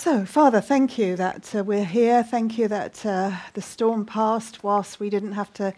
So, 0.00 0.24
Father, 0.24 0.62
thank 0.62 0.96
you 0.96 1.14
that 1.16 1.54
uh, 1.54 1.62
we're 1.62 1.84
here. 1.84 2.22
Thank 2.22 2.56
you 2.56 2.68
that 2.68 3.04
uh, 3.04 3.32
the 3.52 3.60
storm 3.60 4.06
passed 4.06 4.64
whilst 4.64 4.98
we 4.98 5.10
didn't 5.10 5.32
have 5.32 5.52
to 5.52 5.74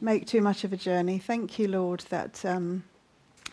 make 0.00 0.26
too 0.26 0.40
much 0.40 0.64
of 0.64 0.72
a 0.72 0.76
journey. 0.78 1.18
Thank 1.18 1.58
you, 1.58 1.68
Lord, 1.68 2.00
that 2.08 2.42
um, 2.46 2.84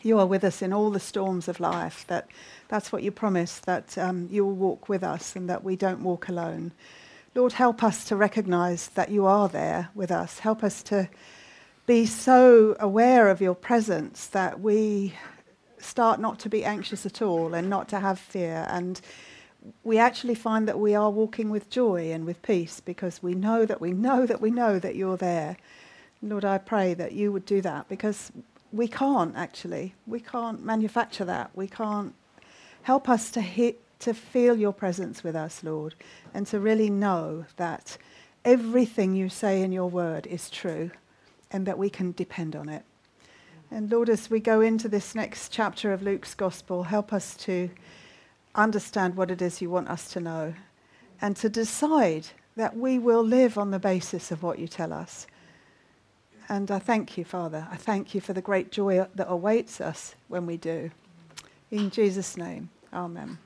you 0.03 0.17
are 0.17 0.25
with 0.25 0.45
us 0.45 0.61
in 0.61 0.71
all 0.71 0.89
the 0.89 1.01
storms 1.01 1.49
of 1.49 1.59
life. 1.59 2.05
That 2.07 2.29
that's 2.69 2.93
what 2.93 3.03
you 3.03 3.11
promised, 3.11 3.65
that 3.65 3.97
um, 3.97 4.29
you 4.31 4.45
will 4.45 4.55
walk 4.55 4.87
with 4.87 5.03
us 5.03 5.35
and 5.35 5.49
that 5.49 5.65
we 5.65 5.75
don't 5.75 5.99
walk 5.99 6.29
alone. 6.29 6.71
Lord, 7.35 7.51
help 7.51 7.83
us 7.83 8.05
to 8.05 8.15
recognize 8.15 8.87
that 8.91 9.09
you 9.11 9.25
are 9.25 9.49
there 9.49 9.89
with 9.95 10.11
us. 10.11 10.39
Help 10.39 10.63
us 10.63 10.81
to 10.83 11.09
be 11.87 12.05
so 12.05 12.77
aware 12.79 13.27
of 13.27 13.41
your 13.41 13.53
presence 13.53 14.27
that 14.27 14.61
we 14.61 15.13
start 15.77 16.21
not 16.21 16.39
to 16.39 16.47
be 16.47 16.63
anxious 16.63 17.05
at 17.05 17.21
all 17.21 17.53
and 17.53 17.69
not 17.69 17.89
to 17.89 17.99
have 17.99 18.17
fear 18.17 18.65
and 18.69 19.01
we 19.83 19.97
actually 19.97 20.35
find 20.35 20.67
that 20.67 20.79
we 20.79 20.95
are 20.95 21.09
walking 21.09 21.49
with 21.49 21.69
joy 21.69 22.11
and 22.11 22.25
with 22.25 22.41
peace 22.41 22.79
because 22.79 23.21
we 23.23 23.33
know 23.33 23.65
that 23.65 23.81
we 23.81 23.93
know 23.93 24.25
that 24.25 24.41
we 24.41 24.51
know 24.51 24.79
that 24.79 24.95
you're 24.95 25.17
there. 25.17 25.57
Lord, 26.21 26.45
I 26.45 26.57
pray 26.57 26.93
that 26.93 27.13
you 27.13 27.31
would 27.31 27.45
do 27.45 27.61
that 27.61 27.87
because 27.89 28.31
we 28.71 28.87
can't 28.87 29.35
actually. 29.35 29.95
We 30.05 30.19
can't 30.19 30.63
manufacture 30.63 31.25
that. 31.25 31.51
We 31.55 31.67
can't 31.67 32.13
help 32.83 33.09
us 33.09 33.31
to 33.31 33.41
hit, 33.41 33.81
to 33.99 34.13
feel 34.13 34.57
your 34.57 34.73
presence 34.73 35.23
with 35.23 35.35
us, 35.35 35.63
Lord, 35.63 35.95
and 36.33 36.45
to 36.47 36.59
really 36.59 36.89
know 36.89 37.45
that 37.57 37.97
everything 38.43 39.15
you 39.15 39.29
say 39.29 39.61
in 39.61 39.71
your 39.71 39.89
word 39.89 40.27
is 40.27 40.49
true 40.49 40.91
and 41.51 41.65
that 41.65 41.77
we 41.77 41.89
can 41.89 42.11
depend 42.11 42.55
on 42.55 42.69
it. 42.69 42.83
And 43.71 43.91
Lord, 43.91 44.09
as 44.09 44.29
we 44.29 44.39
go 44.39 44.61
into 44.61 44.87
this 44.87 45.15
next 45.15 45.51
chapter 45.51 45.91
of 45.91 46.03
Luke's 46.03 46.35
gospel, 46.35 46.83
help 46.83 47.11
us 47.11 47.35
to 47.37 47.69
understand 48.55 49.15
what 49.15 49.31
it 49.31 49.41
is 49.41 49.61
you 49.61 49.69
want 49.69 49.89
us 49.89 50.11
to 50.13 50.19
know 50.19 50.53
and 51.21 51.35
to 51.37 51.49
decide 51.49 52.27
that 52.55 52.75
we 52.77 52.97
will 52.97 53.23
live 53.23 53.57
on 53.57 53.71
the 53.71 53.79
basis 53.79 54.31
of 54.31 54.41
what 54.43 54.59
you 54.59 54.67
tell 54.67 54.93
us. 54.93 55.27
And 56.47 56.69
I 56.71 56.79
thank 56.79 57.17
you, 57.17 57.25
Father. 57.25 57.67
I 57.71 57.75
thank 57.75 58.13
you 58.13 58.21
for 58.21 58.33
the 58.33 58.41
great 58.41 58.71
joy 58.71 59.05
that 59.15 59.27
awaits 59.29 59.81
us 59.81 60.15
when 60.27 60.45
we 60.45 60.57
do. 60.57 60.91
In 61.71 61.89
Jesus' 61.89 62.37
name, 62.37 62.69
amen. 62.93 63.37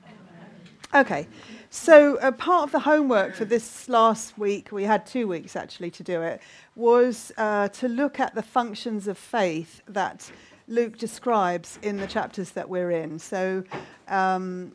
Okay, 0.92 1.28
so 1.70 2.16
a 2.16 2.32
part 2.32 2.64
of 2.64 2.72
the 2.72 2.80
homework 2.80 3.34
for 3.34 3.44
this 3.44 3.88
last 3.88 4.36
week, 4.36 4.72
we 4.72 4.82
had 4.82 5.06
two 5.06 5.28
weeks 5.28 5.54
actually 5.54 5.90
to 5.92 6.02
do 6.02 6.20
it, 6.20 6.40
was 6.74 7.30
uh, 7.38 7.68
to 7.68 7.88
look 7.88 8.18
at 8.18 8.34
the 8.34 8.42
functions 8.42 9.06
of 9.06 9.16
faith 9.16 9.80
that 9.86 10.30
Luke 10.66 10.98
describes 10.98 11.78
in 11.82 11.96
the 11.96 12.08
chapters 12.08 12.50
that 12.50 12.68
we're 12.68 12.90
in. 12.90 13.18
So 13.20 13.62
um, 14.08 14.72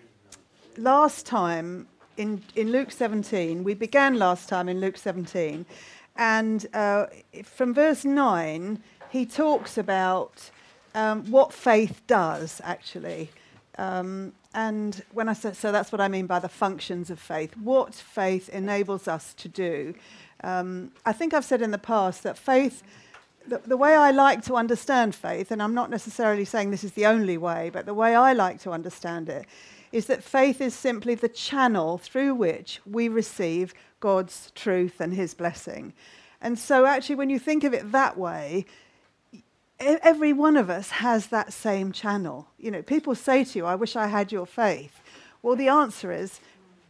last 0.77 1.25
time 1.25 1.87
in, 2.17 2.41
in 2.55 2.71
Luke 2.71 2.91
17, 2.91 3.63
we 3.63 3.73
began 3.73 4.17
last 4.17 4.49
time 4.49 4.69
in 4.69 4.79
Luke 4.79 4.97
17, 4.97 5.65
and 6.15 6.65
uh, 6.73 7.07
from 7.43 7.73
verse 7.73 8.05
9, 8.05 8.81
he 9.09 9.25
talks 9.25 9.77
about 9.77 10.49
um, 10.93 11.29
what 11.29 11.51
faith 11.51 12.01
does, 12.07 12.61
actually. 12.63 13.29
Um, 13.77 14.33
and 14.53 15.03
when 15.11 15.27
I 15.27 15.33
say, 15.33 15.51
so 15.51 15.71
that's 15.71 15.91
what 15.91 15.99
I 15.99 16.07
mean 16.07 16.27
by 16.27 16.39
the 16.39 16.49
functions 16.49 17.09
of 17.09 17.19
faith, 17.19 17.57
what 17.57 17.93
faith 17.93 18.47
enables 18.49 19.07
us 19.07 19.33
to 19.35 19.49
do. 19.49 19.93
Um, 20.43 20.91
I 21.05 21.11
think 21.11 21.33
I've 21.33 21.43
said 21.43 21.61
in 21.61 21.71
the 21.71 21.77
past 21.77 22.23
that 22.23 22.37
faith, 22.37 22.81
the, 23.45 23.57
the 23.65 23.77
way 23.77 23.93
I 23.93 24.11
like 24.11 24.43
to 24.45 24.55
understand 24.55 25.13
faith, 25.13 25.51
and 25.51 25.61
I'm 25.61 25.73
not 25.73 25.89
necessarily 25.89 26.45
saying 26.45 26.71
this 26.71 26.85
is 26.85 26.93
the 26.93 27.05
only 27.05 27.37
way, 27.37 27.69
but 27.71 27.85
the 27.85 27.93
way 27.93 28.15
I 28.15 28.31
like 28.31 28.61
to 28.61 28.71
understand 28.71 29.27
it 29.27 29.45
is 29.95 30.07
that 30.07 30.21
faith 30.21 30.59
is 30.59 30.73
simply 30.73 31.15
the 31.15 31.29
channel 31.29 31.97
through 31.97 32.35
which 32.35 32.81
we 32.85 33.07
receive 33.07 33.73
God's 34.01 34.51
truth 34.53 34.99
and 34.99 35.13
his 35.13 35.33
blessing. 35.33 35.93
And 36.41 36.59
so, 36.59 36.85
actually, 36.85 37.15
when 37.15 37.29
you 37.29 37.39
think 37.39 37.63
of 37.63 37.73
it 37.73 37.93
that 37.93 38.17
way, 38.17 38.65
every 39.79 40.33
one 40.33 40.57
of 40.57 40.69
us 40.69 40.89
has 40.89 41.27
that 41.27 41.53
same 41.53 41.93
channel. 41.93 42.49
You 42.57 42.71
know, 42.71 42.81
people 42.81 43.15
say 43.15 43.45
to 43.45 43.57
you, 43.57 43.65
I 43.65 43.75
wish 43.75 43.95
I 43.95 44.07
had 44.07 44.33
your 44.33 44.45
faith. 44.45 44.99
Well, 45.41 45.55
the 45.55 45.69
answer 45.69 46.11
is, 46.11 46.41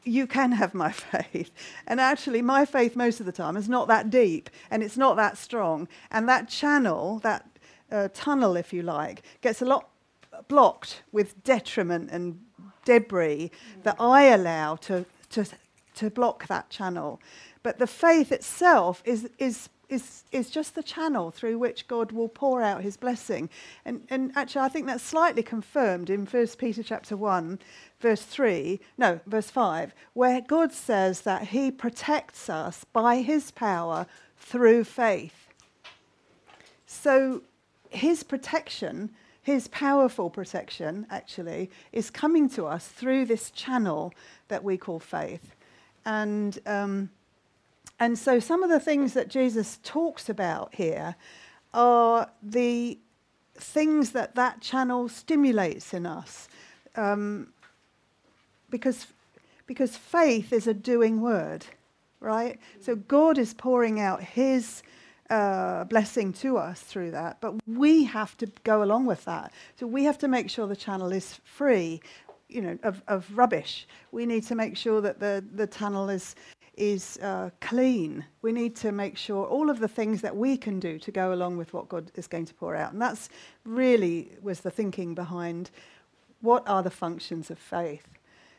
you 0.04 0.26
can 0.26 0.54
have 0.54 0.74
my 0.74 0.92
faith. 1.14 1.52
And 1.86 2.02
actually, 2.02 2.42
my 2.42 2.66
faith 2.66 2.96
most 2.96 3.20
of 3.20 3.28
the 3.28 3.32
time 3.32 3.56
is 3.56 3.70
not 3.70 3.88
that 3.88 4.10
deep 4.10 4.50
and 4.72 4.82
it's 4.82 4.98
not 4.98 5.16
that 5.18 5.38
strong. 5.38 5.88
And 6.10 6.28
that 6.28 6.50
channel, 6.50 7.20
that 7.20 7.46
uh, 7.92 8.08
tunnel, 8.16 8.56
if 8.56 8.74
you 8.74 8.82
like, 8.82 9.22
gets 9.42 9.62
a 9.62 9.66
lot 9.66 9.90
blocked 10.48 11.04
with 11.12 11.44
detriment 11.44 12.10
and 12.12 12.40
debris 12.86 13.52
that 13.84 13.98
I 14.00 14.24
allow 14.26 14.76
to, 14.78 15.06
to, 15.32 15.46
to 15.96 16.10
block 16.10 16.48
that 16.48 16.70
channel. 16.70 17.20
But 17.64 17.80
the 17.80 17.88
faith 17.88 18.32
itself 18.32 19.02
is, 19.06 19.30
is, 19.40 19.70
is, 19.90 20.24
is 20.32 20.50
just 20.50 20.76
the 20.76 20.84
channel 20.84 21.32
through 21.32 21.58
which 21.58 21.88
God 21.88 22.12
will 22.12 22.30
pour 22.30 22.62
out 22.62 22.84
his 22.84 22.96
blessing. 22.96 23.50
And, 23.84 24.04
and 24.10 24.32
actually, 24.36 24.62
I 24.62 24.70
think 24.70 24.86
that's 24.86 25.04
slightly 25.04 25.44
confirmed 25.44 26.10
in 26.10 26.26
1 26.26 26.48
Peter 26.58 26.84
chapter 26.84 27.18
1, 27.18 27.60
verse 28.00 28.22
3, 28.22 28.80
no, 28.98 29.20
verse 29.26 29.50
5, 29.50 29.94
where 30.14 30.42
God 30.42 30.72
says 30.72 31.22
that 31.22 31.48
he 31.48 31.72
protects 31.72 32.50
us 32.50 32.86
by 32.94 33.18
his 33.18 33.52
power 33.52 34.06
through 34.38 34.84
faith. 34.84 35.50
So 36.86 37.42
his 37.90 38.24
protection 38.24 39.10
his 39.46 39.68
powerful 39.68 40.32
protection, 40.32 41.06
actually, 41.12 41.70
is 41.92 42.10
coming 42.10 42.50
to 42.50 42.66
us 42.66 42.88
through 42.88 43.26
this 43.26 43.52
channel 43.52 44.12
that 44.48 44.64
we 44.64 44.76
call 44.76 45.00
faith. 45.00 45.54
And, 46.04 46.58
um, 46.66 47.12
and 48.00 48.18
so 48.18 48.40
some 48.40 48.64
of 48.64 48.72
the 48.72 48.80
things 48.80 49.14
that 49.14 49.28
Jesus 49.28 49.78
talks 49.84 50.30
about 50.30 50.74
here 50.74 51.16
are 51.76 52.28
the 52.42 52.98
things 53.54 54.14
that 54.14 54.34
that 54.34 54.62
channel 54.62 55.08
stimulates 55.10 55.94
in 55.94 56.08
us. 56.08 56.50
Um, 56.96 57.50
because, 58.72 59.06
because 59.68 59.96
faith 59.96 60.52
is 60.52 60.66
a 60.66 60.74
doing 60.74 61.22
word, 61.22 61.68
right? 62.20 62.60
So 62.82 62.96
God 62.96 63.38
is 63.38 63.54
pouring 63.54 64.00
out 64.00 64.24
his 64.24 64.82
uh, 65.30 65.84
blessing 65.86 66.34
to 66.34 66.58
us 66.58 66.82
through 66.82 67.12
that, 67.12 67.38
but 67.42 67.56
we 67.68 68.04
have 68.04 68.38
to 68.38 68.48
go 68.64 68.84
along 68.84 69.06
with 69.06 69.26
that. 69.26 69.52
So 69.80 69.88
we 69.88 70.04
have 70.04 70.18
to 70.20 70.28
make 70.28 70.50
sure 70.50 70.68
the 70.68 70.76
channel 70.76 71.12
is 71.12 71.40
free, 71.44 72.02
you 72.48 72.62
know, 72.62 72.78
of, 72.84 73.02
of 73.08 73.26
rubbish. 73.36 73.88
We 74.12 74.26
need 74.26 74.44
to 74.44 74.56
make 74.56 74.78
sure 74.78 75.02
that 75.02 75.20
the, 75.20 75.44
the 75.54 75.68
tunnel 75.68 76.10
is 76.10 76.36
is 76.78 77.18
uh, 77.22 77.50
clean. 77.62 78.26
We 78.42 78.52
need 78.52 78.76
to 78.78 78.92
make 78.92 79.18
sure 79.18 79.46
all 79.46 79.70
of 79.70 79.80
the 79.80 79.88
things 79.88 80.22
that 80.22 80.36
we 80.36 80.58
can 80.58 80.80
do 80.80 81.00
to 81.00 81.12
go 81.12 81.34
along 81.34 81.58
with 81.58 81.74
what 81.74 81.88
God 81.88 82.12
is 82.16 82.28
going 82.28 82.46
to 82.46 82.54
pour 82.54 82.76
out. 82.76 82.92
And 82.92 83.02
that's 83.02 83.30
really 83.64 84.32
was 84.42 84.60
the 84.60 84.72
thinking 84.72 85.16
behind 85.16 85.72
what 86.42 86.68
are 86.68 86.84
the 86.84 86.90
functions 86.92 87.50
of 87.50 87.58
faith. 87.58 88.08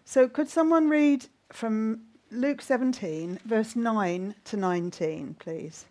So 0.04 0.28
could 0.28 0.48
someone 0.48 0.88
read 0.88 1.26
from 1.52 2.02
Luke 2.30 2.62
17, 2.62 3.40
verse 3.44 3.76
9 3.76 4.34
to 4.44 4.56
19, 4.56 5.36
please? 5.38 5.84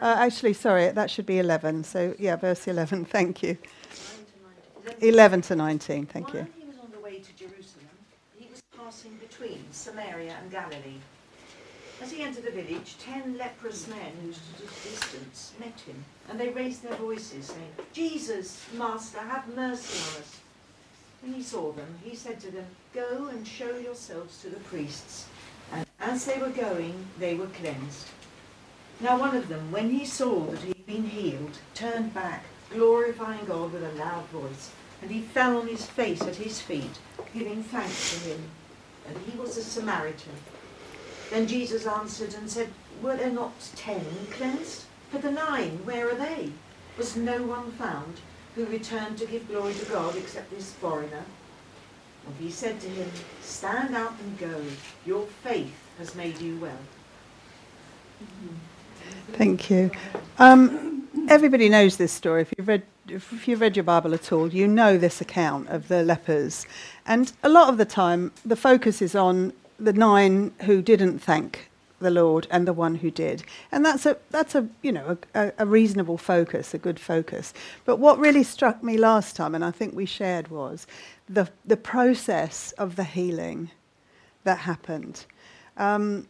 Uh, 0.00 0.16
actually, 0.18 0.54
sorry, 0.54 0.90
that 0.90 1.10
should 1.10 1.26
be 1.26 1.38
11. 1.38 1.84
So, 1.84 2.14
yeah, 2.18 2.36
verse 2.36 2.66
11. 2.66 3.04
Thank 3.06 3.42
you. 3.42 3.58
11 5.00 5.42
to 5.42 5.56
19. 5.56 6.06
Thank 6.06 6.28
While 6.28 6.36
you. 6.36 6.46
he 6.58 6.66
was 6.66 6.76
on 6.78 6.90
the 6.90 7.00
way 7.00 7.18
to 7.18 7.32
Jerusalem, 7.36 7.88
he 8.38 8.48
was 8.50 8.62
passing 8.76 9.18
between 9.20 9.64
Samaria 9.72 10.36
and 10.40 10.50
Galilee. 10.50 11.00
As 12.02 12.10
he 12.10 12.22
entered 12.22 12.44
the 12.44 12.50
village, 12.50 12.96
ten 12.98 13.36
leprous 13.36 13.86
men 13.86 14.12
who 14.22 14.32
stood 14.32 14.66
at 14.66 14.72
a 14.72 14.88
distance 14.88 15.52
met 15.60 15.78
him, 15.80 16.02
and 16.30 16.40
they 16.40 16.48
raised 16.48 16.82
their 16.82 16.96
voices, 16.96 17.46
saying, 17.46 17.72
Jesus, 17.92 18.64
Master, 18.78 19.18
have 19.18 19.54
mercy 19.54 19.98
on 19.98 20.22
us. 20.22 20.40
When 21.20 21.34
he 21.34 21.42
saw 21.42 21.72
them, 21.72 21.98
he 22.02 22.16
said 22.16 22.40
to 22.40 22.50
them, 22.50 22.64
Go 22.94 23.26
and 23.26 23.46
show 23.46 23.76
yourselves 23.76 24.40
to 24.40 24.48
the 24.48 24.60
priests. 24.60 25.26
And 25.72 25.84
as 26.00 26.24
they 26.24 26.38
were 26.38 26.48
going, 26.48 26.94
they 27.18 27.34
were 27.34 27.48
cleansed. 27.48 28.06
Now 29.02 29.18
one 29.18 29.34
of 29.34 29.48
them, 29.48 29.72
when 29.72 29.90
he 29.90 30.04
saw 30.04 30.44
that 30.46 30.60
he 30.60 30.68
had 30.68 30.86
been 30.86 31.04
healed, 31.04 31.58
turned 31.74 32.12
back, 32.12 32.44
glorifying 32.70 33.46
God 33.46 33.72
with 33.72 33.82
a 33.82 33.98
loud 33.98 34.26
voice, 34.26 34.70
and 35.00 35.10
he 35.10 35.22
fell 35.22 35.58
on 35.58 35.68
his 35.68 35.86
face 35.86 36.20
at 36.20 36.36
his 36.36 36.60
feet, 36.60 36.98
giving 37.32 37.62
thanks 37.62 38.12
to 38.12 38.28
him. 38.28 38.42
And 39.08 39.16
he 39.18 39.38
was 39.38 39.56
a 39.56 39.64
Samaritan. 39.64 40.34
Then 41.30 41.46
Jesus 41.46 41.86
answered 41.86 42.34
and 42.34 42.50
said, 42.50 42.68
Were 43.00 43.16
there 43.16 43.30
not 43.30 43.54
ten 43.74 44.04
cleansed? 44.32 44.84
For 45.10 45.18
the 45.18 45.30
nine, 45.30 45.80
where 45.84 46.10
are 46.10 46.14
they? 46.14 46.52
Was 46.98 47.16
no 47.16 47.42
one 47.42 47.72
found 47.72 48.20
who 48.54 48.66
returned 48.66 49.16
to 49.18 49.26
give 49.26 49.48
glory 49.48 49.72
to 49.74 49.86
God 49.86 50.14
except 50.16 50.50
this 50.50 50.72
foreigner? 50.72 51.24
And 52.26 52.36
he 52.38 52.50
said 52.50 52.80
to 52.80 52.88
him, 52.88 53.10
Stand 53.40 53.96
up 53.96 54.20
and 54.20 54.38
go. 54.38 54.62
Your 55.06 55.26
faith 55.42 55.74
has 55.98 56.14
made 56.14 56.38
you 56.40 56.58
well. 56.58 56.84
Mm-hmm. 58.22 58.56
Thank 59.32 59.70
you. 59.70 59.90
Um, 60.38 61.08
everybody 61.28 61.68
knows 61.68 61.96
this 61.96 62.12
story. 62.12 62.42
If 62.42 62.52
you've 62.56 62.68
read 62.68 62.82
if 63.10 63.48
you've 63.48 63.60
read 63.60 63.76
your 63.76 63.84
Bible 63.84 64.14
at 64.14 64.32
all, 64.32 64.48
you 64.48 64.68
know 64.68 64.96
this 64.96 65.20
account 65.20 65.68
of 65.68 65.88
the 65.88 66.02
lepers. 66.02 66.66
And 67.06 67.32
a 67.42 67.48
lot 67.48 67.68
of 67.68 67.76
the 67.76 67.84
time, 67.84 68.32
the 68.44 68.56
focus 68.56 69.02
is 69.02 69.14
on 69.14 69.52
the 69.78 69.92
nine 69.92 70.52
who 70.62 70.82
didn't 70.82 71.18
thank 71.18 71.70
the 71.98 72.10
Lord 72.10 72.46
and 72.50 72.66
the 72.66 72.72
one 72.72 72.96
who 72.96 73.10
did. 73.10 73.42
And 73.72 73.84
that's 73.84 74.06
a, 74.06 74.16
that's 74.30 74.54
a 74.54 74.68
you 74.82 74.92
know, 74.92 75.18
a, 75.34 75.52
a 75.58 75.66
reasonable 75.66 76.18
focus, 76.18 76.72
a 76.72 76.78
good 76.78 76.98
focus. 76.98 77.52
But 77.84 77.96
what 77.98 78.18
really 78.18 78.42
struck 78.42 78.82
me 78.82 78.96
last 78.96 79.36
time, 79.36 79.54
and 79.54 79.64
I 79.64 79.70
think 79.70 79.94
we 79.94 80.06
shared, 80.06 80.48
was 80.48 80.86
the, 81.28 81.48
the 81.64 81.76
process 81.76 82.72
of 82.72 82.96
the 82.96 83.04
healing 83.04 83.70
that 84.44 84.58
happened. 84.58 85.24
Um, 85.76 86.26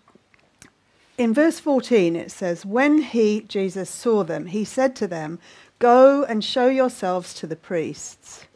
in 1.20 1.34
verse 1.34 1.61
14, 1.61 2.17
it 2.17 2.31
says, 2.31 2.64
When 2.64 3.02
he, 3.02 3.43
Jesus, 3.43 3.90
saw 3.90 4.25
them, 4.25 4.46
he 4.46 4.64
said 4.64 4.96
to 4.96 5.06
them, 5.06 5.38
Go 5.78 6.25
and 6.25 6.43
show 6.43 6.69
yourselves 6.69 7.34
to 7.34 7.46
the 7.46 7.56
priests. 7.56 8.46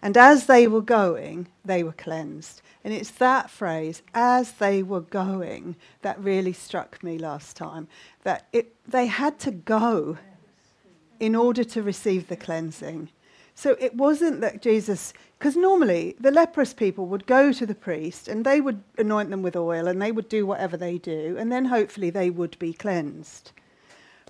And 0.00 0.16
as 0.16 0.46
they 0.46 0.68
were 0.68 0.80
going, 0.80 1.48
they 1.64 1.82
were 1.82 1.90
cleansed. 1.90 2.62
And 2.84 2.94
it's 2.94 3.10
that 3.10 3.50
phrase, 3.50 4.02
as 4.14 4.52
they 4.52 4.80
were 4.84 5.00
going, 5.00 5.74
that 6.02 6.22
really 6.22 6.52
struck 6.52 7.02
me 7.02 7.18
last 7.18 7.56
time. 7.56 7.88
That 8.22 8.46
it, 8.52 8.72
they 8.88 9.06
had 9.06 9.40
to 9.40 9.50
go 9.50 10.18
in 11.18 11.34
order 11.34 11.64
to 11.64 11.82
receive 11.82 12.28
the 12.28 12.36
cleansing. 12.36 13.08
So 13.58 13.74
it 13.80 13.94
wasn't 13.94 14.42
that 14.42 14.60
Jesus, 14.60 15.14
because 15.38 15.56
normally 15.56 16.14
the 16.20 16.30
leprous 16.30 16.74
people 16.74 17.06
would 17.06 17.26
go 17.26 17.52
to 17.52 17.64
the 17.64 17.74
priest 17.74 18.28
and 18.28 18.44
they 18.44 18.60
would 18.60 18.84
anoint 18.98 19.30
them 19.30 19.40
with 19.40 19.56
oil 19.56 19.88
and 19.88 20.00
they 20.00 20.12
would 20.12 20.28
do 20.28 20.44
whatever 20.44 20.76
they 20.76 20.98
do, 20.98 21.36
and 21.38 21.50
then 21.50 21.64
hopefully 21.64 22.10
they 22.10 22.28
would 22.28 22.58
be 22.58 22.74
cleansed. 22.74 23.52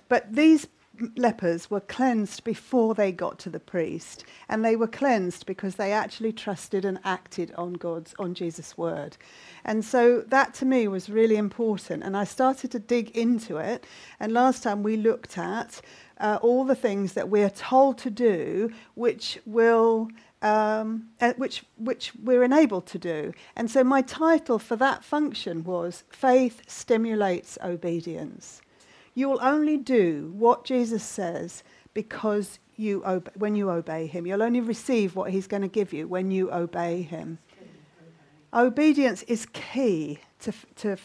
But 0.07 0.33
these 0.33 0.67
lepers 1.15 1.69
were 1.69 1.79
cleansed 1.79 2.43
before 2.43 2.95
they 2.95 3.11
got 3.11 3.39
to 3.39 3.49
the 3.49 3.59
priest, 3.59 4.23
and 4.49 4.63
they 4.63 4.75
were 4.75 4.87
cleansed 4.87 5.45
because 5.45 5.75
they 5.75 5.91
actually 5.91 6.31
trusted 6.31 6.85
and 6.85 6.99
acted 7.03 7.53
on 7.55 7.73
God's, 7.73 8.13
on 8.19 8.33
Jesus' 8.33 8.77
word. 8.77 9.17
And 9.63 9.83
so 9.83 10.21
that 10.27 10.53
to 10.55 10.65
me 10.65 10.87
was 10.87 11.09
really 11.09 11.37
important, 11.37 12.03
and 12.03 12.15
I 12.15 12.23
started 12.23 12.71
to 12.71 12.79
dig 12.79 13.15
into 13.17 13.57
it. 13.57 13.85
And 14.19 14.31
last 14.31 14.63
time 14.63 14.83
we 14.83 14.97
looked 14.97 15.37
at 15.37 15.81
uh, 16.19 16.39
all 16.41 16.65
the 16.65 16.75
things 16.75 17.13
that 17.13 17.29
we're 17.29 17.49
told 17.49 17.97
to 17.99 18.09
do, 18.09 18.71
which 18.95 19.39
will. 19.45 20.09
Um, 20.39 21.09
uh, 21.19 21.33
which 21.37 21.63
which 21.77 22.11
we're 22.23 22.43
enabled 22.43 22.85
to 22.87 22.99
do, 22.99 23.33
and 23.55 23.71
so 23.71 23.83
my 23.83 24.03
title 24.03 24.59
for 24.59 24.75
that 24.75 25.03
function 25.03 25.63
was 25.63 26.03
"Faith 26.11 26.61
Stimulates 26.67 27.57
Obedience." 27.63 28.61
You 29.17 29.29
will 29.29 29.39
only 29.41 29.77
do 29.77 30.31
what 30.37 30.63
Jesus 30.63 31.01
says 31.01 31.63
because 31.95 32.59
you 32.75 32.99
when 33.33 33.55
you 33.55 33.71
obey 33.71 34.05
him. 34.05 34.27
You'll 34.27 34.43
only 34.43 34.61
receive 34.61 35.15
what 35.15 35.31
he's 35.31 35.47
going 35.47 35.63
to 35.63 35.67
give 35.67 35.91
you 35.91 36.07
when 36.07 36.29
you 36.29 36.53
obey 36.53 37.01
him. 37.01 37.39
Obedience 38.53 39.23
is 39.23 39.47
key 39.47 40.19
to, 40.41 40.53
to 40.75 40.97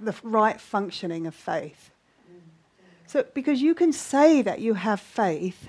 the 0.00 0.14
right 0.22 0.60
functioning 0.60 1.26
of 1.26 1.34
faith. 1.34 1.90
So, 3.08 3.24
because 3.34 3.60
you 3.60 3.74
can 3.74 3.92
say 3.92 4.42
that 4.42 4.60
you 4.60 4.74
have 4.74 5.00
faith, 5.00 5.68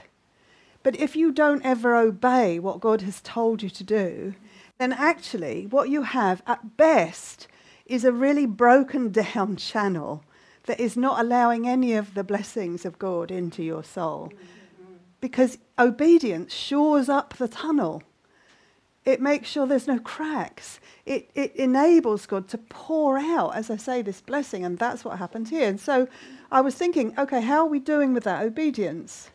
but 0.84 0.96
if 1.00 1.16
you 1.16 1.32
don't 1.32 1.66
ever 1.66 1.96
obey 1.96 2.60
what 2.60 2.80
God 2.80 3.02
has 3.02 3.22
told 3.22 3.64
you 3.64 3.72
to 3.72 3.84
do, 3.84 4.36
then 4.78 4.94
actually 4.94 5.66
what 5.66 5.90
you 5.90 6.04
have 6.04 6.44
at 6.46 6.78
best 6.78 7.48
is 7.88 8.06
a 8.06 8.12
really 8.12 8.46
broken 8.46 9.12
down 9.12 9.56
channel 9.72 10.24
that 10.68 10.80
is 10.80 10.96
not 10.96 11.20
allowing 11.20 11.68
any 11.68 11.94
of 11.94 12.14
the 12.14 12.24
blessings 12.24 12.86
of 12.86 13.00
God 13.00 13.32
into 13.32 13.64
your 13.64 13.84
soul. 13.84 14.32
Because 15.20 15.58
obedience 15.80 16.54
shores 16.54 17.10
up 17.10 17.34
the 17.36 17.48
tunnel. 17.48 18.04
It 19.04 19.22
makes 19.22 19.48
sure 19.48 19.66
there's 19.66 19.88
no 19.88 20.00
cracks. 20.00 20.80
It, 21.06 21.32
it 21.34 21.56
enables 21.56 22.26
God 22.26 22.48
to 22.50 22.58
pour 22.58 23.18
out, 23.18 23.56
as 23.56 23.70
I 23.70 23.78
say, 23.78 24.02
this 24.02 24.22
blessing. 24.22 24.64
And 24.66 24.78
that's 24.78 25.04
what 25.04 25.18
happened 25.18 25.48
here. 25.48 25.68
And 25.68 25.80
so 25.80 26.08
I 26.52 26.62
was 26.62 26.76
thinking, 26.76 27.14
okay, 27.18 27.42
how 27.42 27.60
are 27.60 27.70
we 27.70 27.80
doing 27.80 28.14
with 28.14 28.26
that 28.26 28.44
obedience? 28.44 29.32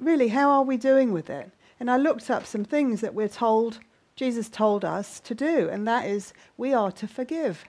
Really, 0.00 0.28
how 0.28 0.50
are 0.50 0.64
we 0.64 0.76
doing 0.76 1.12
with 1.12 1.30
it? 1.30 1.50
And 1.78 1.90
I 1.90 1.98
looked 1.98 2.30
up 2.30 2.46
some 2.46 2.64
things 2.64 3.02
that 3.02 3.14
we're 3.14 3.28
told, 3.28 3.80
Jesus 4.16 4.48
told 4.48 4.84
us 4.84 5.20
to 5.20 5.34
do. 5.34 5.68
And 5.68 5.86
that 5.86 6.06
is, 6.06 6.32
we 6.56 6.72
are 6.72 6.90
to 6.92 7.06
forgive. 7.06 7.66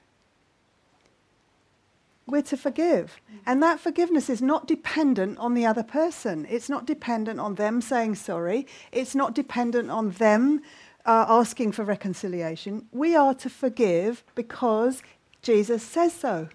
We're 2.25 2.41
to 2.43 2.57
forgive. 2.57 3.19
And 3.45 3.61
that 3.61 3.79
forgiveness 3.79 4.29
is 4.29 4.41
not 4.41 4.67
dependent 4.67 5.37
on 5.39 5.53
the 5.53 5.65
other 5.65 5.83
person. 5.83 6.47
It's 6.49 6.69
not 6.69 6.85
dependent 6.85 7.39
on 7.39 7.55
them 7.55 7.81
saying 7.81 8.15
sorry. 8.15 8.65
It's 8.91 9.13
not 9.13 9.35
dependent 9.35 9.91
on 9.91 10.11
them 10.11 10.61
uh, 11.05 11.25
asking 11.27 11.73
for 11.73 11.83
reconciliation. 11.83 12.87
We 12.91 13.15
are 13.15 13.33
to 13.35 13.49
forgive 13.49 14.23
because 14.35 15.03
Jesus 15.41 15.83
says 15.83 16.13
so. 16.13 16.47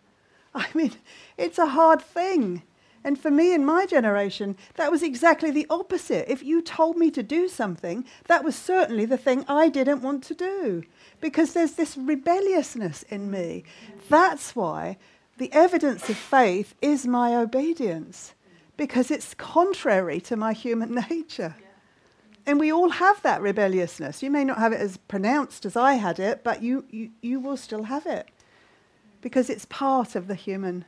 I 0.54 0.66
mean, 0.74 0.92
it's 1.36 1.58
a 1.58 1.66
hard 1.66 2.00
thing. 2.00 2.62
And 3.02 3.18
for 3.18 3.30
me 3.30 3.54
in 3.54 3.64
my 3.64 3.86
generation, 3.86 4.56
that 4.74 4.90
was 4.90 5.02
exactly 5.02 5.50
the 5.50 5.66
opposite. 5.70 6.30
If 6.30 6.42
you 6.42 6.60
told 6.60 6.96
me 6.96 7.10
to 7.12 7.22
do 7.22 7.48
something, 7.48 8.04
that 8.26 8.44
was 8.44 8.54
certainly 8.54 9.06
the 9.06 9.16
thing 9.16 9.44
I 9.48 9.68
didn't 9.68 10.02
want 10.02 10.22
to 10.24 10.34
do 10.34 10.84
because 11.20 11.52
there's 11.52 11.72
this 11.72 11.96
rebelliousness 11.96 13.02
in 13.04 13.30
me. 13.30 13.64
That's 14.10 14.54
why 14.54 14.98
the 15.38 15.52
evidence 15.52 16.10
of 16.10 16.16
faith 16.18 16.74
is 16.82 17.06
my 17.06 17.34
obedience 17.34 18.34
because 18.76 19.10
it's 19.10 19.32
contrary 19.34 20.20
to 20.20 20.36
my 20.36 20.52
human 20.52 20.94
nature. 21.10 21.54
And 22.46 22.60
we 22.60 22.72
all 22.72 22.90
have 22.90 23.22
that 23.22 23.40
rebelliousness. 23.40 24.22
You 24.22 24.30
may 24.30 24.44
not 24.44 24.58
have 24.58 24.72
it 24.72 24.80
as 24.80 24.96
pronounced 24.96 25.64
as 25.64 25.76
I 25.76 25.94
had 25.94 26.18
it, 26.18 26.42
but 26.44 26.62
you, 26.62 26.84
you, 26.90 27.10
you 27.22 27.40
will 27.40 27.56
still 27.56 27.84
have 27.84 28.06
it 28.06 28.28
because 29.22 29.48
it's 29.48 29.66
part 29.66 30.14
of 30.14 30.26
the 30.26 30.34
human 30.34 30.84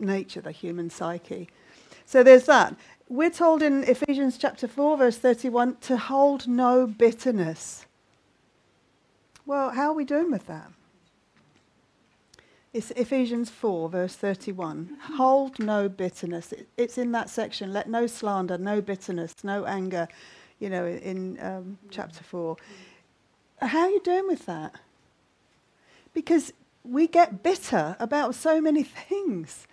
nature, 0.00 0.40
the 0.40 0.52
human 0.52 0.90
psyche. 0.90 1.48
So 2.06 2.22
there's 2.22 2.44
that. 2.44 2.76
We're 3.08 3.30
told 3.30 3.62
in 3.62 3.84
Ephesians 3.84 4.38
chapter 4.38 4.68
4, 4.68 4.96
verse 4.96 5.18
31, 5.18 5.76
to 5.82 5.96
hold 5.96 6.46
no 6.46 6.86
bitterness. 6.86 7.86
Well, 9.46 9.70
how 9.70 9.90
are 9.90 9.94
we 9.94 10.04
doing 10.04 10.30
with 10.30 10.46
that? 10.46 10.70
It's 12.72 12.92
Ephesians 12.92 13.50
4, 13.50 13.88
verse 13.88 14.14
31. 14.14 14.96
Hold 15.16 15.58
no 15.58 15.88
bitterness. 15.88 16.54
It's 16.76 16.98
in 16.98 17.10
that 17.12 17.28
section. 17.28 17.72
Let 17.72 17.88
no 17.88 18.06
slander, 18.06 18.58
no 18.58 18.80
bitterness, 18.80 19.34
no 19.42 19.64
anger, 19.64 20.06
you 20.60 20.70
know, 20.70 20.86
in 20.86 21.36
um, 21.40 21.78
chapter 21.90 22.22
4. 22.22 22.56
How 23.60 23.80
are 23.80 23.90
you 23.90 24.00
doing 24.00 24.28
with 24.28 24.46
that? 24.46 24.76
Because 26.14 26.52
we 26.84 27.08
get 27.08 27.42
bitter 27.42 27.96
about 27.98 28.36
so 28.36 28.60
many 28.60 28.82
things. 29.08 29.66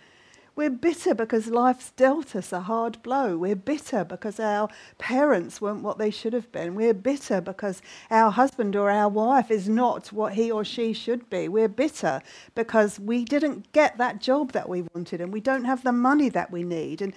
We're 0.58 0.70
bitter 0.70 1.14
because 1.14 1.46
life's 1.46 1.92
dealt 1.92 2.34
us 2.34 2.52
a 2.52 2.62
hard 2.62 3.00
blow. 3.04 3.38
We're 3.38 3.54
bitter 3.54 4.02
because 4.02 4.40
our 4.40 4.68
parents 4.98 5.60
weren't 5.60 5.84
what 5.84 5.98
they 5.98 6.10
should 6.10 6.32
have 6.32 6.50
been. 6.50 6.74
We're 6.74 6.94
bitter 6.94 7.40
because 7.40 7.80
our 8.10 8.32
husband 8.32 8.74
or 8.74 8.90
our 8.90 9.08
wife 9.08 9.52
is 9.52 9.68
not 9.68 10.12
what 10.12 10.32
he 10.32 10.50
or 10.50 10.64
she 10.64 10.92
should 10.92 11.30
be. 11.30 11.48
We're 11.48 11.68
bitter 11.68 12.22
because 12.56 12.98
we 12.98 13.24
didn't 13.24 13.70
get 13.70 13.98
that 13.98 14.20
job 14.20 14.50
that 14.50 14.68
we 14.68 14.82
wanted 14.82 15.20
and 15.20 15.32
we 15.32 15.40
don't 15.40 15.64
have 15.64 15.84
the 15.84 15.92
money 15.92 16.28
that 16.30 16.50
we 16.50 16.64
need. 16.64 17.02
And 17.02 17.14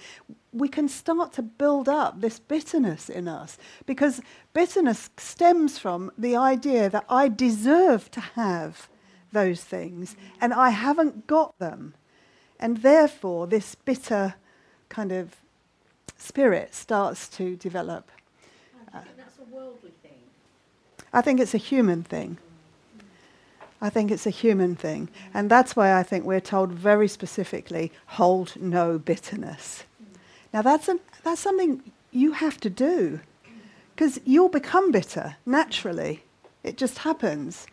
we 0.52 0.68
can 0.68 0.88
start 0.88 1.32
to 1.32 1.42
build 1.42 1.88
up 1.88 2.20
this 2.20 2.38
bitterness 2.38 3.08
in 3.08 3.26
us 3.26 3.58
because 3.86 4.20
bitterness 4.54 5.10
stems 5.16 5.80
from 5.80 6.12
the 6.16 6.36
idea 6.36 6.88
that 6.90 7.06
I 7.08 7.26
deserve 7.26 8.08
to 8.12 8.20
have 8.20 8.88
those 9.32 9.64
things 9.64 10.14
and 10.40 10.54
I 10.54 10.70
haven't 10.70 11.26
got 11.26 11.58
them. 11.58 11.94
And 12.62 12.78
therefore, 12.78 13.48
this 13.48 13.74
bitter 13.74 14.36
kind 14.88 15.10
of 15.10 15.34
spirit 16.16 16.76
starts 16.76 17.28
to 17.30 17.56
develop. 17.56 18.08
I 18.94 19.00
think 19.00 19.16
that's 19.16 19.38
a 19.40 19.54
worldly 19.54 19.90
thing. 20.00 20.20
I 21.12 21.20
think 21.20 21.40
it's 21.40 21.54
a 21.54 21.58
human 21.58 22.04
thing. 22.04 22.38
I 23.80 23.90
think 23.90 24.12
it's 24.12 24.28
a 24.28 24.30
human 24.30 24.76
thing. 24.76 25.08
And 25.34 25.50
that's 25.50 25.74
why 25.74 25.98
I 25.98 26.04
think 26.04 26.24
we're 26.24 26.38
told 26.38 26.70
very 26.70 27.08
specifically 27.08 27.90
hold 28.06 28.54
no 28.56 28.96
bitterness. 28.96 29.82
Now, 30.54 30.62
that's, 30.62 30.88
a, 30.88 31.00
that's 31.24 31.40
something 31.40 31.82
you 32.12 32.30
have 32.30 32.60
to 32.60 32.70
do 32.70 33.18
because 33.96 34.20
you'll 34.24 34.48
become 34.48 34.92
bitter 34.92 35.34
naturally. 35.44 36.22
It 36.62 36.76
just 36.76 36.98
happens. 36.98 37.66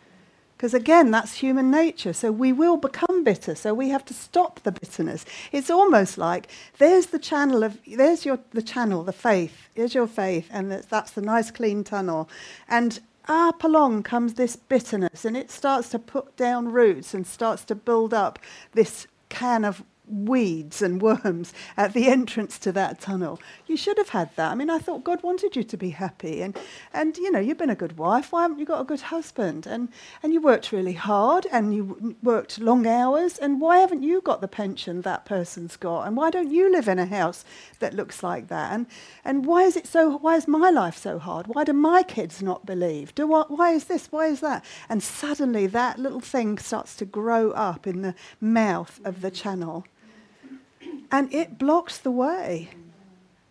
Because 0.60 0.74
again, 0.74 1.10
that's 1.10 1.36
human 1.36 1.70
nature. 1.70 2.12
So 2.12 2.30
we 2.30 2.52
will 2.52 2.76
become 2.76 3.24
bitter. 3.24 3.54
So 3.54 3.72
we 3.72 3.88
have 3.88 4.04
to 4.04 4.12
stop 4.12 4.60
the 4.60 4.72
bitterness. 4.72 5.24
It's 5.52 5.70
almost 5.70 6.18
like 6.18 6.48
there's 6.76 7.06
the 7.06 7.18
channel 7.18 7.64
of 7.64 7.78
there's 7.86 8.26
your 8.26 8.40
the 8.50 8.60
channel, 8.60 9.02
the 9.02 9.14
faith. 9.14 9.70
Here's 9.74 9.94
your 9.94 10.06
faith, 10.06 10.50
and 10.50 10.70
that's 10.70 11.12
the 11.12 11.22
nice 11.22 11.50
clean 11.50 11.82
tunnel. 11.82 12.28
And 12.68 13.00
up 13.26 13.64
along 13.64 14.02
comes 14.02 14.34
this 14.34 14.54
bitterness, 14.54 15.24
and 15.24 15.34
it 15.34 15.50
starts 15.50 15.88
to 15.90 15.98
put 15.98 16.36
down 16.36 16.70
roots 16.70 17.14
and 17.14 17.26
starts 17.26 17.64
to 17.64 17.74
build 17.74 18.12
up 18.12 18.38
this 18.74 19.06
can 19.30 19.64
of 19.64 19.82
weeds 20.10 20.82
and 20.82 21.00
worms 21.00 21.52
at 21.76 21.92
the 21.92 22.08
entrance 22.16 22.58
to 22.58 22.72
that 22.72 23.00
tunnel. 23.00 23.40
You 23.66 23.76
should 23.76 23.98
have 23.98 24.10
had 24.10 24.34
that. 24.36 24.52
I 24.52 24.54
mean, 24.54 24.70
I 24.70 24.78
thought 24.78 25.04
God 25.04 25.22
wanted 25.22 25.56
you 25.56 25.62
to 25.62 25.76
be 25.76 25.90
happy. 25.90 26.42
And, 26.42 26.58
and 26.92 27.16
you 27.16 27.30
know, 27.30 27.38
you've 27.38 27.58
been 27.58 27.70
a 27.70 27.74
good 27.74 27.98
wife. 27.98 28.32
Why 28.32 28.42
haven't 28.42 28.58
you 28.58 28.66
got 28.66 28.80
a 28.80 28.84
good 28.84 29.00
husband? 29.00 29.66
And, 29.66 29.88
and 30.22 30.32
you 30.32 30.40
worked 30.40 30.72
really 30.72 30.92
hard 30.92 31.46
and 31.52 31.74
you 31.74 32.16
worked 32.22 32.58
long 32.58 32.86
hours. 32.86 33.38
And 33.38 33.60
why 33.60 33.78
haven't 33.78 34.02
you 34.02 34.20
got 34.20 34.40
the 34.40 34.48
pension 34.48 35.02
that 35.02 35.24
person's 35.24 35.76
got? 35.76 36.06
And 36.06 36.16
why 36.16 36.30
don't 36.30 36.50
you 36.50 36.70
live 36.70 36.88
in 36.88 36.98
a 36.98 37.06
house 37.06 37.44
that 37.78 37.94
looks 37.94 38.22
like 38.22 38.48
that? 38.48 38.72
And, 38.72 38.86
and 39.24 39.46
why 39.46 39.62
is 39.62 39.76
it 39.76 39.86
so, 39.86 40.18
why 40.18 40.36
is 40.36 40.48
my 40.48 40.70
life 40.70 40.96
so 40.96 41.18
hard? 41.18 41.46
Why 41.46 41.64
do 41.64 41.72
my 41.72 42.02
kids 42.02 42.42
not 42.42 42.66
believe? 42.66 43.14
Do 43.14 43.32
I, 43.34 43.44
why 43.48 43.72
is 43.72 43.84
this? 43.84 44.10
Why 44.10 44.26
is 44.26 44.40
that? 44.40 44.64
And 44.88 45.02
suddenly 45.02 45.66
that 45.68 45.98
little 45.98 46.20
thing 46.20 46.58
starts 46.58 46.96
to 46.96 47.04
grow 47.04 47.50
up 47.52 47.86
in 47.86 48.02
the 48.02 48.14
mouth 48.40 49.00
of 49.04 49.20
the 49.20 49.30
channel. 49.30 49.84
And 51.12 51.32
it 51.34 51.58
blocks 51.58 51.98
the 51.98 52.10
way 52.10 52.70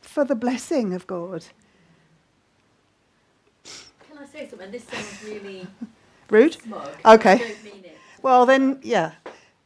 for 0.02 0.24
the 0.24 0.36
blessing 0.36 0.94
of 0.94 1.06
God. 1.08 1.46
Can 4.08 4.18
I 4.18 4.26
say 4.26 4.48
something? 4.50 4.72
This 4.72 4.84
sounds 4.86 5.24
really 5.26 5.68
Rude? 6.30 6.54
smug. 6.54 6.90
Okay. 7.06 7.34
I 7.34 7.38
don't 7.38 7.64
mean 7.64 7.84
it. 7.84 7.98
Well, 8.22 8.46
then, 8.46 8.80
yeah. 8.82 9.12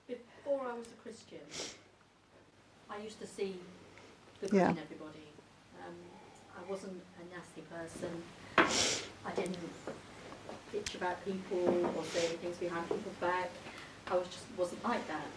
Before 0.07 0.61
I 0.67 0.73
was 0.77 0.87
a 0.87 1.01
Christian, 1.03 1.39
I 2.89 2.97
used 3.01 3.19
to 3.21 3.27
see 3.27 3.55
the 4.41 4.47
good 4.47 4.57
Yeah. 4.57 4.69
in 4.71 4.77
everybody. 4.79 5.27
Um, 5.85 5.95
I 6.57 6.69
wasn't 6.71 7.01
a 7.19 7.35
nasty 7.35 7.61
person. 7.61 8.23
I 9.25 9.31
didn't 9.35 9.57
bitch 10.73 10.95
about 10.95 11.23
people 11.25 11.85
or 11.95 12.03
say 12.05 12.27
things 12.37 12.57
behind 12.57 12.87
people's 12.89 13.15
back. 13.21 13.51
I 14.09 14.15
was 14.15 14.27
just 14.27 14.45
wasn't 14.57 14.83
like 14.83 15.07
that. 15.07 15.27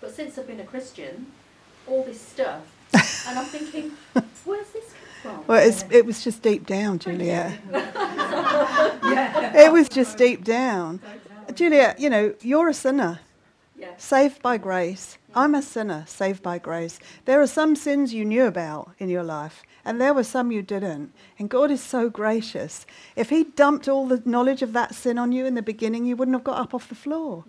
But 0.00 0.14
since 0.14 0.36
I've 0.38 0.46
been 0.46 0.60
a 0.60 0.64
Christian, 0.64 1.32
all 1.86 2.04
this 2.04 2.20
stuff, 2.20 2.62
and 3.28 3.38
I'm 3.38 3.46
thinking, 3.46 3.92
where's 4.44 4.68
this 4.70 4.92
come 5.22 5.34
from? 5.34 5.46
Well, 5.46 5.66
it's, 5.66 5.84
it 5.90 6.04
was 6.04 6.22
just 6.22 6.42
deep 6.42 6.66
down, 6.66 6.98
Juliet. 6.98 7.58
It 9.54 9.72
was 9.72 9.88
just 9.88 10.18
deep 10.18 10.44
down. 10.44 11.00
Juliet, 11.54 11.98
you 11.98 12.10
know, 12.10 12.34
you're 12.42 12.68
a 12.68 12.74
sinner, 12.74 13.20
yeah. 13.78 13.92
saved 13.96 14.42
by 14.42 14.58
grace. 14.58 15.16
I'm 15.34 15.54
a 15.54 15.62
sinner, 15.62 16.04
saved 16.06 16.42
by 16.42 16.58
grace. 16.58 16.98
There 17.24 17.40
are 17.40 17.46
some 17.46 17.76
sins 17.76 18.12
you 18.12 18.24
knew 18.24 18.46
about 18.46 18.90
in 18.98 19.08
your 19.08 19.22
life, 19.22 19.62
and 19.84 20.00
there 20.00 20.14
were 20.14 20.24
some 20.24 20.50
you 20.50 20.62
didn't. 20.62 21.12
And 21.38 21.48
God 21.48 21.70
is 21.70 21.82
so 21.82 22.10
gracious. 22.10 22.86
If 23.14 23.30
He 23.30 23.44
dumped 23.44 23.86
all 23.88 24.06
the 24.06 24.22
knowledge 24.24 24.62
of 24.62 24.72
that 24.72 24.94
sin 24.94 25.18
on 25.18 25.32
you 25.32 25.46
in 25.46 25.54
the 25.54 25.62
beginning, 25.62 26.04
you 26.04 26.16
wouldn't 26.16 26.34
have 26.34 26.44
got 26.44 26.58
up 26.58 26.74
off 26.74 26.88
the 26.88 26.94
floor. 26.94 27.44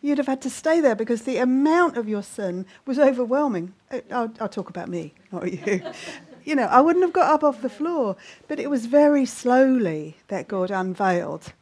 You'd 0.00 0.18
have 0.18 0.28
had 0.28 0.40
to 0.42 0.50
stay 0.50 0.80
there 0.80 0.94
because 0.94 1.22
the 1.22 1.38
amount 1.38 1.96
of 1.96 2.08
your 2.08 2.22
sin 2.22 2.66
was 2.86 2.98
overwhelming. 2.98 3.74
Uh, 3.90 4.00
I'll, 4.12 4.32
I'll 4.40 4.48
talk 4.48 4.70
about 4.70 4.88
me, 4.88 5.12
not 5.32 5.52
you. 5.52 5.82
you 6.44 6.54
know, 6.54 6.66
I 6.66 6.80
wouldn't 6.80 7.04
have 7.04 7.12
got 7.12 7.32
up 7.32 7.42
off 7.42 7.62
the 7.62 7.68
floor. 7.68 8.16
But 8.46 8.60
it 8.60 8.70
was 8.70 8.86
very 8.86 9.26
slowly 9.26 10.16
that 10.28 10.46
God 10.46 10.70
unveiled 10.70 11.52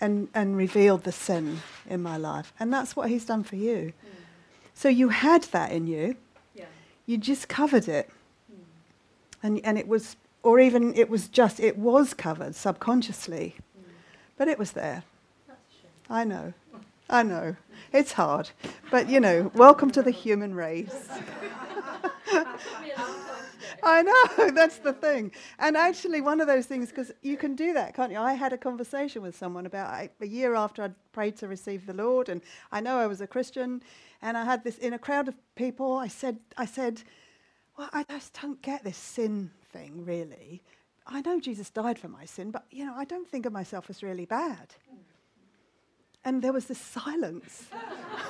and, 0.00 0.28
and 0.34 0.56
revealed 0.56 1.04
the 1.04 1.12
sin 1.12 1.60
in 1.88 2.02
my 2.02 2.16
life. 2.16 2.54
And 2.58 2.72
that's 2.72 2.96
what 2.96 3.10
He's 3.10 3.26
done 3.26 3.44
for 3.44 3.56
you. 3.56 3.92
So 4.74 4.88
you 4.88 5.10
had 5.10 5.42
that 5.44 5.70
in 5.70 5.86
you, 5.86 6.16
Yeah. 6.54 6.64
you 7.06 7.18
just 7.18 7.48
covered 7.48 7.86
it. 7.86 8.08
And, 9.42 9.60
and 9.64 9.76
it 9.76 9.86
was, 9.86 10.16
or 10.42 10.58
even 10.58 10.94
it 10.96 11.10
was 11.10 11.28
just, 11.28 11.60
it 11.60 11.76
was 11.76 12.14
covered 12.14 12.54
subconsciously. 12.54 13.56
But 14.38 14.48
it 14.48 14.58
was 14.58 14.72
there. 14.72 15.04
That's 15.46 15.60
a 15.68 15.72
shame. 15.82 15.90
I 16.08 16.24
know. 16.24 16.54
I 17.12 17.22
know. 17.22 17.54
It's 17.92 18.12
hard. 18.12 18.50
But, 18.90 19.08
you 19.10 19.20
know, 19.20 19.52
welcome 19.54 19.90
to 19.92 20.02
the 20.02 20.10
human 20.10 20.54
race. 20.54 21.08
I 23.84 24.02
know, 24.02 24.50
that's 24.50 24.78
the 24.78 24.92
thing. 24.94 25.32
And 25.58 25.76
actually, 25.76 26.20
one 26.22 26.40
of 26.40 26.46
those 26.46 26.66
things, 26.66 26.88
because 26.88 27.12
you 27.20 27.36
can 27.36 27.54
do 27.54 27.74
that, 27.74 27.94
can't 27.94 28.12
you? 28.12 28.18
I 28.18 28.32
had 28.32 28.52
a 28.52 28.58
conversation 28.58 29.20
with 29.22 29.36
someone 29.36 29.66
about 29.66 29.92
a- 29.92 30.10
a 30.20 30.26
year 30.26 30.54
after 30.54 30.82
I'd 30.84 30.94
prayed 31.12 31.36
to 31.38 31.48
receive 31.48 31.84
the 31.84 31.92
Lord, 31.92 32.28
and 32.30 32.40
I 32.70 32.80
know 32.80 32.98
I 32.98 33.06
was 33.08 33.20
a 33.20 33.26
Christian, 33.26 33.82
and 34.22 34.36
I 34.38 34.44
had 34.44 34.64
this 34.64 34.78
in 34.78 34.92
a 34.94 34.98
crowd 34.98 35.28
of 35.28 35.34
people. 35.56 35.94
I 35.98 36.08
said, 36.08 36.38
I 36.56 36.64
said, 36.64 37.02
well, 37.76 37.90
I 37.92 38.04
just 38.04 38.40
don't 38.40 38.62
get 38.62 38.84
this 38.84 38.96
sin 38.96 39.50
thing, 39.72 40.04
really. 40.06 40.62
I 41.06 41.20
know 41.20 41.40
Jesus 41.40 41.68
died 41.68 41.98
for 41.98 42.08
my 42.08 42.24
sin, 42.24 42.52
but, 42.52 42.64
you 42.70 42.86
know, 42.86 42.94
I 42.96 43.04
don't 43.04 43.28
think 43.28 43.44
of 43.46 43.52
myself 43.52 43.90
as 43.90 44.02
really 44.02 44.24
bad. 44.26 44.76
And 46.24 46.42
there 46.42 46.52
was 46.52 46.66
this 46.66 46.78
silence. 46.78 47.66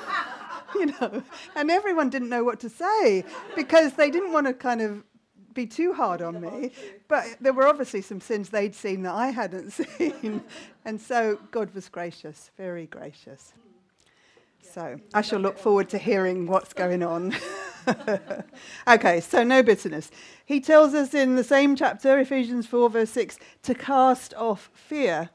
you 0.75 0.87
know, 0.87 1.23
and 1.55 1.71
everyone 1.71 2.09
didn't 2.11 2.29
know 2.29 2.45
what 2.45 2.61
to 2.61 2.69
say 2.69 3.25
because 3.55 3.95
they 3.95 4.11
didn't 4.11 4.33
want 4.33 4.47
to 4.47 4.55
kind 4.55 4.81
of 4.81 5.05
be 5.55 5.67
too 5.67 5.93
hard 5.93 6.23
on 6.23 6.41
me. 6.41 6.73
But 7.09 7.27
there 7.41 7.53
were 7.53 7.67
obviously 7.67 8.03
some 8.03 8.21
sins 8.21 8.49
they'd 8.49 8.75
seen 8.75 9.03
that 9.03 9.15
I 9.15 9.29
hadn't 9.29 9.71
seen. 9.99 10.43
and 10.85 11.01
so 11.01 11.39
God 11.51 11.75
was 11.75 11.89
gracious, 11.89 12.51
very 12.57 12.87
gracious. 12.87 13.53
So 14.63 14.99
I 15.13 15.21
shall 15.23 15.41
look 15.41 15.59
forward 15.59 15.89
to 15.91 15.99
hearing 15.99 16.47
what's 16.47 16.73
going 16.73 17.03
on. 17.03 17.35
okay, 18.89 19.21
so 19.21 19.43
no 19.43 19.63
bitterness. 19.63 20.11
He 20.47 20.61
tells 20.61 20.95
us 20.95 21.13
in 21.15 21.37
the 21.37 21.45
same 21.45 21.77
chapter, 21.77 22.19
Ephesians 22.19 22.67
4, 22.67 22.89
verse 22.89 23.11
6, 23.11 23.39
to 23.65 23.75
cast 23.75 24.33
off 24.35 24.71
fear. 24.73 25.31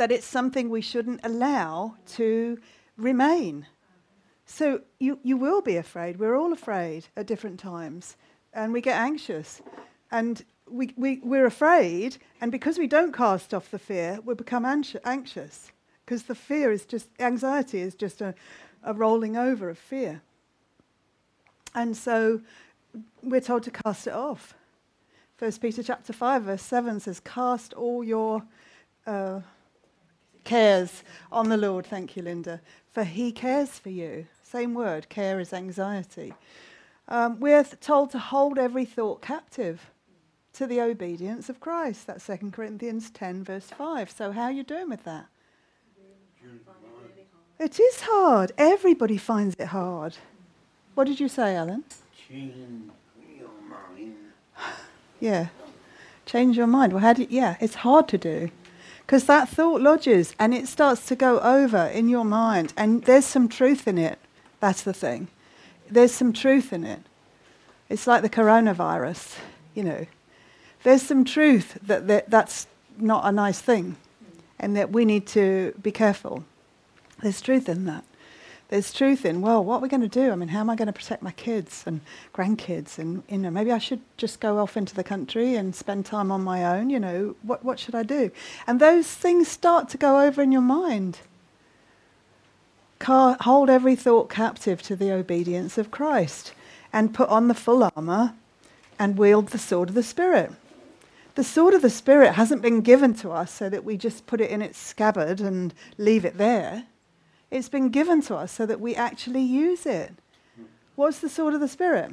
That 0.00 0.10
it's 0.10 0.26
something 0.26 0.70
we 0.70 0.80
shouldn't 0.80 1.20
allow 1.24 1.96
to 2.12 2.58
remain. 2.96 3.66
So 4.46 4.80
you, 4.98 5.18
you 5.22 5.36
will 5.36 5.60
be 5.60 5.76
afraid. 5.76 6.18
We're 6.18 6.36
all 6.36 6.54
afraid 6.54 7.08
at 7.18 7.26
different 7.26 7.60
times. 7.60 8.16
And 8.54 8.72
we 8.72 8.80
get 8.80 8.96
anxious. 8.96 9.60
And 10.10 10.42
we, 10.66 10.94
we, 10.96 11.20
we're 11.22 11.44
afraid. 11.44 12.16
And 12.40 12.50
because 12.50 12.78
we 12.78 12.86
don't 12.86 13.12
cast 13.12 13.52
off 13.52 13.70
the 13.70 13.78
fear, 13.78 14.20
we 14.24 14.32
become 14.32 14.64
anxi- 14.64 15.00
anxious. 15.04 15.70
Because 16.06 16.22
the 16.22 16.34
fear 16.34 16.72
is 16.72 16.86
just, 16.86 17.10
anxiety 17.20 17.80
is 17.80 17.94
just 17.94 18.22
a, 18.22 18.34
a 18.82 18.94
rolling 18.94 19.36
over 19.36 19.68
of 19.68 19.76
fear. 19.76 20.22
And 21.74 21.94
so 21.94 22.40
we're 23.22 23.42
told 23.42 23.64
to 23.64 23.70
cast 23.70 24.06
it 24.06 24.14
off. 24.14 24.54
First 25.36 25.60
Peter 25.60 25.82
chapter 25.82 26.14
5, 26.14 26.44
verse 26.44 26.62
7 26.62 27.00
says, 27.00 27.20
Cast 27.20 27.74
all 27.74 28.02
your 28.02 28.42
uh, 29.06 29.40
cares 30.44 31.02
on 31.30 31.48
the 31.48 31.56
Lord. 31.56 31.86
Thank 31.86 32.16
you, 32.16 32.22
Linda. 32.22 32.60
For 32.92 33.04
he 33.04 33.32
cares 33.32 33.78
for 33.78 33.90
you. 33.90 34.26
Same 34.42 34.74
word, 34.74 35.08
care 35.08 35.38
is 35.38 35.52
anxiety. 35.52 36.34
Um, 37.08 37.38
we're 37.40 37.64
told 37.64 38.10
to 38.12 38.18
hold 38.18 38.58
every 38.58 38.84
thought 38.84 39.20
captive 39.22 39.90
to 40.54 40.66
the 40.66 40.80
obedience 40.80 41.48
of 41.48 41.60
Christ. 41.60 42.06
That's 42.06 42.26
2 42.26 42.50
Corinthians 42.52 43.10
10, 43.10 43.44
verse 43.44 43.66
5. 43.66 44.10
So, 44.10 44.32
how 44.32 44.44
are 44.44 44.52
you 44.52 44.62
doing 44.62 44.88
with 44.88 45.04
that? 45.04 45.26
It 47.58 47.78
is 47.78 48.00
hard. 48.00 48.52
Everybody 48.56 49.18
finds 49.18 49.54
it 49.58 49.66
hard. 49.68 50.16
What 50.94 51.06
did 51.06 51.20
you 51.20 51.28
say, 51.28 51.54
Alan? 51.56 51.84
Change 52.28 52.54
your 53.38 53.48
mind. 53.68 54.14
Yeah. 55.20 55.48
Change 56.24 56.56
your 56.56 56.66
mind. 56.66 56.94
Well, 56.94 57.02
how 57.02 57.12
do 57.12 57.22
you, 57.22 57.28
yeah, 57.30 57.56
it's 57.60 57.74
hard 57.74 58.08
to 58.08 58.16
do. 58.16 58.50
Because 59.10 59.24
that 59.24 59.48
thought 59.48 59.80
lodges 59.80 60.36
and 60.38 60.54
it 60.54 60.68
starts 60.68 61.04
to 61.06 61.16
go 61.16 61.40
over 61.40 61.86
in 61.86 62.08
your 62.08 62.24
mind. 62.24 62.72
And 62.76 63.02
there's 63.02 63.24
some 63.24 63.48
truth 63.48 63.88
in 63.88 63.98
it. 63.98 64.20
That's 64.60 64.82
the 64.82 64.92
thing. 64.92 65.26
There's 65.90 66.12
some 66.12 66.32
truth 66.32 66.72
in 66.72 66.84
it. 66.84 67.00
It's 67.88 68.06
like 68.06 68.22
the 68.22 68.30
coronavirus, 68.30 69.38
you 69.74 69.82
know. 69.82 70.06
There's 70.84 71.02
some 71.02 71.24
truth 71.24 71.76
that, 71.82 72.06
that 72.06 72.30
that's 72.30 72.68
not 72.98 73.24
a 73.24 73.32
nice 73.32 73.60
thing 73.60 73.96
and 74.60 74.76
that 74.76 74.92
we 74.92 75.04
need 75.04 75.26
to 75.26 75.74
be 75.82 75.90
careful. 75.90 76.44
There's 77.20 77.40
truth 77.40 77.68
in 77.68 77.86
that. 77.86 78.04
There's 78.70 78.92
truth 78.92 79.24
in, 79.24 79.40
well, 79.40 79.64
what 79.64 79.78
are 79.78 79.80
we 79.80 79.88
going 79.88 80.00
to 80.00 80.08
do? 80.08 80.30
I 80.30 80.36
mean, 80.36 80.50
how 80.50 80.60
am 80.60 80.70
I 80.70 80.76
going 80.76 80.86
to 80.86 80.92
protect 80.92 81.24
my 81.24 81.32
kids 81.32 81.82
and 81.86 82.00
grandkids? 82.32 83.00
And, 83.00 83.24
you 83.28 83.38
know, 83.38 83.50
maybe 83.50 83.72
I 83.72 83.78
should 83.78 84.00
just 84.16 84.38
go 84.38 84.58
off 84.58 84.76
into 84.76 84.94
the 84.94 85.02
country 85.02 85.56
and 85.56 85.74
spend 85.74 86.06
time 86.06 86.30
on 86.30 86.44
my 86.44 86.64
own. 86.64 86.88
You 86.88 87.00
know, 87.00 87.34
what, 87.42 87.64
what 87.64 87.80
should 87.80 87.96
I 87.96 88.04
do? 88.04 88.30
And 88.68 88.78
those 88.78 89.08
things 89.08 89.48
start 89.48 89.88
to 89.88 89.98
go 89.98 90.20
over 90.20 90.40
in 90.40 90.52
your 90.52 90.62
mind. 90.62 91.18
Car- 93.00 93.38
hold 93.40 93.68
every 93.68 93.96
thought 93.96 94.30
captive 94.30 94.82
to 94.82 94.94
the 94.94 95.10
obedience 95.10 95.76
of 95.76 95.90
Christ 95.90 96.52
and 96.92 97.12
put 97.12 97.28
on 97.28 97.48
the 97.48 97.54
full 97.54 97.90
armour 97.96 98.34
and 99.00 99.18
wield 99.18 99.48
the 99.48 99.58
sword 99.58 99.88
of 99.88 99.96
the 99.96 100.04
Spirit. 100.04 100.52
The 101.34 101.42
sword 101.42 101.74
of 101.74 101.82
the 101.82 101.90
Spirit 101.90 102.34
hasn't 102.34 102.62
been 102.62 102.82
given 102.82 103.14
to 103.14 103.32
us 103.32 103.52
so 103.52 103.68
that 103.68 103.82
we 103.82 103.96
just 103.96 104.28
put 104.28 104.40
it 104.40 104.50
in 104.50 104.62
its 104.62 104.78
scabbard 104.78 105.40
and 105.40 105.74
leave 105.98 106.24
it 106.24 106.38
there. 106.38 106.84
It's 107.50 107.68
been 107.68 107.88
given 107.88 108.22
to 108.22 108.36
us 108.36 108.52
so 108.52 108.66
that 108.66 108.80
we 108.80 108.94
actually 108.94 109.42
use 109.42 109.86
it. 109.86 110.12
What's 110.94 111.18
the 111.18 111.28
sword 111.28 111.54
of 111.54 111.60
the 111.60 111.68
Spirit? 111.68 112.12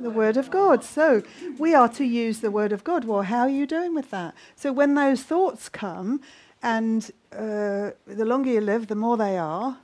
The 0.00 0.10
Word 0.10 0.36
of 0.36 0.50
God. 0.50 0.82
So 0.82 1.22
we 1.58 1.74
are 1.74 1.88
to 1.90 2.04
use 2.04 2.40
the 2.40 2.50
Word 2.50 2.72
of 2.72 2.84
God. 2.84 3.04
Well, 3.04 3.22
how 3.22 3.40
are 3.40 3.48
you 3.48 3.66
doing 3.66 3.94
with 3.94 4.10
that? 4.10 4.34
So 4.56 4.72
when 4.72 4.94
those 4.94 5.22
thoughts 5.22 5.68
come, 5.68 6.20
and 6.62 7.10
uh, 7.32 7.90
the 8.06 8.24
longer 8.24 8.50
you 8.50 8.60
live, 8.60 8.86
the 8.86 8.94
more 8.94 9.16
they 9.16 9.36
are, 9.38 9.78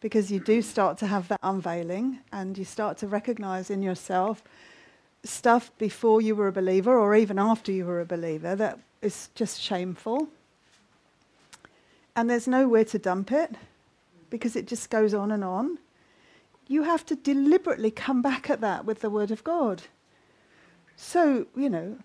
because 0.00 0.30
you 0.30 0.40
do 0.40 0.60
start 0.60 0.98
to 0.98 1.06
have 1.06 1.28
that 1.28 1.40
unveiling 1.42 2.18
and 2.32 2.58
you 2.58 2.64
start 2.64 2.98
to 2.98 3.06
recognize 3.06 3.70
in 3.70 3.82
yourself 3.82 4.42
stuff 5.24 5.70
before 5.78 6.20
you 6.20 6.34
were 6.34 6.48
a 6.48 6.52
believer 6.52 6.98
or 6.98 7.14
even 7.14 7.38
after 7.38 7.72
you 7.72 7.84
were 7.84 8.00
a 8.00 8.04
believer 8.04 8.54
that 8.54 8.78
is 9.00 9.30
just 9.34 9.60
shameful. 9.60 10.28
And 12.16 12.30
there's 12.30 12.48
nowhere 12.48 12.86
to 12.86 12.98
dump 12.98 13.30
it 13.30 13.54
because 14.30 14.56
it 14.56 14.66
just 14.66 14.88
goes 14.88 15.12
on 15.12 15.30
and 15.30 15.44
on. 15.44 15.78
You 16.66 16.82
have 16.84 17.04
to 17.06 17.14
deliberately 17.14 17.90
come 17.90 18.22
back 18.22 18.50
at 18.50 18.62
that 18.62 18.86
with 18.86 19.00
the 19.00 19.10
Word 19.10 19.30
of 19.30 19.44
God. 19.44 19.82
So, 20.96 21.46
you 21.54 21.68
know, 21.68 21.98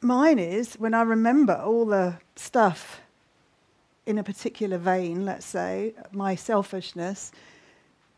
mine 0.00 0.38
is 0.38 0.74
when 0.74 0.94
I 0.94 1.02
remember 1.02 1.54
all 1.54 1.84
the 1.84 2.18
stuff 2.36 3.00
in 4.06 4.18
a 4.18 4.24
particular 4.24 4.78
vein, 4.78 5.24
let's 5.24 5.46
say, 5.46 5.94
my 6.12 6.36
selfishness, 6.36 7.32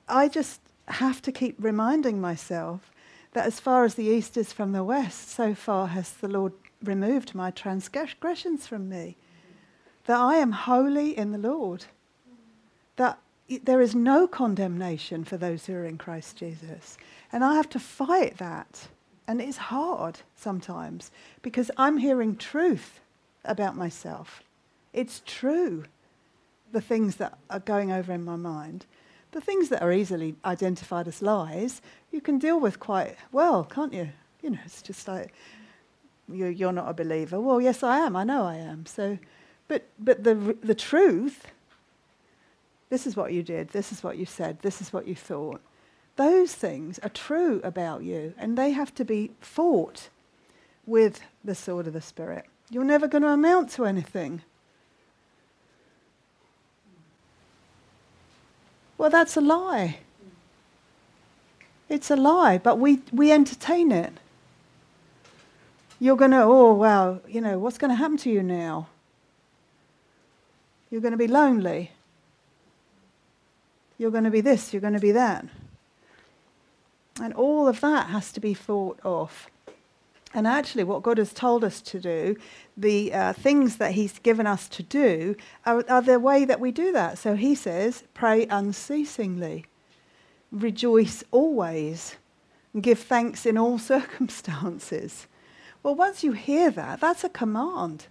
I 0.06 0.28
just 0.28 0.60
have 0.88 1.22
to 1.22 1.32
keep 1.32 1.56
reminding 1.58 2.20
myself 2.20 2.90
that 3.32 3.46
as 3.46 3.58
far 3.58 3.84
as 3.84 3.94
the 3.94 4.04
east 4.04 4.36
is 4.36 4.52
from 4.52 4.72
the 4.72 4.84
west, 4.84 5.30
so 5.30 5.54
far 5.54 5.88
has 5.88 6.12
the 6.12 6.28
Lord 6.28 6.52
removed 6.82 7.34
my 7.34 7.50
transgressions 7.50 8.66
from 8.66 8.88
me. 8.88 9.16
That 10.06 10.20
I 10.20 10.36
am 10.36 10.52
holy 10.52 11.16
in 11.16 11.32
the 11.32 11.38
Lord. 11.38 11.86
That 12.96 13.18
there 13.62 13.80
is 13.80 13.94
no 13.94 14.26
condemnation 14.26 15.24
for 15.24 15.36
those 15.36 15.66
who 15.66 15.74
are 15.74 15.84
in 15.84 15.98
Christ 15.98 16.36
Jesus. 16.36 16.96
And 17.32 17.44
I 17.44 17.54
have 17.54 17.68
to 17.70 17.78
fight 17.78 18.38
that. 18.38 18.88
And 19.26 19.40
it's 19.40 19.56
hard 19.56 20.20
sometimes 20.36 21.10
because 21.42 21.70
I'm 21.76 21.98
hearing 21.98 22.36
truth 22.36 23.00
about 23.44 23.76
myself. 23.76 24.42
It's 24.92 25.22
true, 25.26 25.84
the 26.72 26.80
things 26.80 27.16
that 27.16 27.38
are 27.50 27.60
going 27.60 27.90
over 27.90 28.12
in 28.12 28.24
my 28.24 28.36
mind. 28.36 28.86
The 29.32 29.40
things 29.40 29.68
that 29.70 29.82
are 29.82 29.92
easily 29.92 30.36
identified 30.44 31.08
as 31.08 31.20
lies, 31.20 31.82
you 32.12 32.20
can 32.20 32.38
deal 32.38 32.60
with 32.60 32.78
quite 32.78 33.16
well, 33.32 33.64
can't 33.64 33.92
you? 33.92 34.10
You 34.42 34.50
know, 34.50 34.58
it's 34.64 34.82
just 34.82 35.08
like, 35.08 35.32
you're, 36.28 36.72
not 36.72 36.88
a 36.88 36.94
believer. 36.94 37.40
Well, 37.40 37.60
yes, 37.60 37.82
I 37.82 37.98
am. 37.98 38.14
I 38.14 38.24
know 38.24 38.44
I 38.44 38.56
am. 38.56 38.86
So, 38.86 39.18
but, 39.68 39.86
but 39.98 40.24
the, 40.24 40.56
the 40.62 40.74
truth, 40.74 41.46
this 42.90 43.06
is 43.06 43.16
what 43.16 43.32
you 43.32 43.42
did, 43.42 43.68
this 43.70 43.92
is 43.92 44.02
what 44.02 44.18
you 44.18 44.26
said, 44.26 44.58
this 44.62 44.80
is 44.80 44.92
what 44.92 45.06
you 45.06 45.14
thought. 45.14 45.60
Those 46.16 46.54
things 46.54 46.98
are 47.00 47.08
true 47.08 47.60
about 47.64 48.02
you, 48.02 48.34
and 48.38 48.56
they 48.56 48.70
have 48.70 48.94
to 48.96 49.04
be 49.04 49.32
fought 49.40 50.08
with 50.86 51.20
the 51.42 51.54
sword 51.54 51.86
of 51.86 51.92
the 51.92 52.00
Spirit. 52.00 52.44
You're 52.70 52.84
never 52.84 53.08
going 53.08 53.22
to 53.22 53.28
amount 53.28 53.70
to 53.70 53.84
anything. 53.84 54.42
Well, 58.96 59.10
that's 59.10 59.36
a 59.36 59.40
lie. 59.40 59.98
It's 61.88 62.10
a 62.10 62.16
lie, 62.16 62.58
but 62.58 62.78
we, 62.78 63.00
we 63.12 63.32
entertain 63.32 63.92
it. 63.92 64.12
You're 66.00 66.16
going 66.16 66.30
to, 66.30 66.42
oh, 66.42 66.74
wow, 66.74 67.20
you 67.28 67.40
know, 67.40 67.58
what's 67.58 67.78
going 67.78 67.90
to 67.90 67.96
happen 67.96 68.16
to 68.18 68.30
you 68.30 68.42
now? 68.42 68.88
You're 70.94 71.00
going 71.00 71.10
to 71.10 71.18
be 71.18 71.26
lonely. 71.26 71.90
You're 73.98 74.12
going 74.12 74.22
to 74.22 74.30
be 74.30 74.40
this, 74.40 74.72
you're 74.72 74.80
going 74.80 74.94
to 74.94 75.00
be 75.00 75.10
that. 75.10 75.44
And 77.20 77.34
all 77.34 77.66
of 77.66 77.80
that 77.80 78.10
has 78.10 78.30
to 78.30 78.38
be 78.38 78.54
fought 78.54 79.00
off. 79.04 79.50
And 80.34 80.46
actually, 80.46 80.84
what 80.84 81.02
God 81.02 81.18
has 81.18 81.32
told 81.32 81.64
us 81.64 81.80
to 81.80 81.98
do, 81.98 82.36
the 82.76 83.12
uh, 83.12 83.32
things 83.32 83.78
that 83.78 83.94
He's 83.94 84.20
given 84.20 84.46
us 84.46 84.68
to 84.68 84.84
do, 84.84 85.34
are, 85.66 85.84
are 85.88 86.00
the 86.00 86.20
way 86.20 86.44
that 86.44 86.60
we 86.60 86.70
do 86.70 86.92
that. 86.92 87.18
So 87.18 87.34
He 87.34 87.56
says, 87.56 88.04
pray 88.14 88.46
unceasingly, 88.48 89.66
rejoice 90.52 91.24
always, 91.32 92.14
and 92.72 92.84
give 92.84 93.00
thanks 93.00 93.46
in 93.46 93.58
all 93.58 93.78
circumstances. 93.80 95.26
Well, 95.82 95.96
once 95.96 96.22
you 96.22 96.30
hear 96.34 96.70
that, 96.70 97.00
that's 97.00 97.24
a 97.24 97.28
command. 97.28 98.06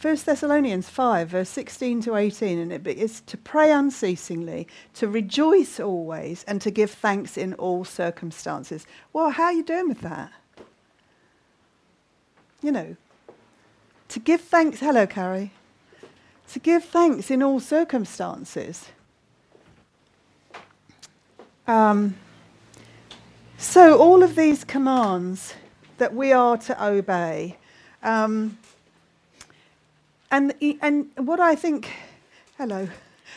1 0.00 0.16
Thessalonians 0.24 0.88
5, 0.88 1.28
verse 1.28 1.48
16 1.48 2.02
to 2.02 2.14
18, 2.14 2.58
and 2.58 2.72
it 2.72 2.86
is 2.86 3.20
to 3.22 3.36
pray 3.36 3.72
unceasingly, 3.72 4.68
to 4.94 5.08
rejoice 5.08 5.80
always, 5.80 6.44
and 6.44 6.60
to 6.60 6.70
give 6.70 6.92
thanks 6.92 7.36
in 7.36 7.52
all 7.54 7.84
circumstances. 7.84 8.86
Well, 9.12 9.30
how 9.30 9.44
are 9.44 9.52
you 9.52 9.64
doing 9.64 9.88
with 9.88 10.02
that? 10.02 10.30
You 12.62 12.70
know, 12.70 12.96
to 14.10 14.20
give 14.20 14.40
thanks, 14.40 14.78
hello, 14.78 15.04
Carrie, 15.04 15.50
to 16.52 16.60
give 16.60 16.84
thanks 16.84 17.28
in 17.28 17.42
all 17.42 17.58
circumstances. 17.58 18.86
Um, 21.66 22.14
so, 23.56 23.98
all 23.98 24.22
of 24.22 24.36
these 24.36 24.62
commands 24.62 25.54
that 25.98 26.14
we 26.14 26.32
are 26.32 26.56
to 26.56 26.84
obey. 26.84 27.56
Um, 28.04 28.58
and, 30.30 30.54
and 30.82 31.10
what 31.16 31.40
I 31.40 31.54
think, 31.54 31.90
hello, 32.58 32.88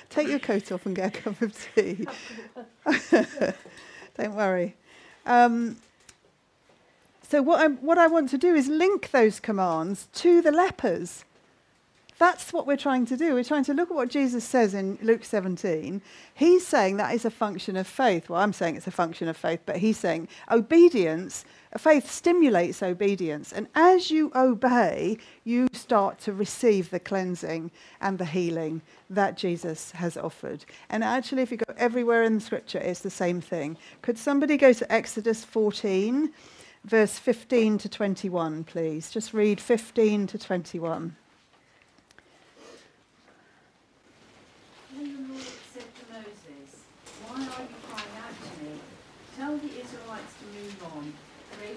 take 0.09 0.27
your 0.27 0.39
coat 0.39 0.71
off 0.71 0.85
and 0.85 0.95
get 0.95 1.17
a 1.17 1.21
cup 1.21 1.41
of 1.41 1.67
tea. 1.75 2.07
Don't 4.17 4.35
worry. 4.35 4.75
Um, 5.25 5.77
so, 7.31 7.41
what 7.41 7.61
I, 7.61 7.67
what 7.67 7.97
I 7.97 8.07
want 8.07 8.29
to 8.31 8.37
do 8.37 8.55
is 8.55 8.67
link 8.67 9.11
those 9.11 9.39
commands 9.39 10.09
to 10.15 10.41
the 10.41 10.51
lepers. 10.51 11.23
That's 12.17 12.53
what 12.53 12.67
we're 12.67 12.77
trying 12.77 13.05
to 13.07 13.17
do. 13.17 13.33
We're 13.33 13.43
trying 13.43 13.63
to 13.63 13.73
look 13.73 13.89
at 13.89 13.95
what 13.95 14.09
Jesus 14.09 14.43
says 14.43 14.73
in 14.73 14.99
Luke 15.01 15.23
17. 15.23 16.01
He's 16.35 16.67
saying 16.67 16.97
that 16.97 17.15
is 17.15 17.25
a 17.25 17.31
function 17.31 17.75
of 17.77 17.87
faith. 17.87 18.29
Well, 18.29 18.41
I'm 18.41 18.53
saying 18.53 18.75
it's 18.75 18.85
a 18.85 18.91
function 18.91 19.27
of 19.27 19.37
faith, 19.37 19.61
but 19.65 19.77
he's 19.77 19.97
saying 19.97 20.27
obedience 20.51 21.45
Faith 21.77 22.11
stimulates 22.11 22.83
obedience, 22.83 23.53
and 23.53 23.65
as 23.75 24.11
you 24.11 24.29
obey, 24.35 25.17
you 25.45 25.69
start 25.71 26.19
to 26.19 26.33
receive 26.33 26.89
the 26.89 26.99
cleansing 26.99 27.71
and 28.01 28.17
the 28.17 28.25
healing 28.25 28.81
that 29.09 29.37
Jesus 29.37 29.91
has 29.91 30.17
offered. 30.17 30.65
And 30.89 31.01
actually, 31.01 31.43
if 31.43 31.51
you 31.51 31.57
go 31.57 31.73
everywhere 31.77 32.23
in 32.23 32.35
the 32.35 32.41
scripture, 32.41 32.79
it's 32.79 32.99
the 32.99 33.09
same 33.09 33.39
thing. 33.39 33.77
Could 34.01 34.17
somebody 34.17 34.57
go 34.57 34.73
to 34.73 34.91
Exodus 34.91 35.45
14, 35.45 36.33
verse 36.83 37.17
15 37.17 37.77
to 37.77 37.89
21, 37.89 38.65
please? 38.65 39.09
Just 39.09 39.33
read 39.33 39.61
15 39.61 40.27
to 40.27 40.37
21. 40.37 41.15
Then 44.93 45.03
the 45.13 45.33
Lord 45.33 45.45
said 45.73 45.83
to 45.83 46.13
Moses, 46.13 46.83
Why 47.25 47.35
are 47.37 47.61
you 47.63 47.75
crying 47.87 48.17
out 48.19 48.35
to 48.35 48.63
me? 48.65 48.73
Tell 49.37 49.55
the 49.55 49.81
Israelites 49.81 50.33
to 50.39 50.59
move 50.59 50.83
on 50.97 51.13
raise 51.61 51.70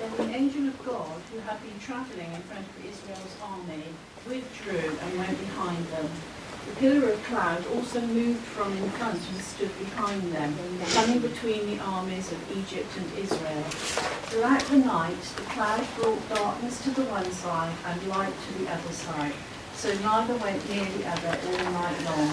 Then 0.00 0.16
the 0.16 0.34
angel 0.34 0.68
of 0.68 0.84
God, 0.84 1.20
who 1.32 1.40
had 1.40 1.60
been 1.62 1.78
travelling 1.78 2.32
in 2.32 2.42
front 2.42 2.64
of 2.64 2.84
Israel's 2.84 3.36
army, 3.42 3.84
withdrew 4.26 4.96
and 4.98 5.18
went 5.18 5.38
behind 5.40 5.86
them. 5.88 6.10
The 6.66 6.76
pillar 6.76 7.12
of 7.12 7.22
cloud 7.24 7.66
also 7.74 8.00
moved 8.00 8.40
from 8.40 8.72
in 8.76 8.90
front 8.90 9.16
and 9.16 9.40
stood 9.42 9.76
behind 9.78 10.32
them, 10.32 10.54
coming 10.94 11.20
between 11.20 11.66
the 11.66 11.82
armies 11.82 12.30
of 12.32 12.56
Egypt 12.56 12.88
and 12.96 13.18
Israel. 13.18 13.62
Throughout 14.28 14.64
the 14.66 14.78
night, 14.78 15.20
the 15.36 15.42
cloud 15.42 15.86
brought 15.96 16.28
darkness 16.28 16.82
to 16.84 16.90
the 16.90 17.04
one 17.04 17.30
side 17.32 17.74
and 17.86 18.06
light 18.08 18.32
to 18.32 18.58
the 18.58 18.70
other 18.70 18.92
side, 18.92 19.32
so 19.74 19.92
neither 20.00 20.36
went 20.36 20.68
near 20.68 20.84
the 20.84 21.08
other 21.08 21.38
all 21.46 21.72
night 21.72 22.04
long. 22.04 22.32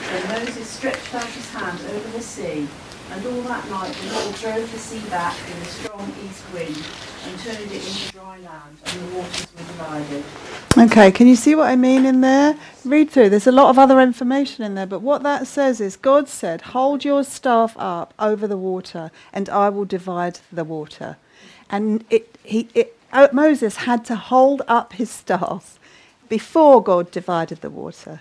Then 0.00 0.28
Moses 0.28 0.68
stretched 0.68 1.14
out 1.14 1.26
his 1.26 1.50
hand 1.50 1.80
over 1.90 2.08
the 2.08 2.22
sea, 2.22 2.68
and 3.10 3.26
all 3.26 3.42
that 3.42 3.68
night 3.70 3.92
the 3.94 4.12
Lord 4.14 4.34
drove 4.36 4.72
the 4.72 4.78
sea 4.78 5.08
back 5.08 5.36
with 5.46 5.62
a 5.62 5.66
strong 5.66 6.12
east 6.24 6.44
wind 6.52 6.84
and 7.26 7.38
turned 7.40 7.70
it 7.70 7.86
into 7.86 8.12
dry 8.12 8.38
land, 8.38 8.76
and 8.86 9.00
the 9.00 9.16
waters 9.16 9.46
were 9.56 9.64
divided. 9.64 10.24
Okay, 10.76 11.12
can 11.12 11.26
you 11.26 11.36
see 11.36 11.54
what 11.54 11.68
I 11.68 11.76
mean 11.76 12.04
in 12.04 12.20
there? 12.20 12.58
Read 12.84 13.10
through. 13.10 13.30
There's 13.30 13.46
a 13.46 13.52
lot 13.52 13.70
of 13.70 13.78
other 13.78 14.00
information 14.00 14.64
in 14.64 14.74
there, 14.74 14.86
but 14.86 15.00
what 15.00 15.22
that 15.22 15.46
says 15.46 15.80
is 15.80 15.96
God 15.96 16.28
said, 16.28 16.60
Hold 16.62 17.04
your 17.04 17.24
staff 17.24 17.74
up 17.78 18.12
over 18.18 18.46
the 18.46 18.56
water, 18.56 19.10
and 19.32 19.48
I 19.48 19.68
will 19.68 19.84
divide 19.84 20.40
the 20.52 20.64
water. 20.64 21.16
And 21.70 22.04
it, 22.10 22.36
he, 22.42 22.68
it, 22.74 22.96
uh, 23.12 23.28
Moses 23.32 23.76
had 23.76 24.04
to 24.06 24.16
hold 24.16 24.62
up 24.68 24.94
his 24.94 25.10
staff 25.10 25.78
before 26.28 26.82
God 26.82 27.10
divided 27.10 27.60
the 27.60 27.70
water. 27.70 28.20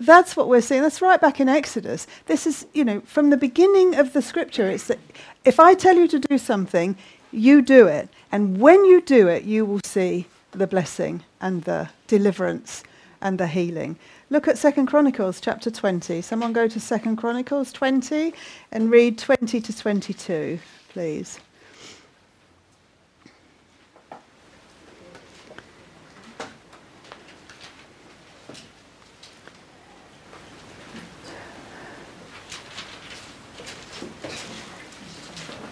That's 0.00 0.36
what 0.36 0.48
we're 0.48 0.60
seeing. 0.60 0.82
That's 0.82 1.02
right 1.02 1.20
back 1.20 1.40
in 1.40 1.48
Exodus. 1.48 2.06
This 2.26 2.46
is, 2.46 2.66
you 2.74 2.84
know, 2.84 3.00
from 3.00 3.30
the 3.30 3.36
beginning 3.36 3.94
of 3.96 4.12
the 4.12 4.22
scripture, 4.22 4.68
it's 4.68 4.86
that 4.86 4.98
if 5.44 5.58
I 5.58 5.74
tell 5.74 5.96
you 5.96 6.08
to 6.08 6.18
do 6.18 6.38
something, 6.38 6.96
you 7.32 7.62
do 7.62 7.86
it. 7.86 8.08
And 8.32 8.60
when 8.60 8.84
you 8.84 9.00
do 9.00 9.28
it, 9.28 9.44
you 9.44 9.64
will 9.64 9.80
see 9.84 10.26
the 10.52 10.66
blessing 10.66 11.22
and 11.40 11.62
the 11.64 11.88
deliverance 12.06 12.82
and 13.20 13.38
the 13.38 13.46
healing. 13.46 13.96
Look 14.30 14.46
at 14.46 14.58
Second 14.58 14.86
Chronicles 14.86 15.40
chapter 15.40 15.70
20. 15.70 16.20
Someone 16.22 16.52
go 16.52 16.68
to 16.68 16.80
Second 16.80 17.16
Chronicles 17.16 17.72
20 17.72 18.32
and 18.72 18.90
read 18.90 19.18
20 19.18 19.60
to 19.60 19.76
22, 19.76 20.58
please. 20.90 21.40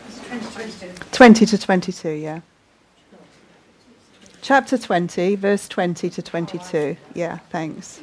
It's 0.09 0.19
2022. 0.19 1.06
20 1.17 1.47
to 1.47 1.57
22, 1.57 2.11
yeah. 2.11 2.41
Chapter 4.43 4.77
20, 4.77 5.37
verse 5.37 5.67
20 5.67 6.11
to 6.11 6.21
22. 6.21 6.95
Yeah, 7.15 7.39
thanks. 7.49 8.03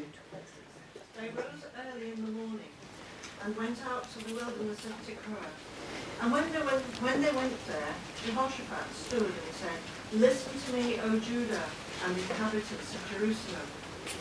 They 1.21 1.30
rose 1.30 1.45
early 1.78 2.13
in 2.13 2.26
the 2.26 2.32
morning 2.32 2.73
and 3.45 3.56
went 3.56 3.78
out 3.86 4.12
to 4.13 4.26
the 4.26 4.34
wilderness 4.34 4.84
of 4.86 4.97
Tekoa. 5.06 5.45
And 6.23 6.32
when 6.32 6.52
they 6.52 6.65
went, 6.65 6.82
when 7.06 7.21
they 7.21 7.32
went 7.34 7.54
there, 7.67 7.93
Jehoshaphat 8.26 8.95
stood 8.95 9.21
and 9.21 9.54
said, 9.62 9.78
Listen 10.13 10.60
to 10.60 10.73
me, 10.73 10.99
O 11.02 11.19
Judah 11.19 11.69
and 12.08 12.17
inhabitants 12.17 12.95
of 12.95 13.12
Jerusalem. 13.13 13.67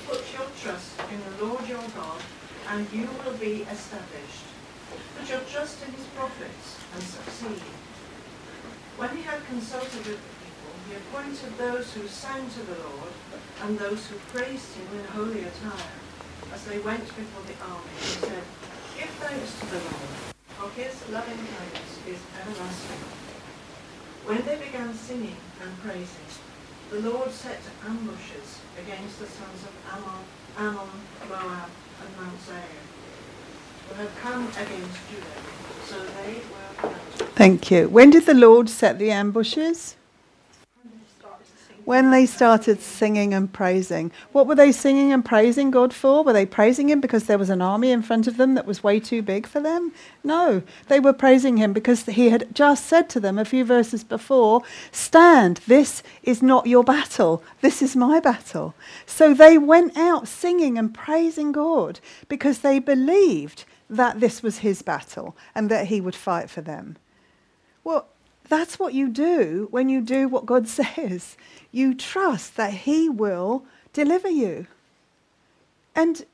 Put 0.06 0.20
your 0.36 0.48
trust 0.60 1.00
in 1.10 1.18
the 1.38 1.46
Lord 1.46 1.66
your 1.66 1.80
God, 1.96 2.20
and 2.68 2.86
you 2.92 3.08
will 3.24 3.38
be 3.38 3.62
established. 3.72 4.44
Put 5.16 5.30
your 5.30 5.40
trust 5.50 5.82
in 5.82 5.94
his 5.94 6.04
prophets 6.08 6.76
and 6.92 7.02
succeed. 7.02 7.81
When 8.96 9.16
he 9.16 9.22
had 9.22 9.44
consulted 9.46 10.04
with 10.06 10.20
the 10.20 10.34
people, 10.44 10.72
he 10.86 10.94
appointed 10.94 11.58
those 11.58 11.92
who 11.94 12.06
sang 12.06 12.48
to 12.50 12.62
the 12.62 12.78
Lord 12.84 13.12
and 13.62 13.78
those 13.78 14.06
who 14.06 14.16
praised 14.30 14.74
him 14.74 14.86
in 14.98 15.04
holy 15.16 15.44
attire 15.44 15.96
as 16.52 16.64
they 16.64 16.78
went 16.78 17.04
before 17.04 17.42
the 17.48 17.56
army. 17.64 17.96
He 17.98 18.20
said, 18.20 18.44
Give 18.96 19.10
thanks 19.16 19.58
to 19.60 19.66
the 19.66 19.80
Lord, 19.80 20.12
for 20.56 20.68
his 20.78 20.94
loving 21.08 21.40
kindness 21.40 21.92
is 22.06 22.20
everlasting. 22.36 23.02
When 24.28 24.44
they 24.44 24.56
began 24.56 24.94
singing 24.94 25.40
and 25.62 25.72
praising, 25.82 26.30
the 26.90 27.00
Lord 27.00 27.30
set 27.30 27.60
ambushes 27.88 28.60
against 28.78 29.18
the 29.18 29.26
sons 29.26 29.64
of 29.64 29.74
Ammon, 29.90 30.22
Ammon 30.58 30.92
Moab, 31.28 31.70
and 32.04 32.16
Mount 32.20 32.40
Seir, 32.44 32.84
who 33.88 33.94
had 33.94 34.14
come 34.20 34.46
against 34.48 35.00
Judah, 35.08 35.42
so 35.88 35.98
they 36.22 36.34
were. 36.52 36.61
Thank 37.34 37.70
you. 37.70 37.88
When 37.88 38.10
did 38.10 38.26
the 38.26 38.34
Lord 38.34 38.68
set 38.68 38.98
the 38.98 39.10
ambushes? 39.10 39.96
When 41.84 42.12
they 42.12 42.26
started 42.26 42.80
singing 42.80 43.34
and 43.34 43.52
praising. 43.52 44.12
What 44.30 44.46
were 44.46 44.54
they 44.54 44.70
singing 44.70 45.12
and 45.12 45.24
praising 45.24 45.72
God 45.72 45.92
for? 45.92 46.22
Were 46.22 46.32
they 46.32 46.46
praising 46.46 46.88
Him 46.88 47.00
because 47.00 47.24
there 47.24 47.38
was 47.38 47.50
an 47.50 47.60
army 47.60 47.90
in 47.90 48.02
front 48.02 48.28
of 48.28 48.36
them 48.36 48.54
that 48.54 48.66
was 48.66 48.84
way 48.84 49.00
too 49.00 49.20
big 49.20 49.48
for 49.48 49.58
them? 49.58 49.92
No. 50.22 50.62
They 50.86 51.00
were 51.00 51.12
praising 51.12 51.56
Him 51.56 51.72
because 51.72 52.04
He 52.04 52.30
had 52.30 52.54
just 52.54 52.86
said 52.86 53.08
to 53.10 53.18
them 53.18 53.36
a 53.36 53.44
few 53.44 53.64
verses 53.64 54.04
before 54.04 54.62
Stand, 54.92 55.60
this 55.66 56.04
is 56.22 56.40
not 56.40 56.68
your 56.68 56.84
battle, 56.84 57.42
this 57.62 57.82
is 57.82 57.96
my 57.96 58.20
battle. 58.20 58.74
So 59.04 59.34
they 59.34 59.58
went 59.58 59.96
out 59.96 60.28
singing 60.28 60.78
and 60.78 60.94
praising 60.94 61.50
God 61.50 61.98
because 62.28 62.60
they 62.60 62.78
believed 62.78 63.64
that 63.92 64.20
this 64.20 64.42
was 64.42 64.58
His 64.58 64.82
battle 64.82 65.36
and 65.54 65.70
that 65.70 65.86
He 65.86 66.00
would 66.00 66.14
fight 66.14 66.50
for 66.50 66.62
them. 66.62 66.96
Well, 67.84 68.06
that's 68.48 68.78
what 68.78 68.94
you 68.94 69.08
do 69.08 69.68
when 69.70 69.88
you 69.88 70.00
do 70.00 70.28
what 70.28 70.46
God 70.46 70.66
says. 70.80 71.36
You 71.70 71.94
trust 71.94 72.56
that 72.56 72.72
He 72.72 73.08
will 73.08 73.64
deliver 73.92 74.28
you. 74.28 74.66
And, 75.94 76.24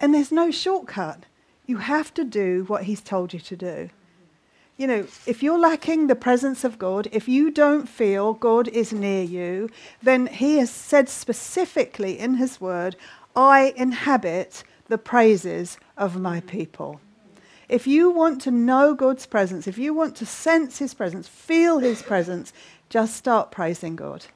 and 0.00 0.14
there's 0.14 0.32
no 0.32 0.50
shortcut. 0.50 1.24
You 1.66 1.78
have 1.78 2.14
to 2.14 2.24
do 2.24 2.64
what 2.68 2.84
He's 2.84 3.00
told 3.00 3.32
you 3.32 3.40
to 3.40 3.56
do. 3.56 3.90
You 4.76 4.86
know, 4.86 5.06
if 5.26 5.42
you're 5.42 5.58
lacking 5.58 6.06
the 6.06 6.14
presence 6.14 6.62
of 6.62 6.78
God, 6.78 7.08
if 7.10 7.28
you 7.28 7.50
don't 7.50 7.88
feel 7.88 8.34
God 8.34 8.68
is 8.68 8.92
near 8.92 9.24
you, 9.24 9.68
then 10.00 10.28
He 10.28 10.58
has 10.58 10.70
said 10.70 11.08
specifically 11.08 12.16
in 12.16 12.34
His 12.34 12.60
word, 12.60 12.94
I 13.34 13.74
inhabit 13.76 14.62
the 14.86 14.98
praises 14.98 15.78
of 15.96 16.20
my 16.20 16.40
people. 16.40 17.00
If 17.68 17.86
you 17.86 18.10
want 18.10 18.40
to 18.42 18.50
know 18.50 18.94
God's 18.94 19.26
presence, 19.26 19.66
if 19.66 19.76
you 19.78 19.92
want 19.92 20.16
to 20.16 20.26
sense 20.26 20.78
His 20.78 20.94
presence, 20.94 21.28
feel 21.28 21.78
His 21.78 22.02
presence, 22.02 22.52
just 22.88 23.16
start 23.16 23.50
praising 23.50 23.96
God. 23.96 24.26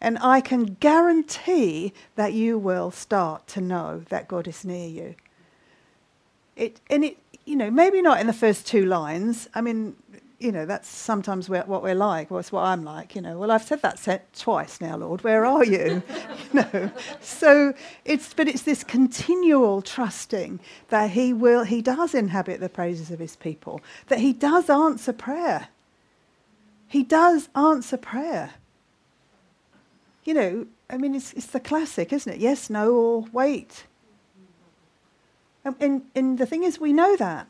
And 0.00 0.18
I 0.20 0.40
can 0.40 0.76
guarantee 0.80 1.92
that 2.16 2.32
you 2.32 2.58
will 2.58 2.90
start 2.90 3.46
to 3.48 3.60
know 3.60 4.04
that 4.08 4.28
God 4.28 4.48
is 4.48 4.64
near 4.64 4.88
you. 4.88 5.14
It, 6.56 6.80
and 6.90 7.04
it, 7.04 7.18
you 7.44 7.56
know, 7.56 7.70
maybe 7.70 8.02
not 8.02 8.20
in 8.20 8.26
the 8.26 8.32
first 8.32 8.66
two 8.66 8.84
lines. 8.84 9.48
I 9.54 9.60
mean, 9.60 9.96
you 10.42 10.50
know, 10.50 10.66
that's 10.66 10.88
sometimes 10.88 11.48
what 11.48 11.68
we're 11.68 11.94
like. 11.94 12.30
Well, 12.30 12.38
that's 12.38 12.50
what 12.50 12.64
I'm 12.64 12.84
like. 12.84 13.14
You 13.14 13.22
know, 13.22 13.38
well, 13.38 13.50
I've 13.50 13.62
said 13.62 13.80
that 13.82 13.98
set 13.98 14.32
twice 14.34 14.80
now, 14.80 14.96
Lord. 14.96 15.22
Where 15.22 15.46
are 15.46 15.64
you? 15.64 16.02
you 16.52 16.60
know, 16.72 16.90
so 17.20 17.74
it's 18.04 18.34
but 18.34 18.48
it's 18.48 18.62
this 18.62 18.82
continual 18.82 19.82
trusting 19.82 20.58
that 20.88 21.10
He 21.10 21.32
will, 21.32 21.64
He 21.64 21.80
does 21.80 22.14
inhabit 22.14 22.60
the 22.60 22.68
praises 22.68 23.10
of 23.10 23.20
His 23.20 23.36
people. 23.36 23.80
That 24.08 24.18
He 24.18 24.32
does 24.32 24.68
answer 24.68 25.12
prayer. 25.12 25.68
He 26.88 27.02
does 27.02 27.48
answer 27.54 27.96
prayer. 27.96 28.50
You 30.24 30.34
know, 30.34 30.66
I 30.90 30.98
mean, 30.98 31.14
it's, 31.14 31.32
it's 31.32 31.46
the 31.46 31.60
classic, 31.60 32.12
isn't 32.12 32.32
it? 32.34 32.38
Yes, 32.38 32.68
no, 32.68 32.92
or 32.92 33.24
wait. 33.32 33.84
And, 35.64 35.76
and, 35.80 36.02
and 36.14 36.38
the 36.38 36.46
thing 36.46 36.64
is, 36.64 36.78
we 36.78 36.92
know 36.92 37.16
that. 37.16 37.48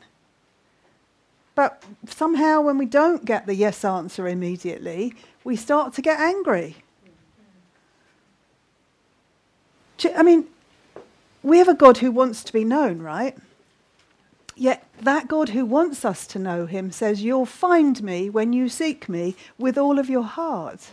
But 1.55 1.83
somehow, 2.07 2.61
when 2.61 2.77
we 2.77 2.85
don't 2.85 3.25
get 3.25 3.45
the 3.45 3.55
yes 3.55 3.85
answer 3.85 4.27
immediately, 4.27 5.15
we 5.43 5.55
start 5.55 5.93
to 5.93 6.01
get 6.01 6.19
angry. 6.19 6.77
I 10.15 10.23
mean, 10.23 10.47
we 11.43 11.59
have 11.59 11.67
a 11.67 11.73
God 11.73 11.97
who 11.97 12.11
wants 12.11 12.43
to 12.45 12.53
be 12.53 12.63
known, 12.63 12.99
right? 12.99 13.37
Yet 14.55 14.85
that 15.01 15.27
God 15.27 15.49
who 15.49 15.65
wants 15.65 16.05
us 16.05 16.27
to 16.27 16.39
know 16.39 16.65
him 16.65 16.91
says, 16.91 17.23
You'll 17.23 17.45
find 17.45 18.01
me 18.03 18.29
when 18.29 18.53
you 18.53 18.69
seek 18.69 19.07
me 19.07 19.35
with 19.57 19.77
all 19.77 19.99
of 19.99 20.09
your 20.09 20.23
heart. 20.23 20.91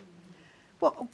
Well, 0.81 1.09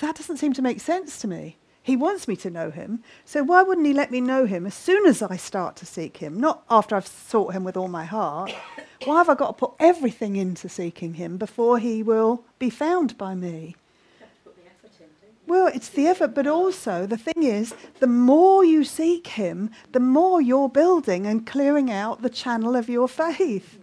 that 0.00 0.16
doesn't 0.16 0.38
seem 0.38 0.52
to 0.54 0.62
make 0.62 0.80
sense 0.80 1.20
to 1.20 1.28
me. 1.28 1.56
He 1.82 1.96
wants 1.96 2.28
me 2.28 2.36
to 2.36 2.50
know 2.50 2.70
him, 2.70 3.02
so 3.24 3.42
why 3.42 3.62
wouldn't 3.62 3.86
he 3.86 3.92
let 3.92 4.12
me 4.12 4.20
know 4.20 4.46
him 4.46 4.66
as 4.66 4.74
soon 4.74 5.04
as 5.04 5.20
I 5.20 5.36
start 5.36 5.74
to 5.76 5.86
seek 5.86 6.18
him, 6.18 6.38
not 6.38 6.62
after 6.70 6.94
I've 6.94 7.06
sought 7.06 7.54
him 7.54 7.64
with 7.64 7.76
all 7.76 7.88
my 7.88 8.04
heart? 8.04 8.52
Why 9.04 9.16
have 9.16 9.28
I 9.28 9.34
got 9.34 9.48
to 9.48 9.66
put 9.66 9.72
everything 9.80 10.36
into 10.36 10.68
seeking 10.68 11.14
him 11.14 11.36
before 11.36 11.80
he 11.80 12.04
will 12.04 12.44
be 12.60 12.70
found 12.70 13.18
by 13.18 13.34
me? 13.34 13.74
Well, 15.44 15.66
it's 15.66 15.88
the 15.88 16.06
effort, 16.06 16.36
but 16.36 16.46
also 16.46 17.04
the 17.04 17.16
thing 17.16 17.42
is, 17.42 17.74
the 17.98 18.06
more 18.06 18.64
you 18.64 18.84
seek 18.84 19.26
him, 19.26 19.70
the 19.90 19.98
more 19.98 20.40
you're 20.40 20.68
building 20.68 21.26
and 21.26 21.44
clearing 21.44 21.90
out 21.90 22.22
the 22.22 22.30
channel 22.30 22.76
of 22.76 22.88
your 22.88 23.08
faith. 23.08 23.80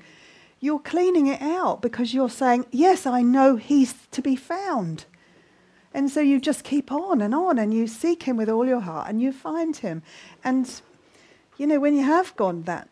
You're 0.61 0.79
cleaning 0.79 1.27
it 1.27 1.41
out 1.41 1.81
because 1.81 2.13
you're 2.13 2.29
saying, 2.29 2.65
Yes, 2.71 3.05
I 3.05 3.21
know 3.21 3.57
he's 3.57 3.93
to 4.11 4.21
be 4.21 4.37
found. 4.37 5.05
And 5.93 6.09
so 6.09 6.21
you 6.21 6.39
just 6.39 6.63
keep 6.63 6.91
on 6.91 7.21
and 7.21 7.33
on 7.33 7.57
and 7.57 7.73
you 7.73 7.87
seek 7.87 8.23
him 8.23 8.37
with 8.37 8.49
all 8.49 8.65
your 8.65 8.81
heart 8.81 9.09
and 9.09 9.21
you 9.21 9.31
find 9.31 9.75
him. 9.77 10.03
And, 10.43 10.81
you 11.57 11.65
know, 11.65 11.79
when 11.79 11.95
you 11.95 12.03
have 12.03 12.35
gone 12.35 12.63
that, 12.63 12.89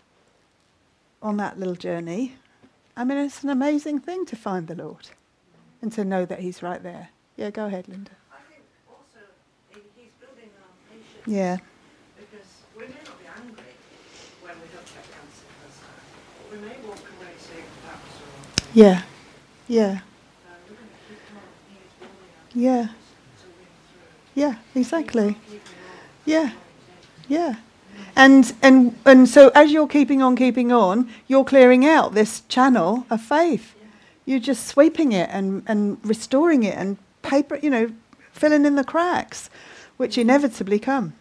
on 1.22 1.38
that 1.38 1.60
little 1.60 1.76
journey, 1.76 2.36
I 2.96 3.04
mean, 3.04 3.20
it's 3.20 3.44
an 3.44 3.50
amazing 3.50 4.00
thing 4.00 4.26
to 4.26 4.36
find 4.36 4.68
the 4.68 4.76
Lord 4.76 5.10
and 5.82 5.92
to 5.94 6.04
know 6.04 6.26
that 6.26 6.40
he's 6.40 6.64
right 6.64 6.82
there. 6.82 7.10
Yeah, 7.36 7.52
go 7.52 7.68
ahead, 7.68 7.88
Linda. 7.88 8.12
I 8.32 8.42
think 8.50 8.64
also 8.90 9.22
he's 9.70 10.10
building 10.20 10.50
our 10.58 10.74
patience. 10.90 11.28
Yeah, 11.28 11.58
Because 12.18 12.50
we 12.76 12.86
may 12.90 13.02
not 13.06 13.20
be 13.22 13.28
angry 13.30 13.78
when 14.42 14.56
we 14.58 14.68
don't 14.74 14.90
get 14.90 15.06
the 15.06 15.16
answer 15.22 15.46
first 15.62 15.86
time. 15.86 16.02
We 16.50 16.58
may 16.66 16.76
walk 16.88 16.98
away 16.98 17.38
saying 17.38 17.70
was 17.86 18.18
yeah, 18.74 19.04
yeah, 19.68 19.86
And 19.86 20.02
we're 20.66 20.76
going 20.76 20.90
to 20.90 21.02
keep 21.08 21.22
on. 21.38 21.46
He's 21.70 21.94
building 22.02 22.34
our 22.34 22.47
yeah, 22.58 22.88
yeah, 24.34 24.56
exactly. 24.74 25.38
Yeah, 26.26 26.52
yeah. 27.28 27.56
And, 28.16 28.52
and, 28.64 28.96
and 29.06 29.30
so 29.30 29.50
as 29.54 29.72
you're 29.72 29.88
keeping 29.88 30.24
on, 30.24 30.36
keeping 30.36 30.72
on, 30.72 31.10
you're 31.28 31.46
clearing 31.46 31.86
out 31.86 32.16
this 32.16 32.42
channel 32.50 33.06
of 33.12 33.22
faith. 33.22 33.76
You're 34.26 34.40
just 34.40 34.66
sweeping 34.68 35.12
it 35.12 35.30
and, 35.32 35.64
and 35.68 36.00
restoring 36.04 36.64
it 36.64 36.76
and 36.76 36.98
paper, 37.22 37.60
you 37.62 37.70
know, 37.70 37.92
filling 38.32 38.66
in 38.66 38.76
the 38.76 38.84
cracks, 38.84 39.50
which 39.98 40.18
inevitably 40.18 40.80
come. 40.80 41.14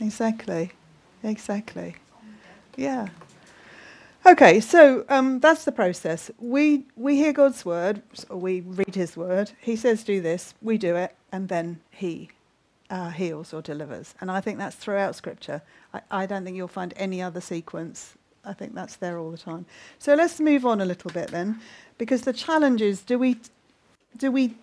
Exactly. 0.00 0.70
Exactly. 1.24 1.96
Yeah. 2.76 3.08
Okay, 4.26 4.60
so 4.60 5.06
um, 5.08 5.40
that's 5.40 5.64
the 5.64 5.72
process. 5.72 6.30
We 6.38 6.84
we 6.94 7.16
hear 7.16 7.32
God's 7.32 7.64
word, 7.64 8.02
or 8.28 8.36
we 8.36 8.60
read 8.60 8.94
His 8.94 9.16
word. 9.16 9.52
He 9.60 9.76
says, 9.76 10.04
"Do 10.04 10.20
this." 10.20 10.54
We 10.60 10.76
do 10.76 10.94
it, 10.94 11.16
and 11.32 11.48
then 11.48 11.80
He 11.90 12.28
uh, 12.90 13.10
heals 13.10 13.54
or 13.54 13.62
delivers. 13.62 14.14
And 14.20 14.30
I 14.30 14.42
think 14.42 14.58
that's 14.58 14.76
throughout 14.76 15.16
Scripture. 15.16 15.62
I, 15.94 16.00
I 16.10 16.26
don't 16.26 16.44
think 16.44 16.54
you'll 16.54 16.68
find 16.68 16.92
any 16.96 17.22
other 17.22 17.40
sequence. 17.40 18.14
I 18.44 18.52
think 18.52 18.74
that's 18.74 18.96
there 18.96 19.18
all 19.18 19.30
the 19.30 19.38
time. 19.38 19.64
So 19.98 20.14
let's 20.14 20.38
move 20.38 20.66
on 20.66 20.82
a 20.82 20.84
little 20.84 21.10
bit 21.10 21.30
then, 21.30 21.58
because 21.96 22.22
the 22.22 22.34
challenge 22.34 22.82
is: 22.82 23.00
do 23.00 23.18
we 23.18 23.38
do 24.18 24.30
we 24.30 24.54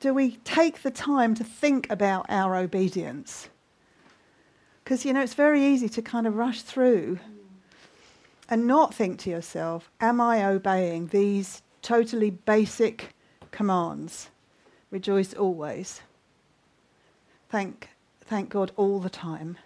do 0.00 0.14
we 0.14 0.38
take 0.44 0.80
the 0.80 0.90
time 0.90 1.34
to 1.34 1.44
think 1.44 1.90
about 1.90 2.24
our 2.30 2.56
obedience? 2.56 3.50
Because 4.82 5.04
you 5.04 5.12
know 5.12 5.22
it's 5.22 5.34
very 5.34 5.62
easy 5.62 5.90
to 5.90 6.00
kind 6.00 6.26
of 6.26 6.36
rush 6.36 6.62
through 6.62 7.18
and 8.48 8.66
not 8.66 8.94
think 8.94 9.18
to 9.20 9.30
yourself, 9.30 9.90
am 10.00 10.20
I 10.20 10.44
obeying 10.44 11.08
these 11.08 11.62
totally 11.82 12.30
basic 12.30 13.14
commands? 13.50 14.28
Rejoice 14.90 15.34
always. 15.34 16.00
Thank, 17.48 17.90
thank 18.20 18.50
God 18.50 18.72
all 18.76 19.00
the 19.00 19.10
time. 19.10 19.56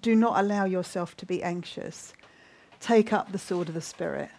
Do 0.00 0.14
not 0.14 0.38
allow 0.38 0.64
yourself 0.64 1.16
to 1.18 1.26
be 1.26 1.42
anxious. 1.42 2.12
Take 2.80 3.12
up 3.12 3.32
the 3.32 3.38
sword 3.38 3.68
of 3.68 3.74
the 3.74 3.80
Spirit. 3.80 4.30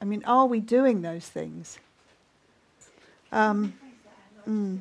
I 0.00 0.04
mean, 0.04 0.24
are 0.24 0.46
we 0.46 0.60
doing 0.60 1.02
those 1.02 1.28
things? 1.28 1.78
Um, 3.30 3.74
mm. 4.48 4.80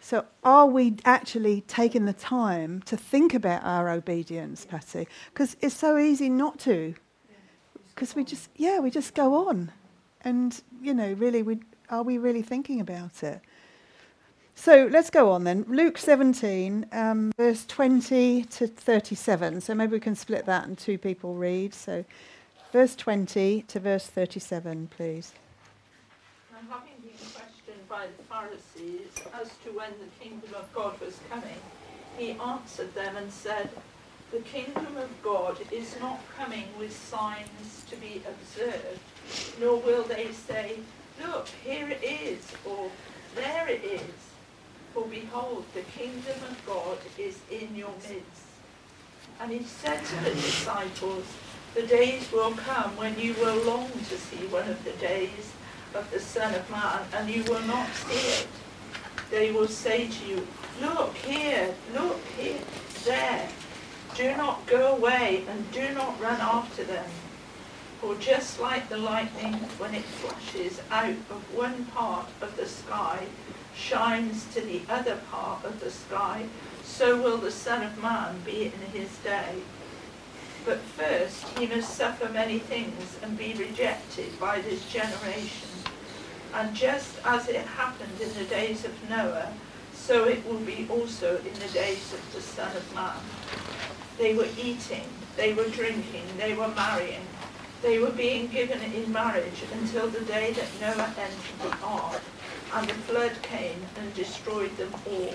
So, 0.00 0.24
are 0.42 0.66
we 0.66 0.96
actually 1.04 1.60
taking 1.68 2.06
the 2.06 2.14
time 2.14 2.80
to 2.86 2.96
think 2.96 3.34
about 3.34 3.62
our 3.64 3.90
obedience, 3.90 4.64
Patty? 4.64 5.06
Because 5.32 5.56
it's 5.60 5.76
so 5.76 5.98
easy 5.98 6.30
not 6.30 6.58
to. 6.60 6.94
Because 7.94 8.16
we 8.16 8.24
just, 8.24 8.48
yeah, 8.56 8.80
we 8.80 8.90
just 8.90 9.14
go 9.14 9.48
on. 9.48 9.70
And, 10.22 10.60
you 10.80 10.94
know, 10.94 11.12
really, 11.12 11.42
we, 11.42 11.60
are 11.90 12.02
we 12.02 12.16
really 12.16 12.42
thinking 12.42 12.80
about 12.80 13.22
it? 13.22 13.40
So 14.54 14.88
let's 14.90 15.10
go 15.10 15.30
on 15.32 15.44
then. 15.44 15.64
Luke 15.68 15.96
17, 15.96 16.86
um, 16.92 17.32
verse 17.38 17.64
20 17.66 18.44
to 18.44 18.66
37. 18.66 19.60
So 19.62 19.74
maybe 19.74 19.92
we 19.92 20.00
can 20.00 20.14
split 20.14 20.44
that 20.46 20.66
and 20.66 20.76
two 20.76 20.98
people 20.98 21.34
read. 21.34 21.72
So 21.72 22.04
verse 22.70 22.94
20 22.94 23.62
to 23.68 23.80
verse 23.80 24.06
37, 24.06 24.88
please. 24.94 25.32
And 26.58 26.68
having 26.68 26.92
been 27.00 27.12
questioned 27.32 27.79
by 27.90 28.06
the 28.06 28.22
Pharisees 28.22 29.10
as 29.34 29.50
to 29.64 29.70
when 29.72 29.90
the 29.98 30.24
kingdom 30.24 30.54
of 30.54 30.72
God 30.72 30.98
was 31.00 31.18
coming, 31.28 31.58
he 32.16 32.30
answered 32.30 32.94
them 32.94 33.16
and 33.16 33.32
said, 33.32 33.68
The 34.30 34.38
kingdom 34.38 34.96
of 34.96 35.10
God 35.24 35.58
is 35.72 35.98
not 36.00 36.20
coming 36.38 36.66
with 36.78 36.96
signs 36.96 37.84
to 37.90 37.96
be 37.96 38.22
observed, 38.28 39.00
nor 39.60 39.80
will 39.80 40.04
they 40.04 40.30
say, 40.30 40.76
Look, 41.20 41.48
here 41.64 41.90
it 41.90 42.02
is, 42.04 42.46
or 42.64 42.90
there 43.34 43.66
it 43.66 43.82
is. 43.82 44.14
For 44.94 45.04
behold, 45.06 45.64
the 45.74 45.82
kingdom 45.82 46.38
of 46.48 46.64
God 46.66 46.98
is 47.18 47.40
in 47.50 47.74
your 47.74 47.92
midst. 48.08 48.46
And 49.40 49.50
he 49.50 49.64
said 49.64 50.04
to 50.04 50.16
the 50.24 50.30
disciples, 50.30 51.24
The 51.74 51.82
days 51.82 52.30
will 52.30 52.52
come 52.52 52.96
when 52.96 53.18
you 53.18 53.34
will 53.34 53.64
long 53.64 53.90
to 53.90 54.16
see 54.16 54.46
one 54.46 54.68
of 54.68 54.84
the 54.84 54.92
days 54.92 55.52
of 55.94 56.10
the 56.10 56.20
Son 56.20 56.54
of 56.54 56.70
Man, 56.70 57.00
and 57.14 57.30
you 57.30 57.42
will 57.44 57.62
not 57.62 57.88
see 57.94 58.42
it. 58.42 58.46
They 59.30 59.52
will 59.52 59.68
say 59.68 60.08
to 60.08 60.26
you, 60.26 60.46
Look 60.80 61.14
here, 61.16 61.74
look 61.94 62.20
here, 62.38 62.60
there. 63.04 63.48
Do 64.16 64.36
not 64.36 64.66
go 64.66 64.96
away 64.96 65.44
and 65.48 65.70
do 65.72 65.92
not 65.94 66.20
run 66.20 66.40
after 66.40 66.84
them. 66.84 67.06
For 68.00 68.14
just 68.16 68.58
like 68.58 68.88
the 68.88 68.96
lightning, 68.96 69.54
when 69.78 69.94
it 69.94 70.04
flashes 70.04 70.80
out 70.90 71.10
of 71.10 71.54
one 71.54 71.84
part 71.86 72.26
of 72.40 72.56
the 72.56 72.66
sky, 72.66 73.26
shines 73.74 74.46
to 74.54 74.60
the 74.60 74.82
other 74.88 75.16
part 75.30 75.64
of 75.64 75.80
the 75.80 75.90
sky, 75.90 76.46
so 76.82 77.20
will 77.20 77.36
the 77.36 77.50
Son 77.50 77.82
of 77.82 78.02
Man 78.02 78.40
be 78.44 78.64
in 78.64 78.90
his 78.92 79.16
day. 79.18 79.62
But 80.64 80.78
first 80.80 81.46
he 81.58 81.66
must 81.66 81.94
suffer 81.94 82.28
many 82.28 82.58
things 82.58 83.18
and 83.22 83.36
be 83.38 83.54
rejected 83.54 84.38
by 84.38 84.60
this 84.60 84.90
generation. 84.90 85.69
And 86.54 86.74
just 86.74 87.14
as 87.24 87.48
it 87.48 87.64
happened 87.64 88.20
in 88.20 88.32
the 88.34 88.44
days 88.44 88.84
of 88.84 89.08
Noah, 89.08 89.52
so 89.94 90.24
it 90.24 90.44
will 90.46 90.58
be 90.58 90.86
also 90.90 91.36
in 91.38 91.54
the 91.54 91.72
days 91.72 92.12
of 92.12 92.34
the 92.34 92.40
Son 92.40 92.74
of 92.76 92.94
Man. 92.94 93.16
They 94.18 94.34
were 94.34 94.48
eating, 94.58 95.04
they 95.36 95.54
were 95.54 95.68
drinking, 95.68 96.24
they 96.36 96.54
were 96.54 96.68
marrying, 96.68 97.26
they 97.82 97.98
were 97.98 98.10
being 98.10 98.48
given 98.48 98.80
in 98.80 99.12
marriage 99.12 99.64
until 99.72 100.08
the 100.08 100.20
day 100.22 100.52
that 100.52 100.80
Noah 100.80 101.14
entered 101.16 101.60
the 101.62 101.86
ark, 101.86 102.20
and 102.74 102.88
the 102.88 102.94
flood 102.94 103.32
came 103.42 103.80
and 103.98 104.14
destroyed 104.14 104.76
them 104.76 104.92
all. 105.06 105.34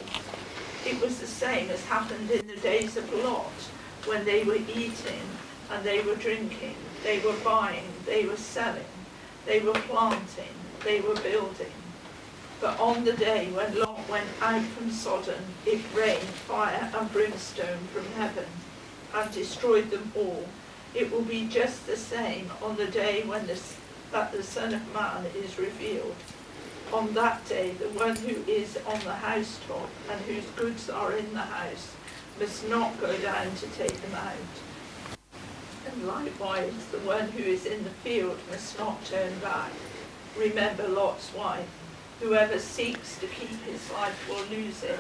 It 0.86 1.02
was 1.02 1.20
the 1.20 1.28
same 1.28 1.70
as 1.70 1.84
happened 1.86 2.30
in 2.30 2.48
the 2.48 2.58
days 2.58 2.98
of 2.98 3.12
Lot, 3.24 3.52
when 4.06 4.26
they 4.26 4.44
were 4.44 4.56
eating 4.56 5.26
and 5.72 5.84
they 5.84 6.02
were 6.02 6.16
drinking, 6.16 6.76
they 7.04 7.20
were 7.20 7.36
buying, 7.44 7.88
they 8.06 8.26
were 8.26 8.38
selling, 8.38 8.86
they 9.46 9.60
were 9.62 9.74
planting, 9.74 10.54
they 10.86 11.02
were 11.02 11.16
building. 11.16 11.74
But 12.62 12.80
on 12.80 13.04
the 13.04 13.14
day 13.14 13.50
when 13.52 13.78
Lot 13.78 14.08
went 14.08 14.30
out 14.42 14.64
from 14.64 14.92
Sodom, 14.92 15.44
it 15.66 15.82
rained 15.94 16.22
fire 16.22 16.90
and 16.98 17.12
brimstone 17.12 17.88
from 17.92 18.06
heaven 18.14 18.46
and 19.14 19.32
destroyed 19.32 19.90
them 19.90 20.14
all. 20.16 20.46
It 20.94 21.12
will 21.12 21.24
be 21.24 21.48
just 21.48 21.86
the 21.88 21.98
same 21.98 22.50
on 22.62 22.78
the 22.78 22.86
day 22.86 23.24
when 23.24 23.48
the, 23.48 23.60
that 24.12 24.32
the 24.32 24.44
Son 24.44 24.74
of 24.74 24.94
Man 24.94 25.26
is 25.36 25.60
revealed. 25.60 26.16
On 26.94 27.14
that 27.16 27.44
day, 27.50 27.72
the 27.72 27.90
one 27.90 28.16
who 28.16 28.50
is 28.50 28.78
on 28.86 29.00
the 29.00 29.16
housetop 29.16 29.90
and 30.10 30.22
whose 30.22 30.46
goods 30.56 30.90
are 30.90 31.14
in 31.14 31.34
the 31.34 31.40
house 31.40 31.94
must 32.40 32.70
not 32.70 33.02
go 33.02 33.18
down 33.18 33.54
to 33.56 33.68
take 33.68 34.00
them 34.02 34.16
out. 34.16 35.28
And 35.92 36.08
likewise, 36.08 36.74
the 36.92 37.00
one 37.00 37.30
who 37.30 37.44
is 37.44 37.66
in 37.66 37.84
the 37.84 37.90
field 37.90 38.38
must 38.52 38.78
not 38.78 39.04
turn 39.04 39.40
back. 39.40 39.72
Remember 40.38 40.88
Lot's 40.88 41.34
wife. 41.34 41.68
Whoever 42.20 42.60
seeks 42.60 43.18
to 43.20 43.28
keep 43.28 43.62
his 43.64 43.92
life 43.92 44.30
will 44.30 44.44
lose 44.46 44.84
it, 44.84 45.00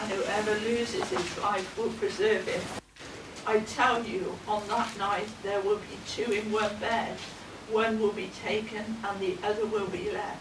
and 0.00 0.12
whoever 0.12 0.54
loses 0.60 1.08
his 1.08 1.38
life 1.38 1.76
will 1.78 1.90
preserve 1.90 2.48
it. 2.48 2.62
I 3.46 3.60
tell 3.60 4.04
you, 4.04 4.38
on 4.46 4.66
that 4.68 4.96
night 4.98 5.28
there 5.42 5.60
will 5.60 5.78
be 5.78 5.98
two 6.06 6.30
in 6.32 6.52
one 6.52 6.76
bed. 6.78 7.16
One 7.70 8.00
will 8.00 8.12
be 8.12 8.30
taken 8.44 8.98
and 9.04 9.20
the 9.20 9.36
other 9.42 9.66
will 9.66 9.86
be 9.86 10.10
left. 10.10 10.40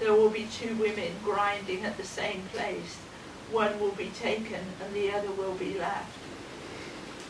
There 0.00 0.14
will 0.14 0.30
be 0.30 0.46
two 0.50 0.74
women 0.76 1.12
grinding 1.22 1.84
at 1.84 1.96
the 1.96 2.04
same 2.04 2.42
place. 2.52 2.96
One 3.50 3.78
will 3.78 3.92
be 3.92 4.10
taken 4.10 4.60
and 4.82 4.94
the 4.94 5.12
other 5.12 5.30
will 5.30 5.54
be 5.54 5.78
left. 5.78 6.16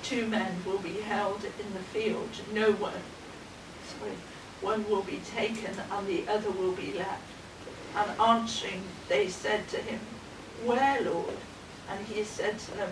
Two 0.02 0.26
men 0.26 0.62
will 0.64 0.78
be 0.78 1.00
held 1.00 1.44
in 1.44 1.72
the 1.72 1.80
field. 1.80 2.30
No 2.52 2.72
one, 2.72 3.02
sorry, 3.98 4.12
one 4.64 4.88
will 4.88 5.02
be 5.02 5.20
taken 5.36 5.74
and 5.92 6.06
the 6.06 6.26
other 6.26 6.50
will 6.50 6.72
be 6.72 6.92
left. 6.94 7.22
And 7.96 8.10
answering, 8.20 8.82
they 9.08 9.28
said 9.28 9.68
to 9.68 9.76
him, 9.76 10.00
Where, 10.64 11.00
Lord? 11.02 11.36
And 11.90 12.04
he 12.06 12.24
said 12.24 12.58
to 12.58 12.70
them, 12.72 12.90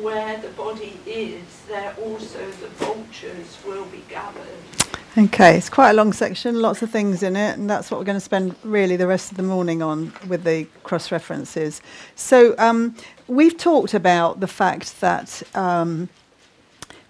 Where 0.00 0.38
the 0.38 0.48
body 0.50 1.00
is, 1.06 1.42
there 1.66 1.94
also 2.04 2.46
the 2.50 2.68
vultures 2.84 3.58
will 3.66 3.86
be 3.86 4.04
gathered. 4.08 4.62
Okay, 5.18 5.56
it's 5.56 5.70
quite 5.70 5.90
a 5.90 5.94
long 5.94 6.12
section, 6.12 6.60
lots 6.60 6.82
of 6.82 6.90
things 6.90 7.22
in 7.22 7.36
it, 7.36 7.56
and 7.56 7.70
that's 7.70 7.90
what 7.90 7.98
we're 7.98 8.04
going 8.04 8.16
to 8.16 8.20
spend 8.20 8.54
really 8.62 8.96
the 8.96 9.06
rest 9.06 9.30
of 9.30 9.38
the 9.38 9.42
morning 9.42 9.80
on 9.80 10.12
with 10.28 10.44
the 10.44 10.66
cross 10.82 11.10
references. 11.10 11.80
So, 12.16 12.54
um, 12.58 12.94
we've 13.26 13.56
talked 13.56 13.94
about 13.94 14.40
the 14.40 14.46
fact 14.46 15.00
that 15.00 15.42
um, 15.54 16.10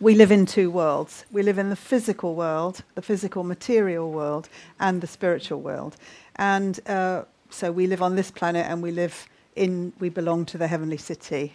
we 0.01 0.15
live 0.15 0.31
in 0.31 0.47
two 0.47 0.71
worlds. 0.71 1.25
We 1.33 1.43
live 1.43 1.59
in 1.59 1.71
the 1.71 1.77
physical 1.77 2.35
world, 2.35 2.83
the 2.95 3.03
physical 3.03 3.45
material 3.45 4.11
world, 4.11 4.49
and 4.79 5.01
the 5.01 5.07
spiritual 5.07 5.61
world. 5.61 5.97
And 6.37 6.79
uh, 6.89 7.25
so 7.51 7.73
we 7.73 7.87
live 7.87 8.03
on 8.03 8.17
this 8.17 8.31
planet 8.31 8.67
and 8.69 8.83
we 8.83 8.91
live 8.91 9.27
in, 9.55 9.93
we 9.99 10.09
belong 10.09 10.45
to 10.47 10.59
the 10.59 10.67
heavenly 10.67 10.99
city. 10.99 11.55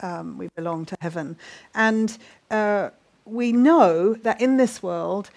Um, 0.00 0.38
we 0.38 0.48
belong 0.56 0.86
to 0.86 0.96
heaven. 1.00 1.36
And 1.74 2.18
uh, 2.50 2.90
we 3.24 3.52
know 3.52 4.14
that 4.14 4.40
in 4.40 4.56
this 4.56 4.82
world, 4.82 5.30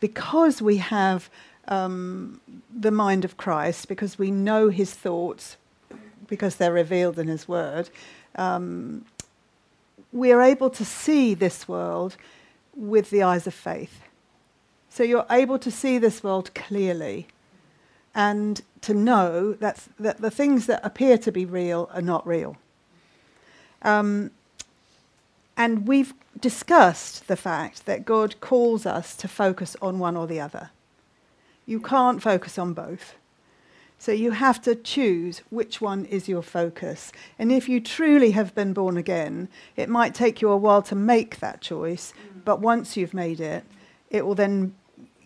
because 0.00 0.60
we 0.60 0.76
have 0.78 1.30
um, 1.68 2.40
the 2.74 2.90
mind 2.90 3.24
of 3.24 3.38
Christ, 3.38 3.88
because 3.88 4.18
we 4.18 4.30
know 4.30 4.68
his 4.68 4.92
thoughts, 4.92 5.56
because 6.28 6.56
they're 6.56 6.72
revealed 6.72 7.18
in 7.18 7.28
his 7.28 7.48
word, 7.48 7.88
um, 8.36 9.06
we 10.14 10.32
are 10.32 10.40
able 10.40 10.70
to 10.70 10.84
see 10.84 11.34
this 11.34 11.68
world 11.68 12.16
with 12.74 13.10
the 13.10 13.22
eyes 13.22 13.46
of 13.46 13.54
faith. 13.54 14.00
So 14.88 15.02
you're 15.02 15.26
able 15.28 15.58
to 15.58 15.70
see 15.70 15.98
this 15.98 16.22
world 16.22 16.54
clearly 16.54 17.26
and 18.14 18.62
to 18.80 18.94
know 18.94 19.52
that, 19.54 19.88
that 19.98 20.20
the 20.20 20.30
things 20.30 20.66
that 20.66 20.80
appear 20.84 21.18
to 21.18 21.32
be 21.32 21.44
real 21.44 21.88
are 21.92 22.02
not 22.02 22.26
real. 22.26 22.56
Um, 23.82 24.30
And 25.56 25.86
we've 25.88 26.14
discussed 26.40 27.26
the 27.26 27.36
fact 27.36 27.86
that 27.86 28.04
God 28.04 28.40
calls 28.40 28.86
us 28.86 29.16
to 29.16 29.28
focus 29.28 29.76
on 29.80 30.00
one 30.00 30.16
or 30.16 30.26
the 30.26 30.40
other. 30.40 30.70
You 31.66 31.80
can't 31.80 32.22
focus 32.22 32.58
on 32.58 32.74
both. 32.74 33.14
So 33.98 34.12
you 34.12 34.32
have 34.32 34.60
to 34.62 34.74
choose 34.74 35.40
which 35.50 35.80
one 35.80 36.04
is 36.06 36.28
your 36.28 36.42
focus. 36.42 37.10
And 37.38 37.50
if 37.50 37.68
you 37.68 37.80
truly 37.80 38.32
have 38.32 38.54
been 38.54 38.72
born 38.72 38.96
again, 38.96 39.48
it 39.76 39.88
might 39.88 40.14
take 40.14 40.42
you 40.42 40.50
a 40.50 40.56
while 40.56 40.82
to 40.82 40.94
make 40.94 41.40
that 41.40 41.60
choice, 41.60 42.12
but 42.44 42.60
once 42.60 42.96
you've 42.96 43.14
made 43.14 43.40
it, 43.40 43.64
it 44.10 44.26
will 44.26 44.34
then 44.34 44.74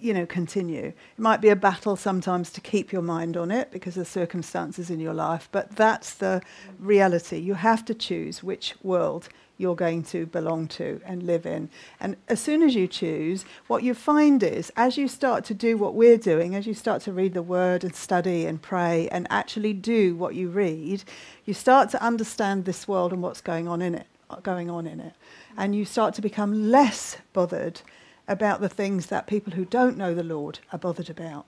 you 0.01 0.15
know 0.15 0.27
continue. 0.27 0.87
It 0.87 1.19
might 1.19 1.41
be 1.41 1.49
a 1.49 1.57
battle 1.57 1.97
sometimes 1.97 2.51
to 2.51 2.61
keep 2.61 2.93
your 2.93 3.03
mind 3.03 3.37
on 3.37 3.51
it 3.51 3.71
because 3.71 3.97
of 3.97 4.07
circumstances 4.07 4.91
in 4.91 5.01
your 5.01 5.15
life, 5.15 5.49
but 5.51 5.75
that's 5.75 6.15
the 6.15 6.41
reality. 6.79 7.39
You 7.39 7.55
have 7.55 7.85
to 7.87 7.95
choose 7.95 8.43
which 8.43 8.75
world 8.83 9.29
you're 9.59 9.77
going 9.77 10.05
to 10.05 10.25
belong 10.27 10.69
to 10.69 11.01
and 11.05 11.25
live 11.25 11.45
in. 11.45 11.69
And 12.01 12.17
as 12.29 12.41
soon 12.41 12.63
as 12.63 12.75
you 12.75 12.87
choose, 12.87 13.45
what 13.67 13.83
you 13.83 13.93
find 13.93 14.43
is 14.43 14.73
as 14.77 14.97
you 14.97 15.09
start 15.09 15.45
to 15.47 15.55
do 15.55 15.77
what 15.77 15.95
we're 15.95 16.17
doing, 16.17 16.55
as 16.55 16.67
you 16.67 16.75
start 16.75 17.03
to 17.03 17.13
read 17.13 17.35
the 17.35 17.43
word 17.43 17.83
and 17.83 17.95
study 17.95 18.47
and 18.47 18.63
pray 18.63 19.09
and 19.11 19.27
actually 19.29 19.73
do 19.73 20.15
what 20.15 20.37
you 20.37 20.49
read, 20.49 21.03
you 21.45 21.53
start 21.53 21.91
to 21.91 22.03
understand 22.03 22.65
this 22.65 22.87
world 22.87 23.13
and 23.13 23.21
what's 23.21 23.41
going 23.41 23.67
on 23.67 23.83
in 23.83 23.97
it, 23.97 24.07
going 24.45 24.71
on 24.71 24.87
in 24.87 25.01
it. 25.01 25.15
And 25.57 25.75
you 25.75 25.85
start 25.85 26.15
to 26.15 26.23
become 26.23 26.71
less 26.71 27.17
bothered 27.33 27.83
about 28.29 28.61
the 28.61 28.69
things 28.69 29.07
that 29.07 29.27
people 29.27 29.55
who 29.55 29.65
don't 29.65 29.97
know 29.97 30.15
the 30.15 30.23
Lord 30.23 30.61
are 30.73 30.79
bothered 30.79 31.11
about. 31.11 31.47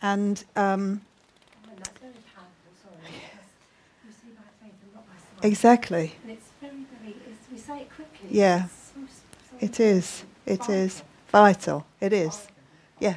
And 0.00 0.42
um, 0.56 1.02
And 6.22 6.23
Yeah. 8.30 8.66
It 9.60 9.80
is. 9.80 10.24
It 10.46 10.68
is 10.68 11.02
vital. 11.28 11.86
It 12.00 12.12
is. 12.12 12.48
Yeah, 13.00 13.16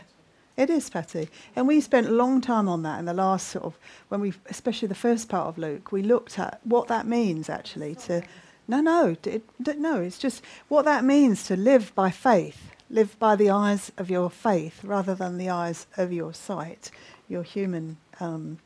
it 0.55 0.69
is, 0.69 0.89
Patty. 0.89 1.29
And 1.55 1.67
we 1.67 1.81
spent 1.81 2.07
a 2.07 2.11
long 2.11 2.41
time 2.41 2.69
on 2.69 2.83
that 2.83 2.99
in 2.99 3.05
the 3.05 3.13
last 3.13 3.49
sort 3.49 3.65
of 3.65 3.77
when 4.09 4.21
we, 4.21 4.33
especially 4.47 4.87
the 4.87 4.95
first 4.95 5.29
part 5.29 5.47
of 5.47 5.57
Luke, 5.57 5.91
we 5.91 6.01
looked 6.01 6.39
at 6.39 6.59
what 6.63 6.87
that 6.87 7.05
means 7.07 7.49
actually 7.49 7.95
to. 7.95 8.23
No, 8.67 8.81
no, 8.81 9.15
d- 9.21 9.41
no. 9.61 10.01
It's 10.01 10.17
just 10.17 10.43
what 10.67 10.85
that 10.85 11.03
means 11.03 11.43
to 11.45 11.55
live 11.55 11.93
by 11.95 12.11
faith, 12.11 12.71
live 12.89 13.17
by 13.19 13.35
the 13.35 13.49
eyes 13.49 13.91
of 13.97 14.09
your 14.09 14.29
faith 14.29 14.83
rather 14.83 15.15
than 15.15 15.37
the 15.37 15.49
eyes 15.49 15.87
of 15.97 16.13
your 16.13 16.33
sight, 16.33 16.91
your 17.29 17.43
human. 17.43 17.97
Um, 18.19 18.59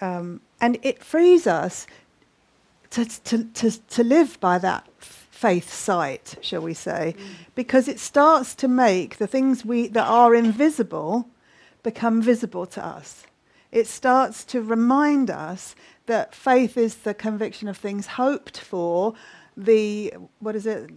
um, 0.00 0.40
and 0.60 0.78
it 0.82 1.02
frees 1.04 1.46
us 1.46 1.86
to, 2.90 3.04
to, 3.24 3.44
to, 3.44 3.70
to 3.88 4.04
live 4.04 4.38
by 4.40 4.58
that 4.58 4.86
faith 5.34 5.72
sight, 5.72 6.36
shall 6.40 6.62
we 6.62 6.72
say, 6.72 7.14
because 7.56 7.88
it 7.88 7.98
starts 7.98 8.54
to 8.54 8.68
make 8.68 9.18
the 9.18 9.26
things 9.26 9.64
we, 9.64 9.88
that 9.88 10.06
are 10.06 10.34
invisible 10.34 11.28
become 11.82 12.22
visible 12.22 12.66
to 12.66 12.84
us. 12.84 13.26
It 13.72 13.88
starts 13.88 14.44
to 14.44 14.62
remind 14.62 15.30
us 15.30 15.74
that 16.06 16.34
faith 16.34 16.76
is 16.76 16.94
the 16.94 17.14
conviction 17.14 17.66
of 17.66 17.76
things 17.76 18.06
hoped 18.06 18.60
for, 18.60 19.14
the, 19.56 20.14
what 20.38 20.54
is 20.54 20.66
it? 20.66 20.90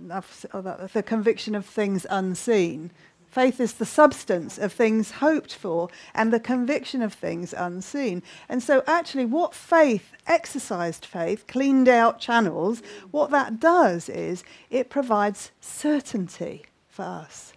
Oh, 0.53 0.87
The 0.93 1.03
conviction 1.03 1.55
of 1.55 1.65
things 1.65 2.05
unseen. 2.09 2.91
Faith 3.29 3.59
is 3.59 3.73
the 3.73 3.85
substance 3.85 4.57
of 4.57 4.71
things 4.71 5.11
hoped 5.11 5.53
for 5.53 5.89
and 6.13 6.31
the 6.31 6.39
conviction 6.39 7.01
of 7.01 7.13
things 7.13 7.53
unseen. 7.53 8.23
And 8.49 8.63
so, 8.63 8.83
actually, 8.87 9.25
what 9.25 9.53
faith, 9.53 10.13
exercised 10.25 11.05
faith, 11.05 11.45
cleaned 11.47 11.87
out 11.89 12.19
channels, 12.19 12.81
what 13.11 13.29
that 13.31 13.59
does 13.59 14.09
is 14.09 14.43
it 14.69 14.89
provides 14.89 15.51
certainty 15.59 16.65
for 16.87 17.03
us. 17.03 17.53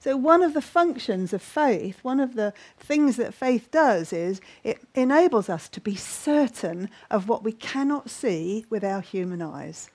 So, 0.00 0.16
one 0.16 0.42
of 0.42 0.54
the 0.54 0.62
functions 0.62 1.32
of 1.32 1.42
faith, 1.42 1.98
one 2.02 2.20
of 2.20 2.34
the 2.34 2.52
things 2.78 3.16
that 3.16 3.34
faith 3.34 3.70
does 3.70 4.12
is 4.12 4.40
it 4.62 4.80
enables 4.94 5.48
us 5.48 5.68
to 5.70 5.80
be 5.80 5.96
certain 5.96 6.90
of 7.10 7.28
what 7.28 7.42
we 7.42 7.52
cannot 7.52 8.10
see 8.10 8.66
with 8.70 8.84
our 8.84 9.00
human 9.00 9.40
eyes. 9.40 9.90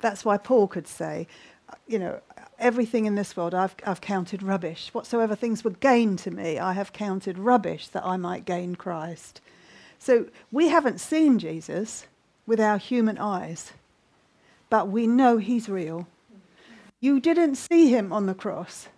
That's 0.00 0.24
why 0.24 0.38
Paul 0.38 0.66
could 0.66 0.88
say, 0.88 1.26
you 1.86 1.98
know, 1.98 2.20
everything 2.58 3.06
in 3.06 3.14
this 3.14 3.36
world 3.36 3.54
I've, 3.54 3.74
I've 3.84 4.00
counted 4.00 4.42
rubbish. 4.42 4.90
Whatsoever 4.92 5.34
things 5.34 5.64
were 5.64 5.70
gain 5.70 6.16
to 6.18 6.30
me, 6.30 6.58
I 6.58 6.72
have 6.72 6.92
counted 6.92 7.38
rubbish 7.38 7.88
that 7.88 8.04
I 8.04 8.16
might 8.16 8.44
gain 8.44 8.76
Christ. 8.76 9.40
So 9.98 10.26
we 10.52 10.68
haven't 10.68 11.00
seen 11.00 11.38
Jesus 11.38 12.06
with 12.46 12.60
our 12.60 12.78
human 12.78 13.18
eyes, 13.18 13.72
but 14.70 14.88
we 14.88 15.06
know 15.06 15.38
he's 15.38 15.68
real. 15.68 16.06
You 17.00 17.20
didn't 17.20 17.56
see 17.56 17.90
him 17.90 18.12
on 18.12 18.26
the 18.26 18.34
cross, 18.34 18.88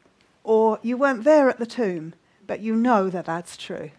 or 0.44 0.78
you 0.82 0.96
weren't 0.96 1.24
there 1.24 1.48
at 1.48 1.58
the 1.58 1.66
tomb, 1.66 2.14
but 2.46 2.60
you 2.60 2.74
know 2.74 3.10
that 3.10 3.26
that's 3.26 3.56
true. 3.56 3.90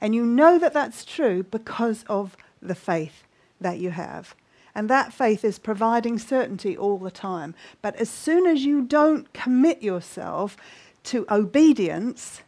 And 0.00 0.14
you 0.14 0.24
know 0.24 0.58
that 0.58 0.72
that's 0.72 1.04
true 1.04 1.42
because 1.42 2.04
of 2.08 2.36
the 2.62 2.74
faith 2.74 3.24
that 3.60 3.78
you 3.78 3.90
have. 3.90 4.34
And 4.74 4.88
that 4.88 5.12
faith 5.12 5.44
is 5.44 5.58
providing 5.58 6.18
certainty 6.18 6.76
all 6.76 6.98
the 6.98 7.10
time. 7.10 7.54
But 7.82 7.96
as 7.96 8.08
soon 8.08 8.46
as 8.46 8.64
you 8.64 8.82
don't 8.82 9.32
commit 9.32 9.82
yourself 9.82 10.56
to 11.04 11.26
obedience, 11.30 12.42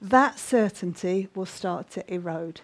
that 0.00 0.38
certainty 0.38 1.28
will 1.34 1.46
start 1.46 1.90
to 1.90 2.12
erode. 2.12 2.60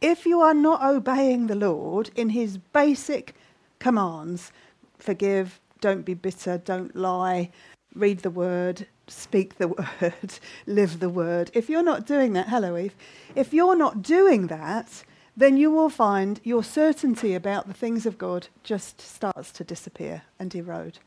If 0.00 0.26
you 0.26 0.40
are 0.40 0.54
not 0.54 0.82
obeying 0.82 1.46
the 1.46 1.54
Lord 1.54 2.10
in 2.14 2.30
his 2.30 2.58
basic 2.58 3.34
commands 3.78 4.52
forgive, 4.98 5.60
don't 5.80 6.04
be 6.04 6.14
bitter, 6.14 6.58
don't 6.58 6.94
lie, 6.94 7.50
read 7.94 8.20
the 8.20 8.30
word, 8.30 8.86
speak 9.06 9.58
the 9.58 9.68
word, 10.00 10.38
live 10.66 11.00
the 11.00 11.08
word. 11.08 11.50
If 11.54 11.68
you're 11.70 11.82
not 11.82 12.06
doing 12.06 12.34
that, 12.34 12.48
hello, 12.48 12.76
Eve, 12.76 12.94
if 13.34 13.52
you're 13.52 13.76
not 13.76 14.02
doing 14.02 14.48
that, 14.48 15.04
then 15.36 15.56
you 15.56 15.70
will 15.70 15.90
find 15.90 16.40
your 16.44 16.64
certainty 16.64 17.34
about 17.34 17.66
the 17.66 17.74
things 17.74 18.06
of 18.06 18.16
God 18.16 18.48
just 18.64 19.00
starts 19.00 19.52
to 19.52 19.64
disappear 19.64 20.22
and 20.38 20.54
erode. 20.54 20.98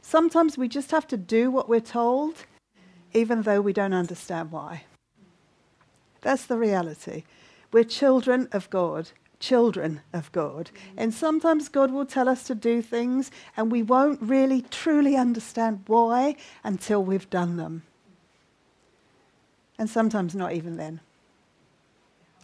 Sometimes 0.00 0.56
we 0.56 0.68
just 0.68 0.90
have 0.90 1.06
to 1.08 1.18
do 1.18 1.50
what 1.50 1.68
we're 1.68 1.80
told, 1.80 2.34
even 3.12 3.42
though 3.42 3.60
we 3.60 3.74
don't 3.74 3.92
understand 3.92 4.50
why. 4.50 4.84
That's 6.22 6.46
the 6.46 6.56
reality. 6.56 7.24
We're 7.70 7.84
children 7.84 8.48
of 8.52 8.70
God, 8.70 9.10
children 9.38 10.00
of 10.14 10.32
God. 10.32 10.70
And 10.96 11.12
sometimes 11.12 11.68
God 11.68 11.90
will 11.90 12.06
tell 12.06 12.28
us 12.28 12.44
to 12.44 12.54
do 12.54 12.80
things, 12.80 13.30
and 13.56 13.70
we 13.70 13.82
won't 13.82 14.22
really 14.22 14.62
truly 14.62 15.14
understand 15.16 15.84
why 15.86 16.36
until 16.64 17.04
we've 17.04 17.28
done 17.28 17.58
them. 17.58 17.82
And 19.78 19.90
sometimes 19.90 20.34
not 20.34 20.54
even 20.54 20.76
then. 20.78 21.00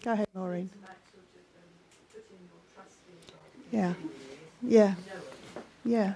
Go 0.03 0.13
ahead, 0.13 0.29
Maureen. 0.35 0.71
Yeah. 3.75 3.95
Yeah. 4.63 4.95
Yeah. 5.85 6.15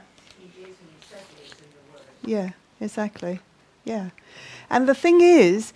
Yeah, 2.24 2.50
exactly. 2.80 3.40
Yeah. 3.84 4.10
And 4.70 4.88
the 4.88 4.94
thing 4.94 5.20
is, 5.20 5.72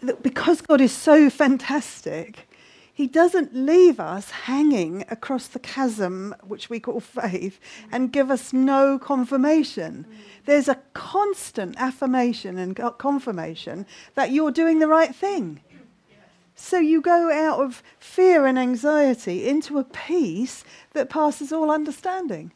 that 0.00 0.22
because 0.22 0.62
God 0.62 0.80
is 0.80 0.92
so 0.92 1.28
fantastic, 1.28 2.48
He 2.94 3.06
doesn't 3.06 3.54
leave 3.54 4.00
us 4.00 4.30
hanging 4.30 5.04
across 5.10 5.48
the 5.48 5.58
chasm, 5.58 6.34
which 6.42 6.70
we 6.70 6.80
call 6.80 7.00
faith, 7.00 7.60
and 7.90 8.10
give 8.10 8.30
us 8.30 8.54
no 8.54 8.98
confirmation. 8.98 10.06
There's 10.46 10.68
a 10.68 10.80
constant 10.94 11.74
affirmation 11.78 12.56
and 12.56 12.74
confirmation 12.96 13.86
that 14.14 14.30
you're 14.30 14.50
doing 14.50 14.78
the 14.78 14.88
right 14.88 15.14
thing. 15.14 15.60
So 16.62 16.78
you 16.78 17.00
go 17.00 17.28
out 17.28 17.60
of 17.60 17.82
fear 17.98 18.46
and 18.46 18.56
anxiety 18.56 19.48
into 19.48 19.80
a 19.80 19.84
peace 19.84 20.62
that 20.92 21.10
passes 21.10 21.52
all 21.52 21.72
understanding, 21.72 22.52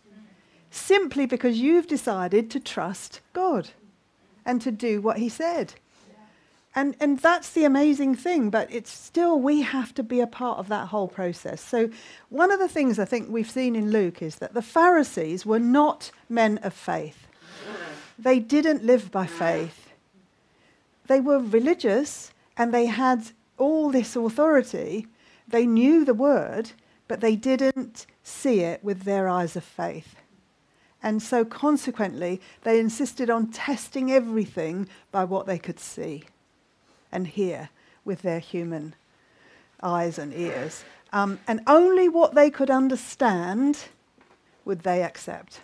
simply 0.71 1.27
because 1.27 1.59
you've 1.59 1.89
decided 1.89 2.49
to 2.53 2.61
trust 2.61 3.21
God 3.33 3.71
and 4.45 4.63
to 4.63 4.71
do 4.71 5.03
what 5.03 5.19
He 5.19 5.29
said. 5.29 5.75
And, 6.73 6.95
and 7.01 7.19
that's 7.19 7.51
the 7.51 7.65
amazing 7.65 8.15
thing, 8.15 8.49
but 8.49 8.73
it's 8.73 8.93
still, 8.93 9.41
we 9.41 9.63
have 9.63 9.93
to 9.95 10.05
be 10.05 10.21
a 10.21 10.27
part 10.29 10.61
of 10.61 10.69
that 10.69 10.87
whole 10.87 11.09
process. 11.09 11.61
So, 11.61 11.91
one 12.29 12.53
of 12.53 12.61
the 12.61 12.69
things 12.69 13.01
I 13.01 13.07
think 13.07 13.29
we've 13.29 13.51
seen 13.51 13.75
in 13.75 13.91
Luke 13.91 14.23
is 14.23 14.37
that 14.37 14.55
the 14.55 14.63
Pharisees 14.63 15.45
were 15.45 15.59
not 15.59 16.13
men 16.29 16.59
of 16.59 16.75
faith. 16.75 17.27
They 18.17 18.39
didn't 18.39 18.85
live 18.85 19.11
by 19.11 19.27
faith. 19.27 19.91
They 21.09 21.19
were 21.19 21.41
religious 21.41 22.31
and 22.57 22.73
they 22.73 22.87
had 22.87 23.33
all 23.59 23.91
this 23.91 24.17
authority. 24.17 25.07
They 25.49 25.67
knew 25.67 26.05
the 26.05 26.15
word, 26.15 26.73
but 27.09 27.21
they 27.21 27.37
didn't 27.37 28.07
see 28.23 28.61
it 28.61 28.83
with 28.83 29.03
their 29.03 29.29
eyes 29.29 29.57
of 29.57 29.65
faith. 29.65 30.17
And 31.03 31.23
so, 31.23 31.45
consequently, 31.45 32.41
they 32.63 32.81
insisted 32.81 33.31
on 33.31 33.53
testing 33.53 34.11
everything 34.11 34.89
by 35.13 35.25
what 35.25 35.47
they 35.47 35.59
could 35.59 35.79
see 35.79 36.25
and 37.13 37.27
hear 37.27 37.69
with 38.05 38.23
their 38.23 38.41
human 38.41 38.95
eyes 39.83 40.19
and 40.19 40.35
ears. 40.35 40.85
Um, 41.13 41.39
and 41.47 41.61
only 41.67 42.09
what 42.09 42.35
they 42.35 42.51
could 42.51 42.71
understand 42.71 43.85
would 44.65 44.81
they 44.81 45.03
accept? 45.03 45.61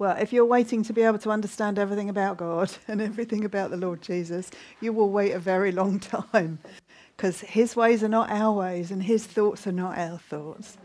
Well, 0.00 0.16
if 0.16 0.32
you're 0.32 0.46
waiting 0.46 0.82
to 0.84 0.94
be 0.94 1.02
able 1.02 1.18
to 1.18 1.30
understand 1.30 1.78
everything 1.78 2.08
about 2.08 2.38
God 2.38 2.72
and 2.88 3.02
everything 3.02 3.44
about 3.44 3.70
the 3.70 3.76
Lord 3.76 4.00
Jesus, 4.00 4.50
you 4.80 4.94
will 4.94 5.10
wait 5.10 5.32
a 5.32 5.38
very 5.38 5.72
long 5.72 6.00
time 6.32 6.58
because 7.14 7.40
his 7.42 7.76
ways 7.76 8.02
are 8.02 8.08
not 8.08 8.30
our 8.30 8.50
ways 8.50 8.90
and 8.90 9.02
his 9.02 9.26
thoughts 9.26 9.66
are 9.66 9.72
not 9.72 9.98
our 9.98 10.16
thoughts. 10.16 10.78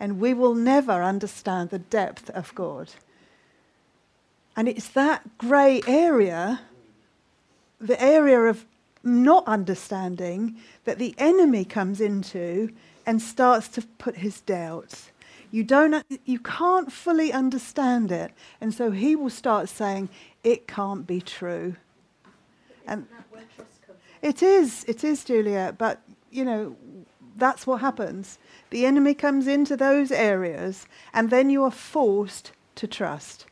And 0.00 0.18
we 0.18 0.32
will 0.32 0.54
never 0.54 1.02
understand 1.02 1.68
the 1.68 1.80
depth 1.80 2.30
of 2.30 2.54
God. 2.54 2.90
And 4.56 4.66
it's 4.66 4.88
that 4.88 5.36
grey 5.36 5.82
area, 5.86 6.62
the 7.78 8.02
area 8.02 8.40
of 8.40 8.64
not 9.04 9.46
understanding, 9.46 10.56
that 10.84 10.98
the 10.98 11.14
enemy 11.18 11.66
comes 11.66 12.00
into 12.00 12.72
and 13.04 13.20
starts 13.20 13.68
to 13.68 13.82
put 13.98 14.16
his 14.16 14.40
doubts. 14.40 15.11
You, 15.52 15.62
don't, 15.62 16.04
you 16.24 16.40
can't 16.40 16.90
fully 16.90 17.32
understand 17.32 18.10
it. 18.10 18.32
And 18.60 18.74
so 18.74 18.90
he 18.90 19.14
will 19.14 19.30
start 19.30 19.68
saying, 19.68 20.08
it 20.42 20.66
can't 20.66 21.06
be 21.06 21.20
true. 21.20 21.76
And 22.86 23.06
it 24.22 24.42
is, 24.42 24.84
it 24.88 25.04
is, 25.04 25.24
Julia, 25.24 25.74
but, 25.78 26.00
you 26.30 26.44
know, 26.44 26.74
that's 27.36 27.66
what 27.66 27.80
happens. 27.80 28.38
The 28.70 28.86
enemy 28.86 29.14
comes 29.14 29.46
into 29.46 29.76
those 29.76 30.10
areas, 30.10 30.86
and 31.12 31.30
then 31.30 31.50
you 31.50 31.62
are 31.64 31.70
forced 31.70 32.52
to 32.76 32.86
trust. 32.86 33.46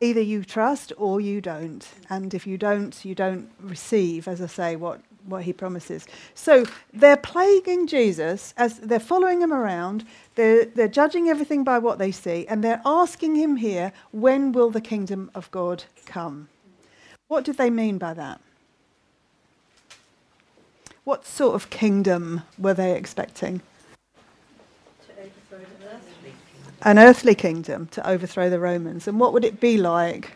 Either 0.00 0.20
you 0.20 0.44
trust 0.44 0.92
or 0.98 1.20
you 1.20 1.40
don't. 1.40 1.88
And 2.10 2.34
if 2.34 2.46
you 2.46 2.58
don't, 2.58 3.04
you 3.04 3.14
don't 3.14 3.50
receive, 3.60 4.28
as 4.28 4.42
I 4.42 4.46
say, 4.46 4.76
what, 4.76 5.00
what 5.24 5.44
he 5.44 5.52
promises. 5.52 6.06
So 6.34 6.66
they're 6.92 7.16
plaguing 7.16 7.86
Jesus 7.86 8.52
as 8.58 8.78
they're 8.78 9.00
following 9.00 9.40
him 9.40 9.52
around. 9.52 10.04
They're, 10.36 10.66
they're 10.66 10.86
judging 10.88 11.28
everything 11.28 11.64
by 11.64 11.78
what 11.78 11.98
they 11.98 12.12
see. 12.12 12.46
And 12.46 12.62
they're 12.62 12.82
asking 12.84 13.34
him 13.34 13.56
here, 13.56 13.92
when 14.12 14.52
will 14.52 14.70
the 14.70 14.80
kingdom 14.80 15.30
of 15.34 15.50
God 15.50 15.84
come? 16.04 16.48
What 17.28 17.44
did 17.44 17.56
they 17.56 17.70
mean 17.70 17.98
by 17.98 18.14
that? 18.14 18.40
What 21.04 21.26
sort 21.26 21.54
of 21.54 21.70
kingdom 21.70 22.42
were 22.58 22.74
they 22.74 22.96
expecting? 22.96 23.62
An 26.82 26.98
earthly 26.98 27.34
kingdom 27.34 27.86
to 27.88 28.08
overthrow 28.08 28.50
the 28.50 28.60
Romans. 28.60 29.08
And 29.08 29.18
what 29.18 29.32
would 29.32 29.44
it 29.44 29.58
be 29.58 29.78
like? 29.78 30.32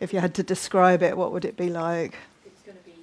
If 0.00 0.12
you 0.12 0.18
had 0.18 0.34
to 0.34 0.42
describe 0.42 1.02
it, 1.02 1.16
what 1.16 1.32
would 1.32 1.44
it 1.44 1.56
be 1.56 1.70
like? 1.70 2.16
It's 2.44 2.62
going 2.62 2.76
to 2.76 2.84
be 2.84 2.94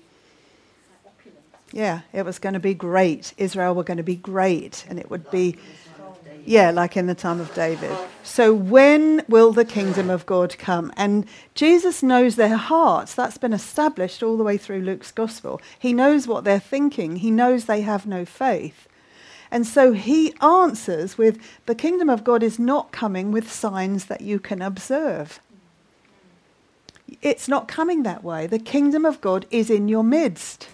opulent. 1.05 1.39
Yeah, 1.71 2.01
it 2.13 2.25
was 2.25 2.37
going 2.37 2.53
to 2.53 2.59
be 2.59 2.73
great. 2.73 3.33
Israel 3.37 3.73
were 3.73 3.83
going 3.83 3.97
to 3.97 4.03
be 4.03 4.17
great, 4.17 4.85
and 4.89 4.99
it 4.99 5.09
would 5.09 5.31
be, 5.31 5.57
yeah, 6.45 6.71
like 6.71 6.95
in 6.95 7.07
the 7.07 7.15
time 7.15 7.39
of 7.39 7.53
David. 7.53 7.95
So, 8.23 8.53
when 8.53 9.23
will 9.27 9.51
the 9.51 9.65
kingdom 9.65 10.09
of 10.09 10.25
God 10.25 10.57
come? 10.57 10.93
And 10.95 11.25
Jesus 11.55 12.03
knows 12.03 12.35
their 12.35 12.55
hearts. 12.55 13.15
That's 13.15 13.37
been 13.37 13.53
established 13.53 14.21
all 14.21 14.37
the 14.37 14.43
way 14.43 14.57
through 14.57 14.81
Luke's 14.81 15.11
gospel. 15.11 15.59
He 15.77 15.93
knows 15.93 16.27
what 16.27 16.43
they're 16.43 16.59
thinking, 16.59 17.17
he 17.17 17.31
knows 17.31 17.65
they 17.65 17.81
have 17.81 18.05
no 18.05 18.25
faith. 18.25 18.87
And 19.51 19.65
so 19.65 19.93
he 19.93 20.33
answers 20.41 21.17
with 21.17 21.39
the 21.65 21.75
kingdom 21.75 22.09
of 22.09 22.23
God 22.23 22.43
is 22.43 22.59
not 22.59 22.91
coming 22.91 23.31
with 23.31 23.51
signs 23.51 24.05
that 24.05 24.21
you 24.21 24.39
can 24.39 24.61
observe. 24.61 25.39
It's 27.21 27.47
not 27.47 27.67
coming 27.67 28.03
that 28.03 28.23
way. 28.23 28.47
The 28.47 28.59
kingdom 28.59 29.05
of 29.05 29.21
God 29.21 29.45
is 29.51 29.69
in 29.69 29.87
your 29.87 30.03
midst. 30.03 30.69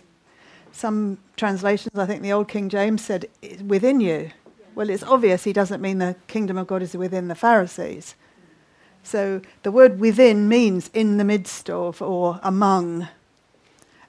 Some 0.72 1.17
translations, 1.36 1.97
I 1.99 2.05
think 2.05 2.22
the 2.22 2.32
Old 2.32 2.47
King 2.47 2.69
James 2.69 3.03
said, 3.03 3.30
within 3.65 3.99
you. 3.99 4.32
Well, 4.76 4.89
it's 4.89 5.03
obvious 5.03 5.43
he 5.43 5.53
doesn't 5.53 5.82
mean 5.82 5.97
the 5.97 6.15
kingdom 6.28 6.57
of 6.57 6.67
God 6.67 6.82
is 6.82 6.95
within 6.95 7.28
the 7.28 7.36
Pharisees. 7.36 8.15
So 9.03 9.41
the 9.63 9.72
word 9.72 9.99
within 9.99 10.47
means 10.47 10.89
in 10.93 11.17
the 11.17 11.24
midst 11.24 11.69
of 11.69 12.01
or 12.01 12.39
among. 12.43 13.07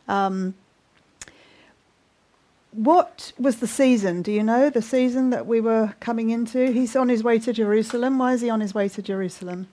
Um, 0.08 0.54
what 2.72 3.32
was 3.38 3.56
the 3.56 3.66
season? 3.66 4.22
Do 4.22 4.32
you 4.32 4.42
know 4.42 4.70
the 4.70 4.82
season 4.82 5.30
that 5.30 5.46
we 5.46 5.60
were 5.60 5.94
coming 6.00 6.30
into? 6.30 6.72
He's 6.72 6.96
on 6.96 7.08
his 7.08 7.22
way 7.22 7.38
to 7.40 7.52
Jerusalem. 7.52 8.18
Why 8.18 8.32
is 8.32 8.40
he 8.40 8.50
on 8.50 8.60
his 8.60 8.74
way 8.74 8.88
to 8.88 9.02
Jerusalem? 9.02 9.68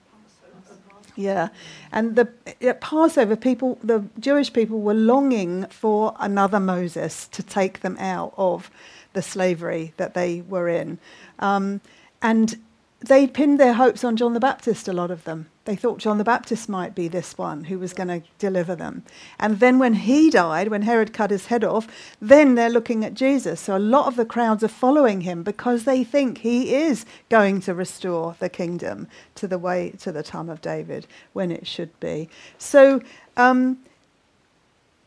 Yeah, 1.16 1.48
and 1.92 2.16
the 2.16 2.28
at 2.62 2.80
Passover, 2.80 3.36
people, 3.36 3.78
the 3.82 4.04
Jewish 4.18 4.52
people, 4.52 4.80
were 4.80 4.94
longing 4.94 5.66
for 5.66 6.14
another 6.18 6.60
Moses 6.60 7.26
to 7.28 7.42
take 7.42 7.80
them 7.80 7.96
out 7.98 8.32
of 8.36 8.70
the 9.12 9.22
slavery 9.22 9.92
that 9.96 10.14
they 10.14 10.42
were 10.42 10.68
in, 10.68 10.98
um, 11.38 11.80
and 12.22 12.58
they 13.00 13.26
pinned 13.26 13.58
their 13.58 13.72
hopes 13.72 14.04
on 14.04 14.16
John 14.16 14.34
the 14.34 14.40
Baptist. 14.40 14.86
A 14.86 14.92
lot 14.92 15.10
of 15.10 15.24
them. 15.24 15.48
They 15.64 15.76
thought 15.76 15.98
John 15.98 16.18
the 16.18 16.24
Baptist 16.24 16.68
might 16.68 16.94
be 16.94 17.08
this 17.08 17.38
one 17.38 17.64
who 17.64 17.78
was 17.78 17.94
going 17.94 18.08
to 18.08 18.22
deliver 18.38 18.74
them. 18.74 19.04
And 19.38 19.60
then 19.60 19.78
when 19.78 19.94
he 19.94 20.28
died, 20.28 20.68
when 20.68 20.82
Herod 20.82 21.12
cut 21.12 21.30
his 21.30 21.46
head 21.46 21.64
off, 21.64 21.86
then 22.20 22.56
they're 22.56 22.68
looking 22.68 23.04
at 23.04 23.14
Jesus. 23.14 23.60
So 23.60 23.76
a 23.76 23.78
lot 23.78 24.06
of 24.06 24.16
the 24.16 24.24
crowds 24.24 24.64
are 24.64 24.68
following 24.68 25.22
him 25.22 25.42
because 25.42 25.84
they 25.84 26.04
think 26.04 26.38
he 26.38 26.74
is 26.74 27.06
going 27.28 27.60
to 27.62 27.74
restore 27.74 28.36
the 28.38 28.48
kingdom 28.48 29.06
to 29.36 29.46
the 29.46 29.58
way 29.58 29.90
to 30.00 30.12
the 30.12 30.22
time 30.22 30.50
of 30.50 30.60
David 30.60 31.06
when 31.32 31.50
it 31.50 31.66
should 31.66 31.98
be. 32.00 32.28
So 32.58 33.00
um, 33.36 33.78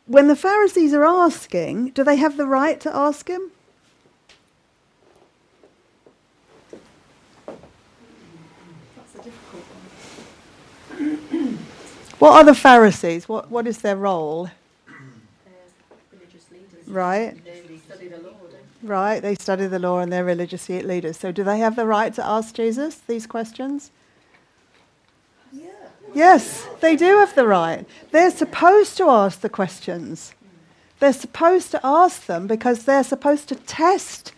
when 0.07 0.27
the 0.27 0.35
Pharisees 0.35 0.93
are 0.93 1.05
asking, 1.05 1.89
do 1.89 2.03
they 2.03 2.15
have 2.15 2.37
the 2.37 2.47
right 2.47 2.79
to 2.81 2.95
ask 2.95 3.27
him? 3.27 3.51
What 12.23 12.35
are 12.35 12.45
the 12.45 12.55
Pharisees? 12.55 13.27
What, 13.27 13.51
what 13.51 13.67
is 13.67 13.79
their 13.79 13.97
role? 13.97 14.49
Right. 16.87 17.35
They 17.43 17.77
study 17.85 18.07
the 18.07 18.19
law, 18.19 18.35
Right, 18.81 19.19
they 19.19 19.35
study 19.35 19.67
the 19.67 19.77
law 19.77 19.99
and 19.99 20.09
they're 20.09 20.23
religious 20.23 20.69
leaders. 20.69 21.17
So, 21.17 21.33
do 21.33 21.43
they 21.43 21.59
have 21.59 21.75
the 21.75 21.85
right 21.85 22.13
to 22.13 22.25
ask 22.25 22.55
Jesus 22.55 22.95
these 22.95 23.27
questions? 23.27 23.91
Yeah. 25.51 25.71
Yes, 26.13 26.65
they 26.79 26.95
do 26.95 27.17
have 27.17 27.35
the 27.35 27.45
right. 27.45 27.85
They're 28.11 28.31
supposed 28.31 28.95
to 28.99 29.09
ask 29.09 29.41
the 29.41 29.49
questions. 29.49 30.33
They're 30.99 31.11
supposed 31.11 31.71
to 31.71 31.81
ask 31.83 32.25
them 32.25 32.47
because 32.47 32.85
they're 32.85 33.03
supposed 33.03 33.49
to 33.49 33.55
test 33.55 34.31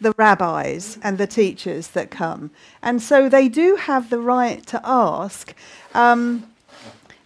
the 0.00 0.14
rabbis 0.16 0.96
and 1.02 1.18
the 1.18 1.26
teachers 1.26 1.88
that 1.88 2.08
come. 2.08 2.52
And 2.82 3.02
so 3.02 3.28
they 3.28 3.48
do 3.48 3.74
have 3.74 4.10
the 4.10 4.20
right 4.20 4.64
to 4.68 4.80
ask. 4.84 5.56
Um, 5.92 6.46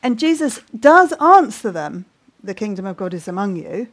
and 0.07 0.21
Jesus 0.21 0.61
does 0.79 1.13
answer 1.15 1.73
them 1.73 2.05
the 2.41 2.55
kingdom 2.55 2.87
of 2.87 2.97
God 2.97 3.13
is 3.13 3.27
among 3.27 3.57
you, 3.57 3.89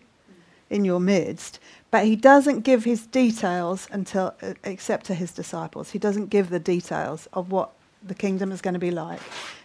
in 0.69 0.85
your 0.85 0.99
midst, 0.99 1.59
but 1.89 2.05
he 2.05 2.15
doesn't 2.15 2.59
give 2.59 2.83
his 2.83 3.07
details 3.07 3.87
until, 3.91 4.35
uh, 4.43 4.53
except 4.63 5.07
to 5.07 5.15
his 5.15 5.31
disciples. 5.31 5.89
He 5.89 5.97
doesn't 5.97 6.27
give 6.27 6.51
the 6.51 6.59
details 6.59 7.27
of 7.33 7.51
what 7.51 7.71
the 8.03 8.13
kingdom 8.13 8.51
is 8.51 8.61
going 8.61 8.75
to 8.75 8.79
be 8.79 8.91
like 8.91 9.21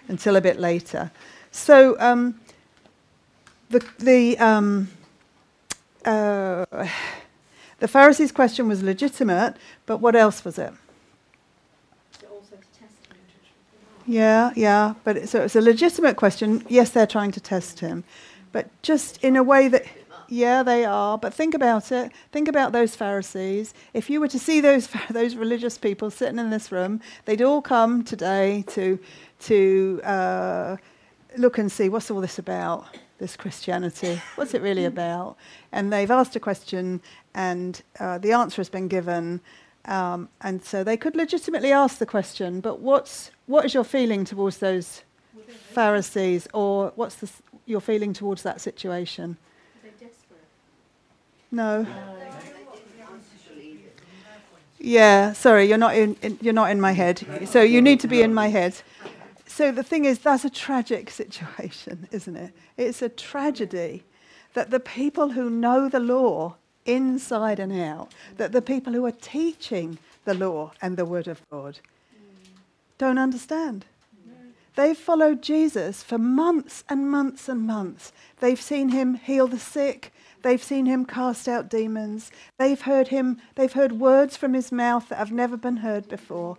until 0.09 0.37
a 0.37 0.41
bit 0.41 0.59
later. 0.59 1.11
So 1.51 2.01
um, 2.01 2.41
the, 3.69 3.87
the, 3.99 4.39
um, 4.39 4.89
uh, 6.07 6.65
the 7.79 7.89
Pharisees' 7.89 8.33
question 8.33 8.69
was 8.69 8.83
legitimate, 8.83 9.55
but 9.85 9.99
what 9.99 10.17
else 10.17 10.47
was 10.47 10.59
it? 10.59 10.73
also 12.31 12.57
to 12.57 12.79
test 12.81 13.07
him. 13.07 13.19
Yeah, 14.09 14.53
yeah, 14.57 14.95
but 15.05 15.19
it, 15.19 15.29
so 15.29 15.43
it's 15.43 15.55
a 15.55 15.61
legitimate 15.61 16.17
question. 16.17 16.65
Yes, 16.67 16.89
they're 16.91 17.07
trying 17.07 17.31
to 17.33 17.41
test 17.41 17.81
him, 17.81 18.05
but 18.53 18.71
just 18.81 19.23
in 19.23 19.37
a 19.37 19.43
way 19.43 19.69
that, 19.69 19.85
yeah, 20.31 20.63
they 20.63 20.87
are. 20.87 21.19
But 21.19 21.35
think 21.35 21.53
about 21.53 21.93
it. 21.93 22.11
Think 22.33 22.49
about 22.49 22.73
those 22.73 22.97
Pharisees. 22.97 23.75
If 23.93 24.09
you 24.09 24.21
were 24.21 24.29
to 24.29 24.39
see 24.39 24.63
those 24.63 24.89
those 25.11 25.37
religious 25.37 25.77
people 25.77 26.11
sitting 26.11 26.39
in 26.39 26.49
this 26.49 26.73
room, 26.73 27.03
they'd 27.27 27.43
all 27.43 27.61
come 27.61 28.03
today 28.03 28.65
to 28.69 28.99
to 29.41 30.01
uh, 30.05 30.77
look 31.37 31.59
and 31.59 31.71
see 31.71 31.91
what's 31.91 32.11
all 32.11 32.23
this 32.23 32.39
about. 32.39 32.87
This 33.19 33.37
Christianity, 33.37 34.23
what's 34.37 34.55
it 34.55 34.63
really 34.63 34.85
about? 34.87 35.37
And 35.73 35.93
they've 35.93 36.11
asked 36.11 36.37
a 36.37 36.41
question, 36.41 37.03
and 37.35 37.83
uh, 38.01 38.19
the 38.19 38.33
answer 38.33 38.57
has 38.63 38.71
been 38.71 38.89
given. 38.89 39.43
Um, 39.89 40.29
and 40.43 40.63
so 40.63 40.85
they 40.85 40.99
could 40.99 41.17
legitimately 41.17 41.73
ask 41.73 41.97
the 41.97 42.07
question, 42.07 42.61
but 42.61 42.81
what's, 42.81 43.31
what 43.47 43.65
is 43.65 43.73
your 43.73 43.85
feeling 43.85 44.25
towards 44.27 44.59
those 44.59 45.03
Pharisees, 45.49 46.47
or 46.53 46.93
what's 46.95 47.17
the, 47.17 47.31
your 47.65 47.81
feeling 47.81 48.13
towards 48.13 48.43
that 48.43 48.61
situation? 48.61 49.39
Are 49.83 49.89
they 49.89 50.07
desperate? 50.07 50.45
No. 51.51 51.87
Yeah, 54.79 55.33
sorry, 55.33 55.65
you're 55.65 55.79
not 55.79 55.97
in, 55.97 56.17
in, 56.23 56.39
you're 56.43 56.53
not 56.53 56.71
in 56.71 56.81
my 56.81 56.93
head. 56.93 57.49
So 57.49 57.63
you 57.63 57.81
need 57.81 58.01
to 58.01 58.09
be 58.09 58.21
in 58.21 58.35
my 58.35 58.49
head. 58.49 58.77
So 59.47 59.73
the 59.73 59.83
thing 59.83 60.05
is, 60.05 60.19
that's 60.19 60.45
a 60.45 60.51
tragic 60.51 61.11
situation, 61.23 62.09
isn't 62.13 62.37
it? 62.37 62.53
It's 62.77 63.01
a 63.01 63.09
tragedy 63.09 64.05
that 64.53 64.71
the 64.71 64.81
people 64.81 65.31
who 65.31 65.49
know 65.49 65.89
the 65.89 66.01
law 66.01 66.57
inside 66.89 67.61
and 67.61 67.73
out, 67.73 68.13
that 68.37 68.53
the 68.53 68.63
people 68.63 68.93
who 68.93 69.05
are 69.07 69.13
teaching 69.13 69.99
the 70.25 70.35
law 70.35 70.73
and 70.83 70.97
the 70.97 71.05
word 71.05 71.29
of 71.29 71.41
God. 71.51 71.79
Don't 72.99 73.19
understand. 73.19 73.85
They've 74.75 74.97
followed 74.97 75.43
Jesus 75.43 76.03
for 76.03 76.19
months 76.19 76.85
and 76.89 77.11
months 77.11 77.49
and 77.49 77.67
months. 77.67 78.13
They've 78.39 78.61
seen 78.61 78.91
him 78.91 79.15
heal 79.15 79.49
the 79.49 79.59
sick. 79.59 80.13
They've 80.43 80.63
seen 80.63 80.87
him 80.87 81.05
cast 81.05 81.49
out 81.49 81.69
demons. 81.69 82.31
They've 82.59 82.81
heard 82.81 83.09
him, 83.09 83.39
they've 83.57 83.73
heard 83.73 83.93
words 83.93 84.37
from 84.37 84.55
his 84.55 84.71
mouth 84.71 85.09
that 85.09 85.19
have 85.19 85.33
never 85.33 85.57
been 85.57 85.79
heard 85.79 86.09
before. 86.09 86.57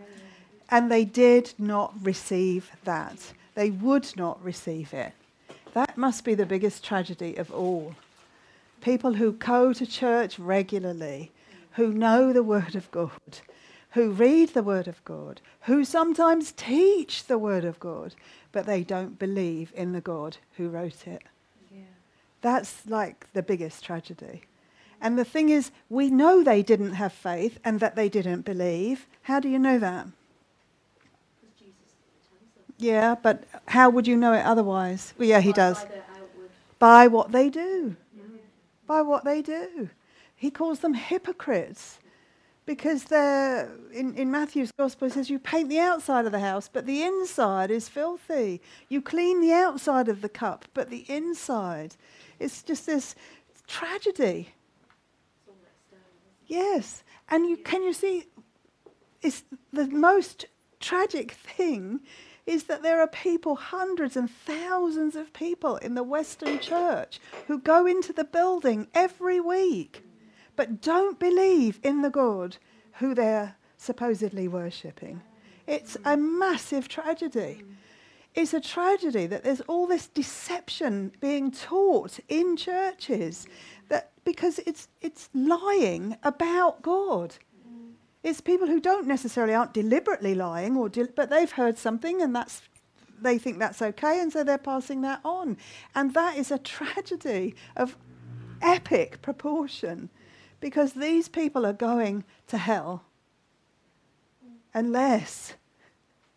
And 0.69 0.91
they 0.91 1.05
did 1.05 1.53
not 1.57 1.93
receive 2.03 2.69
that. 2.83 3.33
They 3.55 3.69
would 3.69 4.15
not 4.17 4.43
receive 4.43 4.93
it. 4.93 5.13
That 5.73 5.97
must 5.97 6.25
be 6.25 6.35
the 6.35 6.45
biggest 6.45 6.83
tragedy 6.83 7.37
of 7.37 7.51
all. 7.51 7.95
People 8.81 9.13
who 9.13 9.33
go 9.33 9.73
to 9.73 9.85
church 9.85 10.39
regularly, 10.39 11.31
who 11.73 11.93
know 11.93 12.31
the 12.31 12.43
Word 12.43 12.75
of 12.75 12.89
God, 12.91 13.11
who 13.91 14.11
read 14.11 14.49
the 14.49 14.63
Word 14.63 14.87
of 14.87 15.03
God, 15.03 15.41
who 15.61 15.83
sometimes 15.83 16.51
teach 16.51 17.25
the 17.25 17.37
Word 17.37 17.65
of 17.65 17.79
God, 17.79 18.15
but 18.51 18.65
they 18.65 18.83
don't 18.83 19.19
believe 19.19 19.71
in 19.75 19.93
the 19.93 20.01
God 20.01 20.37
who 20.57 20.69
wrote 20.69 21.07
it. 21.07 21.23
Yeah. 21.71 21.81
That's 22.41 22.85
like 22.87 23.27
the 23.33 23.43
biggest 23.43 23.83
tragedy. 23.83 24.43
And 25.01 25.17
the 25.17 25.25
thing 25.25 25.49
is, 25.49 25.71
we 25.89 26.09
know 26.09 26.43
they 26.43 26.61
didn't 26.61 26.93
have 26.93 27.13
faith 27.13 27.59
and 27.63 27.79
that 27.79 27.95
they 27.95 28.09
didn't 28.09 28.41
believe. 28.41 29.07
How 29.23 29.39
do 29.39 29.47
you 29.47 29.59
know 29.59 29.79
that? 29.79 30.07
Because 31.41 31.55
Jesus 31.57 31.93
tells 32.29 32.67
us. 32.67 32.75
Yeah, 32.77 33.15
but 33.21 33.43
how 33.67 33.89
would 33.89 34.07
you 34.07 34.17
know 34.17 34.33
it 34.33 34.45
otherwise? 34.45 35.13
Well, 35.17 35.27
yeah, 35.27 35.41
he 35.41 35.51
By- 35.51 35.55
does. 35.55 35.83
By. 35.85 35.91
By 36.79 37.07
what 37.07 37.33
they 37.33 37.49
do. 37.49 37.97
By 38.89 39.03
what 39.03 39.23
they 39.23 39.43
do. 39.43 39.91
He 40.35 40.49
calls 40.49 40.79
them 40.79 40.95
hypocrites 40.95 41.99
because 42.65 43.03
they're, 43.03 43.69
in, 43.93 44.15
in 44.15 44.31
Matthew's 44.31 44.71
gospel, 44.71 45.07
he 45.07 45.13
says 45.13 45.29
you 45.29 45.37
paint 45.37 45.69
the 45.69 45.79
outside 45.79 46.25
of 46.25 46.31
the 46.31 46.39
house, 46.39 46.67
but 46.67 46.87
the 46.87 47.03
inside 47.03 47.69
is 47.69 47.87
filthy. 47.87 48.61
You 48.87 49.03
clean 49.03 49.41
the 49.41 49.53
outside 49.53 50.07
of 50.07 50.21
the 50.21 50.29
cup, 50.29 50.65
but 50.73 50.89
the 50.89 51.05
inside. 51.07 51.97
It's 52.39 52.63
just 52.63 52.87
this 52.87 53.13
tragedy. 53.67 54.49
Yes. 56.47 57.03
And 57.29 57.47
you 57.47 57.57
can 57.57 57.83
you 57.83 57.93
see 57.93 58.25
it's 59.21 59.43
the 59.71 59.85
most 59.85 60.47
tragic 60.79 61.33
thing 61.33 61.99
is 62.49 62.63
that 62.63 62.81
there 62.81 62.99
are 62.99 63.07
people, 63.07 63.55
hundreds 63.55 64.17
and 64.17 64.29
thousands 64.29 65.15
of 65.15 65.31
people 65.33 65.77
in 65.77 65.93
the 65.93 66.03
Western 66.03 66.59
church 66.59 67.19
who 67.47 67.59
go 67.59 67.85
into 67.85 68.11
the 68.11 68.23
building 68.23 68.87
every 68.93 69.39
week 69.39 70.03
but 70.59 70.81
don't 70.81 71.17
believe 71.19 71.79
in 71.83 72.01
the 72.01 72.09
God 72.09 72.57
who 72.95 73.15
they're 73.15 73.55
supposedly 73.77 74.45
worshipping. 74.49 75.21
It's 75.65 75.95
a 76.03 76.17
massive 76.17 76.89
tragedy. 76.89 77.63
It's 78.35 78.53
a 78.53 78.59
tragedy 78.59 79.25
that 79.27 79.45
there's 79.45 79.61
all 79.61 79.87
this 79.87 80.07
deception 80.07 81.13
being 81.21 81.49
taught 81.49 82.19
in 82.27 82.57
churches 82.57 83.47
that 83.87 84.11
because 84.25 84.59
it's 84.67 84.89
it's 84.99 85.29
lying 85.33 86.17
about 86.23 86.81
God. 86.81 87.35
It's 88.23 88.41
people 88.41 88.67
who 88.67 88.79
don't 88.79 89.07
necessarily 89.07 89.53
aren't 89.53 89.73
deliberately 89.73 90.35
lying, 90.35 90.75
or 90.75 90.89
de- 90.89 91.05
but 91.05 91.29
they've 91.29 91.51
heard 91.51 91.77
something 91.77 92.21
and 92.21 92.35
that's 92.35 92.61
they 93.21 93.37
think 93.37 93.59
that's 93.59 93.81
okay, 93.81 94.19
and 94.19 94.31
so 94.31 94.43
they're 94.43 94.57
passing 94.57 95.01
that 95.01 95.19
on, 95.23 95.57
and 95.93 96.13
that 96.13 96.37
is 96.37 96.51
a 96.51 96.57
tragedy 96.77 97.55
of 97.75 97.97
epic 98.61 99.21
proportion, 99.21 100.09
because 100.59 100.93
these 100.93 101.27
people 101.27 101.65
are 101.65 101.73
going 101.73 102.23
to 102.47 102.57
hell 102.57 103.03
unless 104.73 105.53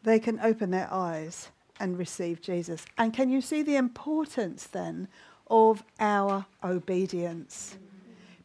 they 0.03 0.19
can 0.19 0.41
open 0.41 0.71
their 0.71 0.93
eyes 0.93 1.51
and 1.79 1.99
receive 1.99 2.41
Jesus. 2.41 2.85
And 2.99 3.13
can 3.13 3.29
you 3.29 3.41
see 3.41 3.63
the 3.63 3.77
importance 3.77 4.67
then 4.67 5.09
of 5.49 5.83
our 6.01 6.47
obedience? 6.63 7.77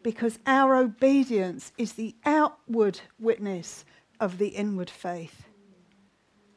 Because 0.08 0.39
our 0.47 0.74
obedience 0.74 1.74
is 1.78 1.91
the 1.91 2.16
outward 2.26 3.01
witness 3.20 3.84
of 4.22 4.38
the 4.38 4.47
inward 4.47 4.89
faith. 4.89 5.49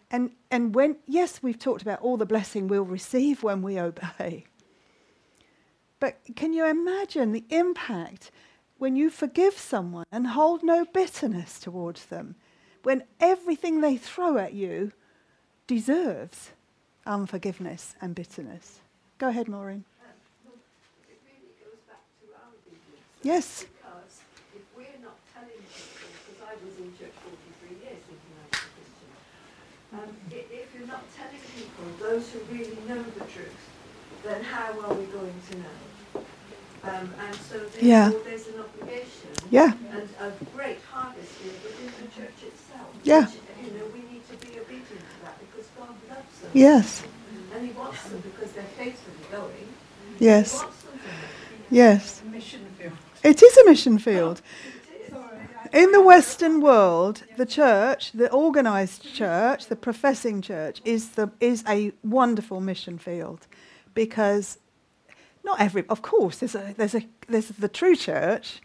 And, 0.08 0.30
and 0.52 0.72
when, 0.72 0.98
yes, 1.08 1.42
we've 1.42 1.58
talked 1.58 1.82
about 1.82 2.00
all 2.00 2.16
the 2.16 2.24
blessing 2.24 2.68
we'll 2.68 2.84
receive 2.84 3.42
when 3.42 3.60
we 3.60 3.76
obey. 3.90 4.44
But 5.98 6.20
can 6.36 6.52
you 6.52 6.64
imagine 6.64 7.32
the 7.32 7.42
impact 7.50 8.30
when 8.78 8.94
you 8.94 9.10
forgive 9.10 9.58
someone 9.58 10.06
and 10.12 10.28
hold 10.28 10.62
no 10.62 10.84
bitterness 10.84 11.58
towards 11.58 12.06
them? 12.06 12.36
When 12.84 13.02
everything 13.18 13.80
they 13.80 13.96
throw 13.96 14.38
at 14.38 14.52
you 14.52 14.92
deserves 15.66 16.52
unforgiveness 17.04 17.96
and 18.00 18.14
bitterness. 18.14 18.78
Go 19.18 19.26
ahead, 19.26 19.48
Maureen. 19.48 19.84
It 21.08 21.18
really 21.26 21.50
goes 21.58 21.80
back 21.88 21.98
to 22.20 22.26
our 22.36 22.46
obedience. 22.54 23.09
Yes. 23.22 23.64
Because 23.68 24.20
if 24.56 24.62
we're 24.76 25.00
not 25.04 25.16
telling 25.34 25.60
people, 25.60 26.08
because 26.24 26.40
I 26.40 26.54
was 26.64 26.74
in 26.80 26.88
church 26.96 27.12
43 27.20 27.76
years 27.84 28.00
thinking 28.08 28.32
I 28.40 28.44
was 28.48 28.60
a 28.64 28.70
Christian, 28.80 29.10
um, 29.92 30.10
if 30.32 30.68
you're 30.74 30.88
not 30.88 31.04
telling 31.12 31.44
people, 31.52 31.84
those 32.00 32.30
who 32.32 32.40
really 32.48 32.78
know 32.88 33.02
the 33.02 33.24
truth, 33.28 33.60
then 34.24 34.42
how 34.44 34.72
are 34.72 34.94
we 34.94 35.04
going 35.06 35.34
to 35.50 35.54
know? 35.58 35.76
Um, 36.82 37.12
and 37.20 37.36
so 37.36 37.58
therefore 37.58 37.80
Yeah. 37.84 38.10
there's 38.24 38.46
an 38.48 38.58
obligation 38.60 39.32
Yeah. 39.50 39.72
and 39.92 40.08
a 40.18 40.32
great 40.56 40.80
harvest 40.90 41.32
here 41.42 41.52
within 41.62 41.92
the 42.00 42.08
church 42.08 42.40
itself. 42.40 42.88
Yeah. 43.04 43.26
Which, 43.26 43.36
you 43.68 43.78
know, 43.78 43.84
we 43.92 44.00
need 44.08 44.24
to 44.32 44.36
be 44.40 44.58
obedient 44.58 44.88
to 44.88 45.16
that 45.24 45.36
because 45.44 45.66
God 45.76 45.92
loves 46.08 46.38
them. 46.40 46.50
Yes. 46.54 47.02
And 47.54 47.66
He 47.66 47.72
wants 47.72 48.02
them 48.04 48.20
because 48.24 48.52
they're 48.52 48.72
faithfully 48.80 49.26
going. 49.30 49.68
Yes. 50.18 50.52
He 50.52 50.64
wants 50.64 50.82
them 50.84 50.98
to. 50.98 51.74
Yes. 51.74 52.22
mission 52.24 52.66
field. 52.78 52.92
It 53.22 53.42
is 53.42 53.56
a 53.58 53.64
mission 53.66 53.98
field. 53.98 54.40
In 55.72 55.92
the 55.92 56.02
Western 56.02 56.60
world, 56.60 57.22
the 57.36 57.46
church, 57.46 58.12
the 58.12 58.32
organized 58.32 59.14
church, 59.14 59.66
the 59.66 59.76
professing 59.76 60.42
church, 60.42 60.80
is, 60.84 61.10
the, 61.10 61.30
is 61.38 61.62
a 61.68 61.92
wonderful 62.02 62.60
mission 62.60 62.98
field 62.98 63.46
because 63.94 64.58
not 65.44 65.60
every, 65.60 65.84
of 65.88 66.02
course, 66.02 66.38
there's, 66.38 66.54
a, 66.54 66.74
there's, 66.76 66.94
a, 66.94 67.06
there's 67.28 67.48
the 67.48 67.68
true 67.68 67.94
church, 67.94 68.60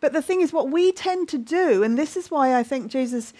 but 0.00 0.12
the 0.12 0.22
thing 0.22 0.42
is, 0.42 0.52
what 0.52 0.70
we 0.70 0.92
tend 0.92 1.28
to 1.30 1.38
do, 1.38 1.82
and 1.82 1.98
this 1.98 2.16
is 2.16 2.30
why 2.30 2.56
I 2.56 2.62
think 2.62 2.90
Jesus, 2.90 3.32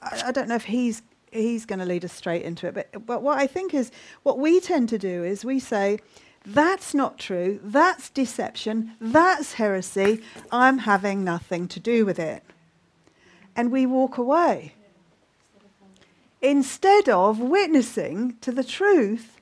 I, 0.00 0.22
I 0.26 0.32
don't 0.32 0.48
know 0.48 0.54
if 0.54 0.64
he's, 0.64 1.02
he's 1.32 1.66
going 1.66 1.80
to 1.80 1.84
lead 1.84 2.04
us 2.04 2.12
straight 2.12 2.42
into 2.42 2.66
it, 2.68 2.74
but, 2.74 3.06
but 3.06 3.22
what 3.22 3.38
I 3.38 3.46
think 3.46 3.74
is, 3.74 3.90
what 4.22 4.38
we 4.38 4.60
tend 4.60 4.88
to 4.90 4.98
do 4.98 5.24
is 5.24 5.44
we 5.44 5.58
say, 5.58 5.98
that's 6.44 6.94
not 6.94 7.18
true, 7.18 7.60
that's 7.62 8.10
deception, 8.10 8.92
that's 9.00 9.54
heresy, 9.54 10.22
I'm 10.50 10.78
having 10.78 11.24
nothing 11.24 11.68
to 11.68 11.80
do 11.80 12.06
with 12.06 12.18
it. 12.18 12.42
And 13.54 13.70
we 13.70 13.86
walk 13.86 14.18
away 14.18 14.74
instead 16.40 17.08
of 17.08 17.40
witnessing 17.40 18.36
to 18.40 18.52
the 18.52 18.64
truth 18.64 19.40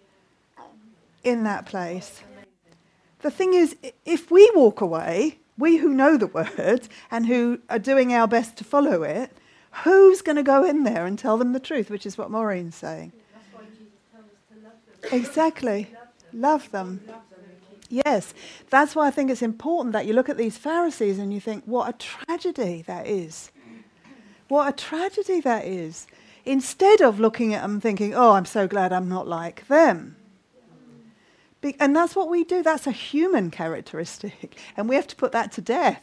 in 1.22 1.44
that 1.44 1.66
place. 1.66 2.22
The 3.20 3.30
thing 3.30 3.54
is, 3.54 3.76
if 4.04 4.30
we 4.30 4.50
walk 4.54 4.80
away, 4.80 5.38
we 5.58 5.76
who 5.76 5.92
know 5.92 6.16
the 6.16 6.26
word 6.26 6.88
and 7.10 7.26
who 7.26 7.60
are 7.68 7.78
doing 7.78 8.12
our 8.12 8.28
best 8.28 8.56
to 8.58 8.64
follow 8.64 9.02
it, 9.02 9.30
who's 9.84 10.22
going 10.22 10.36
to 10.36 10.42
go 10.42 10.64
in 10.64 10.84
there 10.84 11.06
and 11.06 11.18
tell 11.18 11.36
them 11.36 11.52
the 11.52 11.60
truth, 11.60 11.90
which 11.90 12.06
is 12.06 12.16
what 12.16 12.30
Maureen's 12.30 12.76
saying? 12.76 13.12
Exactly. 15.12 15.88
Love 16.36 16.70
them. 16.70 17.00
Love 17.06 17.22
them 17.30 17.40
and 17.44 17.80
keep 17.80 18.04
Yes, 18.04 18.34
that's 18.68 18.94
why 18.94 19.06
I 19.06 19.10
think 19.10 19.30
it's 19.30 19.42
important 19.42 19.94
that 19.94 20.06
you 20.06 20.12
look 20.12 20.28
at 20.28 20.36
these 20.36 20.58
Pharisees 20.58 21.18
and 21.18 21.32
you 21.32 21.40
think, 21.40 21.64
what 21.64 21.88
a 21.88 21.92
tragedy 21.94 22.82
that 22.86 23.06
is. 23.06 23.50
What 24.48 24.68
a 24.68 24.76
tragedy 24.76 25.40
that 25.40 25.64
is. 25.64 26.06
Instead 26.44 27.00
of 27.00 27.18
looking 27.18 27.54
at 27.54 27.62
them 27.62 27.80
thinking, 27.80 28.14
oh, 28.14 28.32
I'm 28.32 28.44
so 28.44 28.68
glad 28.68 28.92
I'm 28.92 29.08
not 29.08 29.26
like 29.26 29.66
them. 29.66 30.16
Be- 31.60 31.74
and 31.80 31.96
that's 31.96 32.14
what 32.14 32.28
we 32.28 32.44
do. 32.44 32.62
That's 32.62 32.86
a 32.86 32.92
human 32.92 33.50
characteristic. 33.50 34.56
And 34.76 34.88
we 34.88 34.94
have 34.94 35.06
to 35.08 35.16
put 35.16 35.32
that 35.32 35.50
to 35.52 35.60
death. 35.60 36.02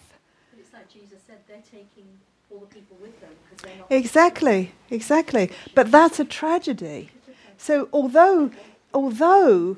But 0.52 0.60
it's 0.60 0.74
like 0.74 0.90
Jesus 0.92 1.20
said, 1.28 1.38
they're 1.48 1.62
taking 1.72 2.08
all 2.52 2.60
the 2.60 2.66
people 2.66 2.98
with 3.00 3.18
them 3.22 3.30
because 3.50 3.64
they're 3.64 3.78
not. 3.78 3.92
Exactly, 3.92 4.72
exactly. 4.90 5.52
But 5.76 5.92
that's 5.92 6.20
a 6.20 6.26
tragedy. 6.26 7.12
So 7.58 7.88
although, 7.94 8.52
although 8.94 9.78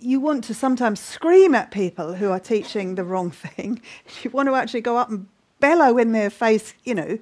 you 0.00 0.20
want 0.20 0.44
to 0.44 0.54
sometimes 0.54 1.00
scream 1.00 1.54
at 1.54 1.70
people 1.70 2.14
who 2.14 2.30
are 2.30 2.40
teaching 2.40 2.94
the 2.94 3.04
wrong 3.04 3.30
thing, 3.30 3.80
you 4.22 4.30
want 4.30 4.48
to 4.48 4.54
actually 4.54 4.80
go 4.80 4.96
up 4.96 5.10
and 5.10 5.26
bellow 5.60 5.98
in 5.98 6.12
their 6.12 6.30
face, 6.30 6.74
you 6.84 6.94
know, 6.94 7.18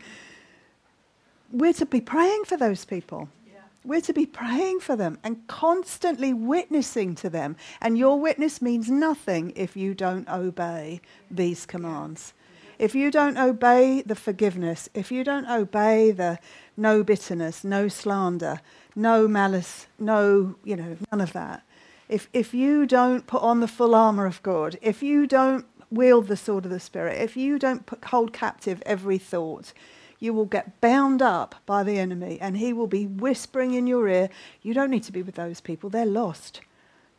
we're 1.52 1.72
to 1.74 1.86
be 1.86 2.00
praying 2.00 2.44
for 2.44 2.56
those 2.56 2.84
people. 2.84 3.28
Yeah. 3.46 3.60
We're 3.84 4.00
to 4.02 4.12
be 4.12 4.26
praying 4.26 4.80
for 4.80 4.96
them 4.96 5.18
and 5.24 5.46
constantly 5.46 6.32
witnessing 6.32 7.14
to 7.16 7.30
them. 7.30 7.56
And 7.80 7.98
your 7.98 8.20
witness 8.20 8.62
means 8.62 8.90
nothing 8.90 9.52
if 9.56 9.76
you 9.76 9.94
don't 9.94 10.28
obey 10.28 11.00
these 11.30 11.66
commands. 11.66 12.34
If 12.78 12.94
you 12.94 13.10
don't 13.10 13.36
obey 13.36 14.02
the 14.06 14.14
forgiveness, 14.14 14.88
if 14.94 15.10
you 15.10 15.24
don't 15.24 15.46
obey 15.46 16.12
the 16.12 16.38
no 16.76 17.02
bitterness, 17.02 17.64
no 17.64 17.88
slander, 17.88 18.60
no 18.94 19.26
malice, 19.26 19.88
no, 19.98 20.54
you 20.62 20.76
know, 20.76 20.96
none 21.10 21.20
of 21.20 21.32
that. 21.32 21.64
If, 22.08 22.28
if 22.32 22.54
you 22.54 22.86
don't 22.86 23.26
put 23.26 23.42
on 23.42 23.60
the 23.60 23.68
full 23.68 23.94
armour 23.94 24.26
of 24.26 24.42
God, 24.42 24.78
if 24.80 25.02
you 25.02 25.26
don't 25.26 25.66
wield 25.90 26.28
the 26.28 26.36
sword 26.36 26.64
of 26.64 26.70
the 26.70 26.80
Spirit, 26.80 27.20
if 27.20 27.36
you 27.36 27.58
don't 27.58 27.86
put, 27.86 28.04
hold 28.06 28.32
captive 28.32 28.82
every 28.86 29.18
thought, 29.18 29.72
you 30.18 30.32
will 30.32 30.46
get 30.46 30.80
bound 30.80 31.22
up 31.22 31.56
by 31.66 31.82
the 31.82 31.98
enemy 31.98 32.38
and 32.40 32.56
he 32.56 32.72
will 32.72 32.86
be 32.86 33.06
whispering 33.06 33.74
in 33.74 33.86
your 33.86 34.08
ear, 34.08 34.30
You 34.62 34.74
don't 34.74 34.90
need 34.90 35.04
to 35.04 35.12
be 35.12 35.22
with 35.22 35.36
those 35.36 35.60
people, 35.60 35.90
they're 35.90 36.06
lost. 36.06 36.60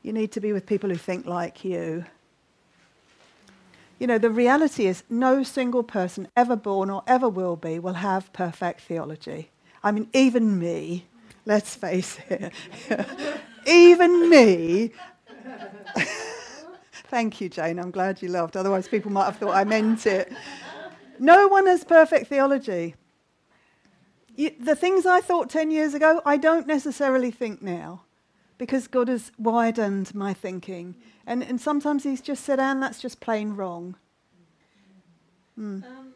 You 0.02 0.14
need 0.14 0.32
to 0.34 0.40
be 0.40 0.54
with 0.54 0.66
people 0.66 0.90
who 0.90 0.96
think 0.96 1.26
like 1.26 1.64
you. 1.64 2.06
You 4.00 4.08
know, 4.08 4.18
the 4.18 4.30
reality 4.30 4.88
is 4.88 5.04
no 5.10 5.44
single 5.44 5.84
person 5.84 6.30
ever 6.36 6.56
born 6.56 6.90
or 6.90 7.04
ever 7.06 7.28
will 7.28 7.58
be 7.58 7.80
will 7.80 7.94
have 7.94 8.32
perfect 8.32 8.82
theology. 8.82 9.50
I 9.84 9.92
mean, 9.92 10.08
even 10.14 10.58
me, 10.58 11.06
let's 11.46 11.76
face 11.76 12.18
it, 12.30 12.54
even 13.70 14.30
me. 14.30 14.92
Thank 17.10 17.42
you, 17.42 17.50
Jane. 17.50 17.80
I'm 17.80 17.92
glad 17.92 18.22
you 18.22 18.30
laughed. 18.30 18.56
Otherwise, 18.56 18.88
people 18.88 19.12
might 19.12 19.26
have 19.26 19.38
thought 19.38 19.56
I 19.56 19.64
meant 19.64 20.06
it. 20.06 20.32
No 21.20 21.48
one 21.48 21.68
has 21.68 21.84
perfect 21.84 22.28
theology. 22.28 22.96
The 24.38 24.76
things 24.76 25.06
I 25.06 25.20
thought 25.20 25.50
10 25.50 25.72
years 25.72 25.94
ago, 25.94 26.22
I 26.26 26.38
don't 26.38 26.68
necessarily 26.68 27.32
think 27.32 27.62
now 27.62 28.04
because 28.58 28.88
God 28.88 29.08
has 29.08 29.32
widened 29.38 30.14
my 30.14 30.34
thinking. 30.34 30.96
And, 31.26 31.44
and 31.44 31.60
sometimes 31.60 32.04
He's 32.04 32.22
just 32.22 32.44
said, 32.44 32.60
Anne, 32.60 32.80
that's 32.80 33.02
just 33.02 33.20
plain 33.20 33.56
wrong. 33.56 33.96
Mm. 35.60 35.84
Um, 35.84 36.14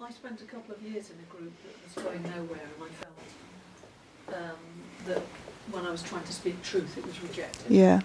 I 0.00 0.10
spent 0.12 0.40
a 0.42 0.44
couple 0.44 0.74
of 0.74 0.82
years 0.82 1.10
in 1.10 1.16
a 1.18 1.36
group 1.36 1.52
that 1.64 2.02
was 2.02 2.04
going 2.04 2.22
nowhere, 2.22 2.60
and 2.60 2.84
I 2.84 4.28
felt 4.28 4.42
um, 4.42 4.58
that 5.06 5.22
when 5.70 5.86
I 5.86 5.90
was 5.90 6.02
trying 6.02 6.24
to 6.24 6.32
speak 6.32 6.62
truth, 6.62 6.96
it 6.98 7.06
was 7.06 7.22
rejected. 7.22 7.70
Yeah. 7.70 8.00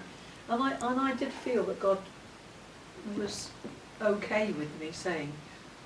And 0.50 0.62
I, 0.62 0.72
and 0.74 1.00
I 1.00 1.14
did 1.16 1.32
feel 1.32 1.64
that 1.64 1.80
God 1.80 1.98
was 3.18 3.50
okay 4.02 4.52
with 4.52 4.70
me 4.80 4.92
saying, 4.92 5.32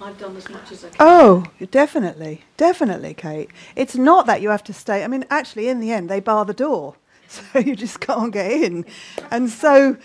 I've 0.02 0.18
done 0.18 0.36
as 0.38 0.50
much 0.50 0.72
as 0.72 0.86
I 0.86 0.90
can. 0.90 0.98
Oh, 1.00 1.46
definitely. 1.72 2.44
Definitely, 2.56 3.14
Kate. 3.14 3.50
It's 3.76 3.96
not 3.96 4.26
that 4.28 4.42
you 4.42 4.50
have 4.50 4.64
to 4.66 4.74
stay. 4.74 5.04
I 5.04 5.08
mean, 5.08 5.26
actually, 5.30 5.68
in 5.68 5.80
the 5.80 5.92
end, 5.92 6.10
they 6.10 6.20
bar 6.20 6.46
the 6.46 6.54
door. 6.54 6.96
So 7.30 7.60
you 7.60 7.76
just 7.76 8.00
can't 8.00 8.34
get 8.34 8.50
in. 8.50 8.86
And 9.30 9.52
so, 9.52 9.98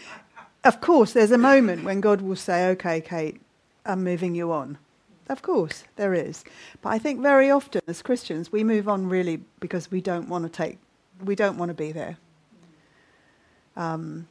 of 0.63 0.83
course, 0.83 1.15
there's 1.15 1.31
a 1.31 1.39
moment 1.39 1.83
when 1.83 2.03
God 2.03 2.21
will 2.21 2.37
say, 2.37 2.69
okay, 2.73 3.01
Kate, 3.01 3.41
I'm 3.87 4.05
moving 4.05 4.35
you 4.35 4.53
on. 4.53 4.77
Of 5.31 5.41
course, 5.41 5.85
there 5.97 6.13
is. 6.13 6.45
But 6.83 6.91
I 6.91 6.99
think 6.99 7.23
very 7.23 7.51
often 7.51 7.81
as 7.89 8.03
Christians, 8.03 8.53
we 8.53 8.63
move 8.63 8.91
on 8.91 9.09
really 9.09 9.41
because 9.59 9.91
we 9.91 10.03
don't 10.03 10.29
want 10.29 10.45
to 10.45 10.51
take, 10.51 10.77
we 11.23 11.35
don't 11.35 11.59
want 11.59 11.71
to 11.71 11.75
be 11.75 11.93
there. 11.93 12.17
Um, 13.77 14.27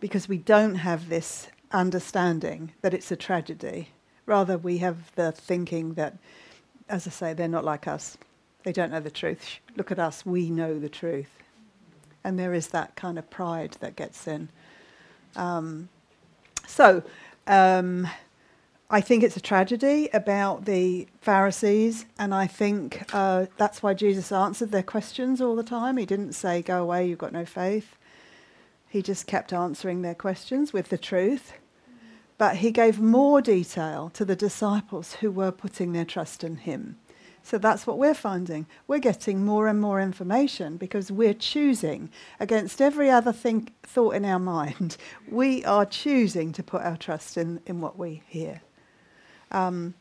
because 0.00 0.28
we 0.28 0.38
don't 0.38 0.74
have 0.74 1.08
this 1.08 1.48
understanding 1.70 2.72
that 2.82 2.92
it's 2.92 3.10
a 3.10 3.16
tragedy. 3.16 3.88
Rather, 4.26 4.58
we 4.58 4.78
have 4.78 5.14
the 5.14 5.32
thinking 5.32 5.94
that, 5.94 6.16
as 6.88 7.06
I 7.06 7.10
say, 7.10 7.32
they're 7.32 7.48
not 7.48 7.64
like 7.64 7.86
us. 7.88 8.16
They 8.64 8.72
don't 8.72 8.90
know 8.90 9.00
the 9.00 9.10
truth. 9.10 9.58
Look 9.76 9.90
at 9.90 9.98
us, 9.98 10.24
we 10.24 10.50
know 10.50 10.78
the 10.78 10.88
truth. 10.88 11.30
And 12.24 12.38
there 12.38 12.54
is 12.54 12.68
that 12.68 12.94
kind 12.94 13.18
of 13.18 13.28
pride 13.30 13.76
that 13.80 13.96
gets 13.96 14.28
in. 14.28 14.48
Um, 15.34 15.88
so, 16.66 17.02
um, 17.46 18.06
I 18.94 19.00
think 19.00 19.22
it's 19.22 19.38
a 19.38 19.40
tragedy 19.40 20.10
about 20.12 20.66
the 20.66 21.08
Pharisees, 21.22 22.04
and 22.18 22.34
I 22.34 22.46
think 22.46 23.02
uh, 23.14 23.46
that's 23.56 23.82
why 23.82 23.94
Jesus 23.94 24.30
answered 24.30 24.70
their 24.70 24.82
questions 24.82 25.40
all 25.40 25.56
the 25.56 25.62
time. 25.62 25.96
He 25.96 26.04
didn't 26.04 26.34
say, 26.34 26.60
Go 26.60 26.82
away, 26.82 27.08
you've 27.08 27.18
got 27.18 27.32
no 27.32 27.46
faith. 27.46 27.96
He 28.90 29.00
just 29.00 29.26
kept 29.26 29.50
answering 29.50 30.02
their 30.02 30.14
questions 30.14 30.74
with 30.74 30.90
the 30.90 30.98
truth. 30.98 31.54
But 32.36 32.56
he 32.56 32.70
gave 32.70 33.00
more 33.00 33.40
detail 33.40 34.10
to 34.12 34.26
the 34.26 34.36
disciples 34.36 35.14
who 35.14 35.30
were 35.30 35.52
putting 35.52 35.94
their 35.94 36.04
trust 36.04 36.44
in 36.44 36.56
him. 36.56 36.98
So 37.42 37.56
that's 37.56 37.86
what 37.86 37.96
we're 37.96 38.12
finding. 38.12 38.66
We're 38.86 38.98
getting 38.98 39.42
more 39.42 39.68
and 39.68 39.80
more 39.80 40.02
information 40.02 40.76
because 40.76 41.10
we're 41.10 41.32
choosing 41.32 42.10
against 42.38 42.82
every 42.82 43.08
other 43.08 43.32
thing, 43.32 43.70
thought 43.84 44.16
in 44.16 44.26
our 44.26 44.38
mind. 44.58 44.98
We 45.30 45.64
are 45.64 45.86
choosing 45.86 46.52
to 46.52 46.62
put 46.62 46.82
our 46.82 46.98
trust 46.98 47.38
in, 47.38 47.62
in 47.64 47.80
what 47.80 47.98
we 47.98 48.22
hear. 48.26 48.60
Um, 49.52 49.94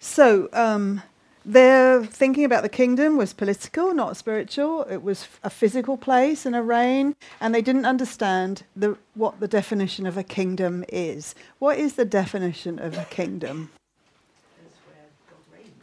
so 0.00 0.48
um, 0.52 1.02
their 1.44 2.04
thinking 2.04 2.44
about 2.44 2.64
the 2.64 2.68
kingdom 2.68 3.16
was 3.16 3.32
political, 3.32 3.94
not 3.94 4.16
spiritual. 4.16 4.82
It 4.90 5.02
was 5.02 5.28
a 5.44 5.50
physical 5.50 5.96
place 5.96 6.44
and 6.44 6.56
a 6.56 6.62
reign, 6.62 7.14
and 7.40 7.54
they 7.54 7.62
didn't 7.62 7.84
understand 7.84 8.64
the, 8.74 8.98
what 9.14 9.38
the 9.38 9.46
definition 9.46 10.06
of 10.06 10.16
a 10.16 10.24
kingdom 10.24 10.84
is. 10.88 11.34
What 11.60 11.78
is 11.78 11.94
the 11.94 12.04
definition 12.04 12.78
of 12.80 12.98
a 12.98 13.04
kingdom? 13.04 13.70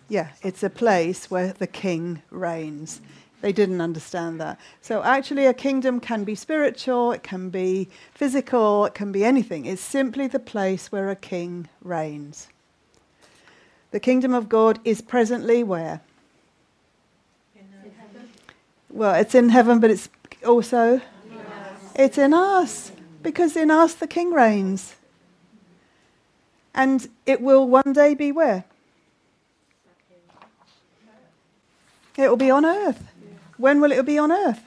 Yeah, 0.09 0.31
it's 0.41 0.63
a 0.63 0.69
place 0.69 1.31
where 1.31 1.53
the 1.53 1.65
king 1.67 2.21
reigns. 2.29 2.99
They 3.43 3.51
didn't 3.51 3.81
understand 3.81 4.39
that. 4.39 4.57
So 4.81 5.03
actually, 5.03 5.47
a 5.47 5.53
kingdom 5.53 5.99
can 5.99 6.23
be 6.23 6.33
spiritual, 6.33 7.11
it 7.11 7.23
can 7.23 7.49
be 7.49 7.89
physical, 8.13 8.85
it 8.85 8.93
can 8.93 9.11
be 9.11 9.25
anything. 9.25 9.65
It's 9.65 9.81
simply 9.81 10.27
the 10.27 10.39
place 10.39 10.93
where 10.93 11.09
a 11.09 11.15
king 11.17 11.67
reigns. 11.81 12.47
The 13.91 13.99
kingdom 13.99 14.33
of 14.33 14.47
God 14.47 14.79
is 14.85 15.01
presently 15.01 15.61
where? 15.61 15.99
Well, 18.89 19.13
it's 19.15 19.35
in 19.35 19.49
heaven, 19.49 19.81
but 19.81 19.91
it's 19.91 20.07
also 20.45 21.01
it's 21.97 22.17
in 22.17 22.33
us 22.33 22.93
because 23.23 23.57
in 23.57 23.69
us 23.69 23.93
the 23.93 24.07
king 24.07 24.31
reigns. 24.31 24.95
And 26.73 27.09
it 27.25 27.41
will 27.41 27.67
one 27.67 27.91
day 27.91 28.13
be 28.13 28.31
where? 28.31 28.63
It 32.15 32.29
will 32.29 32.37
be 32.37 32.49
on 32.49 32.63
earth. 32.63 33.09
When 33.63 33.79
will 33.79 33.93
it 33.93 34.05
be 34.05 34.17
on 34.17 34.29
earth? 34.29 34.61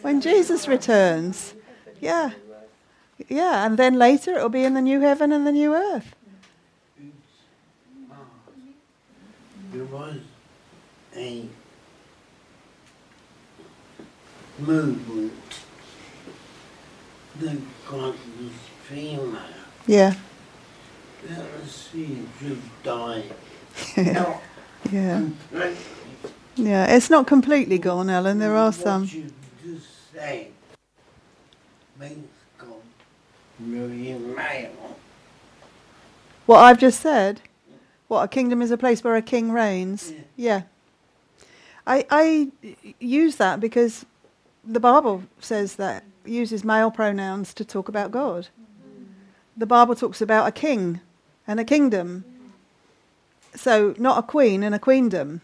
When 0.00 0.22
Jesus 0.22 0.66
returns. 0.66 1.52
Yeah. 2.00 2.30
Yeah, 3.28 3.66
and 3.66 3.78
then 3.78 3.98
later 3.98 4.38
it 4.38 4.40
will 4.40 4.48
be 4.48 4.64
in 4.64 4.72
the 4.72 4.80
new 4.80 5.00
heaven 5.00 5.32
and 5.32 5.46
the 5.46 5.52
new 5.52 5.74
earth. 5.74 6.14
There 9.70 9.84
was 9.84 10.16
a 11.14 11.46
movement 14.58 15.34
that 17.40 17.58
got 17.86 18.14
this 18.38 18.52
female 18.88 19.36
Yeah. 19.86 20.14
There 21.22 21.36
Pharisees 21.36 22.28
to 22.40 22.58
die. 22.82 23.24
yeah. 23.98 24.40
Yeah. 24.90 25.28
Yeah. 26.56 26.94
It's 26.94 27.10
not 27.10 27.26
completely 27.26 27.78
gone, 27.78 28.08
Ellen. 28.10 28.38
There 28.38 28.56
are 28.56 28.72
some. 28.72 29.02
What 29.02 29.12
you 29.12 29.30
just 29.62 30.14
makes 31.98 32.16
God 32.58 32.68
very 33.58 34.18
male. 34.18 34.96
What 36.46 36.58
I've 36.58 36.78
just 36.78 37.00
said, 37.00 37.40
what 38.08 38.22
a 38.22 38.28
kingdom 38.28 38.60
is 38.60 38.70
a 38.70 38.76
place 38.76 39.02
where 39.02 39.16
a 39.16 39.22
king 39.22 39.50
reigns. 39.50 40.12
Yeah. 40.36 40.62
I, 41.86 42.06
I 42.10 42.48
use 42.98 43.36
that 43.36 43.60
because 43.60 44.06
the 44.64 44.80
Bible 44.80 45.24
says 45.40 45.76
that 45.76 46.04
uses 46.24 46.64
male 46.64 46.90
pronouns 46.90 47.52
to 47.54 47.64
talk 47.64 47.88
about 47.88 48.10
God. 48.10 48.48
The 49.56 49.66
Bible 49.66 49.94
talks 49.94 50.20
about 50.20 50.46
a 50.46 50.52
king 50.52 51.00
and 51.46 51.60
a 51.60 51.64
kingdom. 51.64 52.24
So 53.54 53.94
not 53.98 54.18
a 54.18 54.22
queen 54.22 54.62
and 54.62 54.74
a 54.74 54.78
queendom. 54.78 55.40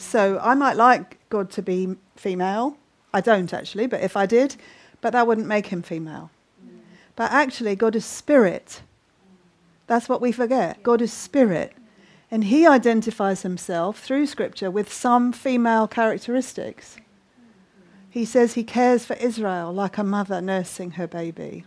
So 0.00 0.40
I 0.42 0.54
might 0.54 0.76
like 0.76 1.18
God 1.28 1.50
to 1.52 1.62
be 1.62 1.94
female. 2.16 2.76
I 3.12 3.20
don't 3.20 3.52
actually, 3.52 3.86
but 3.86 4.00
if 4.00 4.16
I 4.16 4.24
did, 4.24 4.56
but 5.02 5.12
that 5.12 5.26
wouldn't 5.26 5.46
make 5.46 5.66
him 5.66 5.82
female. 5.82 6.30
But 7.16 7.30
actually 7.30 7.76
God 7.76 7.94
is 7.94 8.04
spirit. 8.04 8.80
That's 9.86 10.08
what 10.08 10.22
we 10.22 10.32
forget. 10.32 10.82
God 10.82 11.02
is 11.02 11.12
spirit. 11.12 11.74
And 12.30 12.44
he 12.44 12.66
identifies 12.66 13.42
himself 13.42 14.00
through 14.00 14.26
scripture 14.26 14.70
with 14.70 14.92
some 14.92 15.32
female 15.32 15.86
characteristics. 15.86 16.96
He 18.08 18.24
says 18.24 18.54
he 18.54 18.64
cares 18.64 19.04
for 19.04 19.14
Israel 19.16 19.72
like 19.72 19.98
a 19.98 20.04
mother 20.04 20.40
nursing 20.40 20.92
her 20.92 21.06
baby. 21.06 21.64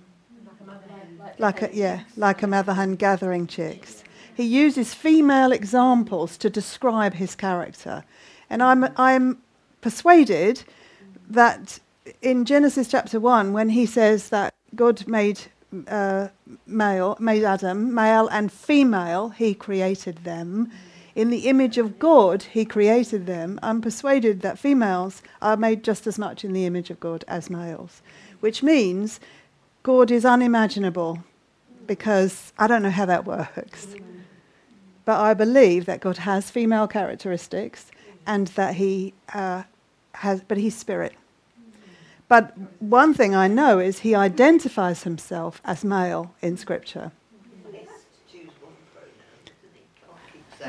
Like 1.37 1.61
a, 1.61 1.69
yeah, 1.71 2.01
like 2.17 2.41
a 2.41 2.47
mother 2.47 2.73
hen 2.73 2.95
gathering 2.95 3.45
chicks. 3.45 4.02
He 4.35 4.43
uses 4.43 4.93
female 4.93 5.51
examples 5.51 6.37
to 6.37 6.49
describe 6.49 7.15
his 7.15 7.35
character. 7.35 8.03
And 8.49 8.63
I'm, 8.63 8.89
I'm 8.97 9.41
persuaded 9.81 10.63
that 11.29 11.79
in 12.21 12.45
Genesis 12.45 12.87
chapter 12.87 13.19
1, 13.19 13.53
when 13.53 13.69
he 13.69 13.85
says 13.85 14.29
that 14.29 14.53
God 14.75 15.07
made 15.07 15.39
uh, 15.87 16.27
male, 16.65 17.17
made 17.19 17.43
Adam, 17.43 17.93
male 17.93 18.27
and 18.27 18.51
female, 18.51 19.29
he 19.29 19.53
created 19.53 20.23
them. 20.23 20.71
In 21.15 21.29
the 21.29 21.47
image 21.47 21.77
of 21.77 21.99
God, 21.99 22.43
he 22.43 22.65
created 22.65 23.27
them. 23.27 23.59
I'm 23.61 23.81
persuaded 23.81 24.41
that 24.41 24.57
females 24.57 25.21
are 25.41 25.57
made 25.57 25.83
just 25.83 26.07
as 26.07 26.17
much 26.17 26.43
in 26.43 26.53
the 26.53 26.65
image 26.65 26.89
of 26.89 26.99
God 26.99 27.23
as 27.27 27.49
males, 27.49 28.01
which 28.39 28.63
means 28.63 29.19
God 29.83 30.09
is 30.09 30.25
unimaginable 30.25 31.23
because 31.85 32.53
I 32.57 32.67
don't 32.67 32.81
know 32.81 32.89
how 32.89 33.05
that 33.05 33.25
works. 33.25 33.87
But 35.05 35.19
I 35.19 35.33
believe 35.33 35.85
that 35.85 35.99
God 35.99 36.17
has 36.19 36.49
female 36.49 36.87
characteristics 36.87 37.91
and 38.25 38.47
that 38.49 38.75
he 38.75 39.13
uh, 39.33 39.63
has, 40.13 40.41
but 40.41 40.57
he's 40.57 40.77
spirit. 40.77 41.13
But 42.27 42.57
one 42.79 43.13
thing 43.13 43.35
I 43.35 43.47
know 43.47 43.79
is 43.79 43.99
he 43.99 44.15
identifies 44.15 45.03
himself 45.03 45.61
as 45.65 45.83
male 45.83 46.33
in 46.41 46.57
Scripture. 46.57 47.11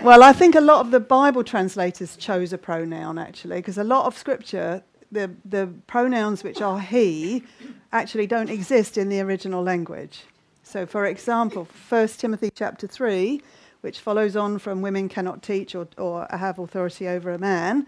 Well, 0.03 0.25
I 0.25 0.33
think 0.33 0.57
a 0.57 0.61
lot 0.61 0.81
of 0.85 0.91
the 0.91 0.99
Bible 0.99 1.45
translators 1.45 2.17
chose 2.17 2.53
a 2.53 2.59
pronoun 2.59 3.17
actually, 3.17 3.57
because 3.57 3.79
a 3.79 3.85
lot 3.85 4.07
of 4.07 4.19
Scripture, 4.19 4.83
the, 5.13 5.31
the 5.45 5.69
pronouns 5.87 6.43
which 6.43 6.61
are 6.61 6.81
he, 6.81 7.45
actually 7.93 8.27
don't 8.27 8.51
exist 8.51 8.99
in 8.99 9.09
the 9.09 9.21
original 9.21 9.63
language. 9.63 10.25
So, 10.65 10.85
for 10.85 11.07
example, 11.07 11.69
1 11.89 12.09
Timothy 12.09 12.51
chapter 12.53 12.89
3, 12.89 13.41
which 13.85 14.01
follows 14.01 14.35
on 14.35 14.59
from 14.59 14.81
women 14.81 15.11
cannot 15.11 15.43
teach 15.43 15.75
or, 15.75 15.87
or 15.99 16.27
have 16.31 16.59
authority 16.59 17.07
over 17.07 17.31
a 17.31 17.39
man, 17.39 17.87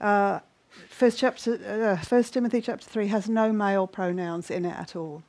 uh, 0.00 0.38
First, 0.90 1.18
chapter, 1.18 1.58
uh, 1.98 2.04
First 2.04 2.34
Timothy 2.34 2.60
chapter 2.60 2.86
3 2.88 3.08
has 3.08 3.28
no 3.28 3.52
male 3.52 3.88
pronouns 3.88 4.48
in 4.48 4.64
it 4.64 4.78
at 4.78 4.94
all. 4.94 5.24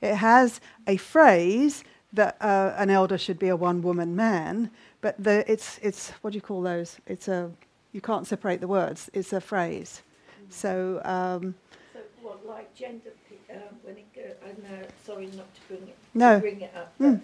It 0.00 0.14
has 0.14 0.62
a 0.86 0.96
phrase 0.96 1.84
that 2.14 2.38
uh, 2.40 2.72
an 2.78 2.88
elder 2.88 3.18
should 3.18 3.38
be 3.38 3.48
a 3.48 3.56
one 3.56 3.82
woman 3.82 4.16
man, 4.16 4.70
but 5.02 5.22
the, 5.22 5.44
it's, 5.50 5.78
it's, 5.82 6.10
what 6.22 6.30
do 6.30 6.36
you 6.36 6.40
call 6.40 6.62
those? 6.62 6.96
It's 7.06 7.28
a, 7.28 7.50
you 7.92 8.00
can't 8.00 8.26
separate 8.26 8.60
the 8.60 8.68
words, 8.68 9.10
it's 9.12 9.34
a 9.34 9.42
phrase. 9.42 10.00
So, 10.48 11.02
um, 11.04 11.54
So 11.92 12.00
what, 12.22 12.46
like 12.46 12.74
gender, 12.74 13.10
um, 13.50 13.76
when 13.82 13.96
it 13.98 14.06
go, 14.14 14.22
I'm 14.46 14.62
now, 14.62 14.86
sorry 15.04 15.26
not 15.36 15.54
to 15.54 15.60
bring 15.68 15.82
it, 15.82 15.96
No. 16.14 16.36
to 16.36 16.40
bring 16.40 16.60
it 16.62 16.72
up, 16.74 16.94
Mm. 16.98 17.20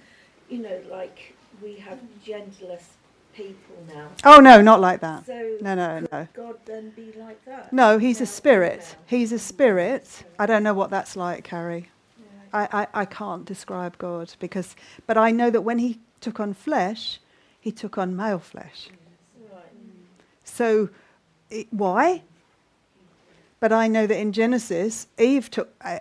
You 0.49 0.59
know, 0.59 0.81
like, 0.91 1.35
we 1.63 1.77
have 1.77 1.99
genderless 2.25 2.83
people 3.35 3.77
now. 3.89 4.09
oh 4.25 4.39
no, 4.41 4.63
not 4.63 4.81
like 4.81 5.01
that. 5.01 5.27
So 5.27 5.59
No, 5.61 5.75
no, 5.75 6.07
no. 6.13 6.29
God 6.35 6.57
then 6.65 6.91
be 6.91 7.13
like 7.19 7.45
that? 7.47 7.73
No, 7.73 7.99
he's 7.99 8.21
a 8.21 8.27
spirit. 8.27 8.97
He's 9.07 9.33
a 9.33 9.39
spirit. 9.39 10.25
I 10.39 10.47
don't 10.47 10.63
know 10.63 10.75
what 10.75 10.91
that's 10.91 11.17
like, 11.17 11.45
Carrie. 11.45 11.89
Yeah. 12.19 12.69
I, 12.73 12.83
I, 12.83 13.03
I 13.03 13.05
can't 13.05 13.45
describe 13.45 13.99
God 13.99 14.33
because, 14.39 14.77
but 15.07 15.19
I 15.19 15.31
know 15.31 15.51
that 15.51 15.63
when 15.63 15.79
he 15.79 15.99
took 16.21 16.39
on 16.39 16.55
flesh, 16.55 17.19
he 17.61 17.73
took 17.73 17.99
on 17.99 18.15
male 18.15 18.39
flesh. 18.39 18.89
Right. 19.53 19.63
So, 20.45 20.91
it, 21.51 21.67
why? 21.71 22.23
But 23.59 23.73
I 23.73 23.89
know 23.89 24.07
that 24.07 24.19
in 24.19 24.33
Genesis, 24.33 25.07
Eve 25.19 25.51
took, 25.51 25.71
uh, 25.81 25.99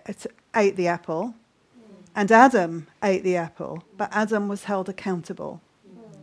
ate 0.56 0.76
the 0.76 0.88
apple, 0.88 1.34
and 2.16 2.32
Adam 2.32 2.88
ate 3.04 3.24
the 3.24 3.36
apple, 3.36 3.84
but 3.98 4.10
Adam 4.12 4.48
was 4.48 4.66
held 4.66 4.90
accountable 4.90 5.62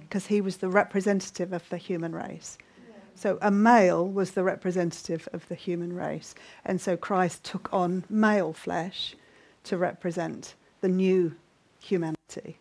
because 0.00 0.26
he 0.26 0.40
was 0.40 0.58
the 0.58 0.68
representative 0.68 1.52
of 1.52 1.68
the 1.68 1.76
human 1.76 2.14
race. 2.14 2.58
So 3.14 3.38
a 3.42 3.50
male 3.50 4.08
was 4.08 4.30
the 4.30 4.42
representative 4.42 5.28
of 5.32 5.46
the 5.48 5.54
human 5.54 5.94
race, 5.94 6.34
and 6.64 6.80
so 6.80 6.96
Christ 6.96 7.44
took 7.44 7.68
on 7.72 8.04
male 8.08 8.54
flesh 8.54 9.14
to 9.64 9.76
represent 9.76 10.54
the 10.80 10.88
new 10.88 11.34
humanity. 11.82 12.56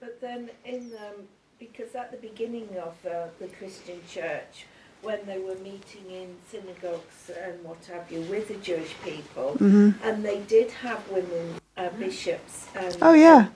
But 0.00 0.20
then 0.20 0.50
in, 0.66 0.92
um, 0.98 1.24
because 1.58 1.94
at 1.94 2.10
the 2.10 2.18
beginning 2.18 2.68
of 2.76 2.94
uh, 3.06 3.28
the 3.38 3.48
Christian 3.48 4.00
church, 4.06 4.66
when 5.00 5.24
they 5.24 5.38
were 5.38 5.56
meeting 5.56 6.10
in 6.10 6.36
synagogues 6.50 7.30
and 7.42 7.64
what 7.64 7.78
have 7.86 8.12
you 8.12 8.20
with 8.22 8.48
the 8.48 8.56
Jewish 8.56 8.94
people, 9.02 9.52
hmm 9.52 9.90
and 10.02 10.22
they 10.22 10.40
did 10.40 10.70
have 10.70 11.08
women 11.08 11.54
uh, 11.76 11.88
bishops 11.98 12.66
and 12.74 12.96
Oh, 13.02 13.14
yeah. 13.14 13.48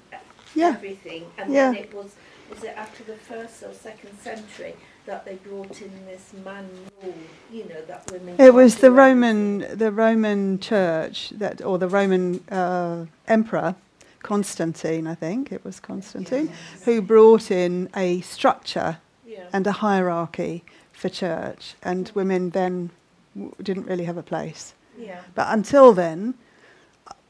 Yeah. 0.55 0.69
everything, 0.69 1.27
and 1.37 1.53
Yeah. 1.53 1.73
then 1.73 1.83
it 1.83 1.95
was 1.95 2.12
was 2.49 2.62
it 2.62 2.75
after 2.77 3.03
the 3.03 3.17
first 3.17 3.64
or 3.64 3.73
second 3.75 4.17
century 4.21 4.77
that 5.05 5.25
they 5.25 5.35
brought 5.35 5.83
in 5.83 5.91
this 6.07 6.31
man 6.45 6.69
rule, 7.03 7.12
you 7.53 7.64
know, 7.64 7.83
that 7.89 8.09
women. 8.12 8.37
It 8.39 8.55
was 8.55 8.77
the 8.77 8.93
Roman, 8.93 9.62
everything. 9.62 9.79
the 9.79 9.91
Roman 9.93 10.59
Church 10.61 11.31
that, 11.31 11.61
or 11.61 11.77
the 11.79 11.89
Roman 11.89 12.39
uh, 12.49 13.07
Emperor 13.27 13.75
Constantine, 14.23 15.09
I 15.09 15.17
think 15.17 15.51
it 15.51 15.64
was 15.64 15.81
Constantine, 15.81 16.49
who 16.85 17.03
brought 17.03 17.51
in 17.51 17.89
a 17.97 18.21
structure 18.21 18.99
Yeah. 19.27 19.49
and 19.53 19.67
a 19.67 19.73
hierarchy 19.73 20.62
for 20.93 21.09
church, 21.09 21.75
and 21.83 22.12
women 22.14 22.51
then 22.51 22.91
w- 23.35 23.55
didn't 23.61 23.87
really 23.87 24.05
have 24.05 24.17
a 24.17 24.23
place. 24.23 24.75
yeah. 24.97 25.21
But 25.35 25.49
until 25.51 25.93
then, 25.93 26.35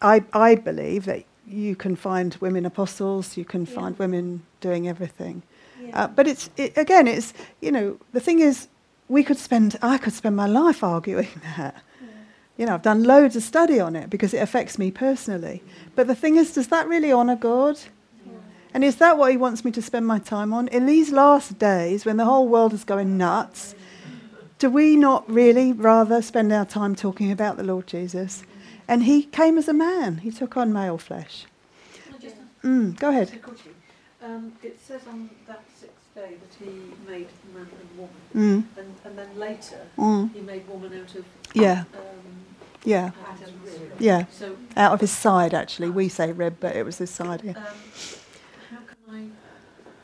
I, 0.03 0.25
I 0.33 0.55
believe 0.57 1.05
that 1.07 1.25
you 1.47 1.77
can 1.77 1.97
find 1.97 2.37
women 2.41 2.67
apostles, 2.67 3.37
you 3.37 3.45
can 3.45 3.65
Yeah. 3.67 3.73
find 3.75 3.99
women 3.99 4.43
doing 4.61 4.89
everything. 4.89 5.43
Yeah. 5.83 6.05
Uh, 6.05 6.09
but 6.09 6.27
it's 6.27 6.51
it, 6.57 6.77
again, 6.77 7.07
it's 7.07 7.33
you 7.61 7.71
know 7.73 7.99
the 8.13 8.21
thing 8.21 8.41
is, 8.41 8.69
we 9.09 9.23
could 9.23 9.39
spend 9.39 9.77
I 9.83 9.99
could 9.99 10.13
spend 10.13 10.35
my 10.37 10.47
life 10.47 10.83
arguing 10.83 11.29
that. 11.57 11.83
You 12.59 12.65
know, 12.65 12.75
I've 12.75 12.83
done 12.83 13.05
loads 13.05 13.37
of 13.37 13.43
study 13.43 13.79
on 13.79 13.95
it 13.95 14.09
because 14.09 14.33
it 14.33 14.39
affects 14.39 14.79
me 14.79 14.91
personally. 14.91 15.63
But 15.95 16.07
the 16.07 16.15
thing 16.15 16.37
is, 16.37 16.55
does 16.55 16.69
that 16.69 16.89
really 16.89 17.13
honour 17.13 17.37
God? 17.37 17.79
And 18.73 18.83
is 18.83 18.97
that 18.97 19.19
what 19.19 19.31
He 19.31 19.37
wants 19.37 19.63
me 19.65 19.71
to 19.73 19.83
spend 19.83 20.07
my 20.07 20.19
time 20.19 20.53
on 20.55 20.69
in 20.69 20.87
these 20.87 21.13
last 21.13 21.59
days 21.59 22.05
when 22.07 22.17
the 22.17 22.25
whole 22.25 22.49
world 22.49 22.73
is 22.73 22.83
going 22.85 23.19
nuts? 23.19 23.75
Do 24.59 24.71
we 24.71 24.97
not 24.97 25.31
really 25.31 25.73
rather 25.75 26.23
spend 26.23 26.51
our 26.51 26.65
time 26.65 26.95
talking 26.95 27.31
about 27.31 27.59
the 27.59 27.63
Lord 27.63 27.87
Jesus? 27.87 28.43
And 28.89 29.05
He 29.05 29.25
came 29.25 29.59
as 29.59 29.69
a 29.69 29.73
man. 29.73 30.19
He 30.19 30.31
took 30.31 30.57
on 30.57 30.73
male 30.73 30.99
flesh. 30.99 31.47
Just 32.21 32.37
Mm, 32.63 32.99
go 32.99 33.11
ahead. 33.11 33.29
ask 33.29 33.37
a 33.37 33.39
question? 33.39 33.75
Um, 34.23 34.53
it 34.63 34.79
says 34.81 35.03
on 35.07 35.31
that 35.47 35.63
sixth 35.79 36.15
day 36.15 36.35
that 36.41 36.65
he 36.65 36.71
made 37.09 37.29
man 37.55 37.67
and 37.81 37.99
woman, 37.99 38.15
Mm, 38.35 38.65
and, 38.79 38.95
and 39.05 39.19
then 39.19 39.39
later 39.39 39.79
mm, 39.97 40.33
he 40.33 40.41
made 40.41 40.67
woman 40.69 40.93
out 41.01 41.15
of 41.15 41.25
yeah, 41.55 41.85
um, 41.95 42.01
yeah, 42.85 43.11
yeah. 43.99 44.25
So 44.33 44.57
Out 44.77 44.93
of 44.93 45.01
his 45.01 45.11
side, 45.13 45.55
actually. 45.55 45.91
We 45.91 46.09
say 46.09 46.33
rib, 46.33 46.57
but 46.61 46.75
it 46.77 46.85
was 46.85 46.99
his 46.99 47.11
side. 47.11 47.43
Yeah. 47.45 47.53
um, 47.53 47.65
how 48.71 48.79
can 48.79 48.97
I 49.15 49.29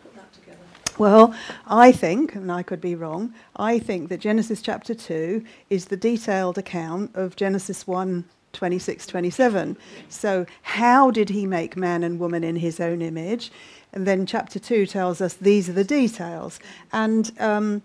put 0.03 0.15
that 0.15 0.33
together? 0.33 0.59
Well, 0.99 1.35
I 1.67 1.91
think, 1.93 2.35
and 2.35 2.51
I 2.53 2.63
could 2.63 2.81
be 2.81 2.95
wrong, 2.95 3.35
I 3.57 3.79
think 3.79 4.09
that 4.11 4.21
Genesis 4.21 4.63
chapter 4.63 4.95
2 4.95 5.45
is 5.71 5.87
the 5.87 5.97
detailed 5.97 6.59
account 6.59 7.11
of 7.15 7.35
Genesis 7.37 7.87
1 7.87 8.25
26, 8.53 9.07
27. 9.07 9.77
So, 10.09 10.47
how 10.63 11.11
did 11.11 11.31
he 11.31 11.47
make 11.47 11.77
man 11.77 12.03
and 12.03 12.19
woman 12.19 12.45
in 12.45 12.57
his 12.57 12.81
own 12.81 13.03
image? 13.03 13.51
And 13.93 14.07
then 14.07 14.25
chapter 14.27 14.59
2 14.59 14.87
tells 14.87 15.21
us 15.21 15.35
these 15.35 15.69
are 15.69 15.75
the 15.75 15.85
details. 15.85 16.59
And, 16.93 17.31
um, 17.39 17.83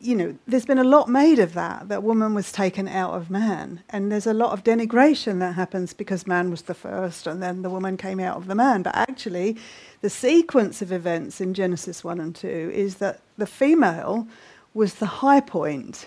you 0.00 0.14
know, 0.14 0.36
there's 0.46 0.66
been 0.66 0.78
a 0.78 0.84
lot 0.84 1.08
made 1.08 1.38
of 1.38 1.54
that, 1.54 1.88
that 1.88 2.02
woman 2.02 2.34
was 2.34 2.52
taken 2.52 2.86
out 2.86 3.14
of 3.14 3.30
man. 3.30 3.82
And 3.88 4.12
there's 4.12 4.26
a 4.26 4.34
lot 4.34 4.52
of 4.52 4.62
denigration 4.62 5.38
that 5.40 5.54
happens 5.54 5.92
because 5.94 6.26
man 6.26 6.50
was 6.50 6.62
the 6.62 6.74
first 6.74 7.26
and 7.26 7.42
then 7.42 7.62
the 7.62 7.70
woman 7.70 7.96
came 7.96 8.20
out 8.20 8.36
of 8.36 8.46
the 8.46 8.54
man. 8.54 8.82
But 8.82 8.94
actually, 8.94 9.56
the 10.02 10.10
sequence 10.10 10.82
of 10.82 10.92
events 10.92 11.40
in 11.40 11.54
Genesis 11.54 12.04
1 12.04 12.20
and 12.20 12.34
2 12.34 12.70
is 12.74 12.96
that 12.96 13.20
the 13.38 13.46
female 13.46 14.28
was 14.74 14.94
the 14.96 15.06
high 15.06 15.40
point 15.40 16.06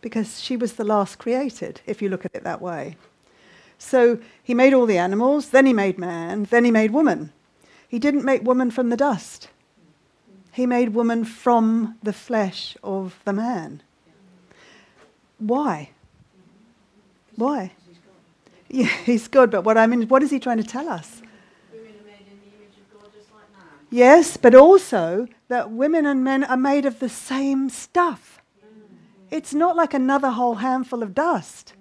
because 0.00 0.40
she 0.40 0.56
was 0.56 0.74
the 0.74 0.84
last 0.84 1.18
created, 1.18 1.80
if 1.86 2.00
you 2.00 2.08
look 2.08 2.24
at 2.24 2.34
it 2.34 2.44
that 2.44 2.60
way. 2.60 2.96
So 3.78 4.18
he 4.42 4.54
made 4.54 4.72
all 4.72 4.86
the 4.86 4.98
animals, 4.98 5.50
then 5.50 5.66
he 5.66 5.72
made 5.72 5.98
man, 5.98 6.44
then 6.44 6.64
he 6.64 6.70
made 6.70 6.90
woman. 6.90 7.32
He 7.88 7.98
didn't 7.98 8.24
make 8.24 8.42
woman 8.42 8.70
from 8.70 8.90
the 8.90 8.96
dust. 8.96 9.48
He 10.52 10.66
made 10.66 10.94
woman 10.94 11.24
from 11.24 11.98
the 12.02 12.12
flesh 12.12 12.76
of 12.82 13.20
the 13.24 13.32
man. 13.32 13.82
Why? 15.38 15.90
Why? 17.36 17.72
Yeah, 18.68 18.86
he's 19.04 19.28
good, 19.28 19.50
but 19.50 19.64
what 19.64 19.76
I 19.76 19.86
mean, 19.86 20.08
what 20.08 20.22
is 20.22 20.30
he 20.30 20.40
trying 20.40 20.56
to 20.56 20.64
tell 20.64 20.88
us? 20.88 21.20
God. 23.54 23.86
Yes, 23.90 24.36
but 24.36 24.54
also 24.54 25.28
that 25.48 25.70
women 25.70 26.06
and 26.06 26.24
men 26.24 26.42
are 26.44 26.56
made 26.56 26.86
of 26.86 26.98
the 26.98 27.08
same 27.08 27.68
stuff. 27.68 28.40
It's 29.30 29.54
not 29.54 29.76
like 29.76 29.94
another 29.94 30.30
whole 30.30 30.56
handful 30.56 31.02
of 31.02 31.14
dust. 31.14 31.72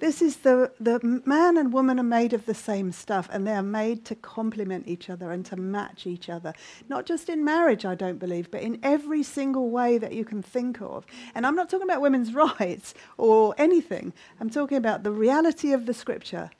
This 0.00 0.22
is 0.22 0.38
the, 0.38 0.70
the 0.78 1.00
man 1.26 1.56
and 1.56 1.72
woman 1.72 1.98
are 1.98 2.04
made 2.04 2.32
of 2.32 2.46
the 2.46 2.54
same 2.54 2.92
stuff 2.92 3.28
and 3.32 3.44
they 3.46 3.52
are 3.52 3.62
made 3.62 4.04
to 4.06 4.14
complement 4.14 4.86
each 4.86 5.10
other 5.10 5.32
and 5.32 5.44
to 5.46 5.56
match 5.56 6.06
each 6.06 6.28
other. 6.28 6.52
Not 6.88 7.04
just 7.04 7.28
in 7.28 7.44
marriage, 7.44 7.84
I 7.84 7.96
don't 7.96 8.18
believe, 8.18 8.48
but 8.50 8.62
in 8.62 8.78
every 8.82 9.24
single 9.24 9.70
way 9.70 9.98
that 9.98 10.12
you 10.12 10.24
can 10.24 10.40
think 10.40 10.80
of. 10.80 11.04
And 11.34 11.44
I'm 11.44 11.56
not 11.56 11.68
talking 11.68 11.88
about 11.88 12.00
women's 12.00 12.32
rights 12.60 12.94
or 13.16 13.56
anything. 13.58 14.12
I'm 14.40 14.50
talking 14.50 14.78
about 14.78 15.02
the 15.02 15.10
reality 15.10 15.72
of 15.72 15.86
the 15.86 15.94
scripture. 15.94 16.50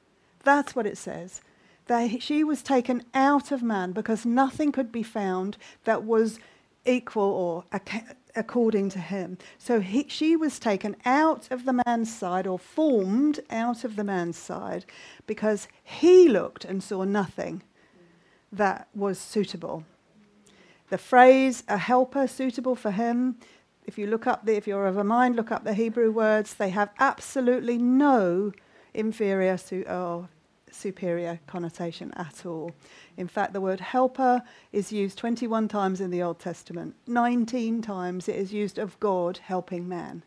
That's 0.43 0.74
what 0.74 0.87
it 0.87 0.99
says. 0.99 1.41
That 1.87 2.20
she 2.20 2.43
was 2.43 2.62
taken 2.62 3.05
out 3.14 3.53
of 3.53 3.62
man 3.62 3.93
because 3.93 4.26
nothing 4.26 4.72
could 4.72 4.91
be 4.91 5.05
found 5.05 5.57
that 5.85 6.03
was 6.03 6.41
equal 6.85 7.22
or 7.22 7.64
according 8.39 8.89
to 8.91 8.99
him. 8.99 9.36
So 9.59 9.80
he, 9.80 10.07
she 10.09 10.36
was 10.36 10.59
taken 10.59 10.97
out 11.05 11.51
of 11.51 11.64
the 11.64 11.82
man's 11.84 12.14
side 12.14 12.47
or 12.47 12.59
formed 12.59 13.41
out 13.51 13.84
of 13.84 13.97
the 13.97 14.05
man's 14.05 14.39
side 14.39 14.84
because 15.26 15.68
he 15.82 16.28
looked 16.28 16.64
and 16.64 16.82
saw 16.82 17.05
nothing 17.05 17.62
that 18.53 18.89
was 18.95 19.18
suitable. 19.18 19.84
The 20.89 20.99
phrase 20.99 21.64
a 21.68 21.76
helper 21.76 22.26
suitable 22.26 22.74
for 22.74 22.91
him, 22.91 23.36
if 23.84 23.99
you 23.99 24.07
look 24.07 24.26
up 24.26 24.47
the, 24.47 24.57
if 24.57 24.66
you're 24.66 24.86
of 24.86 24.97
a 24.97 25.05
mind, 25.05 25.36
look 25.36 25.53
up 25.53 25.64
the 25.64 25.74
Hebrew 25.74 26.11
words, 26.11 26.55
they 26.55 26.70
have 26.70 26.91
absolutely 26.99 27.76
no 27.76 28.53
inferior 28.95 29.59
su- 29.59 29.84
or 29.89 30.28
superior 30.75 31.41
connotation 31.47 32.12
at 32.14 32.47
all. 32.47 32.73
In 33.16 33.29
fact, 33.29 33.53
the 33.53 33.61
word 33.61 33.81
helper 33.81 34.43
is 34.73 34.93
used 34.93 35.19
21 35.19 35.69
times 35.69 36.01
in 36.01 36.11
the 36.11 36.23
Old 36.23 36.39
Testament. 36.39 36.95
19 37.07 37.83
times 37.83 38.29
it 38.29 38.37
is 38.37 38.53
used 38.53 38.79
of 38.79 38.99
God 39.01 39.39
helping 39.39 39.89
man. 39.89 40.23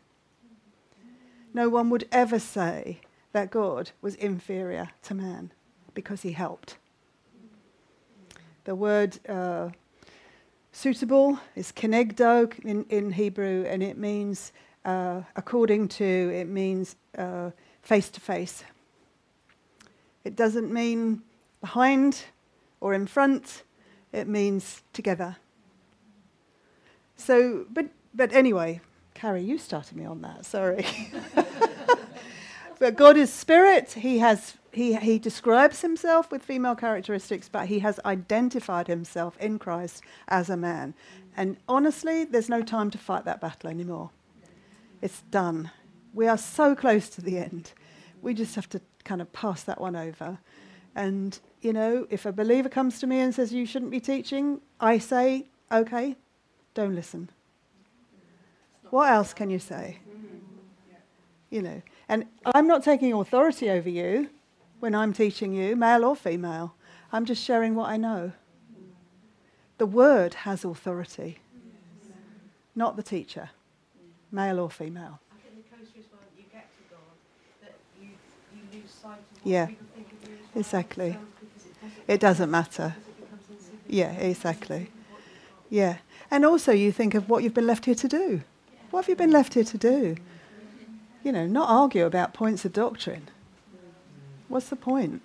No 1.54 1.68
one 1.68 1.90
would 1.90 2.08
ever 2.10 2.38
say 2.38 3.00
that 3.32 3.50
God 3.50 3.90
was 4.00 4.14
inferior 4.16 4.90
to 5.02 5.14
man 5.14 5.52
because 5.94 6.22
he 6.22 6.32
helped. 6.32 6.76
The 8.64 8.74
word 8.74 9.18
uh, 9.28 9.70
suitable 10.70 11.40
is 11.56 11.72
kenegdo 11.72 12.58
in, 12.64 12.84
in 12.84 13.12
Hebrew, 13.12 13.64
and 13.66 13.82
it 13.82 13.98
means, 13.98 14.52
uh, 14.84 15.22
according 15.36 15.88
to, 15.88 16.04
it 16.04 16.48
means 16.48 16.96
face 17.82 18.08
to 18.10 18.20
face. 18.20 18.64
It 20.24 20.36
doesn't 20.36 20.72
mean 20.72 21.22
behind 21.60 22.24
or 22.80 22.94
in 22.94 23.06
front, 23.06 23.62
it 24.12 24.26
means 24.26 24.82
together. 24.92 25.36
So, 27.16 27.66
but, 27.70 27.86
but 28.12 28.32
anyway, 28.32 28.80
Carrie, 29.14 29.42
you 29.42 29.58
started 29.58 29.96
me 29.96 30.04
on 30.04 30.20
that, 30.22 30.44
sorry. 30.44 30.84
but 32.80 32.96
God 32.96 33.16
is 33.16 33.32
spirit. 33.32 33.92
He, 33.92 34.18
has, 34.18 34.56
he, 34.72 34.96
he 34.96 35.20
describes 35.20 35.80
himself 35.80 36.32
with 36.32 36.42
female 36.42 36.74
characteristics, 36.74 37.48
but 37.48 37.68
he 37.68 37.78
has 37.78 38.00
identified 38.04 38.88
himself 38.88 39.38
in 39.38 39.60
Christ 39.60 40.02
as 40.26 40.50
a 40.50 40.56
man. 40.56 40.94
And 41.36 41.56
honestly, 41.68 42.24
there's 42.24 42.48
no 42.48 42.62
time 42.62 42.90
to 42.90 42.98
fight 42.98 43.24
that 43.24 43.40
battle 43.40 43.70
anymore. 43.70 44.10
It's 45.00 45.22
done. 45.30 45.70
We 46.12 46.26
are 46.26 46.36
so 46.36 46.74
close 46.74 47.08
to 47.10 47.22
the 47.22 47.38
end. 47.38 47.72
We 48.20 48.34
just 48.34 48.56
have 48.56 48.68
to 48.70 48.80
kind 49.04 49.20
of 49.20 49.32
pass 49.32 49.62
that 49.64 49.80
one 49.80 49.96
over. 49.96 50.38
And, 50.94 51.38
you 51.60 51.72
know, 51.72 52.06
if 52.10 52.26
a 52.26 52.32
believer 52.32 52.68
comes 52.68 53.00
to 53.00 53.06
me 53.06 53.20
and 53.20 53.34
says, 53.34 53.52
You 53.52 53.66
shouldn't 53.66 53.90
be 53.90 54.00
teaching, 54.00 54.60
I 54.80 54.98
say, 54.98 55.46
Okay, 55.70 56.16
don't 56.74 56.94
listen. 56.94 57.30
What 58.90 59.10
else 59.10 59.32
can 59.32 59.48
you 59.48 59.58
say? 59.58 60.00
You 61.48 61.62
know, 61.62 61.82
and 62.08 62.26
I'm 62.44 62.66
not 62.66 62.84
taking 62.84 63.12
authority 63.14 63.70
over 63.70 63.88
you 63.88 64.28
when 64.80 64.94
I'm 64.94 65.12
teaching 65.12 65.54
you, 65.54 65.76
male 65.76 66.04
or 66.04 66.16
female. 66.16 66.74
I'm 67.10 67.24
just 67.24 67.42
sharing 67.42 67.74
what 67.74 67.88
I 67.88 67.96
know. 67.96 68.32
The 69.78 69.86
word 69.86 70.34
has 70.34 70.64
authority, 70.64 71.38
not 72.74 72.96
the 72.96 73.02
teacher, 73.02 73.50
male 74.30 74.60
or 74.60 74.70
female. 74.70 75.20
I 75.30 75.40
think 75.42 75.64
the 75.64 75.76
closer 75.76 75.98
as 75.98 76.04
well 76.12 76.20
you 76.36 76.44
get 76.52 76.68
to 76.76 76.94
God, 76.94 77.16
that 77.62 77.74
you, 78.00 78.08
you 78.54 78.80
lose 78.80 78.90
sight 78.90 79.18
of 79.18 79.24
what 79.31 79.31
Yeah. 79.44 79.68
Exactly. 80.54 81.18
It 82.06 82.20
doesn't, 82.20 82.50
matter. 82.50 82.96
Yeah, 83.88 84.12
exactly. 84.12 84.90
Yeah. 85.70 85.98
And 86.30 86.44
also, 86.44 86.72
you 86.72 86.92
think 86.92 87.14
of 87.14 87.28
what 87.28 87.42
you've 87.42 87.54
been 87.54 87.66
left 87.66 87.84
here 87.86 87.94
to 87.94 88.08
do. 88.08 88.42
What 88.90 89.02
have 89.02 89.08
you 89.08 89.16
been 89.16 89.30
left 89.30 89.54
here 89.54 89.64
to 89.64 89.78
do? 89.78 90.16
You 91.24 91.32
know, 91.32 91.46
not 91.46 91.68
argue 91.68 92.04
about 92.04 92.34
points 92.34 92.64
of 92.64 92.72
doctrine. 92.72 93.28
What's 94.48 94.68
the 94.68 94.76
point? 94.76 95.22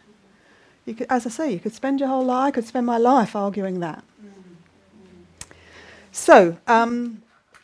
You 0.86 0.96
could, 0.96 1.08
as 1.10 1.26
I 1.26 1.30
say, 1.30 1.52
you 1.52 1.60
could 1.60 1.74
spend 1.74 2.00
your 2.00 2.08
whole 2.08 2.24
life, 2.24 2.48
I 2.48 2.52
could 2.52 2.66
spend 2.66 2.86
my 2.86 2.98
life 2.98 3.36
arguing 3.36 3.82
that. 3.82 4.04
So, 6.14 6.58
um, 6.68 7.22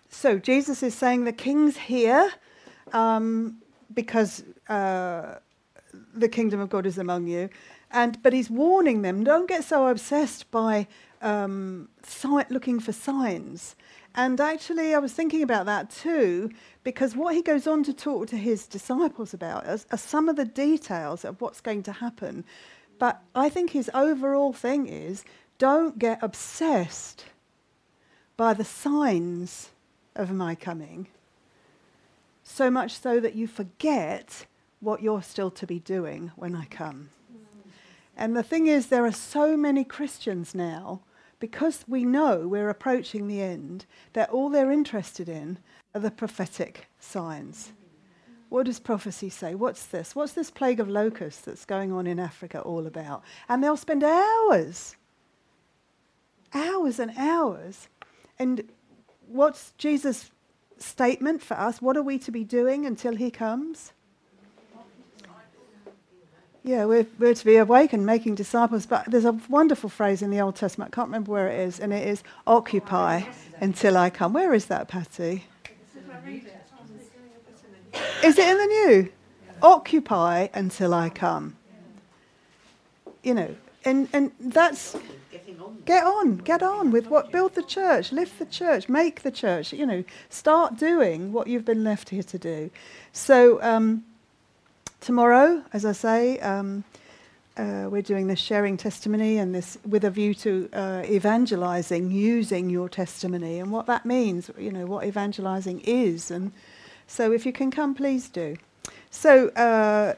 so 0.10 0.38
Jesus 0.38 0.84
is 0.84 0.94
saying 0.94 1.24
the 1.24 1.34
king's 1.34 1.78
here 1.78 2.32
um, 2.92 3.58
because 3.94 4.44
uh, 4.68 5.36
the 6.14 6.30
kingdom 6.30 6.60
of 6.60 6.70
God 6.70 6.86
is 6.86 6.98
among 6.98 7.28
you, 7.28 7.50
and 7.92 8.22
but 8.24 8.34
he's 8.34 8.50
warning 8.50 9.02
them: 9.02 9.24
don't 9.24 9.48
get 9.48 9.64
so 9.64 9.88
obsessed 9.88 10.50
by 10.52 10.88
um, 11.22 11.90
si- 12.04 12.50
looking 12.50 12.80
for 12.80 12.92
signs. 12.92 13.76
And 14.16 14.40
actually, 14.40 14.94
I 14.94 15.00
was 15.00 15.12
thinking 15.12 15.42
about 15.42 15.66
that 15.66 15.90
too, 15.90 16.52
because 16.84 17.16
what 17.16 17.34
he 17.34 17.42
goes 17.42 17.66
on 17.66 17.84
to 17.84 17.94
talk 17.94 18.28
to 18.28 18.38
his 18.38 18.68
disciples 18.68 19.34
about 19.34 19.66
are, 19.66 19.80
are 19.92 19.98
some 19.98 20.30
of 20.30 20.36
the 20.36 20.46
details 20.46 21.26
of 21.26 21.42
what's 21.42 21.62
going 21.62 21.82
to 21.84 21.92
happen. 21.92 22.46
But 23.00 23.22
I 23.34 23.50
think 23.50 23.72
his 23.72 23.90
overall 23.94 24.54
thing 24.54 24.88
is 24.88 25.24
don't 25.58 25.98
get 25.98 26.22
obsessed 26.22 27.26
by 28.38 28.54
the 28.54 28.64
signs 28.64 29.70
of 30.16 30.32
my 30.32 30.54
coming, 30.54 31.08
so 32.44 32.70
much 32.70 33.00
so 33.00 33.20
that 33.20 33.36
you 33.36 33.48
forget 33.48 34.46
what 34.84 35.02
you're 35.02 35.22
still 35.22 35.50
to 35.52 35.66
be 35.66 35.80
doing 35.80 36.32
when 36.36 36.56
I 36.56 36.66
come. 36.66 37.10
And 38.16 38.36
the 38.36 38.44
thing 38.44 38.68
is, 38.68 38.88
there 38.88 39.06
are 39.06 39.12
so 39.12 39.58
many 39.58 39.84
Christians 39.84 40.54
now, 40.54 41.02
because 41.40 41.84
we 41.88 42.06
know 42.06 42.48
we're 42.48 42.70
approaching 42.70 43.28
the 43.28 43.42
end, 43.42 43.86
that 44.14 44.30
all 44.30 44.50
they're 44.50 44.72
interested 44.72 45.28
in 45.28 45.58
are 45.96 46.02
the 46.02 46.12
prophetic 46.12 46.88
signs. 47.00 47.72
What 48.50 48.68
does 48.68 48.80
prophecy 48.80 49.30
say? 49.30 49.56
What's 49.56 49.86
this? 49.88 50.16
What's 50.16 50.34
this 50.34 50.52
plague 50.52 50.80
of 50.80 50.88
locusts 50.88 51.42
that's 51.42 51.66
going 51.66 51.92
on 51.92 52.06
in 52.06 52.20
Africa 52.20 52.62
all 52.62 52.86
about? 52.86 53.24
And 53.50 53.64
they'll 53.64 53.78
spend 53.78 54.04
hours, 54.04 54.96
hours 56.54 57.00
and 57.00 57.12
hours. 57.18 57.88
And 58.38 58.70
what's 59.28 59.74
Jesus' 59.80 60.30
statement 60.78 61.42
for 61.42 61.56
us? 61.56 61.82
What 61.82 61.98
are 61.98 62.04
we 62.04 62.20
to 62.20 62.32
be 62.32 62.44
doing 62.44 62.86
until 62.86 63.16
he 63.16 63.32
comes? 63.32 63.92
Yeah, 66.66 66.86
we're, 66.86 67.06
we're 67.20 67.34
to 67.34 67.46
be 67.46 67.58
awake 67.58 67.92
and 67.92 68.06
making 68.06 68.36
disciples. 68.36 68.86
But 68.86 69.06
there's 69.08 69.26
a 69.26 69.38
wonderful 69.50 69.90
phrase 69.90 70.22
in 70.22 70.32
the 70.32 70.40
Old 70.40 70.56
Testament, 70.56 70.94
I 70.94 70.96
can't 70.96 71.10
remember 71.10 71.32
where 71.32 71.50
it 71.50 71.60
is, 71.60 71.80
and 71.80 71.92
it 71.92 72.08
is 72.08 72.24
occupy 72.48 73.24
until 73.60 73.98
I 73.98 74.10
come. 74.10 74.32
Where 74.32 74.54
is 74.54 74.68
that, 74.68 74.88
Patty? 74.88 75.46
Is 78.24 78.38
it 78.38 78.48
in 78.48 78.58
the 78.58 78.66
new? 78.66 79.12
Occupy 79.62 80.48
until 80.54 80.94
I 80.94 81.10
come. 81.10 81.58
You 83.24 83.34
know, 83.34 83.56
and, 83.84 84.08
and 84.14 84.32
that's 84.40 84.96
get 85.86 86.06
on, 86.06 86.38
get 86.38 86.64
on 86.64 86.92
with 86.92 87.08
what 87.08 87.32
build 87.32 87.56
the 87.56 87.64
church, 87.64 88.12
lift 88.12 88.40
the 88.40 88.46
church, 88.46 88.88
make 88.88 89.24
the 89.24 89.32
church. 89.32 89.74
You 89.74 89.86
know, 89.86 90.04
start 90.30 90.78
doing 90.78 91.34
what 91.34 91.48
you've 91.48 91.66
been 91.66 91.84
left 91.84 92.10
here 92.10 92.24
to 92.24 92.38
do. 92.38 92.70
So 93.12 93.62
um, 93.62 94.06
tomorrow, 95.04 95.62
as 95.74 95.86
I 95.86 95.92
say, 95.92 96.40
um, 96.40 96.84
uh, 97.58 97.88
we're 97.92 98.02
doing 98.02 98.28
this 98.28 98.40
sharing 98.40 98.78
testimony 98.78 99.38
and 99.38 99.54
this 99.54 99.78
with 99.88 100.04
a 100.04 100.10
view 100.10 100.34
to 100.36 100.70
uh, 100.74 101.04
evangelizing, 101.06 102.10
using 102.10 102.70
your 102.70 102.90
testimony 102.90 103.60
and 103.60 103.72
what 103.72 103.86
that 103.86 104.06
means. 104.06 104.50
You 104.58 104.72
know 104.72 104.86
what 104.88 105.06
evangelizing 105.06 105.82
is, 105.82 106.32
and 106.32 106.52
so 107.06 107.32
if 107.32 107.46
you 107.46 107.54
can 107.54 107.70
come, 107.70 107.94
please 107.94 108.30
do. 108.30 108.56
So, 109.12 109.50
uh, 109.50 110.16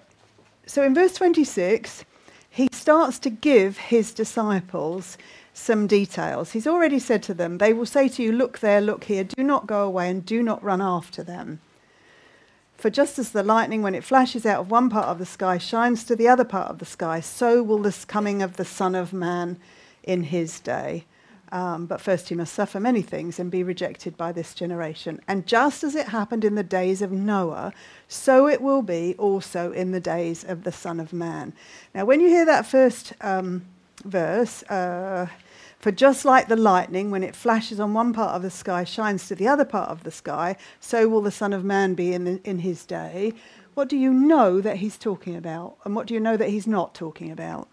so 0.65 0.83
in 0.83 0.95
verse 0.95 1.13
twenty-six 1.13 2.05
he 2.49 2.69
starts 2.71 3.19
to 3.19 3.29
give 3.29 3.77
his 3.77 4.13
disciples 4.13 5.17
some 5.53 5.87
details. 5.87 6.51
He's 6.51 6.67
already 6.67 6.99
said 6.99 7.21
to 7.23 7.33
them, 7.33 7.57
They 7.57 7.73
will 7.73 7.85
say 7.85 8.07
to 8.07 8.23
you, 8.23 8.31
Look 8.31 8.59
there, 8.59 8.79
look 8.79 9.03
here, 9.03 9.25
do 9.25 9.43
not 9.43 9.67
go 9.67 9.83
away 9.83 10.09
and 10.09 10.25
do 10.25 10.41
not 10.41 10.63
run 10.63 10.81
after 10.81 11.21
them. 11.21 11.59
For 12.85 12.91
just 12.91 13.17
as 13.17 13.31
the 13.31 13.41
lightning, 13.41 13.81
when 13.81 13.95
it 13.95 14.03
flashes 14.03 14.45
out 14.45 14.59
of 14.59 14.69
one 14.69 14.91
part 14.91 15.07
of 15.07 15.17
the 15.17 15.25
sky, 15.25 15.57
shines 15.57 16.03
to 16.03 16.15
the 16.15 16.27
other 16.27 16.45
part 16.45 16.69
of 16.69 16.77
the 16.77 16.85
sky, 16.85 17.19
so 17.19 17.63
will 17.63 17.79
this 17.79 18.05
coming 18.05 18.43
of 18.43 18.57
the 18.57 18.63
Son 18.63 18.93
of 18.93 19.11
Man 19.11 19.57
in 20.03 20.21
his 20.21 20.59
day. 20.59 21.05
Um, 21.51 21.87
but 21.87 21.99
first 21.99 22.29
he 22.29 22.35
must 22.35 22.53
suffer 22.53 22.79
many 22.79 23.01
things 23.01 23.39
and 23.39 23.49
be 23.49 23.63
rejected 23.63 24.15
by 24.15 24.31
this 24.31 24.53
generation. 24.53 25.19
And 25.27 25.47
just 25.47 25.83
as 25.83 25.95
it 25.95 26.09
happened 26.09 26.45
in 26.45 26.53
the 26.53 26.61
days 26.61 27.01
of 27.01 27.11
Noah, 27.11 27.73
so 28.07 28.47
it 28.47 28.61
will 28.61 28.83
be 28.83 29.15
also 29.17 29.71
in 29.71 29.91
the 29.91 29.99
days 29.99 30.43
of 30.43 30.63
the 30.63 30.71
Son 30.71 30.99
of 30.99 31.11
Man. 31.11 31.53
Now, 31.95 32.05
when 32.05 32.21
you 32.21 32.27
hear 32.27 32.45
that 32.45 32.67
first 32.67 33.13
um, 33.19 33.65
verse, 34.03 34.61
uh, 34.69 35.25
for 35.85 35.91
just 35.91 36.25
like 36.25 36.47
the 36.47 36.55
lightning, 36.55 37.11
when 37.11 37.21
it 37.21 37.35
flashes 37.35 37.79
on 37.79 37.93
one 37.93 38.11
part 38.11 38.33
of 38.33 38.41
the 38.41 38.49
sky, 38.49 38.83
shines 38.83 39.27
to 39.27 39.35
the 39.35 39.47
other 39.47 39.63
part 39.63 39.87
of 39.91 40.01
the 40.01 40.09
sky, 40.09 40.55
so 40.79 41.07
will 41.07 41.21
the 41.21 41.29
Son 41.29 41.53
of 41.53 41.63
Man 41.63 41.93
be 41.93 42.11
in, 42.11 42.23
the, 42.23 42.41
in 42.43 42.57
his 42.57 42.87
day. 42.87 43.33
What 43.75 43.87
do 43.87 43.95
you 43.95 44.11
know 44.11 44.61
that 44.61 44.77
he's 44.77 44.97
talking 44.97 45.35
about? 45.35 45.77
And 45.85 45.95
what 45.95 46.07
do 46.07 46.15
you 46.15 46.19
know 46.19 46.37
that 46.37 46.49
he's 46.49 46.65
not 46.65 46.95
talking 46.95 47.29
about? 47.29 47.67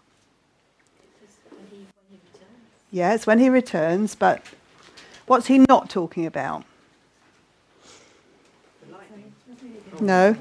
When 1.49 1.65
he, 1.71 1.77
when 1.77 1.87
he 2.11 2.19
returns. 2.31 2.51
Yes, 2.91 3.25
when 3.25 3.39
he 3.39 3.49
returns, 3.49 4.13
but 4.13 4.45
what's 5.25 5.47
he 5.47 5.57
not 5.67 5.89
talking 5.89 6.27
about? 6.27 6.65
The 8.85 8.93
lightning. 8.95 9.33
No. 9.99 10.37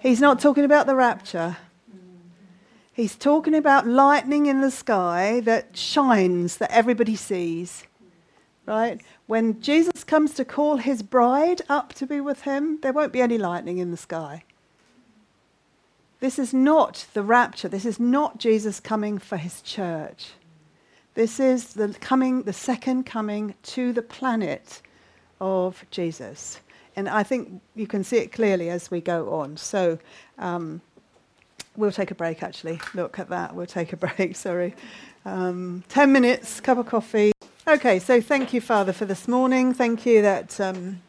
He's 0.00 0.20
not 0.20 0.38
talking 0.38 0.64
about 0.64 0.86
the 0.86 0.94
rapture. 0.94 1.56
He's 3.00 3.16
talking 3.16 3.54
about 3.54 3.86
lightning 3.86 4.44
in 4.44 4.60
the 4.60 4.70
sky 4.70 5.40
that 5.46 5.74
shines, 5.74 6.58
that 6.58 6.70
everybody 6.70 7.16
sees. 7.16 7.84
Right? 8.66 9.00
When 9.26 9.62
Jesus 9.62 10.04
comes 10.04 10.34
to 10.34 10.44
call 10.44 10.76
his 10.76 11.02
bride 11.02 11.62
up 11.70 11.94
to 11.94 12.06
be 12.06 12.20
with 12.20 12.42
him, 12.42 12.78
there 12.82 12.92
won't 12.92 13.14
be 13.14 13.22
any 13.22 13.38
lightning 13.38 13.78
in 13.78 13.90
the 13.90 13.96
sky. 13.96 14.44
This 16.20 16.38
is 16.38 16.52
not 16.52 17.06
the 17.14 17.22
rapture. 17.22 17.68
This 17.68 17.86
is 17.86 17.98
not 17.98 18.36
Jesus 18.36 18.80
coming 18.80 19.16
for 19.16 19.38
his 19.38 19.62
church. 19.62 20.32
This 21.14 21.40
is 21.40 21.72
the 21.72 21.96
coming, 22.00 22.42
the 22.42 22.52
second 22.52 23.06
coming 23.06 23.54
to 23.62 23.94
the 23.94 24.02
planet 24.02 24.82
of 25.40 25.86
Jesus. 25.90 26.60
And 26.96 27.08
I 27.08 27.22
think 27.22 27.62
you 27.74 27.86
can 27.86 28.04
see 28.04 28.18
it 28.18 28.30
clearly 28.30 28.68
as 28.68 28.90
we 28.90 29.00
go 29.00 29.32
on. 29.32 29.56
So 29.56 29.98
um, 30.38 30.82
we'll 31.76 31.92
take 31.92 32.10
a 32.10 32.14
break, 32.14 32.42
actually. 32.42 32.80
Look 32.94 33.18
at 33.18 33.28
that. 33.28 33.54
We'll 33.54 33.66
take 33.66 33.92
a 33.92 33.96
break, 34.06 34.36
sorry. 34.36 34.74
Um, 35.24 35.84
10 35.88 36.12
minutes, 36.12 36.60
cup 36.60 36.78
of 36.78 36.86
coffee. 36.86 37.32
Okay, 37.68 37.98
so 37.98 38.20
thank 38.20 38.52
you, 38.52 38.60
Father, 38.60 38.92
for 38.92 39.04
this 39.04 39.28
morning. 39.28 39.74
Thank 39.74 40.06
you 40.06 40.22
that, 40.22 40.60
um, 40.60 41.02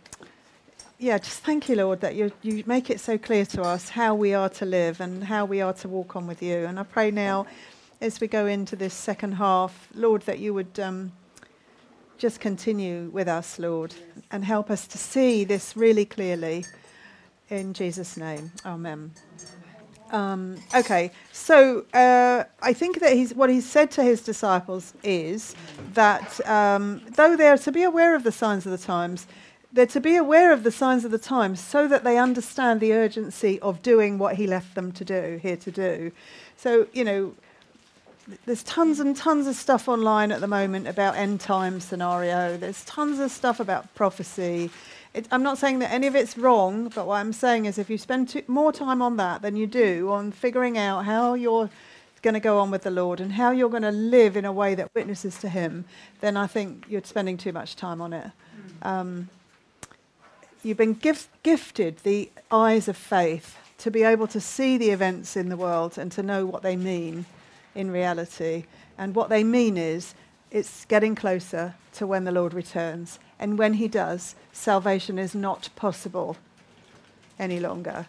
yeah, 0.99 1.18
just 1.18 1.39
thank 1.39 1.70
you, 1.70 1.76
Lord, 1.76 2.01
that 2.01 2.16
you, 2.16 2.32
you 2.41 2.64
make 2.66 2.89
it 2.89 2.99
so 2.99 3.18
clear 3.18 3.45
to 3.47 3.62
us 3.62 3.89
how 3.89 4.14
we 4.14 4.34
are 4.34 4.49
to 4.49 4.66
live 4.66 5.01
and 5.01 5.24
how 5.24 5.45
we 5.45 5.62
are 5.62 5.74
to 5.74 5.88
walk 5.88 6.16
on 6.16 6.28
with 6.28 6.43
you. 6.43 6.66
And 6.66 6.80
I 6.80 6.84
pray 6.84 7.09
now, 7.09 7.47
as 8.01 8.20
we 8.20 8.28
go 8.28 8.47
into 8.47 8.76
this 8.76 8.93
second 8.93 9.34
half, 9.34 9.88
Lord, 9.95 10.24
that 10.24 10.39
you 10.39 10.53
would 10.53 10.80
um, 10.80 11.14
just 12.18 12.39
continue 12.39 13.09
with 13.14 13.28
us, 13.28 13.57
Lord, 13.57 13.95
and 14.30 14.45
help 14.45 14.70
us 14.70 14.86
to 14.88 14.97
see 14.97 15.43
this 15.43 15.76
really 15.76 16.05
clearly. 16.05 16.66
In 17.49 17.74
Jesus' 17.74 18.18
name, 18.18 18.51
Amen. 18.66 19.12
Um, 20.12 20.57
okay, 20.76 21.12
so 21.32 21.86
uh, 21.93 22.43
I 22.62 22.74
think 22.74 22.99
that 22.99 23.14
he's, 23.14 23.34
what 23.34 23.49
he's 23.49 23.66
said 23.66 23.91
to 23.91 24.03
his 24.03 24.22
disciples 24.22 24.93
is 25.03 25.55
that 25.93 26.45
um, 26.47 27.01
though 27.16 27.38
they 27.38 27.47
are 27.47 27.57
to 27.59 27.72
be 27.72 27.84
aware 27.84 28.14
of 28.14 28.24
the 28.24 28.32
signs 28.32 28.66
of 28.66 28.74
the 28.74 28.78
times, 28.78 29.26
they're 29.74 29.86
to 29.88 30.01
be 30.01 30.18
aware 30.18 30.51
of 30.51 30.64
the 30.64 30.72
signs 30.72 31.05
of 31.05 31.12
the 31.12 31.18
times 31.18 31.62
so 31.62 31.88
that 31.88 32.03
they 32.03 32.18
understand 32.18 32.82
the 32.82 32.91
urgency 32.91 33.57
of 33.62 33.82
doing 33.82 34.18
what 34.18 34.36
he 34.36 34.47
left 34.47 34.76
them 34.76 34.91
to 34.91 35.05
do, 35.05 35.39
here 35.41 35.55
to 35.55 35.72
do. 35.72 36.12
So, 36.57 36.88
you 36.91 37.05
know, 37.05 37.34
there's 38.45 38.64
tons 38.64 38.99
and 38.99 39.16
tons 39.16 39.47
of 39.47 39.55
stuff 39.55 39.88
online 39.88 40.32
at 40.32 40.41
the 40.41 40.47
moment 40.47 40.88
about 40.88 41.16
end 41.16 41.39
time 41.39 41.80
scenario. 41.80 42.57
There's 42.57 42.84
tons 42.86 43.20
of 43.20 43.32
stuff 43.32 43.59
about 43.59 43.93
prophecy. 43.95 44.70
It, 45.14 45.28
I'm 45.32 45.43
not 45.43 45.57
saying 45.57 45.80
that 45.80 45.91
any 45.91 46.07
of 46.07 46.16
it's 46.16 46.38
wrong, 46.38 46.89
but 46.95 47.05
what 47.05 47.18
I'm 47.18 47.34
saying 47.34 47.66
is 47.66 47.78
if 47.78 47.89
you 47.89 47.97
spend 47.97 48.30
too, 48.30 48.43
more 48.47 48.72
time 48.72 49.01
on 49.01 49.18
that 49.18 49.41
than 49.41 49.55
you 49.55 49.68
do 49.68 50.09
on 50.12 50.32
figuring 50.32 50.78
out 50.78 51.05
how 51.05 51.34
you're 51.34 51.70
going 52.22 52.34
to 52.34 52.39
go 52.39 52.59
on 52.59 52.72
with 52.72 52.84
the 52.84 52.91
Lord 52.91 53.20
and 53.20 53.34
how 53.34 53.51
you're 53.51 53.70
going 53.70 53.82
to 53.84 53.91
live 53.91 54.38
in 54.38 54.45
a 54.45 54.51
way 54.51 54.76
that 54.76 54.93
witnesses 54.93 55.38
to 55.39 55.49
Him, 55.49 55.86
then 56.22 56.38
I 56.38 56.47
think 56.47 56.86
you're 56.88 57.03
spending 57.03 57.38
too 57.38 57.51
much 57.51 57.76
time 57.76 58.01
on 58.01 58.14
it. 58.14 58.32
Um, 58.84 59.30
you've 60.64 60.78
been 60.78 60.93
gif- 60.93 61.30
gifted 61.43 61.97
the 61.99 62.32
eyes 62.51 62.88
of 62.88 62.95
faith 62.95 63.57
to 63.80 63.91
be 63.91 64.03
able 64.03 64.28
to 64.28 64.39
see 64.39 64.78
the 64.78 64.91
events 64.91 65.36
in 65.36 65.49
the 65.49 65.57
world 65.57 65.97
and 65.97 66.12
to 66.12 66.22
know 66.22 66.45
what 66.45 66.62
they 66.62 66.76
mean 66.76 67.26
in 67.74 67.91
reality. 67.91 68.66
And 68.97 69.16
what 69.16 69.30
they 69.30 69.43
mean 69.43 69.76
is 69.76 70.14
it's 70.51 70.86
getting 70.86 71.16
closer 71.16 71.74
to 71.93 72.05
when 72.05 72.24
the 72.24 72.32
Lord 72.32 72.53
returns. 72.53 73.20
And 73.41 73.57
when 73.57 73.73
he 73.73 73.87
does, 73.87 74.35
salvation 74.53 75.17
is 75.17 75.33
not 75.33 75.69
possible 75.75 76.37
any 77.39 77.59
longer. 77.59 78.05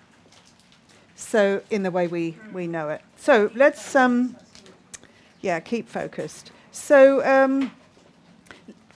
So, 1.17 1.63
in 1.71 1.83
the 1.83 1.91
way 1.91 2.07
we, 2.07 2.37
we 2.53 2.67
know 2.67 2.91
it. 2.91 3.01
So, 3.17 3.51
let's, 3.55 3.97
um, 3.97 4.37
yeah, 5.41 5.59
keep 5.61 5.89
focused. 5.89 6.53
So, 6.71 7.25
um, 7.25 7.73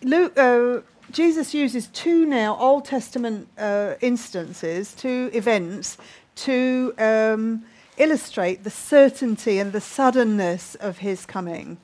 Luke, 0.03 0.37
uh, 0.37 0.81
Jesus 1.11 1.55
uses 1.55 1.87
two 1.89 2.27
now 2.27 2.55
Old 2.59 2.85
Testament 2.85 3.49
uh, 3.57 3.95
instances, 4.03 4.93
two 4.93 5.31
events, 5.33 5.97
to 6.37 6.93
um, 6.99 7.65
illustrate 7.97 8.63
the 8.63 8.71
certainty 8.71 9.59
and 9.59 9.73
the 9.73 9.81
suddenness 9.81 10.75
of 10.75 10.99
his 10.99 11.25
coming. 11.25 11.79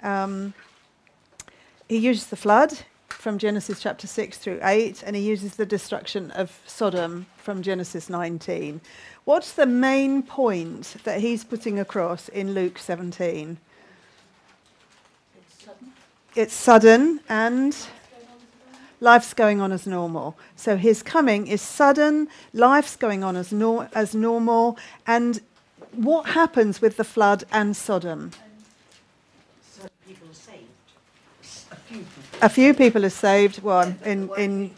Um, 0.00 0.54
he 1.88 1.96
uses 1.96 2.26
the 2.26 2.36
flood 2.36 2.78
from 3.08 3.38
Genesis 3.38 3.80
chapter 3.80 4.06
6 4.06 4.38
through 4.38 4.60
8, 4.62 5.02
and 5.04 5.16
he 5.16 5.22
uses 5.22 5.56
the 5.56 5.66
destruction 5.66 6.30
of 6.32 6.60
Sodom 6.66 7.26
from 7.36 7.62
Genesis 7.62 8.08
19. 8.08 8.80
What's 9.24 9.52
the 9.52 9.66
main 9.66 10.22
point 10.22 10.96
that 11.04 11.20
he's 11.20 11.44
putting 11.44 11.78
across 11.78 12.28
in 12.28 12.54
Luke 12.54 12.78
17? 12.78 13.58
It's 15.36 15.64
sudden. 15.64 15.92
It's 16.34 16.54
sudden 16.54 17.20
and 17.28 17.76
life's 19.00 19.34
going 19.34 19.60
on 19.60 19.72
as 19.72 19.86
normal. 19.86 20.36
So 20.56 20.76
his 20.76 21.02
coming 21.02 21.46
is 21.46 21.60
sudden, 21.60 22.28
life's 22.52 22.96
going 22.96 23.24
on 23.24 23.36
as, 23.36 23.52
nor- 23.52 23.88
as 23.94 24.14
normal, 24.14 24.78
and 25.06 25.40
what 25.92 26.30
happens 26.30 26.80
with 26.80 26.96
the 26.96 27.04
flood 27.04 27.44
and 27.50 27.76
Sodom? 27.76 28.32
A 32.42 32.48
few 32.48 32.74
people. 32.74 33.02
A 33.02 33.06
are 33.06 33.10
saved. 33.10 33.62
Well, 33.62 33.94
in, 34.04 34.30
in 34.36 34.70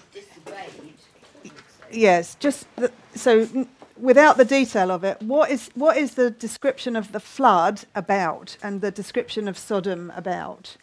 yes, 1.90 2.36
just 2.36 2.66
the, 2.76 2.92
so 3.14 3.40
n- 3.40 3.68
without 3.96 4.36
the 4.36 4.44
detail 4.44 4.90
of 4.90 5.04
it, 5.04 5.20
what 5.22 5.50
is 5.50 5.70
what 5.74 5.96
is 5.96 6.14
the 6.14 6.30
description 6.30 6.96
of 6.96 7.12
the 7.12 7.20
flood 7.20 7.84
about, 7.94 8.56
and 8.62 8.80
the 8.80 8.90
description 8.90 9.48
of 9.48 9.56
Sodom 9.56 10.12
about? 10.14 10.76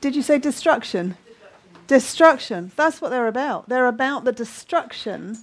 Did 0.00 0.14
you 0.14 0.22
say 0.22 0.38
destruction? 0.38 1.16
Destruction. 1.86 2.70
That's 2.76 3.00
what 3.00 3.10
they're 3.10 3.26
about. 3.26 3.68
They're 3.68 3.88
about 3.88 4.24
the 4.24 4.32
destruction 4.32 5.38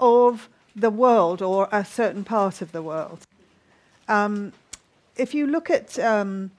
of 0.00 0.48
the 0.76 0.90
world 0.90 1.40
or 1.40 1.68
a 1.70 1.84
certain 1.84 2.24
part 2.24 2.60
of 2.60 2.72
the 2.72 2.82
world. 2.82 3.26
Um, 4.08 4.52
if 5.16 5.34
you 5.34 5.46
look 5.46 5.70
at 5.70 5.98
um, 5.98 6.50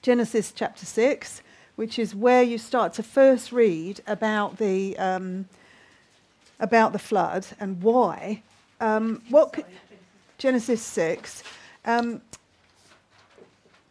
Genesis 0.00 0.52
chapter 0.52 0.86
6, 0.86 1.42
which 1.76 1.98
is 1.98 2.14
where 2.14 2.42
you 2.42 2.58
start 2.58 2.92
to 2.94 3.02
first 3.02 3.52
read 3.52 4.00
about 4.06 4.58
the, 4.58 4.96
um, 4.98 5.46
about 6.60 6.92
the 6.92 6.98
flood 6.98 7.46
and 7.60 7.82
why, 7.82 8.42
um, 8.80 9.22
what 9.28 9.66
Genesis 10.38 10.82
6, 10.82 11.42
um, 11.84 12.20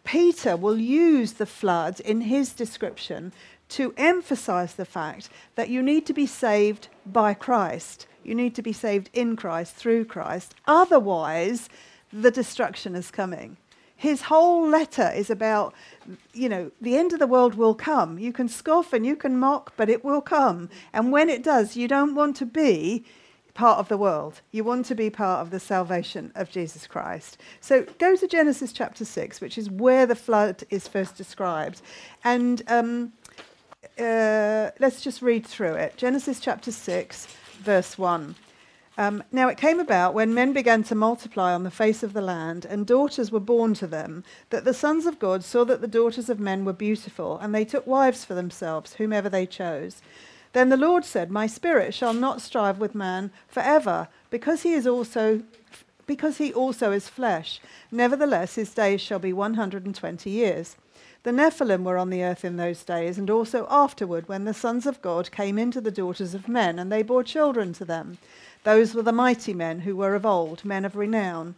Peter 0.04 0.58
will 0.58 0.78
use 0.78 1.34
the 1.34 1.46
flood 1.46 2.00
in 2.00 2.22
his 2.22 2.54
description 2.54 3.32
to 3.70 3.94
emphasize 3.96 4.74
the 4.74 4.86
fact 4.86 5.30
that 5.56 5.70
you 5.70 5.82
need 5.82 6.06
to 6.06 6.14
be 6.14 6.26
saved 6.26 6.90
by 7.06 7.34
Christ. 7.34 8.06
You 8.24 8.36
need 8.36 8.54
to 8.56 8.62
be 8.62 8.74
saved 8.74 9.10
in 9.14 9.36
Christ, 9.36 9.76
through 9.76 10.06
Christ. 10.06 10.54
Otherwise, 10.68 11.70
the 12.14 12.32
destruction 12.32 12.96
is 12.96 13.12
coming. 13.12 13.58
His 13.96 14.24
whole 14.24 14.68
letter 14.68 15.12
is 15.16 15.30
about, 15.30 15.76
you 16.34 16.50
know, 16.50 16.72
the 16.82 16.98
end 16.98 17.14
of 17.14 17.20
the 17.20 17.28
world 17.28 17.54
will 17.54 17.76
come. 17.76 18.18
You 18.18 18.34
can 18.34 18.50
scoff 18.50 18.94
and 18.94 19.06
you 19.06 19.16
can 19.16 19.38
mock, 19.38 19.74
but 19.78 19.90
it 19.90 20.04
will 20.04 20.22
come. 20.22 20.70
And 20.92 21.12
when 21.12 21.30
it 21.30 21.44
does, 21.44 21.76
you 21.76 21.88
don't 21.88 22.16
want 22.16 22.36
to 22.38 22.46
be 22.48 23.06
part 23.54 23.78
of 23.78 23.90
the 23.90 23.98
world. 23.98 24.42
You 24.52 24.64
want 24.64 24.88
to 24.88 24.96
be 24.96 25.10
part 25.10 25.42
of 25.42 25.52
the 25.52 25.60
salvation 25.60 26.32
of 26.36 26.50
Jesus 26.50 26.88
Christ. 26.88 27.38
So 27.60 27.86
go 28.00 28.16
to 28.16 28.28
Genesis 28.28 28.74
chapter 28.74 29.06
6, 29.06 29.40
which 29.40 29.58
is 29.58 29.70
where 29.70 30.06
the 30.06 30.16
flood 30.16 30.64
is 30.70 30.88
first 30.88 31.16
described. 31.16 31.82
And 32.24 32.64
um, 32.68 33.14
uh, 34.00 34.72
let's 34.80 35.02
just 35.02 35.22
read 35.22 35.46
through 35.46 35.76
it. 35.76 35.96
Genesis 35.98 36.40
chapter 36.40 36.72
6, 36.72 37.28
verse 37.60 37.98
1. 37.98 38.36
Um, 38.98 39.24
now 39.32 39.48
it 39.48 39.58
came 39.58 39.80
about 39.80 40.14
when 40.14 40.34
men 40.34 40.52
began 40.52 40.84
to 40.84 40.96
multiply 40.96 41.54
on 41.54 41.64
the 41.64 41.72
face 41.72 42.04
of 42.04 42.14
the 42.14 42.22
land, 42.22 42.66
and 42.66 42.86
daughters 42.86 43.32
were 43.32 43.40
born 43.40 43.74
to 43.76 43.88
them, 43.88 44.24
that 44.50 44.66
the 44.66 44.74
sons 44.74 45.06
of 45.06 45.20
God 45.20 45.44
saw 45.44 45.64
that 45.64 45.82
the 45.82 45.88
daughters 45.88 46.30
of 46.30 46.40
men 46.40 46.66
were 46.66 46.74
beautiful, 46.74 47.38
and 47.38 47.56
they 47.56 47.64
took 47.64 47.88
wives 47.88 48.26
for 48.26 48.34
themselves, 48.34 48.96
whomever 48.96 49.30
they 49.30 49.46
chose. 49.46 50.02
Then 50.54 50.70
the 50.70 50.78
Lord 50.78 51.06
said, 51.06 51.32
My 51.32 51.48
spirit 51.48 51.94
shall 51.94 52.14
not 52.14 52.42
strive 52.42 52.80
with 52.80 52.94
man 52.94 53.32
forever, 53.48 54.10
because 54.30 54.64
he 54.64 54.74
is 54.74 54.86
also 54.86 55.42
because 56.08 56.40
he 56.40 56.52
also 56.52 56.92
is 56.92 57.08
flesh. 57.08 57.62
Nevertheless, 57.90 58.56
his 58.56 58.74
days 58.74 59.00
shall 59.00 59.20
be 59.20 59.32
120 59.32 60.30
years. 60.30 60.76
The 61.24 61.32
Nephilim 61.32 61.84
were 61.84 61.98
on 61.98 62.10
the 62.10 62.24
earth 62.24 62.44
in 62.44 62.58
those 62.58 62.84
days, 62.84 63.18
and 63.18 63.30
also 63.30 63.66
afterward, 63.70 64.28
when 64.28 64.44
the 64.44 64.54
sons 64.54 64.86
of 64.86 65.02
God 65.02 65.32
came 65.32 65.58
into 65.58 65.80
the 65.80 65.92
daughters 65.92 66.34
of 66.34 66.50
men, 66.50 66.80
and 66.80 66.92
they 66.92 67.04
bore 67.04 67.24
children 67.24 67.72
to 67.74 67.86
them. 67.86 68.18
Those 68.64 68.94
were 68.94 69.02
the 69.02 69.12
mighty 69.12 69.54
men 69.54 69.80
who 69.80 69.96
were 69.96 70.14
of 70.14 70.26
old, 70.26 70.64
men 70.64 70.86
of 70.86 70.96
renown. 70.96 71.56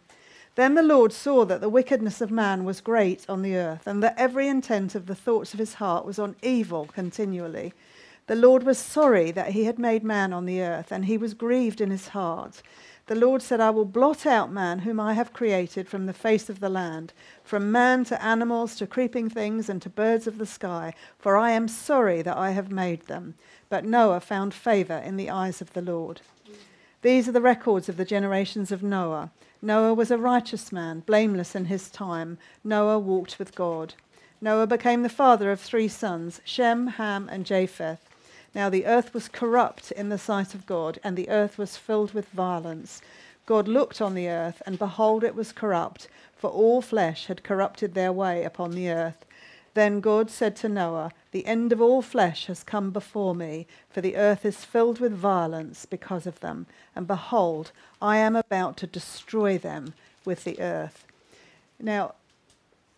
Then 0.54 0.74
the 0.74 0.82
Lord 0.82 1.12
saw 1.12 1.44
that 1.44 1.60
the 1.60 1.68
wickedness 1.68 2.20
of 2.20 2.30
man 2.30 2.64
was 2.64 2.80
great 2.80 3.28
on 3.28 3.42
the 3.42 3.56
earth, 3.56 3.86
and 3.86 4.02
that 4.02 4.14
every 4.16 4.48
intent 4.48 4.94
of 4.94 5.06
the 5.06 5.14
thoughts 5.14 5.52
of 5.52 5.58
his 5.58 5.74
heart 5.74 6.06
was 6.06 6.18
on 6.18 6.36
evil 6.42 6.86
continually. 6.86 7.74
The 8.26 8.36
Lord 8.36 8.62
was 8.62 8.78
sorry 8.78 9.32
that 9.32 9.50
he 9.50 9.64
had 9.64 9.78
made 9.78 10.02
man 10.02 10.32
on 10.32 10.46
the 10.46 10.62
earth, 10.62 10.90
and 10.90 11.04
he 11.04 11.18
was 11.18 11.34
grieved 11.34 11.80
in 11.80 11.90
his 11.90 12.08
heart. 12.08 12.62
The 13.06 13.14
Lord 13.14 13.42
said, 13.42 13.60
I 13.60 13.68
will 13.68 13.84
blot 13.84 14.24
out 14.24 14.50
man, 14.50 14.78
whom 14.78 14.98
I 14.98 15.12
have 15.12 15.34
created 15.34 15.88
from 15.88 16.06
the 16.06 16.14
face 16.14 16.48
of 16.48 16.60
the 16.60 16.70
land, 16.70 17.12
from 17.42 17.70
man 17.70 18.04
to 18.04 18.24
animals 18.24 18.76
to 18.76 18.86
creeping 18.86 19.28
things 19.28 19.68
and 19.68 19.82
to 19.82 19.90
birds 19.90 20.26
of 20.26 20.38
the 20.38 20.46
sky, 20.46 20.94
for 21.18 21.36
I 21.36 21.50
am 21.50 21.68
sorry 21.68 22.22
that 22.22 22.38
I 22.38 22.52
have 22.52 22.72
made 22.72 23.02
them. 23.02 23.34
But 23.68 23.84
Noah 23.84 24.20
found 24.20 24.54
favor 24.54 24.96
in 24.96 25.18
the 25.18 25.28
eyes 25.28 25.60
of 25.60 25.74
the 25.74 25.82
Lord. 25.82 26.22
These 27.04 27.28
are 27.28 27.32
the 27.32 27.42
records 27.42 27.90
of 27.90 27.98
the 27.98 28.06
generations 28.06 28.72
of 28.72 28.82
Noah. 28.82 29.30
Noah 29.60 29.92
was 29.92 30.10
a 30.10 30.16
righteous 30.16 30.72
man, 30.72 31.00
blameless 31.00 31.54
in 31.54 31.66
his 31.66 31.90
time. 31.90 32.38
Noah 32.64 32.98
walked 32.98 33.38
with 33.38 33.54
God. 33.54 33.92
Noah 34.40 34.66
became 34.66 35.02
the 35.02 35.10
father 35.10 35.52
of 35.52 35.60
three 35.60 35.86
sons 35.86 36.40
Shem, 36.46 36.86
Ham, 36.86 37.28
and 37.30 37.44
Japheth. 37.44 38.08
Now 38.54 38.70
the 38.70 38.86
earth 38.86 39.12
was 39.12 39.28
corrupt 39.28 39.92
in 39.92 40.08
the 40.08 40.16
sight 40.16 40.54
of 40.54 40.64
God, 40.64 40.98
and 41.04 41.14
the 41.14 41.28
earth 41.28 41.58
was 41.58 41.76
filled 41.76 42.14
with 42.14 42.30
violence. 42.30 43.02
God 43.44 43.68
looked 43.68 44.00
on 44.00 44.14
the 44.14 44.30
earth, 44.30 44.62
and 44.64 44.78
behold, 44.78 45.24
it 45.24 45.34
was 45.34 45.52
corrupt, 45.52 46.08
for 46.34 46.48
all 46.48 46.80
flesh 46.80 47.26
had 47.26 47.44
corrupted 47.44 47.92
their 47.92 48.12
way 48.12 48.44
upon 48.44 48.70
the 48.70 48.88
earth. 48.88 49.26
Then 49.74 50.00
God 50.00 50.30
said 50.30 50.54
to 50.56 50.68
Noah, 50.68 51.10
The 51.32 51.46
end 51.46 51.72
of 51.72 51.80
all 51.80 52.00
flesh 52.00 52.46
has 52.46 52.62
come 52.62 52.90
before 52.90 53.34
me, 53.34 53.66
for 53.90 54.00
the 54.00 54.16
earth 54.16 54.44
is 54.44 54.64
filled 54.64 55.00
with 55.00 55.12
violence 55.12 55.84
because 55.84 56.26
of 56.26 56.40
them. 56.40 56.66
And 56.94 57.06
behold, 57.06 57.72
I 58.00 58.18
am 58.18 58.36
about 58.36 58.76
to 58.78 58.86
destroy 58.86 59.58
them 59.58 59.94
with 60.24 60.44
the 60.44 60.60
earth. 60.60 61.04
Now, 61.80 62.14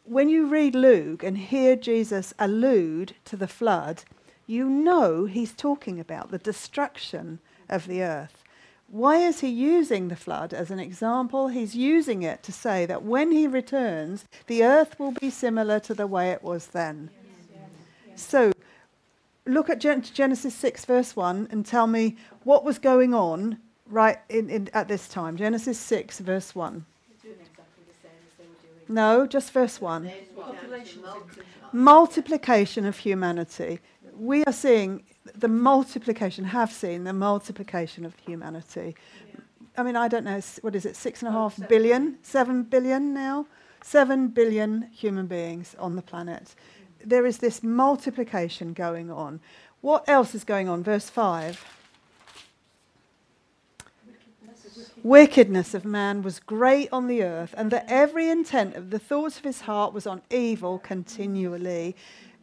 when 0.05 0.29
you 0.29 0.47
read 0.47 0.75
Luke 0.75 1.25
and 1.25 1.39
hear 1.39 1.75
Jesus 1.75 2.35
allude 2.39 3.15
to 3.25 3.37
the 3.37 3.49
flood, 3.49 4.05
you 4.47 4.69
know 4.69 5.25
he's 5.25 5.53
talking 5.53 5.99
about 5.99 6.31
the 6.31 6.39
destruction 6.39 7.41
of 7.69 7.87
the 7.87 8.03
earth. 8.03 8.36
Why 8.89 9.17
is 9.17 9.41
he 9.41 9.49
using 9.49 10.09
the 10.09 10.17
flood 10.17 10.55
as 10.55 10.71
an 10.71 10.79
example? 10.79 11.49
He's 11.49 11.75
using 11.75 12.23
it 12.23 12.43
to 12.45 12.53
say 12.53 12.87
that 12.87 13.03
when 13.03 13.33
he 13.33 13.47
returns, 13.47 14.25
the 14.47 14.65
earth 14.65 14.99
will 14.99 15.13
be 15.13 15.31
similar 15.31 15.81
to 15.81 15.95
the 15.95 16.07
way 16.07 16.31
it 16.31 16.43
was 16.43 16.69
then. 16.69 17.11
So 18.15 18.53
look 19.45 19.69
at 19.69 19.81
Genesis 19.81 20.55
6, 20.55 20.85
verse 20.85 21.17
1, 21.17 21.49
and 21.51 21.67
tell 21.67 21.87
me 21.87 22.17
what 22.45 22.65
was 22.65 22.79
going 22.79 23.13
on 23.13 23.59
right 23.89 24.19
in, 24.29 24.49
in, 24.51 24.71
at 24.73 24.89
this 24.89 25.09
time. 25.09 25.37
Genesis 25.37 25.79
6, 25.79 26.21
verse 26.21 26.55
1. 26.55 26.85
No, 28.89 29.27
just 29.27 29.51
verse 29.53 29.81
1. 29.81 30.11
Multiplication 31.73 32.87
of 32.87 32.99
humanity 32.99 33.81
we 34.19 34.45
are 34.45 34.53
seeing 34.53 35.05
the 35.35 35.49
multiplication, 35.49 36.45
have 36.45 36.73
seen 36.73 37.05
the 37.05 37.13
multiplication 37.13 38.05
of 38.05 38.15
humanity. 38.17 38.97
Yeah. 39.29 39.41
I 39.79 39.83
mean, 39.83 39.97
I 39.97 40.09
don't 40.09 40.25
know, 40.25 40.41
what 40.63 40.75
is 40.75 40.87
it, 40.87 40.97
six 40.97 41.21
and 41.23 41.29
a 41.29 41.33
half 41.33 41.55
seven. 41.57 41.69
billion, 41.69 42.19
seven 42.23 42.63
billion 42.63 43.13
now? 43.13 43.47
Seven 43.83 44.29
billion 44.29 44.89
human 44.93 45.27
beings 45.27 45.77
on 45.79 45.97
the 45.97 46.03
planet. 46.03 46.55
Mm. 46.55 47.09
There 47.09 47.27
is 47.27 47.39
this 47.39 47.63
multiplication 47.63 48.73
going 48.73 49.11
on. 49.11 49.41
What 49.81 50.09
else 50.09 50.35
is 50.35 50.45
going 50.45 50.69
on? 50.69 50.83
Verse 50.83 51.09
5. 51.09 51.65
Wickedness 55.03 55.73
of 55.73 55.85
man 55.85 56.23
was 56.23 56.41
great 56.41 56.89
on 56.91 57.07
the 57.07 57.23
earth, 57.23 57.55
and 57.57 57.71
that 57.71 57.85
every 57.87 58.29
intent 58.29 58.75
of 58.75 58.91
the 58.91 58.99
thoughts 58.99 59.39
of 59.39 59.45
his 59.45 59.61
heart 59.61 59.93
was 59.93 60.05
on 60.05 60.21
evil 60.31 60.81
continually 60.81 61.95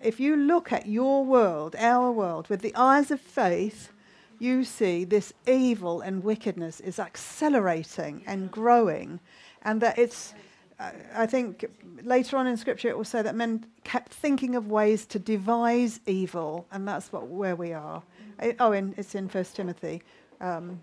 if 0.03 0.19
you 0.19 0.35
look 0.35 0.71
at 0.71 0.85
your 0.85 1.23
world, 1.23 1.75
our 1.77 2.11
world, 2.11 2.49
with 2.49 2.61
the 2.61 2.75
eyes 2.75 3.09
of 3.11 3.19
faith, 3.19 3.91
you 4.39 4.63
see 4.63 5.05
this 5.05 5.33
evil 5.47 6.01
and 6.01 6.23
wickedness 6.23 6.79
is 6.79 6.99
accelerating 6.99 8.23
and 8.27 8.51
growing, 8.51 9.19
and 9.63 9.81
that 9.81 9.97
it's. 9.97 10.33
Uh, 10.79 10.91
I 11.15 11.27
think 11.27 11.65
later 12.03 12.35
on 12.35 12.47
in 12.47 12.57
Scripture 12.57 12.89
it 12.89 12.97
will 12.97 13.03
say 13.05 13.21
that 13.21 13.35
men 13.35 13.65
kept 13.83 14.11
thinking 14.11 14.55
of 14.55 14.69
ways 14.69 15.05
to 15.05 15.19
devise 15.19 15.99
evil, 16.05 16.65
and 16.71 16.87
that's 16.87 17.11
what 17.13 17.27
where 17.27 17.55
we 17.55 17.73
are. 17.73 18.01
It, 18.41 18.57
oh, 18.59 18.71
in, 18.71 18.93
it's 18.97 19.15
in 19.15 19.29
First 19.29 19.55
Timothy, 19.55 20.01
um, 20.41 20.79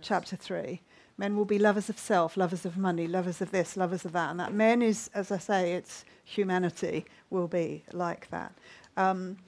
chapter 0.00 0.36
three. 0.36 0.80
Men 1.18 1.36
will 1.36 1.44
be 1.44 1.58
lovers 1.58 1.88
of 1.88 1.98
self, 1.98 2.36
lovers 2.36 2.66
of 2.66 2.76
money, 2.76 3.06
lovers 3.06 3.40
of 3.40 3.50
this, 3.50 3.76
lovers 3.76 4.04
of 4.04 4.12
that, 4.12 4.30
and 4.30 4.40
that 4.40 4.52
men 4.52 4.82
is, 4.82 5.10
as 5.14 5.32
I 5.32 5.38
say, 5.38 5.72
it's 5.72 6.04
humanity 6.24 7.06
will 7.30 7.48
be 7.48 7.84
like 7.92 8.28
that. 8.30 8.52
Um, 8.96 9.38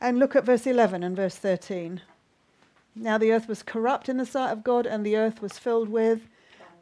and 0.00 0.18
look 0.18 0.34
at 0.34 0.44
verse 0.44 0.66
11 0.66 1.02
and 1.02 1.14
verse 1.14 1.36
13. 1.36 2.00
Now 2.96 3.18
the 3.18 3.32
earth 3.32 3.46
was 3.46 3.62
corrupt 3.62 4.08
in 4.08 4.16
the 4.16 4.26
sight 4.26 4.50
of 4.50 4.64
God, 4.64 4.86
and 4.86 5.06
the 5.06 5.16
earth 5.16 5.40
was 5.40 5.58
filled 5.58 5.88
with 5.88 6.22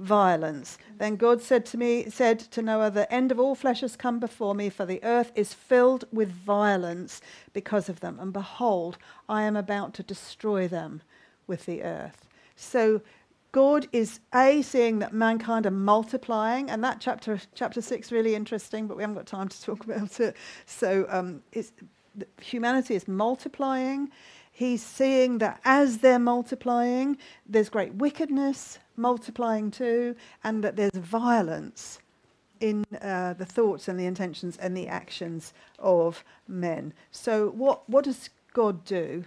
violence. 0.00 0.78
Then 0.96 1.16
God 1.16 1.42
said 1.42 1.66
to 1.66 1.76
me, 1.76 2.09
said 2.09 2.38
to 2.38 2.62
Noah, 2.62 2.90
The 2.90 3.12
end 3.12 3.30
of 3.30 3.40
all 3.40 3.54
flesh 3.54 3.80
has 3.80 3.96
come 3.96 4.18
before 4.18 4.54
me, 4.54 4.70
for 4.70 4.86
the 4.86 5.02
earth 5.02 5.32
is 5.34 5.52
filled 5.52 6.04
with 6.12 6.30
violence 6.30 7.20
because 7.52 7.88
of 7.88 8.00
them. 8.00 8.18
And 8.20 8.32
behold, 8.32 8.96
I 9.28 9.42
am 9.42 9.56
about 9.56 9.94
to 9.94 10.02
destroy 10.02 10.68
them 10.68 11.02
with 11.46 11.66
the 11.66 11.82
earth. 11.82 12.26
So 12.56 13.02
God 13.53 13.88
is 13.92 14.20
a 14.34 14.62
seeing 14.62 14.99
that 14.99 15.12
mankind 15.12 15.66
are 15.66 15.70
multiplying, 15.70 16.70
and 16.70 16.84
that 16.84 17.01
chapter 17.01 17.40
chapter 17.55 17.80
six 17.80 18.12
really 18.12 18.34
interesting, 18.34 18.86
but 18.86 18.96
we 18.96 19.03
haven't 19.03 19.16
got 19.16 19.26
time 19.26 19.49
to 19.49 19.62
talk 19.68 19.84
about 19.84 20.20
it. 20.20 20.36
So 20.66 21.07
um, 21.09 21.42
humanity 22.40 22.94
is 22.94 23.09
multiplying. 23.09 24.11
He's 24.53 24.82
seeing 24.82 25.38
that 25.38 25.61
as 25.64 25.99
they're 25.99 26.18
multiplying, 26.18 27.16
there's 27.46 27.68
great 27.68 27.94
wickedness 27.94 28.78
multiplying 28.96 29.70
too, 29.70 30.16
and 30.42 30.64
that 30.64 30.76
there's 30.76 30.94
violence 30.94 32.01
in 32.61 32.84
uh, 33.01 33.34
the 33.34 33.46
thoughts 33.46 33.88
and 33.88 33.99
the 33.99 34.07
intentions 34.07 34.57
and 34.57 34.76
the 34.76 34.88
actions 34.88 35.55
of 35.78 36.24
men. 36.49 36.92
So 37.12 37.51
what 37.51 37.88
what 37.88 38.05
does 38.05 38.30
God 38.53 38.84
do? 38.84 39.24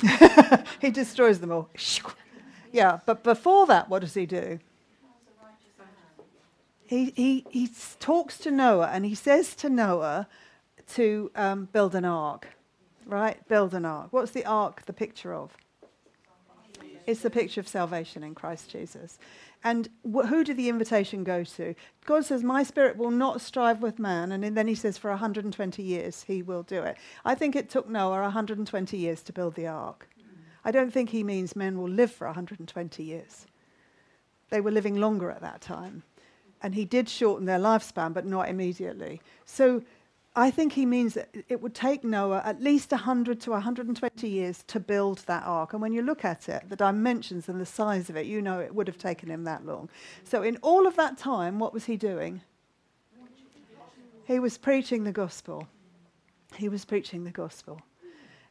he 0.80 0.90
destroys 0.90 1.40
them 1.40 1.52
all. 1.52 1.68
Yeah, 2.70 3.00
but 3.06 3.22
before 3.22 3.66
that, 3.68 3.88
what 3.88 4.00
does 4.00 4.12
he 4.12 4.26
do? 4.26 4.58
He, 6.84 7.12
he, 7.16 7.46
he 7.50 7.70
talks 7.98 8.36
to 8.38 8.50
Noah 8.50 8.90
and 8.92 9.06
he 9.06 9.14
says 9.14 9.54
to 9.56 9.70
Noah 9.70 10.28
to 10.94 11.30
um, 11.34 11.68
build 11.72 11.94
an 11.94 12.04
ark, 12.04 12.48
right? 13.06 13.46
Build 13.48 13.72
an 13.74 13.84
ark. 13.84 14.08
What's 14.10 14.32
the 14.32 14.44
ark 14.44 14.82
the 14.86 14.92
picture 14.92 15.34
of? 15.34 15.56
It's 17.08 17.22
the 17.22 17.30
picture 17.30 17.58
of 17.58 17.66
salvation 17.66 18.22
in 18.22 18.34
Christ 18.34 18.68
Jesus. 18.68 19.18
And 19.64 19.88
wh- 20.04 20.26
who 20.26 20.44
did 20.44 20.58
the 20.58 20.68
invitation 20.68 21.24
go 21.24 21.42
to? 21.42 21.74
God 22.04 22.26
says, 22.26 22.42
My 22.42 22.62
spirit 22.62 22.98
will 22.98 23.10
not 23.10 23.40
strive 23.40 23.80
with 23.80 23.98
man. 23.98 24.30
And 24.30 24.54
then 24.54 24.68
he 24.68 24.74
says, 24.74 24.98
For 24.98 25.08
120 25.08 25.82
years 25.82 26.24
he 26.24 26.42
will 26.42 26.62
do 26.62 26.82
it. 26.82 26.98
I 27.24 27.34
think 27.34 27.56
it 27.56 27.70
took 27.70 27.88
Noah 27.88 28.20
120 28.24 28.98
years 28.98 29.22
to 29.22 29.32
build 29.32 29.54
the 29.54 29.66
ark. 29.66 30.06
I 30.66 30.70
don't 30.70 30.92
think 30.92 31.08
he 31.08 31.24
means 31.24 31.56
men 31.56 31.78
will 31.78 31.88
live 31.88 32.12
for 32.12 32.26
120 32.26 33.02
years. 33.02 33.46
They 34.50 34.60
were 34.60 34.70
living 34.70 34.96
longer 34.96 35.30
at 35.30 35.40
that 35.40 35.62
time. 35.62 36.02
And 36.60 36.74
he 36.74 36.84
did 36.84 37.08
shorten 37.08 37.46
their 37.46 37.58
lifespan, 37.58 38.12
but 38.12 38.26
not 38.26 38.50
immediately. 38.50 39.22
So 39.46 39.82
I 40.38 40.52
think 40.52 40.72
he 40.72 40.86
means 40.86 41.14
that 41.14 41.34
it 41.48 41.60
would 41.60 41.74
take 41.74 42.04
Noah 42.04 42.42
at 42.44 42.62
least 42.62 42.92
100 42.92 43.40
to 43.40 43.50
120 43.50 44.28
years 44.28 44.62
to 44.68 44.78
build 44.78 45.18
that 45.26 45.42
ark. 45.44 45.72
And 45.72 45.82
when 45.82 45.92
you 45.92 46.00
look 46.00 46.24
at 46.24 46.48
it, 46.48 46.68
the 46.68 46.76
dimensions 46.76 47.48
and 47.48 47.60
the 47.60 47.66
size 47.66 48.08
of 48.08 48.16
it, 48.16 48.24
you 48.26 48.40
know 48.40 48.60
it 48.60 48.72
would 48.72 48.86
have 48.86 48.98
taken 48.98 49.28
him 49.28 49.42
that 49.44 49.66
long. 49.66 49.90
So, 50.22 50.44
in 50.44 50.56
all 50.58 50.86
of 50.86 50.94
that 50.94 51.18
time, 51.18 51.58
what 51.58 51.74
was 51.74 51.86
he 51.86 51.96
doing? 51.96 52.40
He 54.26 54.38
was 54.38 54.58
preaching 54.58 55.02
the 55.02 55.10
gospel. 55.10 55.66
He 56.54 56.68
was 56.68 56.84
preaching 56.84 57.24
the 57.24 57.32
gospel. 57.32 57.82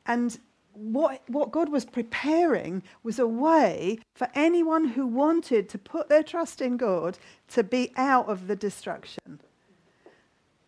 And 0.05 0.37
what, 0.73 1.21
what 1.27 1.51
God 1.51 1.69
was 1.69 1.85
preparing 1.85 2.83
was 3.01 3.17
a 3.17 3.27
way 3.27 3.99
for 4.13 4.27
anyone 4.35 4.89
who 4.89 5.07
wanted 5.07 5.69
to 5.69 5.77
put 5.77 6.09
their 6.09 6.23
trust 6.23 6.61
in 6.61 6.75
God 6.75 7.17
to 7.49 7.63
be 7.63 7.93
out 7.95 8.27
of 8.27 8.47
the 8.47 8.57
destruction. 8.57 9.39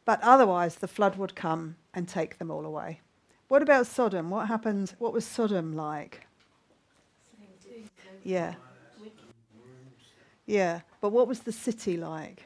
But 0.09 0.23
otherwise, 0.23 0.73
the 0.73 0.87
flood 0.87 1.17
would 1.17 1.35
come 1.35 1.75
and 1.93 2.07
take 2.07 2.39
them 2.39 2.49
all 2.49 2.65
away. 2.65 2.99
What 3.47 3.61
about 3.61 3.85
Sodom? 3.85 4.31
What 4.31 4.47
happened? 4.47 4.95
What 4.97 5.13
was 5.13 5.23
Sodom 5.23 5.75
like? 5.75 6.25
Yeah. 8.23 8.55
Yeah. 10.47 10.81
But 10.99 11.11
what 11.11 11.27
was 11.27 11.41
the 11.41 11.51
city 11.51 11.95
like? 11.95 12.43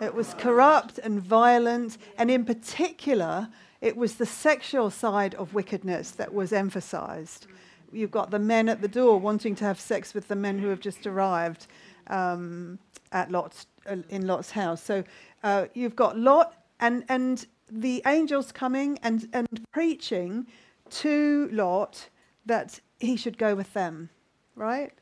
It 0.00 0.12
was 0.12 0.34
corrupt 0.34 0.98
and 0.98 1.20
violent, 1.20 1.98
and 2.18 2.32
in 2.32 2.44
particular, 2.44 3.48
it 3.80 3.96
was 3.96 4.16
the 4.16 4.26
sexual 4.26 4.90
side 4.90 5.36
of 5.36 5.54
wickedness 5.54 6.10
that 6.10 6.34
was 6.34 6.52
emphasized. 6.52 7.46
You've 7.92 8.10
got 8.10 8.32
the 8.32 8.40
men 8.40 8.68
at 8.68 8.82
the 8.82 8.88
door 8.88 9.20
wanting 9.20 9.54
to 9.54 9.64
have 9.64 9.78
sex 9.78 10.14
with 10.14 10.26
the 10.26 10.34
men 10.34 10.58
who 10.58 10.66
have 10.66 10.80
just 10.80 11.06
arrived 11.06 11.68
um, 12.08 12.80
at 13.12 13.30
Lot's, 13.30 13.66
uh, 13.86 13.98
in 14.08 14.26
Lot's 14.26 14.50
house. 14.50 14.82
So 14.82 15.04
uh, 15.42 15.66
you've 15.74 15.96
got 15.96 16.18
Lot 16.18 16.54
and, 16.80 17.04
and 17.08 17.46
the 17.70 18.02
angels 18.06 18.52
coming 18.52 18.98
and, 19.02 19.28
and 19.32 19.48
preaching 19.72 20.46
to 20.90 21.48
Lot 21.52 22.08
that 22.46 22.80
he 23.00 23.16
should 23.16 23.38
go 23.38 23.54
with 23.54 23.72
them, 23.72 24.10
right? 24.56 24.92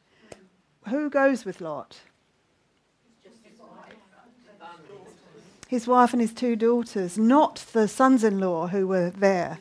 Who 0.88 1.10
goes 1.10 1.44
with 1.44 1.60
Lot? 1.60 2.00
His 5.68 5.86
wife 5.86 6.12
and 6.12 6.20
his 6.20 6.32
two 6.32 6.56
daughters, 6.56 7.16
not 7.16 7.64
the 7.72 7.86
sons 7.86 8.24
in 8.24 8.40
law 8.40 8.66
who 8.66 8.88
were 8.88 9.10
there 9.10 9.58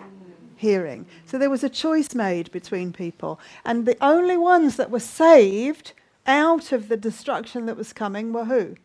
hearing. 0.56 1.06
So 1.26 1.38
there 1.38 1.50
was 1.50 1.64
a 1.64 1.70
choice 1.70 2.14
made 2.14 2.52
between 2.52 2.92
people. 2.92 3.40
And 3.64 3.86
the 3.86 3.98
only 4.04 4.36
ones 4.36 4.76
that 4.76 4.92
were 4.92 5.00
saved 5.00 5.94
out 6.26 6.72
of 6.72 6.90
the 6.90 6.98
destruction 6.98 7.66
that 7.68 7.78
was 7.78 7.94
coming 7.94 8.34
were 8.34 8.46
who? 8.46 8.76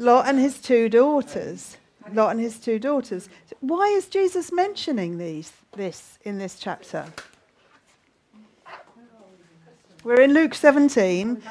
Lot 0.00 0.28
and 0.28 0.38
his 0.38 0.58
two 0.58 0.88
daughters. 0.88 1.76
Lot 2.14 2.30
and 2.30 2.40
his 2.40 2.58
two 2.58 2.78
daughters. 2.78 3.28
Why 3.60 3.84
is 3.88 4.06
Jesus 4.06 4.50
mentioning 4.50 5.18
these, 5.18 5.52
this 5.72 6.18
in 6.24 6.38
this 6.38 6.58
chapter? 6.58 7.04
We're 10.02 10.22
in 10.22 10.32
Luke 10.32 10.54
17. 10.54 11.42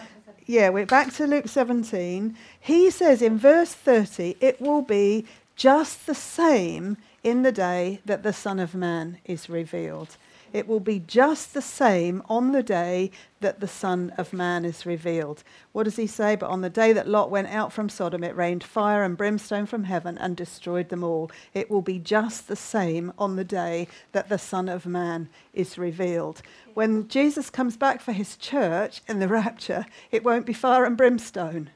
Yeah, 0.47 0.69
we're 0.69 0.87
back 0.87 1.13
to 1.13 1.27
Luke 1.27 1.47
17. 1.47 2.35
He 2.59 2.89
says 2.89 3.21
in 3.21 3.37
verse 3.37 3.75
30, 3.75 4.37
it 4.41 4.59
will 4.59 4.81
be 4.81 5.27
just 5.55 6.07
the 6.07 6.15
same 6.15 6.97
in 7.23 7.43
the 7.43 7.51
day 7.51 8.01
that 8.03 8.23
the 8.23 8.33
Son 8.33 8.59
of 8.59 8.73
Man 8.73 9.19
is 9.25 9.47
revealed. 9.47 10.17
It 10.51 10.67
will 10.67 10.79
be 10.79 10.99
just 10.99 11.53
the 11.53 11.61
same 11.61 12.23
on 12.27 12.51
the 12.51 12.63
day 12.63 13.11
that 13.39 13.59
the 13.59 13.67
Son 13.67 14.11
of 14.17 14.33
Man 14.33 14.65
is 14.65 14.85
revealed. 14.85 15.43
What 15.71 15.83
does 15.83 15.95
he 15.95 16.07
say? 16.07 16.35
But 16.35 16.49
on 16.49 16.61
the 16.61 16.69
day 16.69 16.91
that 16.93 17.07
Lot 17.07 17.29
went 17.29 17.49
out 17.49 17.71
from 17.71 17.89
Sodom, 17.89 18.23
it 18.23 18.35
rained 18.35 18.63
fire 18.63 19.03
and 19.03 19.15
brimstone 19.17 19.65
from 19.65 19.83
heaven 19.83 20.17
and 20.17 20.35
destroyed 20.35 20.89
them 20.89 21.03
all. 21.03 21.31
It 21.53 21.69
will 21.69 21.81
be 21.81 21.99
just 21.99 22.47
the 22.47 22.55
same 22.55 23.13
on 23.17 23.35
the 23.35 23.43
day 23.43 23.87
that 24.11 24.29
the 24.29 24.39
Son 24.39 24.67
of 24.67 24.85
Man 24.85 25.29
is 25.53 25.77
revealed. 25.77 26.41
When 26.73 27.07
Jesus 27.07 27.49
comes 27.49 27.77
back 27.77 28.01
for 28.01 28.11
his 28.11 28.35
church 28.35 29.01
in 29.07 29.19
the 29.19 29.27
rapture, 29.29 29.85
it 30.11 30.23
won't 30.23 30.45
be 30.45 30.53
fire 30.53 30.85
and 30.85 30.97
brimstone. 30.97 31.69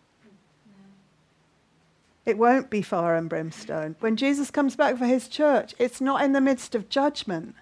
It 2.26 2.38
won't 2.38 2.70
be 2.70 2.82
fire 2.82 3.16
and 3.16 3.30
brimstone. 3.30 3.98
When 4.00 4.16
Jesus 4.16 4.50
comes 4.50 4.76
back 4.76 4.98
for 4.98 5.06
his 5.06 5.28
church, 5.28 5.76
it's 5.78 6.00
not 6.00 6.24
in 6.24 6.32
the 6.32 6.40
midst 6.40 6.74
of 6.74 6.88
judgment. 6.88 7.56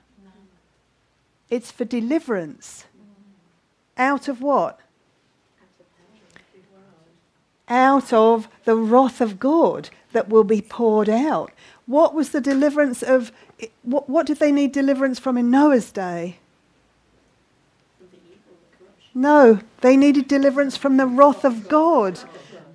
It's 1.52 1.70
for 1.70 1.86
deliverance. 1.86 2.86
Out 3.98 4.28
of 4.28 4.42
what? 4.42 4.80
Out 7.68 8.12
of 8.12 8.48
the 8.64 8.76
wrath 8.76 9.22
of 9.22 9.40
God 9.40 9.90
that 10.14 10.30
will 10.30 10.46
be 10.46 10.62
poured 10.62 11.10
out. 11.10 11.52
What 11.86 12.16
was 12.16 12.30
the 12.30 12.42
deliverance 12.42 13.04
of, 13.04 13.32
what, 13.84 14.10
what 14.10 14.26
did 14.26 14.40
they 14.40 14.52
need 14.52 14.72
deliverance 14.72 15.20
from 15.20 15.38
in 15.38 15.52
Noah's 15.52 15.92
day? 15.92 16.38
No, 19.14 19.60
they 19.82 19.98
needed 19.98 20.30
deliverance 20.30 20.78
from 20.78 20.96
the 20.96 21.06
wrath 21.06 21.44
of 21.44 21.68
God 21.68 22.18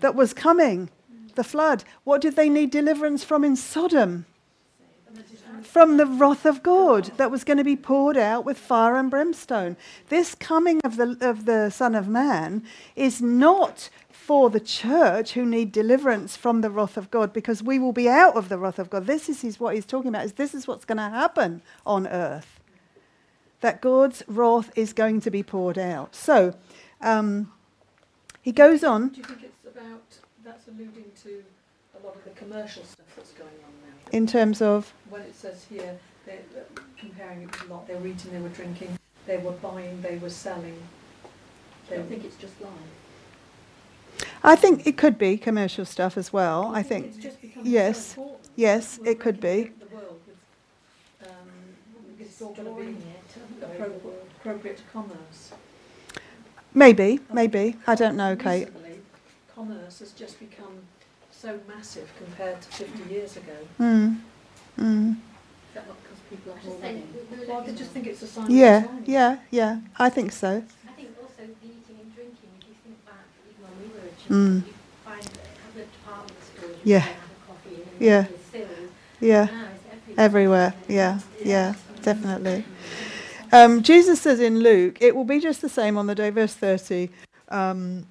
that 0.01 0.15
was 0.15 0.35
coming, 0.35 0.91
the 1.35 1.45
flood. 1.45 1.83
What 2.05 2.21
did 2.21 2.37
they 2.37 2.51
need 2.51 2.71
deliverance 2.71 3.25
from 3.25 3.43
in 3.43 3.57
Sodom? 3.57 4.27
From 5.67 5.97
the 5.99 6.07
wrath 6.07 6.47
of 6.47 6.63
God 6.63 7.13
that 7.17 7.31
was 7.31 7.45
going 7.45 7.59
to 7.59 7.65
be 7.65 7.77
poured 7.77 8.17
out 8.17 8.45
with 8.45 8.59
fire 8.59 8.97
and 8.97 9.11
brimstone. 9.11 9.77
This 10.09 10.35
coming 10.35 10.81
of 10.85 10.97
the, 10.97 11.19
of 11.21 11.45
the 11.45 11.71
Son 11.71 11.95
of 11.95 12.09
Man 12.09 12.63
is 12.95 13.21
not 13.21 13.91
for 14.11 14.49
the 14.51 14.61
church 14.61 15.33
who 15.33 15.45
need 15.45 15.73
deliverance 15.73 16.37
from 16.37 16.61
the 16.61 16.71
wrath 16.71 16.97
of 16.97 17.11
God 17.11 17.33
because 17.33 17.63
we 17.63 17.79
will 17.79 17.93
be 17.93 18.09
out 18.09 18.37
of 18.37 18.49
the 18.49 18.59
wrath 18.59 18.79
of 18.79 18.91
God. 18.91 19.07
This 19.07 19.29
is 19.29 19.61
what 19.61 19.75
he's 19.75 19.87
talking 19.87 20.09
about, 20.09 20.25
is 20.25 20.33
this 20.33 20.55
is 20.55 20.67
what's 20.67 20.85
going 20.85 20.99
to 20.99 21.05
happen 21.05 21.63
on 21.85 22.07
earth 22.07 22.61
that 23.61 23.81
God's 23.81 24.23
wrath 24.27 24.71
is 24.77 24.93
going 24.93 25.21
to 25.23 25.31
be 25.31 25.43
poured 25.43 25.79
out. 25.79 26.15
So 26.15 26.55
um, 27.01 27.53
he 28.43 28.53
goes 28.53 28.85
on. 28.85 29.09
Do 29.09 29.19
you 29.19 29.25
think 29.25 29.43
it's 29.43 29.67
about, 29.67 30.05
that's 30.45 30.69
alluding 30.69 31.11
to 31.25 31.45
a 32.01 32.07
lot 32.07 32.17
of 32.17 32.25
the 32.25 32.31
commercial 32.31 32.85
stuff 32.85 33.07
that's 33.17 33.33
going 33.33 33.49
on 33.49 33.73
now? 33.83 34.06
In 34.17 34.27
terms 34.27 34.63
of. 34.63 34.95
When 35.11 35.21
it 35.21 35.35
says 35.35 35.67
here, 35.69 35.99
they're 36.25 36.39
comparing 36.99 37.43
it 37.43 37.53
to 37.53 37.67
Lot, 37.67 37.87
they 37.87 37.95
were 37.97 38.07
eating, 38.07 38.33
they 38.33 38.39
were 38.41 38.49
drinking, 38.49 38.99
they 39.27 39.37
were 39.37 39.53
buying, 39.53 40.01
they 40.01 40.17
were 40.17 40.31
selling. 40.31 40.79
I 41.23 41.91
They 41.91 41.97
don't 41.97 42.09
think 42.09 42.25
it's 42.25 42.37
just 42.37 42.59
live. 42.63 42.71
I 44.43 44.57
think 44.57 44.87
it 44.87 44.97
could 44.97 45.19
be 45.19 45.37
commercial 45.37 45.85
stuff 45.85 46.17
as 46.17 46.33
well. 46.33 46.73
I 46.75 46.83
think. 46.83 47.09
it's 47.09 47.19
just 47.19 47.37
yes. 47.63 48.15
so 48.15 48.23
important. 48.23 48.51
Yes, 48.57 48.99
We're 48.99 49.11
it 49.11 49.21
could 49.21 49.39
be. 49.39 49.73
The 49.79 49.95
world 49.95 50.21
with, 50.27 51.29
um, 51.29 51.51
it's 52.19 52.41
all 52.41 52.55
going 52.55 52.75
to 52.75 52.83
be 52.83 53.09
it. 53.11 53.63
appropriate, 53.63 54.25
appropriate 54.41 54.77
to 54.79 54.83
commerce. 54.95 55.53
Maybe, 56.73 57.21
maybe. 57.31 57.77
I 57.87 57.95
don't 57.95 58.17
know, 58.17 58.35
Kate. 58.35 58.69
Recently, 58.69 59.01
commerce 59.55 59.99
has 59.99 60.13
just 60.13 60.41
become 60.41 60.79
so 61.47 61.61
massive 61.69 62.11
compared 62.19 62.61
to 62.61 62.69
50 62.69 63.15
years 63.15 63.37
ago. 63.37 63.53
Mm. 63.79 64.19
Mm. 64.81 65.17
That 65.75 65.87
not 65.87 65.97
because 66.03 66.19
people 66.29 66.53
are 66.53 66.57
Just 66.57 66.81
saying, 66.81 66.95
money? 66.97 67.07
we- 67.15 67.37
we're 67.39 67.47
Well, 67.47 67.57
I 67.57 67.61
looking 67.61 67.77
just 67.77 67.91
think 67.93 68.07
it's 68.09 68.23
a 68.23 68.27
sign 68.27 68.45
of 68.47 68.51
Yeah, 68.51 68.81
the 68.81 69.13
yeah, 69.13 69.37
yeah. 69.53 69.79
I 69.97 70.11
think 70.11 70.33
so. 70.33 70.49
I 70.49 70.93
think 70.99 71.11
also 71.23 71.43
the 71.47 71.55
eating 71.63 71.99
and 72.03 72.15
drinking, 72.17 72.51
if 72.59 72.67
you 72.67 72.75
think 72.83 72.99
back, 73.07 73.31
even 73.47 73.63
when 73.63 73.75
we 73.79 73.87
were 73.95 74.09
a 74.11 74.35
Mm. 74.35 74.67
you 74.67 74.75
find 75.05 75.23
a 75.23 75.31
couple 75.63 75.83
of 75.83 75.93
department 75.93 76.39
stores, 76.51 76.77
Yeah. 76.83 76.97
you 76.97 77.03
can 77.03 77.15
have 77.15 77.31
a 77.31 77.47
coffee 77.47 77.83
and 77.83 78.01
Yeah. 78.01 78.25
it's 78.25 78.51
filled. 78.51 78.91
Yeah. 79.21 79.45
Now 79.45 79.69
it's 79.71 80.19
everywhere. 80.19 80.25
Everywhere. 80.27 80.75
Yeah, 80.89 81.21
yeah, 81.45 81.75
definitely. 82.03 82.65
Um, 83.53 83.83
Jesus 83.85 84.21
says 84.21 84.41
in 84.41 84.59
Luke, 84.59 84.99
it 85.01 85.15
will 85.15 85.25
be 85.25 85.39
just 85.39 85.61
the 85.63 85.69
same 85.69 85.97
on 85.97 86.09
the 86.09 86.15
day, 86.17 86.31
verse 86.31 86.55
30. 86.55 87.11
Um, 87.49 88.07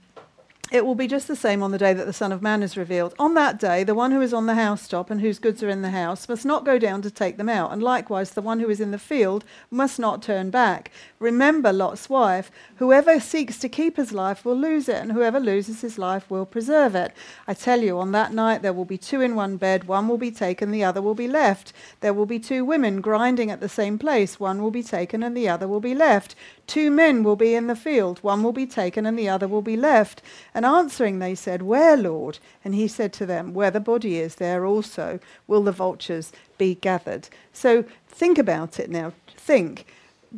it 0.76 0.86
will 0.86 0.94
be 0.94 1.08
just 1.08 1.30
the 1.30 1.38
same 1.38 1.64
on 1.64 1.72
the 1.72 1.78
day 1.78 1.94
that 1.94 2.06
the 2.06 2.12
Son 2.12 2.34
of 2.34 2.42
Man 2.42 2.62
is 2.62 2.76
revealed. 2.76 3.16
On 3.18 3.34
that 3.36 3.58
day, 3.58 3.86
the 3.86 3.96
one 3.96 4.12
who 4.12 4.20
is 4.20 4.34
on 4.34 4.46
the 4.46 4.56
housetop 4.56 5.10
and 5.10 5.22
whose 5.22 5.40
goods 5.40 5.64
are 5.64 5.70
in 5.70 5.82
the 5.82 5.92
house 5.92 6.28
must 6.28 6.46
not 6.46 6.66
go 6.66 6.78
down 6.78 7.02
to 7.04 7.10
take 7.10 7.38
them 7.38 7.48
out, 7.48 7.72
and 7.72 7.82
likewise 7.82 8.32
the 8.32 8.42
one 8.42 8.60
who 8.60 8.70
is 8.70 8.82
in 8.82 8.92
the 8.92 9.00
field 9.00 9.46
must 9.72 10.00
not 10.00 10.22
turn 10.22 10.50
back. 10.50 10.92
Remember 11.18 11.72
Lot's 11.72 12.10
wife 12.10 12.52
whoever 12.76 13.22
seeks 13.22 13.58
to 13.60 13.70
keep 13.70 13.96
his 13.96 14.12
life 14.12 14.44
will 14.44 14.58
lose 14.58 14.90
it, 14.90 14.98
and 14.98 15.14
whoever 15.14 15.40
loses 15.40 15.80
his 15.80 15.98
life 15.98 16.30
will 16.30 16.46
preserve 16.46 16.94
it. 16.94 17.14
I 17.48 17.54
tell 17.54 17.82
you, 17.82 17.98
on 17.98 18.12
that 18.12 18.34
night 18.34 18.62
there 18.62 18.74
will 18.74 18.84
be 18.84 18.98
two 18.98 19.22
in 19.22 19.34
one 19.34 19.56
bed, 19.56 19.86
one 19.86 20.10
will 20.10 20.18
be 20.18 20.30
taken, 20.30 20.72
the 20.72 20.84
other 20.84 21.02
will 21.02 21.16
be 21.16 21.30
left. 21.30 21.72
There 22.02 22.14
will 22.14 22.26
be 22.26 22.38
two 22.38 22.66
women 22.66 23.00
grinding 23.00 23.50
at 23.50 23.62
the 23.62 23.70
same 23.70 23.98
place, 23.98 24.42
one 24.42 24.62
will 24.62 24.72
be 24.72 24.84
taken, 24.84 25.24
and 25.24 25.38
the 25.38 25.48
other 25.48 25.70
will 25.70 25.80
be 25.80 25.96
left. 25.96 26.36
Two 26.68 26.90
men 26.90 27.24
will 27.24 27.36
be 27.36 27.54
in 27.54 27.68
the 27.68 27.76
field, 27.76 28.20
one 28.20 28.42
will 28.42 28.52
be 28.52 28.66
taken, 28.66 29.06
and 29.06 29.18
the 29.18 29.30
other 29.30 29.48
will 29.48 29.62
be 29.62 29.78
left. 29.78 30.22
And 30.54 30.66
answering, 30.66 31.20
they 31.20 31.36
said, 31.36 31.62
Where, 31.62 31.96
Lord? 31.96 32.40
And 32.64 32.74
he 32.74 32.88
said 32.88 33.14
to 33.14 33.26
them, 33.26 33.54
Where 33.54 33.72
the 33.72 33.80
body 33.80 34.18
is, 34.18 34.36
there 34.36 34.66
also 34.66 35.20
will 35.48 35.64
the 35.64 35.72
vultures 35.72 36.32
be 36.58 36.76
gathered. 36.76 37.30
So 37.54 37.86
think 38.08 38.38
about 38.38 38.80
it 38.80 38.90
now. 38.90 39.14
Think. 39.38 39.86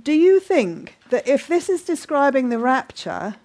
Do 0.04 0.12
you 0.12 0.40
think 0.40 0.98
that 1.10 1.28
if 1.28 1.48
this 1.48 1.70
is 1.70 1.82
describing 1.84 2.50
the 2.50 2.60
rapture, 2.60 3.36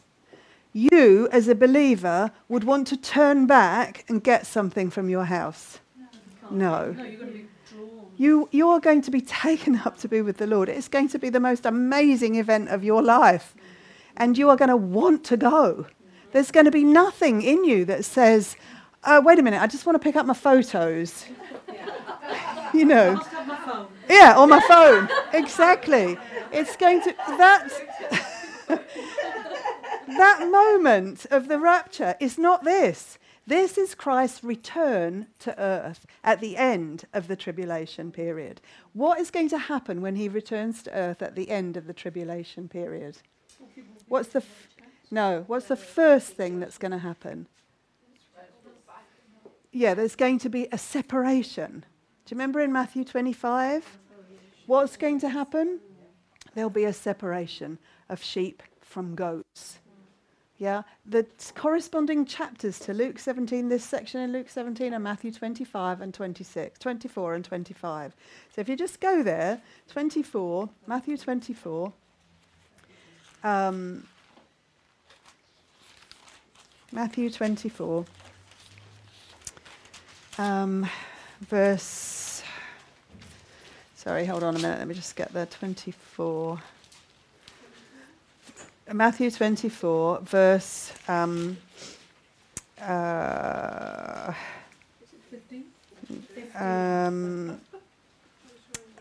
you 0.73 1.29
as 1.31 1.49
a 1.49 1.55
believer 1.55 2.33
would 2.49 2.65
want 2.65 2.87
to 2.89 2.97
turn 2.97 3.47
back 3.47 4.05
and 4.09 4.25
get 4.25 4.47
something 4.47 4.91
from 4.91 5.09
your 5.09 5.25
house? 5.25 5.79
No. 6.51 6.91
No, 6.93 7.05
you're 7.05 7.19
going 7.19 7.19
to 7.19 7.27
be 7.27 7.47
drawn. 7.71 8.07
You, 8.23 8.49
you 8.53 8.69
are 8.69 8.79
going 8.79 9.03
to 9.03 9.11
be 9.11 9.21
taken 9.45 9.81
up 9.85 9.99
to 9.99 10.09
be 10.09 10.23
with 10.23 10.37
the 10.37 10.47
Lord. 10.47 10.69
It's 10.69 10.87
going 10.87 11.09
to 11.09 11.19
be 11.19 11.29
the 11.29 11.41
most 11.41 11.67
amazing 11.67 12.37
event 12.37 12.69
of 12.69 12.85
your 12.85 13.03
life. 13.03 13.57
And 14.17 14.39
you 14.39 14.49
are 14.49 14.55
going 14.55 14.69
to 14.69 14.77
want 14.77 15.25
to 15.25 15.37
go. 15.37 15.87
There's 16.31 16.53
going 16.53 16.67
to 16.67 16.71
be 16.71 16.85
nothing 16.85 17.43
in 17.43 17.65
you 17.65 17.85
that 17.87 18.05
says, 18.05 18.55
uh, 19.03 19.21
wait 19.25 19.41
a 19.41 19.43
minute, 19.43 19.61
I 19.61 19.67
just 19.67 19.87
want 19.87 19.97
to 19.97 19.99
pick 19.99 20.15
up 20.15 20.25
my 20.25 20.35
photos. 20.35 21.27
you 22.73 22.85
know. 22.85 23.15
Must 23.15 23.29
have 23.31 23.49
my 23.49 23.57
phone. 23.57 23.89
Yeah, 24.09 24.35
on 24.37 24.51
my 24.51 24.61
phone. 24.69 25.09
exactly. 25.33 26.17
It's 26.53 26.77
going 26.77 27.03
to 27.03 27.15
that 27.27 27.71
that 30.07 30.49
moment 30.49 31.27
of 31.33 31.49
the 31.49 31.59
rapture 31.59 32.15
is 32.21 32.39
not 32.39 32.63
this. 32.63 33.19
This 33.47 33.77
is 33.77 33.95
Christ's 33.95 34.45
return 34.45 35.27
to 35.41 35.59
earth 35.59 36.07
at 36.23 36.41
the 36.41 36.57
end 36.57 37.07
of 37.13 37.27
the 37.27 37.35
tribulation 37.35 38.13
period. 38.13 38.61
What 38.93 39.19
is 39.19 39.31
going 39.31 39.49
to 39.49 39.59
happen 39.59 40.01
when 40.01 40.15
he 40.15 40.29
returns 40.29 40.83
to 40.85 40.93
earth 40.93 41.23
at 41.23 41.35
the 41.35 41.51
end 41.51 41.77
of 41.77 41.87
the 41.87 41.93
tribulation 41.93 42.69
period? 42.69 43.19
What's 44.07 44.29
the 44.29 44.39
f- 44.39 44.69
no, 45.11 45.45
what's 45.47 45.67
the 45.67 45.77
first 45.77 46.29
thing 46.29 46.61
that's 46.61 46.79
going 46.79 46.93
to 46.93 46.99
happen? 46.99 47.49
Yeah, 49.73 49.95
there's 49.95 50.17
going 50.17 50.39
to 50.41 50.49
be 50.49 50.69
a 50.71 50.79
separation. 50.79 51.85
Do 52.25 52.35
you 52.35 52.37
remember 52.37 52.61
in 52.61 52.73
Matthew 52.73 53.05
25? 53.05 53.99
What's 54.67 54.97
going 54.97 55.19
to 55.21 55.29
happen? 55.29 55.81
There'll 56.55 56.71
be 56.71 56.85
a 56.85 56.93
separation 56.93 57.79
of 58.09 58.23
sheep 58.23 58.63
from 58.81 59.15
goats. 59.15 59.79
Yeah, 60.63 60.83
the 61.05 61.27
corresponding 61.57 62.25
chapters 62.25 62.79
to 62.79 62.95
Luke 62.95 63.19
17, 63.19 63.69
this 63.69 63.85
section 63.85 64.21
in 64.21 64.31
Luke 64.31 64.49
17 64.49 64.95
are 64.95 65.01
Matthew 65.01 65.33
25 65.33 66.01
and 66.01 66.15
26, 66.15 66.79
24 66.79 67.35
and 67.35 67.45
25. 67.45 68.15
So 68.55 68.61
if 68.61 68.69
you 68.69 68.77
just 68.77 69.01
go 69.01 69.25
there, 69.25 69.61
24, 69.91 70.71
Matthew 70.87 71.17
24, 71.17 71.93
um, 73.43 74.07
Matthew 76.93 77.29
24, 77.29 78.05
um, 80.39 80.89
verse. 81.41 82.45
Sorry, 83.97 84.25
hold 84.27 84.45
on 84.45 84.55
a 84.55 84.61
minute. 84.61 84.79
Let 84.79 84.87
me 84.87 84.95
just 84.95 85.17
get 85.17 85.33
there. 85.33 85.47
24. 85.47 86.63
Matthew 88.93 89.31
24, 89.31 90.21
verse. 90.21 90.93
Um, 91.09 91.57
uh, 92.81 94.33
um, 96.55 97.59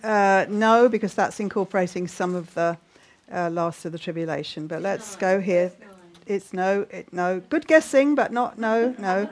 uh, 0.02 0.46
no, 0.48 0.88
because 0.88 1.14
that's 1.14 1.40
incorporating 1.42 2.08
some 2.08 2.36
of 2.36 2.54
the 2.54 2.78
uh, 3.34 3.50
last 3.50 3.84
of 3.84 3.92
the 3.92 4.00
tribulation. 4.00 4.68
But 4.68 4.82
let's 4.82 5.16
go 5.18 5.42
here. 5.42 5.72
It's 6.26 6.54
no, 6.54 6.86
it, 6.90 7.12
no. 7.12 7.42
Good 7.50 7.68
guessing, 7.68 8.16
but 8.16 8.32
not 8.32 8.58
no, 8.58 8.96
no. 8.98 9.30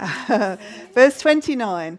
Verse 0.94 1.20
29. 1.20 1.98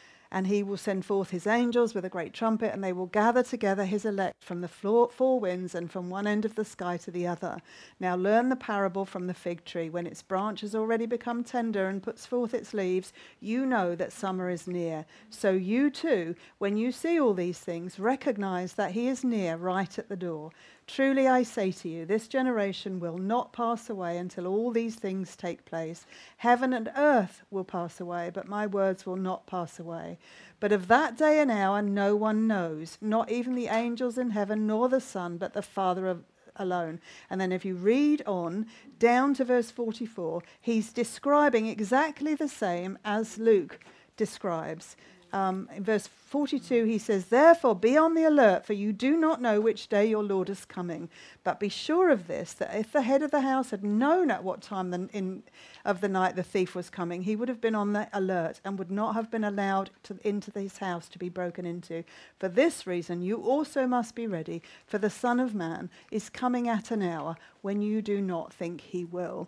and 0.31 0.47
he 0.47 0.63
will 0.63 0.77
send 0.77 1.05
forth 1.05 1.31
his 1.31 1.45
angels 1.45 1.93
with 1.93 2.05
a 2.05 2.09
great 2.09 2.33
trumpet, 2.33 2.73
and 2.73 2.83
they 2.83 2.93
will 2.93 3.07
gather 3.07 3.43
together 3.43 3.85
his 3.85 4.05
elect 4.05 4.43
from 4.43 4.61
the 4.61 4.67
four 4.67 5.39
winds 5.39 5.75
and 5.75 5.91
from 5.91 6.09
one 6.09 6.25
end 6.25 6.45
of 6.45 6.55
the 6.55 6.63
sky 6.63 6.97
to 6.97 7.11
the 7.11 7.27
other. 7.27 7.61
Now 7.99 8.15
learn 8.15 8.49
the 8.49 8.55
parable 8.55 9.05
from 9.05 9.27
the 9.27 9.33
fig 9.33 9.65
tree. 9.65 9.89
When 9.89 10.07
its 10.07 10.21
branch 10.21 10.61
has 10.61 10.73
already 10.73 11.05
become 11.05 11.43
tender 11.43 11.87
and 11.87 12.01
puts 12.01 12.25
forth 12.25 12.53
its 12.53 12.73
leaves, 12.73 13.11
you 13.39 13.65
know 13.65 13.95
that 13.95 14.13
summer 14.13 14.49
is 14.49 14.67
near. 14.67 15.05
So 15.29 15.51
you 15.51 15.89
too, 15.89 16.35
when 16.59 16.77
you 16.77 16.91
see 16.91 17.19
all 17.19 17.33
these 17.33 17.59
things, 17.59 17.99
recognize 17.99 18.73
that 18.73 18.91
he 18.91 19.07
is 19.07 19.23
near, 19.23 19.57
right 19.57 19.99
at 19.99 20.07
the 20.07 20.15
door. 20.15 20.51
Truly 20.87 21.27
I 21.27 21.43
say 21.43 21.71
to 21.71 21.89
you, 21.89 22.05
this 22.05 22.27
generation 22.27 22.99
will 22.99 23.17
not 23.17 23.53
pass 23.53 23.89
away 23.89 24.17
until 24.17 24.45
all 24.45 24.71
these 24.71 24.95
things 24.95 25.35
take 25.35 25.63
place. 25.63 26.05
Heaven 26.37 26.73
and 26.73 26.91
earth 26.97 27.43
will 27.49 27.63
pass 27.63 28.01
away, 28.01 28.29
but 28.33 28.47
my 28.47 28.67
words 28.67 29.05
will 29.05 29.15
not 29.15 29.47
pass 29.47 29.79
away. 29.79 30.17
But 30.59 30.71
of 30.71 30.87
that 30.89 31.17
day 31.17 31.39
and 31.39 31.49
hour 31.49 31.81
no 31.81 32.15
one 32.15 32.45
knows, 32.45 32.97
not 32.99 33.31
even 33.31 33.55
the 33.55 33.67
angels 33.67 34.17
in 34.17 34.31
heaven, 34.31 34.67
nor 34.67 34.89
the 34.89 34.99
Son, 34.99 35.37
but 35.37 35.53
the 35.53 35.61
Father 35.61 36.07
of, 36.07 36.23
alone. 36.57 36.99
And 37.29 37.39
then 37.39 37.51
if 37.51 37.63
you 37.63 37.75
read 37.75 38.21
on 38.25 38.67
down 38.99 39.33
to 39.35 39.45
verse 39.45 39.71
44, 39.71 40.43
he's 40.59 40.91
describing 40.91 41.67
exactly 41.67 42.35
the 42.35 42.49
same 42.49 42.97
as 43.05 43.37
Luke 43.37 43.79
describes. 44.17 44.95
Um, 45.33 45.69
in 45.73 45.83
verse 45.83 46.07
42, 46.07 46.85
he 46.85 46.97
says, 46.97 47.25
Therefore 47.25 47.75
be 47.75 47.97
on 47.97 48.15
the 48.15 48.25
alert, 48.25 48.65
for 48.65 48.73
you 48.73 48.91
do 48.91 49.15
not 49.15 49.41
know 49.41 49.61
which 49.61 49.87
day 49.87 50.05
your 50.05 50.23
Lord 50.23 50.49
is 50.49 50.65
coming. 50.65 51.09
But 51.43 51.59
be 51.59 51.69
sure 51.69 52.09
of 52.09 52.27
this, 52.27 52.53
that 52.53 52.75
if 52.75 52.91
the 52.91 53.01
head 53.01 53.21
of 53.21 53.31
the 53.31 53.41
house 53.41 53.71
had 53.71 53.83
known 53.83 54.29
at 54.29 54.43
what 54.43 54.61
time 54.61 54.91
the, 54.91 55.09
in, 55.13 55.43
of 55.85 56.01
the 56.01 56.09
night 56.09 56.35
the 56.35 56.43
thief 56.43 56.75
was 56.75 56.89
coming, 56.89 57.23
he 57.23 57.35
would 57.35 57.49
have 57.49 57.61
been 57.61 57.75
on 57.75 57.93
the 57.93 58.09
alert 58.13 58.59
and 58.65 58.77
would 58.77 58.91
not 58.91 59.15
have 59.15 59.31
been 59.31 59.43
allowed 59.43 59.89
to, 60.03 60.17
into 60.23 60.51
his 60.57 60.77
house 60.77 61.07
to 61.09 61.19
be 61.19 61.29
broken 61.29 61.65
into. 61.65 62.03
For 62.39 62.49
this 62.49 62.85
reason, 62.85 63.21
you 63.21 63.37
also 63.37 63.87
must 63.87 64.15
be 64.15 64.27
ready, 64.27 64.61
for 64.85 64.97
the 64.97 65.09
Son 65.09 65.39
of 65.39 65.55
Man 65.55 65.89
is 66.11 66.29
coming 66.29 66.67
at 66.67 66.91
an 66.91 67.01
hour 67.01 67.37
when 67.61 67.81
you 67.81 68.01
do 68.01 68.21
not 68.21 68.53
think 68.53 68.81
he 68.81 69.05
will. 69.05 69.47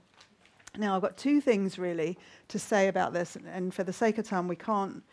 Now, 0.77 0.95
I've 0.95 1.01
got 1.01 1.17
two 1.17 1.39
things 1.39 1.77
really 1.77 2.17
to 2.47 2.57
say 2.57 2.87
about 2.87 3.13
this, 3.13 3.37
and 3.53 3.73
for 3.73 3.83
the 3.83 3.93
sake 3.93 4.17
of 4.17 4.27
time, 4.27 4.47
we 4.47 4.55
can't 4.55 5.03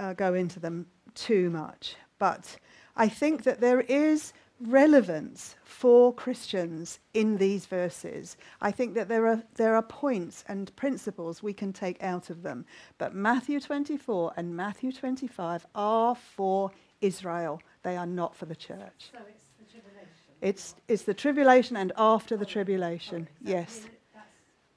uh, 0.00 0.14
go 0.14 0.34
into 0.34 0.58
them 0.58 0.86
too 1.14 1.50
much. 1.50 1.94
But 2.18 2.56
I 2.96 3.08
think 3.08 3.44
that 3.44 3.60
there 3.60 3.82
is 3.82 4.32
relevance 4.60 5.56
for 5.64 6.12
Christians 6.12 6.98
in 7.14 7.38
these 7.38 7.66
verses. 7.66 8.36
I 8.60 8.70
think 8.70 8.94
that 8.94 9.08
there 9.08 9.26
are, 9.26 9.42
there 9.54 9.74
are 9.74 9.82
points 9.82 10.44
and 10.48 10.74
principles 10.76 11.42
we 11.42 11.54
can 11.54 11.72
take 11.72 12.02
out 12.02 12.30
of 12.30 12.42
them. 12.42 12.66
But 12.98 13.14
Matthew 13.14 13.60
24 13.60 14.34
and 14.36 14.54
Matthew 14.56 14.92
25 14.92 15.66
are 15.74 16.14
for 16.14 16.70
Israel, 17.00 17.62
they 17.82 17.96
are 17.96 18.06
not 18.06 18.36
for 18.36 18.44
the 18.44 18.56
church. 18.56 19.10
So 19.12 19.18
it's 19.28 19.44
the 19.58 19.64
tribulation. 19.64 20.08
It's, 20.42 20.74
it's 20.88 21.02
the 21.04 21.14
tribulation 21.14 21.76
and 21.76 21.92
after 21.96 22.36
the 22.36 22.44
tribulation, 22.44 23.28
yes. 23.42 23.86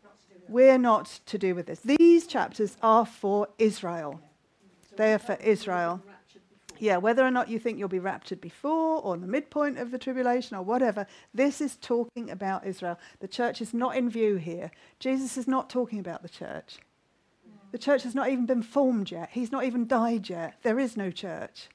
not 0.02 0.16
to 0.16 0.34
do 0.34 0.40
with 0.40 0.50
We're 0.50 0.78
not 0.78 1.20
to 1.26 1.38
do 1.38 1.56
with 1.56 1.66
this. 1.66 1.80
These 1.82 2.28
chapters 2.28 2.78
are 2.82 3.06
for 3.06 3.50
Israel. 3.60 4.22
They 4.96 5.14
are 5.14 5.20
for 5.20 5.36
Israel. 5.36 6.02
Yeah, 6.80 6.98
whether 6.98 7.24
or 7.24 7.32
not 7.32 7.50
you 7.50 7.60
think 7.60 7.78
you'll 7.78 7.88
be 7.88 8.00
raptured 8.00 8.42
before 8.42 9.02
or 9.02 9.16
in 9.16 9.22
the 9.22 9.28
midpoint 9.28 9.78
of 9.78 9.92
the 9.92 9.98
tribulation 9.98 10.58
or 10.58 10.64
whatever, 10.64 11.06
this 11.34 11.62
is 11.62 11.78
talking 11.78 12.30
about 12.30 12.66
Israel. 12.66 13.00
The 13.20 13.28
church 13.28 13.62
is 13.62 13.74
not 13.74 13.96
in 13.96 14.10
view 14.10 14.36
here. 14.36 14.72
Jesus 15.00 15.38
is 15.38 15.48
not 15.48 15.70
talking 15.70 16.00
about 16.00 16.24
the 16.24 16.30
church. 16.30 16.80
The 17.72 17.78
church 17.78 18.04
has 18.04 18.14
not 18.14 18.30
even 18.30 18.46
been 18.46 18.64
formed 18.64 19.12
yet. 19.12 19.30
He's 19.32 19.52
not 19.52 19.64
even 19.64 19.88
died 19.88 20.30
yet. 20.30 20.56
There 20.62 20.80
is 20.80 20.98
no 20.98 21.10
church. 21.10 21.70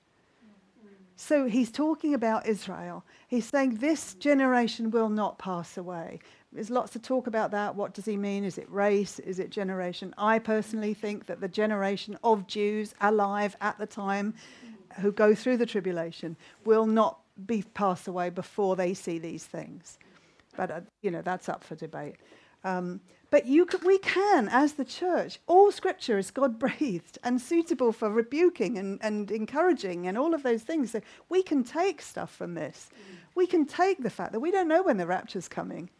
So 1.16 1.46
he's 1.46 1.72
talking 1.72 2.14
about 2.14 2.46
Israel. 2.46 3.04
He's 3.26 3.46
saying 3.46 3.78
this 3.78 4.14
generation 4.14 4.92
will 4.92 5.08
not 5.08 5.38
pass 5.38 5.76
away. 5.76 6.20
There's 6.52 6.70
lots 6.70 6.96
of 6.96 7.02
talk 7.02 7.26
about 7.26 7.50
that. 7.50 7.74
What 7.74 7.92
does 7.92 8.06
he 8.06 8.16
mean? 8.16 8.44
Is 8.44 8.56
it 8.56 8.70
race? 8.70 9.18
Is 9.18 9.38
it 9.38 9.50
generation? 9.50 10.14
I 10.16 10.38
personally 10.38 10.94
think 10.94 11.26
that 11.26 11.40
the 11.40 11.48
generation 11.48 12.18
of 12.24 12.46
Jews 12.46 12.94
alive 13.00 13.54
at 13.60 13.78
the 13.78 13.86
time 13.86 14.34
who 15.00 15.12
go 15.12 15.34
through 15.34 15.58
the 15.58 15.66
tribulation 15.66 16.36
will 16.64 16.86
not 16.86 17.20
be 17.46 17.62
passed 17.74 18.08
away 18.08 18.30
before 18.30 18.76
they 18.76 18.94
see 18.94 19.18
these 19.18 19.44
things. 19.44 19.98
But, 20.56 20.70
uh, 20.70 20.80
you 21.02 21.10
know, 21.10 21.22
that's 21.22 21.48
up 21.48 21.62
for 21.62 21.74
debate. 21.74 22.16
Um, 22.64 23.00
but 23.30 23.44
we 23.46 23.98
can, 23.98 24.48
as 24.50 24.72
the 24.72 24.86
church, 24.86 25.38
all 25.46 25.70
scripture 25.70 26.18
is 26.18 26.30
God 26.30 26.58
breathed 26.58 27.18
and 27.22 27.40
suitable 27.40 27.92
for 27.92 28.10
rebuking 28.10 28.78
and, 28.78 28.98
and 29.02 29.30
encouraging 29.30 30.08
and 30.08 30.16
all 30.16 30.32
of 30.32 30.42
those 30.42 30.62
things. 30.62 30.92
So 30.92 31.02
we 31.28 31.42
can 31.42 31.62
take 31.62 32.00
stuff 32.00 32.34
from 32.34 32.54
this. 32.54 32.88
We 33.34 33.46
can 33.46 33.66
take 33.66 34.02
the 34.02 34.10
fact 34.10 34.32
that 34.32 34.40
we 34.40 34.50
don't 34.50 34.66
know 34.66 34.82
when 34.82 34.96
the 34.96 35.06
rapture's 35.06 35.46
coming. 35.46 35.90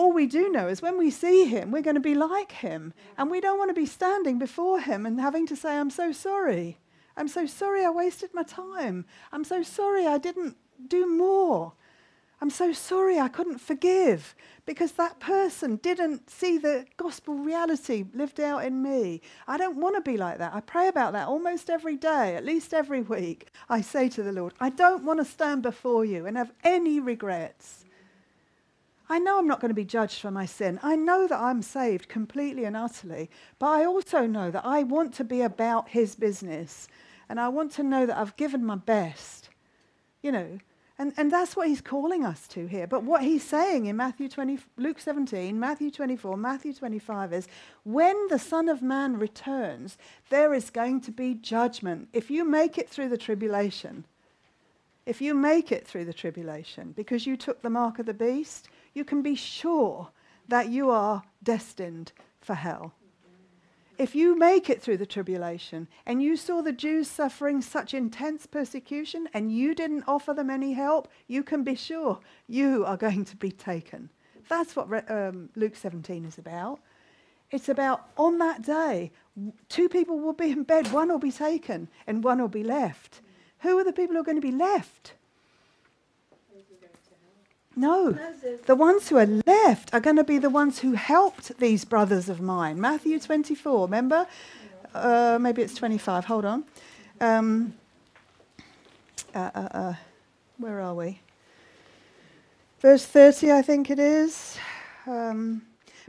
All 0.00 0.12
we 0.12 0.24
do 0.24 0.48
know 0.50 0.66
is 0.66 0.80
when 0.80 0.96
we 0.96 1.10
see 1.10 1.44
him, 1.44 1.70
we're 1.70 1.82
going 1.82 1.94
to 1.94 2.00
be 2.00 2.14
like 2.14 2.52
him. 2.52 2.94
And 3.18 3.30
we 3.30 3.38
don't 3.38 3.58
want 3.58 3.68
to 3.68 3.78
be 3.78 3.84
standing 3.84 4.38
before 4.38 4.80
him 4.80 5.04
and 5.04 5.20
having 5.20 5.46
to 5.48 5.54
say, 5.54 5.76
I'm 5.76 5.90
so 5.90 6.10
sorry. 6.10 6.78
I'm 7.18 7.28
so 7.28 7.44
sorry 7.44 7.84
I 7.84 7.90
wasted 7.90 8.30
my 8.32 8.42
time. 8.42 9.04
I'm 9.30 9.44
so 9.44 9.62
sorry 9.62 10.06
I 10.06 10.16
didn't 10.16 10.56
do 10.88 11.06
more. 11.06 11.74
I'm 12.40 12.48
so 12.48 12.72
sorry 12.72 13.20
I 13.20 13.28
couldn't 13.28 13.58
forgive 13.60 14.34
because 14.64 14.92
that 14.92 15.20
person 15.20 15.76
didn't 15.76 16.30
see 16.30 16.56
the 16.56 16.86
gospel 16.96 17.34
reality 17.34 18.06
lived 18.14 18.40
out 18.40 18.64
in 18.64 18.82
me. 18.82 19.20
I 19.46 19.58
don't 19.58 19.76
want 19.76 19.96
to 19.96 20.00
be 20.00 20.16
like 20.16 20.38
that. 20.38 20.54
I 20.54 20.60
pray 20.60 20.88
about 20.88 21.12
that 21.12 21.28
almost 21.28 21.68
every 21.68 21.96
day, 21.96 22.36
at 22.36 22.46
least 22.46 22.72
every 22.72 23.02
week. 23.02 23.50
I 23.68 23.82
say 23.82 24.08
to 24.08 24.22
the 24.22 24.32
Lord, 24.32 24.54
I 24.60 24.70
don't 24.70 25.04
want 25.04 25.18
to 25.18 25.26
stand 25.26 25.60
before 25.60 26.06
you 26.06 26.24
and 26.24 26.38
have 26.38 26.52
any 26.64 27.00
regrets. 27.00 27.79
I 29.10 29.18
know 29.18 29.38
I'm 29.38 29.48
not 29.48 29.60
going 29.60 29.70
to 29.70 29.74
be 29.74 29.84
judged 29.84 30.20
for 30.20 30.30
my 30.30 30.46
sin. 30.46 30.78
I 30.82 30.94
know 30.94 31.26
that 31.26 31.38
I'm 31.38 31.62
saved 31.62 32.08
completely 32.08 32.64
and 32.64 32.76
utterly. 32.76 33.28
But 33.58 33.66
I 33.66 33.84
also 33.84 34.26
know 34.26 34.50
that 34.52 34.64
I 34.64 34.84
want 34.84 35.12
to 35.14 35.24
be 35.24 35.42
about 35.42 35.88
His 35.88 36.14
business. 36.14 36.88
And 37.28 37.40
I 37.40 37.48
want 37.48 37.72
to 37.72 37.82
know 37.82 38.06
that 38.06 38.16
I've 38.16 38.36
given 38.36 38.64
my 38.64 38.76
best. 38.76 39.50
You 40.22 40.32
know, 40.32 40.58
And, 41.00 41.14
and 41.16 41.32
that's 41.32 41.56
what 41.56 41.66
he's 41.66 41.80
calling 41.80 42.26
us 42.26 42.46
to 42.48 42.66
here. 42.66 42.86
But 42.86 43.04
what 43.04 43.22
he's 43.22 43.42
saying 43.42 43.86
in 43.86 43.96
Matthew 43.96 44.28
20, 44.28 44.58
Luke 44.76 44.98
17, 44.98 45.58
Matthew 45.58 45.90
24, 45.90 46.36
Matthew 46.36 46.74
25 46.74 47.32
is 47.32 47.48
when 47.84 48.28
the 48.28 48.38
Son 48.38 48.68
of 48.68 48.82
Man 48.82 49.18
returns, 49.18 49.96
there 50.28 50.52
is 50.52 50.68
going 50.68 51.00
to 51.00 51.10
be 51.10 51.32
judgment. 51.32 52.08
If 52.12 52.30
you 52.30 52.44
make 52.44 52.76
it 52.76 52.86
through 52.86 53.08
the 53.08 53.16
tribulation, 53.16 54.04
if 55.06 55.22
you 55.22 55.34
make 55.34 55.72
it 55.72 55.86
through 55.86 56.04
the 56.04 56.12
tribulation 56.12 56.92
because 56.92 57.26
you 57.26 57.34
took 57.34 57.62
the 57.62 57.70
mark 57.70 57.98
of 57.98 58.04
the 58.04 58.12
beast, 58.12 58.68
you 58.94 59.04
can 59.04 59.22
be 59.22 59.34
sure 59.34 60.08
that 60.48 60.68
you 60.68 60.90
are 60.90 61.22
destined 61.42 62.12
for 62.40 62.54
hell. 62.54 62.92
If 63.98 64.14
you 64.14 64.34
make 64.38 64.70
it 64.70 64.80
through 64.80 64.96
the 64.96 65.04
tribulation 65.04 65.86
and 66.06 66.22
you 66.22 66.36
saw 66.36 66.62
the 66.62 66.72
Jews 66.72 67.06
suffering 67.06 67.60
such 67.60 67.92
intense 67.92 68.46
persecution 68.46 69.28
and 69.34 69.52
you 69.52 69.74
didn't 69.74 70.04
offer 70.08 70.32
them 70.32 70.48
any 70.48 70.72
help, 70.72 71.08
you 71.26 71.42
can 71.42 71.64
be 71.64 71.74
sure 71.74 72.18
you 72.48 72.84
are 72.86 72.96
going 72.96 73.26
to 73.26 73.36
be 73.36 73.52
taken. 73.52 74.08
That's 74.48 74.74
what 74.74 75.10
um, 75.10 75.50
Luke 75.54 75.76
17 75.76 76.24
is 76.24 76.38
about. 76.38 76.80
It's 77.50 77.68
about 77.68 78.08
on 78.16 78.38
that 78.38 78.62
day, 78.62 79.12
two 79.68 79.88
people 79.88 80.18
will 80.18 80.32
be 80.32 80.50
in 80.50 80.62
bed, 80.62 80.92
one 80.92 81.08
will 81.08 81.18
be 81.18 81.32
taken 81.32 81.88
and 82.06 82.24
one 82.24 82.40
will 82.40 82.48
be 82.48 82.64
left. 82.64 83.20
Who 83.58 83.78
are 83.78 83.84
the 83.84 83.92
people 83.92 84.14
who 84.14 84.20
are 84.22 84.24
going 84.24 84.40
to 84.40 84.42
be 84.42 84.50
left? 84.50 85.12
No, 87.76 88.18
the 88.66 88.74
ones 88.74 89.08
who 89.08 89.16
are 89.16 89.26
left 89.46 89.94
are 89.94 90.00
going 90.00 90.16
to 90.16 90.24
be 90.24 90.38
the 90.38 90.50
ones 90.50 90.80
who 90.80 90.92
helped 90.92 91.56
these 91.58 91.84
brothers 91.84 92.28
of 92.28 92.40
mine. 92.40 92.80
Matthew 92.80 93.18
24, 93.20 93.86
remember? 93.86 94.26
Uh, 94.92 95.38
maybe 95.40 95.62
it's 95.62 95.74
25, 95.74 96.24
hold 96.24 96.44
on. 96.44 96.64
Um, 97.20 97.74
uh, 99.34 99.50
uh, 99.54 99.68
uh, 99.72 99.94
where 100.58 100.80
are 100.80 100.94
we? 100.94 101.20
Verse 102.80 103.04
30, 103.06 103.52
I 103.52 103.62
think 103.62 103.88
it 103.88 103.98
is. 103.98 104.58
Um, 105.06 105.62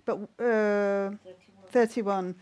but 0.05 0.19
uh, 0.43 1.11
31. 1.69 2.35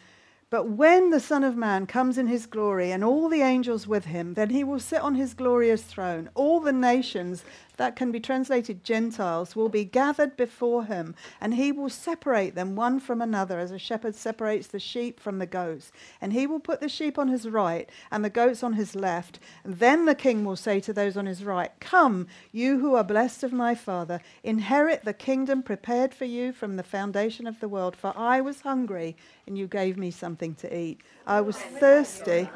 But 0.49 0.69
when 0.69 1.11
the 1.11 1.19
Son 1.19 1.43
of 1.43 1.55
Man 1.55 1.85
comes 1.85 2.17
in 2.17 2.27
his 2.27 2.45
glory 2.45 2.91
and 2.91 3.03
all 3.03 3.29
the 3.29 3.41
angels 3.41 3.85
with 3.85 4.05
him, 4.05 4.33
then 4.33 4.49
he 4.49 4.63
will 4.63 4.79
sit 4.79 5.01
on 5.01 5.15
his 5.15 5.33
glorious 5.33 5.83
throne. 5.83 6.29
All 6.33 6.59
the 6.59 6.73
nations 6.73 7.43
that 7.79 7.95
can 7.95 8.11
be 8.11 8.19
translated 8.19 8.83
Gentiles 8.83 9.55
will 9.55 9.69
be 9.69 9.85
gathered 9.85 10.35
before 10.35 10.83
him, 10.83 11.15
and 11.39 11.53
he 11.53 11.71
will 11.71 11.89
separate 11.89 12.53
them 12.53 12.75
one 12.75 12.99
from 12.99 13.21
another 13.21 13.57
as 13.57 13.71
a 13.71 13.79
shepherd 13.79 14.15
separates 14.15 14.67
the 14.67 14.81
sheep 14.81 15.17
from 15.17 15.39
the 15.39 15.45
goats. 15.45 15.93
And 16.19 16.33
he 16.33 16.45
will 16.45 16.59
put 16.59 16.81
the 16.81 16.89
sheep 16.89 17.17
on 17.17 17.29
his 17.29 17.47
right 17.47 17.89
and 18.11 18.23
the 18.23 18.29
goats 18.29 18.63
on 18.63 18.73
his 18.73 18.95
left. 18.95 19.39
And 19.63 19.79
then 19.79 20.03
the 20.03 20.13
king 20.13 20.43
will 20.43 20.57
say 20.57 20.81
to 20.81 20.91
those 20.91 21.15
on 21.15 21.25
his 21.25 21.45
right, 21.45 21.71
Come, 21.79 22.27
you 22.51 22.79
who 22.79 22.95
are 22.95 23.03
blessed 23.03 23.43
of 23.43 23.53
my 23.53 23.75
Father, 23.75 24.19
inherit 24.43 25.05
the 25.05 25.13
kingdom 25.13 25.63
prepared 25.63 26.13
for 26.13 26.25
you 26.25 26.51
from 26.51 26.75
the 26.75 26.83
foundation 26.83 27.47
of 27.47 27.61
the 27.61 27.69
world. 27.69 27.95
For 27.95 28.13
I 28.17 28.41
was 28.41 28.59
hungry 28.61 29.15
and 29.47 29.57
you 29.57 29.67
gave 29.67 29.97
me 29.97 30.11
something 30.11 30.53
to 30.55 30.77
eat. 30.77 30.99
I 31.25 31.39
was 31.39 31.55
thirsty. 31.55 32.49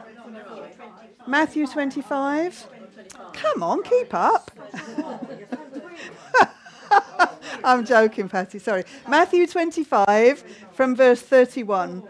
Matthew 1.25 1.65
25. 1.65 2.67
Come 3.33 3.63
on, 3.63 3.83
keep 3.83 4.13
up. 4.13 4.51
I'm 7.63 7.85
joking, 7.85 8.29
Patty, 8.29 8.59
sorry. 8.59 8.83
Matthew 9.07 9.47
25 9.47 10.43
from 10.73 10.95
verse 10.95 11.21
31. 11.21 12.03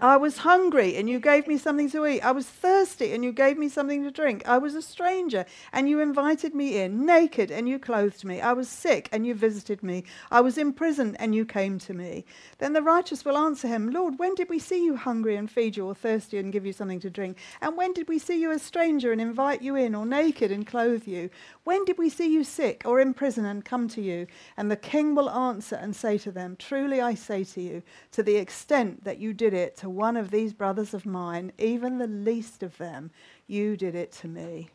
I 0.00 0.18
was 0.18 0.38
hungry 0.38 0.96
and 0.96 1.08
you 1.08 1.18
gave 1.18 1.46
me 1.46 1.56
something 1.56 1.90
to 1.90 2.06
eat. 2.06 2.20
I 2.20 2.32
was 2.32 2.46
thirsty 2.46 3.14
and 3.14 3.24
you 3.24 3.32
gave 3.32 3.56
me 3.56 3.70
something 3.70 4.04
to 4.04 4.10
drink. 4.10 4.46
I 4.46 4.58
was 4.58 4.74
a 4.74 4.82
stranger 4.82 5.46
and 5.72 5.88
you 5.88 6.00
invited 6.00 6.54
me 6.54 6.78
in. 6.78 7.06
Naked 7.06 7.50
and 7.50 7.66
you 7.66 7.78
clothed 7.78 8.22
me. 8.22 8.42
I 8.42 8.52
was 8.52 8.68
sick 8.68 9.08
and 9.10 9.26
you 9.26 9.34
visited 9.34 9.82
me. 9.82 10.04
I 10.30 10.42
was 10.42 10.58
in 10.58 10.74
prison 10.74 11.16
and 11.18 11.34
you 11.34 11.46
came 11.46 11.78
to 11.78 11.94
me. 11.94 12.26
Then 12.58 12.74
the 12.74 12.82
righteous 12.82 13.24
will 13.24 13.38
answer 13.38 13.68
him, 13.68 13.90
Lord, 13.90 14.18
when 14.18 14.34
did 14.34 14.50
we 14.50 14.58
see 14.58 14.84
you 14.84 14.96
hungry 14.96 15.34
and 15.34 15.50
feed 15.50 15.78
you, 15.78 15.86
or 15.86 15.94
thirsty 15.94 16.36
and 16.36 16.52
give 16.52 16.66
you 16.66 16.74
something 16.74 17.00
to 17.00 17.08
drink? 17.08 17.38
And 17.62 17.74
when 17.74 17.94
did 17.94 18.06
we 18.06 18.18
see 18.18 18.38
you 18.38 18.50
a 18.50 18.58
stranger 18.58 19.12
and 19.12 19.20
invite 19.20 19.62
you 19.62 19.76
in, 19.76 19.94
or 19.94 20.04
naked 20.04 20.52
and 20.52 20.66
clothe 20.66 21.06
you? 21.06 21.30
When 21.66 21.84
did 21.84 21.98
we 21.98 22.10
see 22.10 22.32
you 22.32 22.44
sick 22.44 22.82
or 22.84 23.00
in 23.00 23.12
prison 23.12 23.44
and 23.44 23.64
come 23.64 23.88
to 23.88 24.00
you? 24.00 24.28
And 24.56 24.70
the 24.70 24.76
king 24.76 25.16
will 25.16 25.28
answer 25.28 25.74
and 25.74 25.96
say 25.96 26.16
to 26.18 26.30
them, 26.30 26.54
Truly 26.56 27.00
I 27.00 27.14
say 27.14 27.42
to 27.42 27.60
you, 27.60 27.82
to 28.12 28.22
the 28.22 28.36
extent 28.36 29.02
that 29.02 29.18
you 29.18 29.34
did 29.34 29.52
it 29.52 29.76
to 29.78 29.90
one 29.90 30.16
of 30.16 30.30
these 30.30 30.52
brothers 30.52 30.94
of 30.94 31.04
mine, 31.04 31.50
even 31.58 31.98
the 31.98 32.06
least 32.06 32.62
of 32.62 32.78
them, 32.78 33.10
you 33.48 33.76
did 33.76 33.96
it 33.96 34.12
to 34.12 34.28
me. 34.28 34.70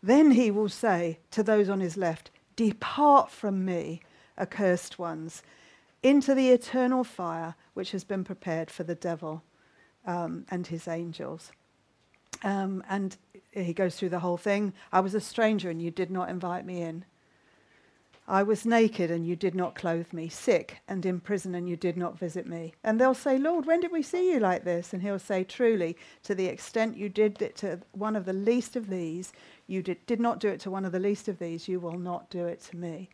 Then 0.00 0.30
he 0.30 0.52
will 0.52 0.68
say 0.68 1.18
to 1.32 1.42
those 1.42 1.68
on 1.68 1.80
his 1.80 1.96
left, 1.96 2.30
Depart 2.54 3.28
from 3.28 3.64
me, 3.64 4.00
accursed 4.38 5.00
ones, 5.00 5.42
into 6.04 6.32
the 6.32 6.50
eternal 6.50 7.02
fire 7.02 7.56
which 7.74 7.90
has 7.90 8.04
been 8.04 8.22
prepared 8.22 8.70
for 8.70 8.84
the 8.84 8.94
devil 8.94 9.42
um, 10.06 10.46
and 10.48 10.68
his 10.68 10.86
angels. 10.86 11.50
Um, 12.42 12.84
and 12.88 13.16
he 13.52 13.72
goes 13.72 13.96
through 13.96 14.10
the 14.10 14.20
whole 14.20 14.36
thing. 14.36 14.72
I 14.92 15.00
was 15.00 15.14
a 15.14 15.20
stranger 15.20 15.70
and 15.70 15.82
you 15.82 15.90
did 15.90 16.10
not 16.10 16.28
invite 16.28 16.64
me 16.64 16.82
in. 16.82 17.04
I 18.30 18.42
was 18.42 18.66
naked 18.66 19.10
and 19.10 19.26
you 19.26 19.36
did 19.36 19.54
not 19.54 19.74
clothe 19.74 20.12
me, 20.12 20.28
sick 20.28 20.76
and 20.86 21.04
in 21.06 21.18
prison 21.18 21.54
and 21.54 21.66
you 21.66 21.76
did 21.76 21.96
not 21.96 22.18
visit 22.18 22.46
me. 22.46 22.74
And 22.84 23.00
they'll 23.00 23.14
say, 23.14 23.38
Lord, 23.38 23.64
when 23.64 23.80
did 23.80 23.90
we 23.90 24.02
see 24.02 24.30
you 24.30 24.38
like 24.38 24.64
this? 24.64 24.92
And 24.92 25.00
he'll 25.00 25.18
say, 25.18 25.44
Truly, 25.44 25.96
to 26.24 26.34
the 26.34 26.44
extent 26.44 26.98
you 26.98 27.08
did 27.08 27.40
it 27.40 27.56
to 27.56 27.80
one 27.92 28.14
of 28.16 28.26
the 28.26 28.34
least 28.34 28.76
of 28.76 28.90
these, 28.90 29.32
you 29.66 29.82
did, 29.82 30.04
did 30.04 30.20
not 30.20 30.40
do 30.40 30.48
it 30.48 30.60
to 30.60 30.70
one 30.70 30.84
of 30.84 30.92
the 30.92 30.98
least 30.98 31.26
of 31.28 31.38
these, 31.38 31.68
you 31.68 31.80
will 31.80 31.98
not 31.98 32.28
do 32.28 32.44
it 32.44 32.60
to 32.64 32.76
me. 32.76 33.08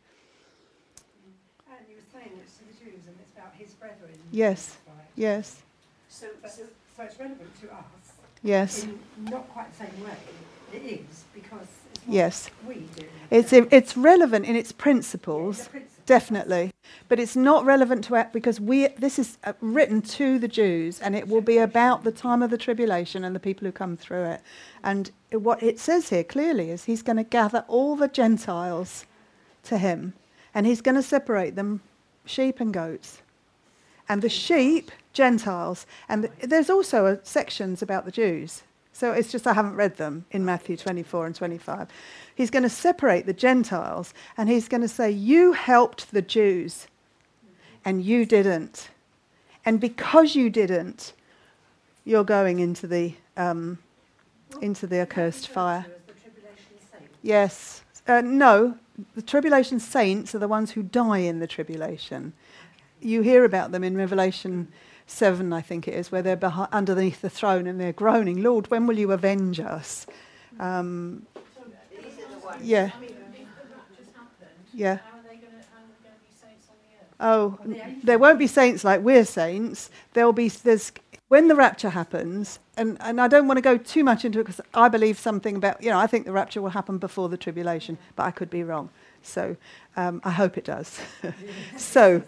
And 1.71 1.79
he 1.87 1.95
was 1.95 2.05
saying 2.13 2.33
it's 2.43 2.57
to 2.59 2.65
the 2.65 2.85
Jews 2.85 3.07
and 3.07 3.15
it's 3.21 3.33
about 3.39 3.55
his 3.57 3.73
brethren. 3.75 4.11
Yes. 4.33 4.79
Yes. 5.15 5.63
So, 6.09 6.27
so 6.49 6.65
so 6.97 7.03
it's 7.03 7.19
relevant 7.19 7.61
to 7.61 7.73
us 7.73 8.04
Yes. 8.45 8.85
in 8.85 9.01
not 9.25 9.49
quite 9.49 9.73
the 9.73 9.87
same 9.87 10.05
way. 10.05 10.17
It 10.73 10.83
is 10.83 11.25
because 11.35 11.67
it's 11.95 12.05
Yes. 12.07 12.51
we 12.69 12.87
do. 12.95 13.05
It's, 13.31 13.53
it's 13.53 13.97
relevant 13.97 14.45
in 14.45 14.55
its 14.55 14.71
principles. 14.71 15.69
Principle. 15.69 15.91
Definitely. 16.07 16.73
But 17.09 17.19
it's 17.19 17.35
not 17.35 17.65
relevant 17.65 18.05
to 18.05 18.15
it 18.17 18.33
because 18.33 18.61
we, 18.61 18.89
this 18.89 19.19
is 19.19 19.39
uh, 19.45 19.55
written 19.63 20.03
to 20.03 20.39
the 20.39 20.49
Jews 20.49 21.01
and 21.01 21.17
it 21.17 21.27
will 21.27 21.41
be 21.41 21.57
about 21.57 22.05
the 22.05 22.13
time 22.13 22.43
of 22.43 22.51
the 22.51 22.59
tribulation 22.59 23.25
and 23.25 23.35
the 23.35 23.41
people 23.41 23.65
who 23.65 23.73
come 23.73 23.97
through 23.97 24.25
it. 24.25 24.43
And 24.83 25.11
what 25.33 25.63
it 25.63 25.79
says 25.79 26.11
here 26.11 26.25
clearly 26.25 26.71
is 26.71 26.85
he's 26.85 27.03
going 27.03 27.17
to 27.17 27.25
gather 27.25 27.65
all 27.69 27.97
the 27.97 28.09
Gentiles 28.09 29.07
to 29.65 29.79
him 29.79 30.13
and 30.55 30.67
he's 30.67 30.83
going 30.83 30.97
to 30.97 31.03
separate 31.03 31.57
them 31.57 31.81
sheep 32.27 32.61
and 32.61 32.73
goats. 32.73 33.23
And 34.07 34.21
the 34.21 34.29
sheep, 34.29 34.91
Gentiles. 35.15 35.87
And 36.09 36.29
there's 36.43 36.69
also 36.69 37.07
uh, 37.07 37.17
sections 37.23 37.81
about 37.81 38.05
the 38.05 38.11
Jews. 38.11 38.63
So 38.93 39.13
it's 39.13 39.33
just 39.33 39.47
I 39.47 39.55
haven't 39.55 39.75
read 39.75 39.97
them 39.97 40.25
in 40.31 40.45
Matthew 40.45 40.77
24 40.77 41.27
and 41.27 41.35
25. 41.35 41.89
He's 42.35 42.51
going 42.51 42.63
to 42.63 42.69
separate 42.69 43.27
the 43.27 43.33
Gentiles 43.33 44.13
and 44.37 44.49
he's 44.49 44.69
going 44.69 44.83
to 44.83 44.89
say, 44.89 45.11
You 45.11 45.53
helped 45.53 46.13
the 46.13 46.23
Jews 46.23 46.87
and 47.85 48.05
you 48.05 48.25
didn't. 48.25 48.91
And 49.65 49.81
because 49.81 50.37
you 50.37 50.51
didn't, 50.51 51.13
you're 52.05 52.25
going 52.25 52.61
into 52.61 52.87
the, 52.87 53.15
um, 53.37 53.79
into 54.61 54.87
the 54.87 54.99
accursed 54.99 55.49
fire. 55.49 55.87
As 55.89 56.07
the 56.07 56.21
tribulation 56.21 56.91
saints. 56.93 57.19
Yes. 57.23 57.83
Uh, 58.07 58.21
no, 58.21 58.77
the 59.17 59.23
tribulation 59.23 59.81
saints 59.81 60.35
are 60.35 60.39
the 60.39 60.49
ones 60.49 60.71
who 60.71 60.83
die 60.83 61.19
in 61.19 61.41
the 61.41 61.47
tribulation. 61.47 62.33
You 63.01 63.23
hear 63.23 63.45
about 63.45 63.73
them 63.73 63.83
in 63.83 63.97
Revelation 63.97 64.69
7, 65.07 65.53
I 65.53 65.61
think 65.61 65.87
it 65.89 65.95
is, 65.95 66.11
where 66.11 66.23
they're 66.23 66.37
behi- 66.37 66.71
underneath 66.73 67.21
the 67.21 67.31
throne 67.31 67.67
and 67.67 67.81
they're 67.81 67.93
groaning, 67.93 68.43
Lord, 68.43 68.71
when 68.71 68.87
will 68.87 68.99
you 68.99 69.13
avenge 69.13 69.61
us? 69.61 70.07
Um, 70.59 71.27
yeah, 72.63 72.91
yeah. 74.73 74.99
Oh, 77.21 77.59
there 78.03 78.19
won't 78.19 78.39
be 78.39 78.47
saints 78.47 78.85
like 78.85 79.01
we're 79.01 79.25
saints. 79.25 79.91
There'll 80.15 80.33
be 80.33 80.49
there's 80.49 80.93
when 81.29 81.49
the 81.49 81.55
rapture 81.55 81.91
happens, 81.91 82.59
and, 82.77 82.97
and 83.01 83.21
I 83.21 83.29
don't 83.29 83.47
want 83.47 83.57
to 83.59 83.63
go 83.63 83.77
too 83.77 84.05
much 84.05 84.25
into 84.25 84.41
it 84.41 84.45
because 84.45 84.61
I 84.75 84.89
believe 84.89 85.19
something 85.19 85.57
about 85.57 85.83
you 85.83 85.91
know 85.91 85.99
I 85.99 86.07
think 86.07 86.27
the 86.27 86.33
rapture 86.33 86.61
will 86.61 86.71
happen 86.71 86.99
before 86.99 87.29
the 87.29 87.37
tribulation, 87.37 87.99
but 88.17 88.25
I 88.25 88.31
could 88.31 88.51
be 88.51 88.63
wrong. 88.63 88.91
So 89.23 89.57
um, 89.97 90.21
I 90.25 90.31
hope 90.31 90.59
it 90.59 90.65
does. 90.65 91.01
so, 91.79 92.23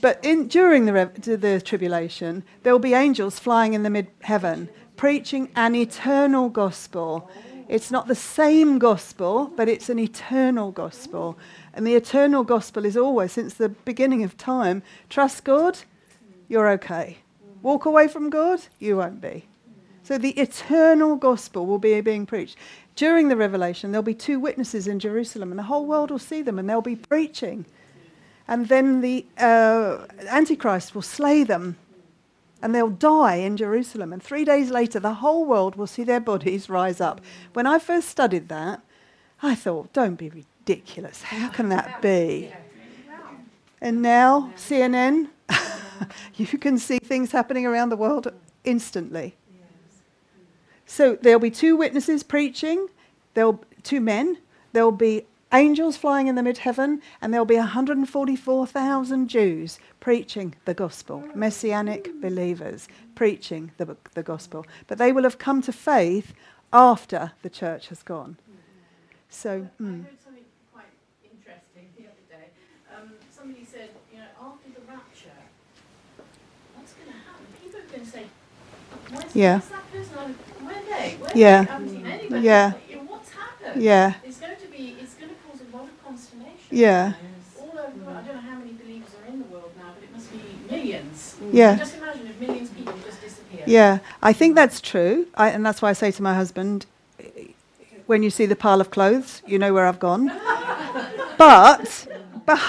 but 0.00 0.24
in 0.24 0.48
during 0.48 0.86
the 0.86 1.10
the 1.16 1.60
tribulation, 1.60 2.42
there 2.62 2.72
will 2.72 2.80
be 2.80 2.94
angels 2.94 3.38
flying 3.38 3.74
in 3.74 3.82
the 3.82 3.90
mid 3.90 4.08
heaven 4.22 4.68
preaching 4.96 5.50
an 5.56 5.74
eternal 5.74 6.48
gospel. 6.48 7.30
It's 7.68 7.90
not 7.90 8.08
the 8.08 8.14
same 8.14 8.78
gospel, 8.78 9.50
but 9.56 9.68
it's 9.68 9.88
an 9.88 9.98
eternal 9.98 10.70
gospel. 10.70 11.38
And 11.72 11.86
the 11.86 11.94
eternal 11.94 12.44
gospel 12.44 12.84
is 12.84 12.96
always, 12.96 13.32
since 13.32 13.54
the 13.54 13.70
beginning 13.70 14.22
of 14.22 14.36
time, 14.36 14.82
trust 15.08 15.44
God, 15.44 15.78
you're 16.48 16.68
okay. 16.70 17.18
Walk 17.62 17.86
away 17.86 18.08
from 18.08 18.30
God, 18.30 18.60
you 18.78 18.98
won't 18.98 19.20
be. 19.20 19.46
So 20.02 20.18
the 20.18 20.38
eternal 20.38 21.16
gospel 21.16 21.64
will 21.64 21.78
be 21.78 21.98
being 22.02 22.26
preached. 22.26 22.56
During 22.94 23.28
the 23.28 23.36
revelation, 23.36 23.90
there'll 23.90 24.02
be 24.02 24.14
two 24.14 24.38
witnesses 24.38 24.86
in 24.86 25.00
Jerusalem, 25.00 25.50
and 25.50 25.58
the 25.58 25.64
whole 25.64 25.86
world 25.86 26.10
will 26.10 26.18
see 26.18 26.42
them, 26.42 26.58
and 26.58 26.68
they'll 26.68 26.82
be 26.82 26.96
preaching. 26.96 27.64
And 28.46 28.68
then 28.68 29.00
the 29.00 29.24
uh, 29.38 30.06
Antichrist 30.28 30.94
will 30.94 31.02
slay 31.02 31.44
them, 31.44 31.76
and 32.60 32.74
they'll 32.74 32.90
die 32.90 33.36
in 33.36 33.56
Jerusalem. 33.56 34.12
And 34.12 34.22
three 34.22 34.44
days 34.44 34.70
later, 34.70 35.00
the 35.00 35.14
whole 35.14 35.46
world 35.46 35.76
will 35.76 35.86
see 35.86 36.04
their 36.04 36.20
bodies 36.20 36.68
rise 36.68 37.00
up. 37.00 37.20
When 37.54 37.66
I 37.66 37.78
first 37.78 38.08
studied 38.08 38.48
that, 38.48 38.80
I 39.42 39.54
thought, 39.54 39.92
don't 39.92 40.16
be 40.16 40.30
ridiculous. 40.30 41.22
How 41.22 41.48
can 41.48 41.68
that 41.70 42.02
be? 42.02 42.52
And 43.80 44.00
now, 44.00 44.52
CNN, 44.56 45.28
you 46.36 46.46
can 46.46 46.78
see 46.78 46.98
things 46.98 47.32
happening 47.32 47.66
around 47.66 47.90
the 47.90 47.96
world 47.96 48.32
instantly. 48.64 49.36
So 50.86 51.16
there'll 51.16 51.40
be 51.40 51.50
two 51.50 51.76
witnesses 51.76 52.22
preaching, 52.22 52.88
there'll 53.34 53.62
two 53.82 54.00
men, 54.00 54.38
there'll 54.72 54.92
be 54.92 55.24
angels 55.54 55.96
flying 55.96 56.26
in 56.26 56.34
the 56.34 56.42
mid 56.42 56.58
heaven, 56.58 57.00
and 57.22 57.32
there'll 57.32 57.46
be 57.46 57.56
144,000 57.56 59.28
Jews 59.28 59.78
preaching 60.00 60.54
the 60.64 60.74
gospel, 60.74 61.24
messianic 61.34 62.10
believers 62.20 62.88
preaching 63.14 63.70
the, 63.78 63.96
the 64.14 64.22
gospel. 64.22 64.66
But 64.86 64.98
they 64.98 65.12
will 65.12 65.22
have 65.22 65.38
come 65.38 65.62
to 65.62 65.72
faith 65.72 66.34
after 66.72 67.32
the 67.42 67.50
church 67.50 67.88
has 67.88 68.02
gone. 68.02 68.36
So, 69.30 69.68
I 69.80 69.82
mm, 69.82 70.04
heard 70.04 70.22
something 70.22 70.44
quite 70.72 70.84
interesting 71.24 71.88
the 71.96 72.04
other 72.04 72.24
day. 72.28 72.48
Um, 72.94 73.12
somebody 73.34 73.64
said, 73.64 73.90
you 74.12 74.18
know, 74.18 74.24
after 74.40 74.68
the 74.70 74.86
rapture, 74.86 75.38
what's 76.74 76.92
going 76.92 77.08
to 77.08 77.14
happen? 77.14 77.46
People 77.62 77.80
are 77.80 77.90
going 77.90 78.04
to 78.04 78.10
say, 78.10 78.24
where's, 79.10 79.34
Yeah. 79.36 79.58
that 79.58 79.92
person? 79.92 80.34
Where 80.60 80.76
are 80.76 80.82
they? 80.84 81.16
Where 81.16 81.32
Yeah. 81.34 81.78
Seen. 81.78 82.42
Yeah. 82.42 82.72
What's 83.08 83.30
happened? 83.30 83.82
yeah, 83.82 84.14
It's 84.24 84.38
going 84.38 84.56
to 84.56 84.66
be, 84.68 84.96
it's 85.00 85.14
going 85.14 85.30
to 85.30 85.36
cause 85.48 85.60
a 85.60 85.76
lot 85.76 85.84
of 85.84 86.04
consternation. 86.04 86.63
Yeah, 86.74 87.12
All 87.60 87.68
over, 87.78 87.92
the 87.96 88.04
world. 88.04 88.16
I 88.16 88.22
don't 88.22 88.34
know 88.36 88.40
how 88.40 88.58
many 88.58 88.72
believers 88.72 89.10
are 89.22 89.32
in 89.32 89.38
the 89.38 89.46
world 89.46 89.72
now, 89.78 89.92
but 89.94 90.02
it 90.02 90.12
must 90.12 90.32
be 90.32 90.40
millions. 90.70 91.36
Mm. 91.42 91.48
yeah. 91.52 91.76
Just 91.76 91.96
imagine 91.96 92.26
if 92.26 92.40
millions 92.40 92.70
of 92.70 92.76
people 92.76 92.94
just 93.04 93.22
disappear. 93.22 93.62
Yeah, 93.66 93.98
I 94.22 94.32
think 94.32 94.54
that's 94.54 94.80
true. 94.80 95.26
I, 95.34 95.50
and 95.50 95.64
that's 95.64 95.80
why 95.80 95.90
I 95.90 95.92
say 95.92 96.10
to 96.10 96.22
my 96.22 96.34
husband, 96.34 96.86
when 98.06 98.22
you 98.22 98.30
see 98.30 98.46
the 98.46 98.56
pile 98.56 98.80
of 98.80 98.90
clothes, 98.90 99.42
you 99.46 99.58
know 99.58 99.72
where 99.72 99.86
I've 99.86 99.98
gone. 99.98 100.26
but, 101.38 102.06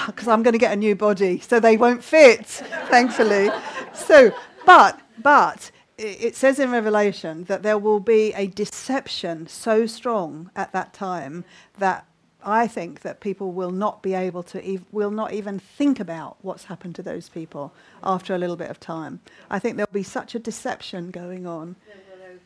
because 0.06 0.28
I'm 0.28 0.42
going 0.42 0.52
to 0.52 0.58
get 0.58 0.72
a 0.72 0.76
new 0.76 0.94
body, 0.94 1.40
so 1.40 1.60
they 1.60 1.76
won't 1.76 2.02
fit, 2.02 2.46
thankfully. 2.46 3.50
So, 3.92 4.32
but, 4.64 4.98
but, 5.22 5.70
it 5.98 6.36
says 6.36 6.58
in 6.58 6.70
Revelation 6.70 7.44
that 7.44 7.62
there 7.62 7.78
will 7.78 8.00
be 8.00 8.32
a 8.34 8.46
deception 8.48 9.46
so 9.46 9.86
strong 9.86 10.50
at 10.54 10.72
that 10.72 10.92
time 10.92 11.44
that 11.78 12.05
I 12.46 12.68
think 12.68 13.00
that 13.00 13.18
people 13.20 13.50
will 13.50 13.72
not 13.72 14.02
be 14.02 14.14
able 14.14 14.44
to, 14.44 14.64
ev- 14.74 14.84
will 14.92 15.10
not 15.10 15.32
even 15.32 15.58
think 15.58 15.98
about 15.98 16.36
what's 16.42 16.64
happened 16.64 16.94
to 16.94 17.02
those 17.02 17.28
people 17.28 17.74
after 18.04 18.34
a 18.34 18.38
little 18.38 18.54
bit 18.56 18.70
of 18.70 18.78
time. 18.78 19.18
I 19.50 19.58
think 19.58 19.76
there'll 19.76 19.90
be 19.92 20.04
such 20.04 20.34
a 20.36 20.38
deception 20.38 21.10
going 21.10 21.44
on. 21.46 21.74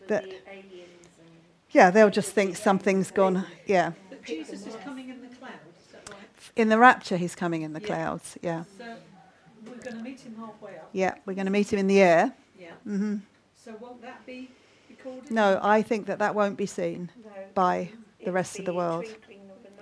That- 0.08 0.24
Yeah, 1.72 1.90
they'll 1.90 2.10
just 2.10 2.32
think 2.32 2.56
something's 2.56 3.10
gone. 3.12 3.44
Yeah. 3.66 3.92
But 4.08 4.24
Jesus 4.24 4.66
is 4.66 4.74
coming 4.82 5.08
in 5.10 5.20
the 5.20 5.28
clouds, 5.36 5.54
right? 6.10 6.16
In 6.56 6.68
the 6.68 6.78
rapture, 6.78 7.16
he's 7.16 7.34
coming 7.36 7.62
in 7.62 7.74
the 7.74 7.80
Yeah. 7.80 7.86
clouds. 7.86 8.38
Yeah. 8.42 8.64
So 8.76 8.96
we're 9.66 9.76
going 9.76 9.96
to 9.98 10.02
meet 10.02 10.20
him 10.20 10.34
halfway 10.36 10.76
up. 10.76 10.88
Yeah, 10.92 11.14
we're 11.26 11.34
going 11.34 11.46
to 11.46 11.52
meet 11.52 11.72
him 11.72 11.78
in 11.78 11.86
the 11.86 12.00
air. 12.00 12.32
Yeah. 12.58 12.70
Mm-hmm. 12.88 13.16
So 13.54 13.76
won't 13.78 14.02
that 14.02 14.24
be 14.26 14.50
recorded? 14.88 15.30
No, 15.30 15.60
I 15.62 15.82
think 15.82 16.06
that 16.06 16.18
that 16.18 16.34
won't 16.34 16.56
be 16.56 16.66
seen 16.66 17.10
by 17.54 17.90
the 18.24 18.32
rest 18.32 18.58
of 18.58 18.64
the 18.64 18.74
world. 18.74 19.04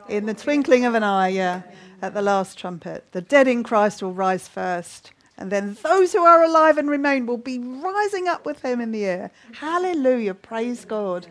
In 0.08 0.24
the 0.24 0.34
twinkling 0.34 0.86
of 0.86 0.94
an 0.94 1.02
eye, 1.02 1.28
yeah, 1.28 1.62
at 2.00 2.14
the 2.14 2.22
last 2.22 2.58
trumpet. 2.58 3.04
The 3.12 3.20
dead 3.20 3.46
in 3.46 3.62
Christ 3.62 4.02
will 4.02 4.14
rise 4.14 4.48
first, 4.48 5.12
and 5.36 5.52
then 5.52 5.76
those 5.82 6.12
who 6.12 6.24
are 6.24 6.42
alive 6.42 6.78
and 6.78 6.88
remain 6.88 7.26
will 7.26 7.36
be 7.36 7.58
rising 7.58 8.26
up 8.26 8.46
with 8.46 8.62
him 8.62 8.80
in 8.80 8.90
the 8.90 9.04
air. 9.04 9.30
Hallelujah, 9.54 10.34
praise 10.34 10.86
God. 10.86 11.26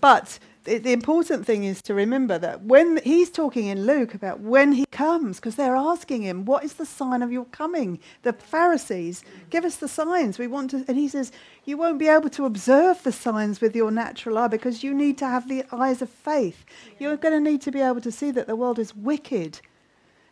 But 0.00 0.40
the, 0.76 0.92
important 0.92 1.46
thing 1.46 1.64
is 1.64 1.80
to 1.82 1.94
remember 1.94 2.38
that 2.38 2.62
when 2.62 3.00
he's 3.02 3.30
talking 3.30 3.66
in 3.66 3.86
Luke 3.86 4.12
about 4.12 4.40
when 4.40 4.72
he 4.72 4.84
comes, 4.86 5.36
because 5.36 5.56
they're 5.56 5.74
asking 5.74 6.22
him, 6.22 6.44
What 6.44 6.64
is 6.64 6.74
the 6.74 6.84
sign 6.84 7.22
of 7.22 7.32
your 7.32 7.46
coming? 7.46 7.98
The 8.22 8.34
Pharisees, 8.34 9.24
give 9.48 9.64
us 9.64 9.76
the 9.76 9.88
signs. 9.88 10.38
We 10.38 10.46
want 10.46 10.70
to, 10.72 10.84
and 10.86 10.98
he 10.98 11.08
says, 11.08 11.32
You 11.64 11.78
won't 11.78 11.98
be 11.98 12.08
able 12.08 12.28
to 12.30 12.44
observe 12.44 13.02
the 13.02 13.12
signs 13.12 13.60
with 13.60 13.74
your 13.74 13.90
natural 13.90 14.36
eye 14.38 14.48
because 14.48 14.84
you 14.84 14.92
need 14.92 15.16
to 15.18 15.26
have 15.26 15.48
the 15.48 15.64
eyes 15.72 16.02
of 16.02 16.10
faith. 16.10 16.64
You're 16.98 17.16
going 17.16 17.34
to 17.34 17.50
need 17.50 17.62
to 17.62 17.72
be 17.72 17.80
able 17.80 18.02
to 18.02 18.12
see 18.12 18.30
that 18.32 18.46
the 18.46 18.56
world 18.56 18.78
is 18.78 18.94
wicked 18.94 19.60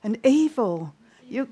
and 0.02 0.18
evil. 0.24 0.94
You, 1.28 1.48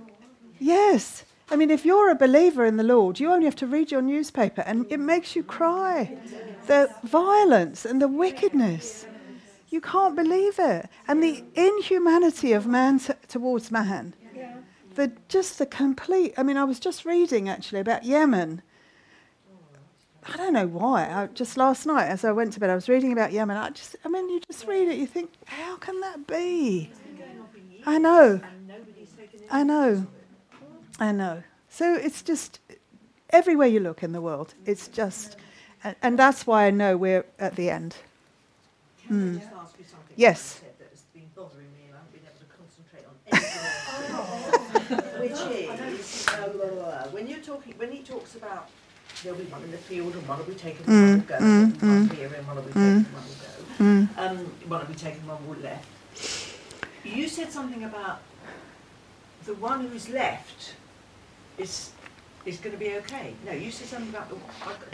yes. 0.59 1.24
I 1.51 1.57
mean, 1.57 1.71
if 1.71 1.85
you're 1.85 2.11
a 2.11 2.15
believer 2.15 2.65
in 2.65 2.77
the 2.77 2.83
Lord, 2.83 3.21
you 3.21 3.31
only 3.31 3.45
have 3.45 3.57
to 3.57 3.66
read 3.66 3.91
your 3.91 4.03
newspaper 4.03 4.62
and 4.62 4.87
it 4.91 4.99
makes 4.99 5.37
you 5.37 5.43
cry. 5.43 6.16
The 6.66 6.91
violence 7.05 7.85
and 7.85 8.01
the 8.01 8.09
wickedness. 8.09 9.07
You 9.69 9.81
can't 9.81 10.16
believe 10.16 10.59
it. 10.59 10.89
And 11.07 11.23
the 11.23 11.45
inhumanity 11.55 12.53
of 12.53 12.66
man 12.66 12.99
t- 12.99 13.12
towards 13.29 13.71
man. 13.71 14.15
The, 14.95 15.12
just 15.29 15.59
the 15.59 15.66
complete. 15.66 16.35
I 16.39 16.43
mean, 16.45 16.57
I 16.57 16.65
was 16.65 16.79
just 16.79 17.05
reading 17.05 17.49
actually 17.49 17.81
about 17.81 18.05
Yemen. 18.05 18.62
I 20.27 20.37
don't 20.37 20.53
know 20.55 20.66
why. 20.66 21.03
I, 21.03 21.27
just 21.27 21.57
last 21.57 21.85
night, 21.85 22.07
as 22.07 22.25
I 22.25 22.33
went 22.33 22.53
to 22.55 22.61
bed, 22.61 22.71
I 22.71 22.75
was 22.75 22.89
reading 22.89 23.12
about 23.12 23.33
Yemen. 23.33 23.57
I 23.57 23.71
just, 23.71 23.97
I 24.05 24.09
mean, 24.09 24.31
you 24.31 24.41
just 24.41 24.66
read 24.66 24.89
it, 24.89 24.97
you 24.97 25.07
think, 25.07 25.31
how 25.47 25.77
can 25.77 26.01
that 26.01 26.27
be? 26.27 26.91
I 27.85 27.99
know. 27.99 28.41
I 29.51 29.62
know. 29.62 30.07
I 30.99 31.12
know. 31.12 31.43
So 31.69 31.95
it's 31.95 32.23
just 32.23 32.61
everywhere 33.31 33.66
you 33.66 33.81
look 33.81 34.03
in 34.03 34.12
the 34.12 34.21
world, 34.21 34.55
it's 34.65 34.89
just, 34.89 35.37
and, 35.83 35.97
and 36.03 36.19
that's 36.19 36.47
why 36.47 36.66
I 36.66 36.71
know 36.71 36.97
we're 36.97 37.25
at 37.39 37.57
the 37.57 37.71
end. 37.71 37.97
Can 39.07 39.37
I 39.37 39.39
just 39.41 39.53
ask 39.53 39.79
you 39.79 39.85
something? 39.85 40.15
Yes. 40.16 40.61
You 40.62 40.69
said 40.69 40.79
that 40.79 40.91
has 40.91 41.01
been 41.12 41.29
bothering 41.35 41.66
me 41.73 41.89
and 41.89 41.95
I 41.95 41.99
haven't 41.99 42.15
been 42.15 42.23
able 42.31 42.41
to 42.41 42.51
concentrate 42.57 43.05
on 43.11 43.15
anything 43.27 43.65
else. 44.15 45.11
Which 45.21 45.41
is, 46.01 46.29
uh, 46.29 47.09
when 47.11 47.27
you're 47.27 47.39
talking, 47.41 47.75
when 47.77 47.91
he 47.91 48.03
talks 48.03 48.37
about 48.37 48.71
there'll 49.23 49.39
be 49.39 49.45
one 49.47 49.62
in 49.62 49.71
the 49.71 49.79
field 49.79 50.15
and 50.15 50.27
one 50.29 50.39
will 50.39 50.45
be 50.45 50.55
taken 50.55 50.85
and 50.87 50.97
one 50.97 51.19
will 51.19 51.27
go, 51.27 51.35
Mm, 51.39 51.65
and 51.65 51.83
one 51.83 52.09
mm, 52.09 52.15
here 52.15 52.33
and 52.35 52.47
one 52.47 52.57
will 52.57 52.62
be 52.62 52.71
mm. 52.71 52.75
taken 52.75 52.87
and 52.87 53.07
one 53.15 53.25
will 53.25 53.35
go, 53.35 53.45
Mm. 53.75 54.19
um, 54.19 54.69
one 54.69 54.81
will 54.81 54.87
be 54.87 54.95
taken, 54.95 55.27
one 55.27 55.49
will 55.49 55.57
left. 55.57 56.55
You 57.05 57.29
said 57.29 57.51
something 57.51 57.85
about 57.85 58.21
the 59.45 59.55
one 59.55 59.87
who's 59.89 60.09
left 60.09 60.75
is 61.59 61.91
is 62.47 62.59
going 62.59 62.73
to 62.73 62.79
be 62.79 62.95
okay. 62.97 63.35
No, 63.47 63.53
you 63.53 63.71
said 63.71 63.87
something 63.89 64.11
about 64.11 64.29
the. 64.29 64.37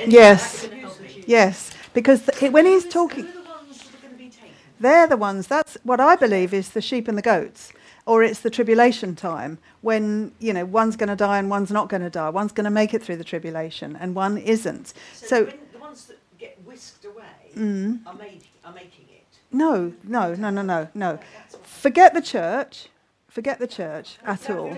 I- 0.02 0.06
Yes. 0.06 0.62
that 0.62 0.70
confused 0.70 1.00
me. 1.00 1.24
Yes, 1.26 1.72
because 1.94 2.24
th- 2.26 2.52
when 2.52 2.64
he's 2.66 2.86
talking, 2.86 3.24
Who 3.26 3.30
are 3.40 3.42
the 3.42 3.48
ones 3.50 3.78
that 3.78 3.94
are 3.98 4.02
going 4.02 4.12
to 4.12 4.18
be 4.18 4.30
taken? 4.30 4.54
they're 4.78 5.06
the 5.08 5.16
ones. 5.16 5.46
That's 5.48 5.76
what 5.82 6.00
I 6.00 6.14
believe 6.16 6.54
is 6.54 6.70
the 6.70 6.80
sheep 6.80 7.08
and 7.08 7.18
the 7.18 7.22
goats, 7.22 7.72
or 8.06 8.22
it's 8.22 8.40
the 8.40 8.50
tribulation 8.50 9.16
time 9.16 9.58
when 9.80 10.32
you 10.38 10.52
know 10.52 10.64
one's 10.64 10.94
going 10.96 11.08
to 11.08 11.16
die 11.16 11.38
and 11.38 11.50
one's 11.50 11.70
not 11.72 11.88
going 11.88 12.02
to 12.02 12.10
die. 12.10 12.28
One's 12.30 12.52
going 12.52 12.64
to 12.66 12.70
make 12.70 12.94
it 12.94 13.02
through 13.02 13.16
the 13.16 13.24
tribulation 13.24 13.96
and 13.96 14.14
one 14.14 14.38
isn't. 14.38 14.92
So, 15.14 15.26
So- 15.26 15.44
when 15.46 15.58
the 15.72 15.78
ones 15.80 16.04
that 16.06 16.18
get 16.38 16.56
whisked 16.64 17.04
away 17.04 17.24
Mm. 17.56 18.06
are, 18.06 18.14
made, 18.14 18.42
are 18.64 18.72
making 18.72 19.06
it. 19.10 19.24
No, 19.50 19.92
no, 20.04 20.34
no, 20.34 20.50
no, 20.50 20.62
no, 20.62 20.88
no. 20.94 21.18
Forget 21.64 22.14
the 22.14 22.22
church. 22.22 22.86
Forget 23.30 23.60
the 23.60 23.68
church 23.68 24.18
at 24.24 24.50
all. 24.50 24.76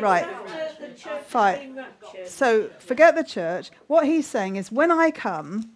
Right. 0.00 0.26
Fine. 1.28 1.84
So 2.24 2.68
forget 2.80 3.14
the 3.14 3.22
church. 3.22 3.70
What 3.86 4.06
he's 4.06 4.26
saying 4.26 4.56
is, 4.56 4.72
when 4.72 4.90
I 4.90 5.12
come, 5.12 5.70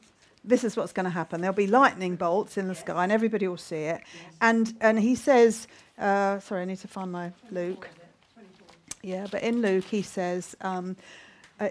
this 0.45 0.65
is 0.65 0.77
what's 0.77 0.93
going 0.93 1.05
to 1.05 1.11
happen. 1.11 1.41
There'll 1.41 1.55
be 1.55 1.69
lightning 1.69 2.17
bolts 2.17 2.59
in 2.59 2.67
the 2.67 2.75
sky, 2.75 3.05
and 3.05 3.13
everybody 3.13 3.47
will 3.47 3.57
see 3.57 3.85
it. 3.85 4.03
And 4.41 4.75
and 4.81 4.99
he 4.99 5.15
says, 5.15 5.69
uh, 5.99 6.41
sorry, 6.41 6.63
I 6.63 6.65
need 6.65 6.79
to 6.79 6.89
find 6.89 7.13
my 7.13 7.33
Luke. 7.51 7.89
Yeah, 9.03 9.27
but 9.31 9.43
in 9.43 9.63
Luke 9.63 9.85
he 9.85 10.03
says, 10.03 10.57
um, 10.63 10.97
uh, 11.61 11.69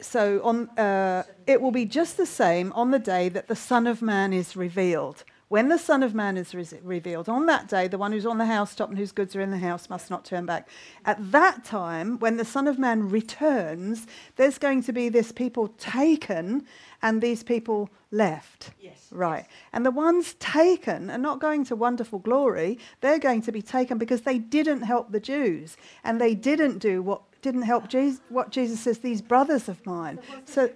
so 0.00 0.40
on, 0.44 0.68
uh, 0.78 1.24
it 1.46 1.60
will 1.60 1.72
be 1.72 1.84
just 1.84 2.16
the 2.16 2.26
same 2.26 2.72
on 2.74 2.90
the 2.90 2.98
day 2.98 3.28
that 3.30 3.48
the 3.48 3.56
Son 3.56 3.86
of 3.86 4.02
Man 4.02 4.32
is 4.32 4.56
revealed. 4.56 5.24
When 5.48 5.68
the 5.68 5.78
Son 5.78 6.02
of 6.02 6.14
Man 6.14 6.36
is 6.36 6.54
re- 6.54 6.66
revealed, 6.82 7.28
on 7.28 7.46
that 7.46 7.68
day, 7.68 7.88
the 7.88 7.96
one 7.96 8.12
who's 8.12 8.26
on 8.26 8.36
the 8.36 8.44
housetop 8.44 8.90
and 8.90 8.98
whose 8.98 9.12
goods 9.12 9.34
are 9.34 9.40
in 9.40 9.50
the 9.50 9.58
house 9.58 9.88
must 9.88 10.10
not 10.10 10.24
turn 10.24 10.44
back. 10.44 10.68
At 11.06 11.32
that 11.32 11.64
time, 11.64 12.18
when 12.18 12.36
the 12.36 12.44
Son 12.44 12.66
of 12.66 12.78
Man 12.78 13.08
returns, 13.08 14.06
there's 14.36 14.58
going 14.58 14.82
to 14.82 14.92
be 14.92 15.08
this 15.08 15.32
people 15.32 15.68
taken 15.78 16.66
and 17.00 17.22
these 17.22 17.42
people 17.42 17.88
left. 18.10 18.72
Yes. 18.78 19.08
Right. 19.10 19.46
And 19.72 19.86
the 19.86 19.90
ones 19.90 20.34
taken 20.38 21.10
are 21.10 21.18
not 21.18 21.40
going 21.40 21.64
to 21.66 21.76
wonderful 21.76 22.18
glory. 22.18 22.78
They're 23.00 23.18
going 23.18 23.42
to 23.42 23.52
be 23.52 23.62
taken 23.62 23.96
because 23.96 24.22
they 24.22 24.38
didn't 24.38 24.82
help 24.82 25.12
the 25.12 25.20
Jews 25.20 25.78
and 26.04 26.20
they 26.20 26.34
didn't 26.34 26.78
do 26.78 27.00
what 27.02 27.22
didn't 27.40 27.62
help 27.62 27.88
Jesus, 27.88 28.20
what 28.28 28.50
Jesus 28.50 28.80
says, 28.80 28.98
these 28.98 29.22
brothers 29.22 29.68
of 29.68 29.84
mine. 29.86 30.18
So, 30.44 30.70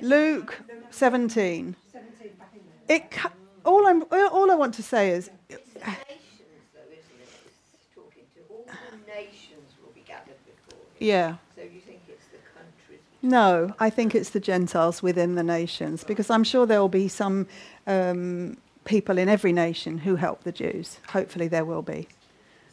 Luke 0.00 0.62
17. 0.90 1.76
17 1.92 2.30
back 2.38 2.48
in 2.54 2.60
there. 2.88 2.96
It, 2.96 3.12
all, 3.64 3.86
I'm, 3.86 4.02
all 4.10 4.50
I 4.50 4.54
want 4.54 4.74
to 4.74 4.82
say 4.82 5.10
is, 5.10 5.30
It's 5.48 5.72
the 5.74 5.80
nations, 5.80 5.94
though, 6.74 6.80
isn't 6.90 7.20
it? 7.20 7.28
It's 7.46 7.94
talking 7.94 8.24
to 8.34 8.40
all 8.52 8.64
the 8.66 9.12
nations 9.12 9.72
will 9.82 9.92
be 9.94 10.02
gathered 10.06 10.36
before 10.46 10.78
him. 10.78 10.96
yeah. 10.98 11.36
So 11.56 11.62
you 11.62 11.80
think 11.80 12.02
it's 12.08 12.26
the 12.26 12.38
countries? 12.56 13.00
No, 13.22 13.74
I 13.78 13.90
think 13.90 14.14
it's 14.14 14.30
the 14.30 14.40
Gentiles 14.40 15.02
within 15.02 15.34
the 15.34 15.42
nations 15.42 16.04
because 16.04 16.30
I'm 16.30 16.44
sure 16.44 16.66
there 16.66 16.80
will 16.80 16.88
be 16.88 17.08
some 17.08 17.46
um, 17.86 18.56
people 18.84 19.16
in 19.18 19.28
every 19.28 19.52
nation 19.52 19.98
who 19.98 20.16
help 20.16 20.44
the 20.44 20.52
Jews. 20.52 20.98
Hopefully, 21.10 21.48
there 21.48 21.64
will 21.64 21.82
be. 21.82 22.06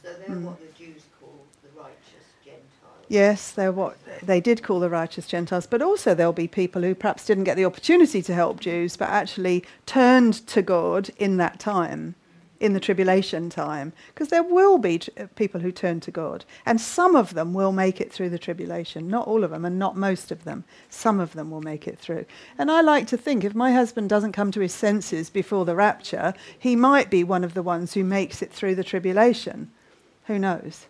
So 0.03 0.09
they're 0.13 0.35
Mm. 0.35 0.43
what 0.45 0.59
the 0.59 0.83
Jews 0.83 1.03
call 1.19 1.45
the 1.63 1.69
righteous 1.79 2.25
Gentiles. 2.43 2.99
Yes, 3.11 3.51
they're 3.51 3.73
what 3.73 3.97
they 4.23 4.39
did 4.39 4.63
call 4.63 4.79
the 4.79 4.89
righteous 4.89 5.27
Gentiles, 5.27 5.67
but 5.67 5.81
also 5.81 6.15
there'll 6.15 6.31
be 6.31 6.47
people 6.47 6.81
who 6.81 6.95
perhaps 6.95 7.25
didn't 7.25 7.43
get 7.43 7.57
the 7.57 7.65
opportunity 7.65 8.21
to 8.21 8.33
help 8.33 8.61
Jews, 8.61 8.95
but 8.95 9.09
actually 9.09 9.65
turned 9.85 10.47
to 10.47 10.61
God 10.61 11.09
in 11.17 11.35
that 11.35 11.59
time, 11.59 12.15
in 12.61 12.71
the 12.71 12.79
tribulation 12.79 13.49
time, 13.49 13.91
because 14.13 14.29
there 14.29 14.43
will 14.43 14.77
be 14.77 14.99
tr- 14.99 15.09
uh, 15.19 15.27
people 15.35 15.59
who 15.59 15.73
turn 15.73 15.99
to 15.99 16.09
God, 16.09 16.45
and 16.65 16.79
some 16.79 17.17
of 17.17 17.33
them 17.33 17.53
will 17.53 17.73
make 17.73 17.99
it 17.99 18.13
through 18.13 18.29
the 18.29 18.39
tribulation. 18.39 19.09
Not 19.09 19.27
all 19.27 19.43
of 19.43 19.51
them, 19.51 19.65
and 19.65 19.77
not 19.77 19.97
most 19.97 20.31
of 20.31 20.45
them. 20.45 20.63
Some 20.89 21.19
of 21.19 21.33
them 21.33 21.51
will 21.51 21.59
make 21.59 21.89
it 21.89 21.99
through. 21.99 22.23
And 22.57 22.71
I 22.71 22.79
like 22.79 23.07
to 23.07 23.17
think 23.17 23.43
if 23.43 23.53
my 23.53 23.73
husband 23.73 24.07
doesn't 24.07 24.31
come 24.31 24.51
to 24.51 24.61
his 24.61 24.73
senses 24.73 25.29
before 25.29 25.65
the 25.65 25.75
rapture, 25.75 26.33
he 26.57 26.77
might 26.77 27.09
be 27.09 27.25
one 27.25 27.43
of 27.43 27.55
the 27.55 27.61
ones 27.61 27.93
who 27.93 28.05
makes 28.05 28.41
it 28.41 28.53
through 28.53 28.75
the 28.75 28.85
tribulation. 28.85 29.69
Who 30.27 30.39
knows? 30.39 30.85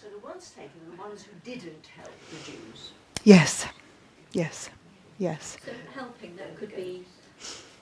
So 0.00 0.08
the 0.08 0.26
ones 0.26 0.50
taken 0.56 0.81
ones 1.12 1.24
who 1.24 1.50
didn't 1.50 1.86
help 1.98 2.14
the 2.30 2.50
Jews. 2.50 2.92
Yes, 3.24 3.66
yes, 4.32 4.70
yes. 5.18 5.58
So 5.64 5.72
helping 5.94 6.34
that 6.36 6.56
could 6.56 6.74
be, 6.74 7.04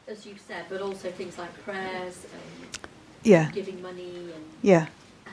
as 0.08 0.26
you 0.26 0.34
said, 0.48 0.64
but 0.68 0.80
also 0.82 1.10
things 1.12 1.38
like 1.38 1.52
prayers 1.64 2.26
and 2.32 2.78
Yeah, 3.22 3.50
giving 3.52 3.80
money 3.82 4.10
and 4.34 4.44
yeah, 4.62 4.86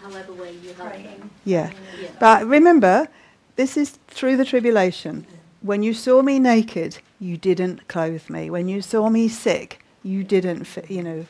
however 0.04 0.34
way 0.34 0.54
you 0.64 0.74
help 0.74 0.94
them. 0.94 1.32
yeah. 1.44 1.72
Yeah. 2.00 2.10
But 2.20 2.46
remember, 2.46 3.08
this 3.56 3.78
is 3.78 3.98
through 4.08 4.38
the 4.38 4.46
tribulation. 4.46 5.26
When 5.62 5.82
you 5.82 5.94
saw 5.96 6.22
me 6.22 6.38
naked, 6.38 7.00
you 7.20 7.36
didn't 7.36 7.88
clothe 7.88 8.30
me. 8.30 8.52
When 8.52 8.68
you 8.68 8.82
saw 8.84 9.10
me 9.10 9.28
sick, 9.28 9.84
you 10.04 10.24
didn't, 10.24 10.68
you 10.88 11.02
know, 11.02 11.26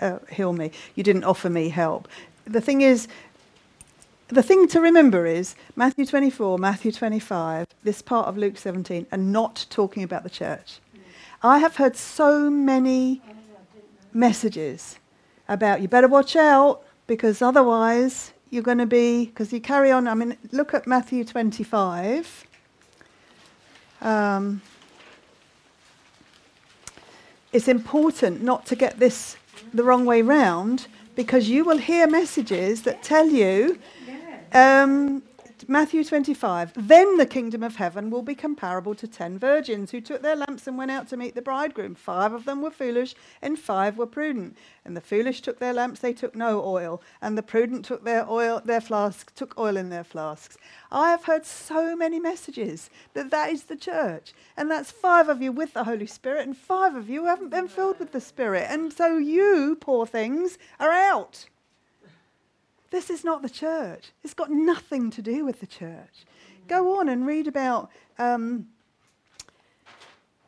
uh, 0.00 0.18
heal 0.30 0.54
me. 0.54 0.70
You 0.94 1.02
didn't 1.02 1.24
offer 1.24 1.50
me 1.50 1.68
help. 1.68 2.08
The 2.46 2.60
thing 2.62 2.80
is, 2.80 3.06
the 4.30 4.42
thing 4.42 4.68
to 4.68 4.80
remember 4.80 5.26
is 5.26 5.56
Matthew 5.74 6.06
24, 6.06 6.58
Matthew 6.58 6.92
25, 6.92 7.66
this 7.82 8.00
part 8.00 8.28
of 8.28 8.36
Luke 8.36 8.56
17, 8.56 9.06
are 9.10 9.18
not 9.18 9.66
talking 9.70 10.02
about 10.02 10.22
the 10.22 10.30
church. 10.30 10.78
I 11.42 11.58
have 11.58 11.76
heard 11.76 11.96
so 11.96 12.48
many 12.48 13.22
messages 14.12 14.98
about 15.48 15.80
you 15.80 15.88
better 15.88 16.08
watch 16.08 16.36
out 16.36 16.82
because 17.06 17.42
otherwise 17.42 18.32
you're 18.50 18.62
going 18.62 18.78
to 18.78 18.86
be, 18.86 19.26
because 19.26 19.52
you 19.52 19.60
carry 19.60 19.90
on. 19.90 20.06
I 20.06 20.14
mean, 20.14 20.36
look 20.52 20.74
at 20.74 20.86
Matthew 20.86 21.24
25. 21.24 22.44
Um, 24.00 24.62
it's 27.52 27.68
important 27.68 28.42
not 28.42 28.64
to 28.66 28.76
get 28.76 28.98
this 28.98 29.36
the 29.74 29.82
wrong 29.82 30.04
way 30.04 30.22
round 30.22 30.86
because 31.16 31.48
you 31.48 31.64
will 31.64 31.78
hear 31.78 32.06
messages 32.06 32.82
that 32.82 33.02
tell 33.02 33.26
you 33.26 33.78
um, 34.52 35.22
Matthew 35.68 36.02
25. 36.02 36.72
Then 36.76 37.16
the 37.16 37.26
kingdom 37.26 37.62
of 37.62 37.76
heaven 37.76 38.10
will 38.10 38.22
be 38.22 38.34
comparable 38.34 38.94
to 38.94 39.06
ten 39.06 39.38
virgins 39.38 39.90
who 39.90 40.00
took 40.00 40.22
their 40.22 40.36
lamps 40.36 40.66
and 40.66 40.78
went 40.78 40.90
out 40.90 41.08
to 41.08 41.16
meet 41.16 41.34
the 41.34 41.42
bridegroom. 41.42 41.94
Five 41.94 42.32
of 42.32 42.44
them 42.44 42.62
were 42.62 42.70
foolish, 42.70 43.14
and 43.42 43.58
five 43.58 43.98
were 43.98 44.06
prudent. 44.06 44.56
And 44.84 44.96
the 44.96 45.00
foolish 45.00 45.42
took 45.42 45.58
their 45.58 45.72
lamps; 45.72 46.00
they 46.00 46.12
took 46.12 46.34
no 46.34 46.64
oil. 46.64 47.02
And 47.20 47.36
the 47.36 47.42
prudent 47.42 47.84
took 47.84 48.04
their 48.04 48.28
oil, 48.28 48.62
their 48.64 48.80
flasks, 48.80 49.32
took 49.36 49.58
oil 49.58 49.76
in 49.76 49.90
their 49.90 50.04
flasks. 50.04 50.56
I 50.90 51.10
have 51.10 51.24
heard 51.24 51.46
so 51.46 51.94
many 51.94 52.18
messages 52.18 52.90
that 53.14 53.30
that 53.30 53.50
is 53.50 53.64
the 53.64 53.76
church, 53.76 54.32
and 54.56 54.70
that's 54.70 54.90
five 54.90 55.28
of 55.28 55.42
you 55.42 55.52
with 55.52 55.74
the 55.74 55.84
Holy 55.84 56.06
Spirit, 56.06 56.46
and 56.46 56.56
five 56.56 56.94
of 56.94 57.08
you 57.10 57.26
haven't 57.26 57.50
been 57.50 57.68
filled 57.68 57.98
with 57.98 58.12
the 58.12 58.20
Spirit, 58.20 58.66
and 58.68 58.92
so 58.92 59.18
you, 59.18 59.76
poor 59.80 60.06
things, 60.06 60.58
are 60.78 60.92
out. 60.92 61.46
This 62.90 63.08
is 63.08 63.24
not 63.24 63.42
the 63.42 63.50
church. 63.50 64.10
It's 64.22 64.34
got 64.34 64.50
nothing 64.50 65.10
to 65.12 65.22
do 65.22 65.44
with 65.44 65.60
the 65.60 65.66
church. 65.66 66.26
Go 66.68 66.98
on 66.98 67.08
and 67.08 67.26
read 67.26 67.46
about. 67.46 67.90
Um, 68.18 68.68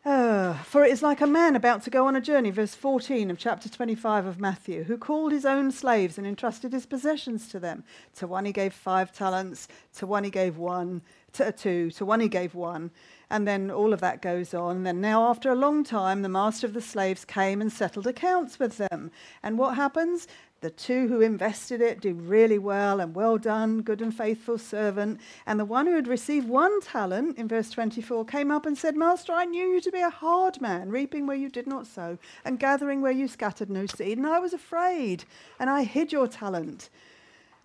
uh, 0.04 0.54
for 0.64 0.84
it 0.84 0.90
is 0.90 1.00
like 1.00 1.20
a 1.20 1.26
man 1.28 1.54
about 1.54 1.84
to 1.84 1.90
go 1.90 2.08
on 2.08 2.16
a 2.16 2.20
journey, 2.20 2.50
verse 2.50 2.74
14 2.74 3.30
of 3.30 3.38
chapter 3.38 3.68
25 3.68 4.26
of 4.26 4.40
Matthew, 4.40 4.82
who 4.82 4.98
called 4.98 5.30
his 5.30 5.46
own 5.46 5.70
slaves 5.70 6.18
and 6.18 6.26
entrusted 6.26 6.72
his 6.72 6.86
possessions 6.86 7.46
to 7.48 7.60
them. 7.60 7.84
To 8.16 8.26
one 8.26 8.44
he 8.44 8.50
gave 8.50 8.72
five 8.72 9.12
talents, 9.12 9.68
to 9.94 10.06
one 10.08 10.24
he 10.24 10.30
gave 10.30 10.58
one, 10.58 11.02
to 11.34 11.52
two, 11.52 11.92
to 11.92 12.04
one 12.04 12.18
he 12.18 12.26
gave 12.26 12.56
one. 12.56 12.90
And 13.30 13.46
then 13.46 13.70
all 13.70 13.92
of 13.92 14.00
that 14.00 14.20
goes 14.20 14.52
on. 14.52 14.78
And 14.78 14.86
then 14.86 15.00
now, 15.00 15.28
after 15.30 15.50
a 15.50 15.54
long 15.54 15.84
time, 15.84 16.22
the 16.22 16.28
master 16.28 16.66
of 16.66 16.74
the 16.74 16.82
slaves 16.82 17.24
came 17.24 17.60
and 17.60 17.72
settled 17.72 18.08
accounts 18.08 18.58
with 18.58 18.78
them. 18.78 19.12
And 19.42 19.56
what 19.56 19.76
happens? 19.76 20.26
The 20.62 20.70
two 20.70 21.08
who 21.08 21.20
invested 21.20 21.80
it 21.80 22.00
do 22.00 22.14
really 22.14 22.58
well 22.58 23.00
and 23.00 23.16
well 23.16 23.36
done, 23.36 23.82
good 23.82 24.00
and 24.00 24.14
faithful 24.14 24.58
servant. 24.58 25.20
And 25.44 25.58
the 25.58 25.64
one 25.64 25.86
who 25.86 25.96
had 25.96 26.06
received 26.06 26.48
one 26.48 26.80
talent, 26.80 27.36
in 27.36 27.48
verse 27.48 27.68
24, 27.70 28.24
came 28.26 28.52
up 28.52 28.64
and 28.64 28.78
said, 28.78 28.94
Master, 28.94 29.32
I 29.32 29.44
knew 29.44 29.66
you 29.66 29.80
to 29.80 29.90
be 29.90 30.00
a 30.00 30.08
hard 30.08 30.60
man, 30.60 30.90
reaping 30.90 31.26
where 31.26 31.36
you 31.36 31.48
did 31.48 31.66
not 31.66 31.88
sow, 31.88 32.16
and 32.44 32.60
gathering 32.60 33.00
where 33.00 33.10
you 33.10 33.26
scattered 33.26 33.70
no 33.70 33.86
seed. 33.86 34.18
And 34.18 34.26
I 34.26 34.38
was 34.38 34.52
afraid, 34.52 35.24
and 35.58 35.68
I 35.68 35.82
hid 35.82 36.12
your 36.12 36.28
talent. 36.28 36.90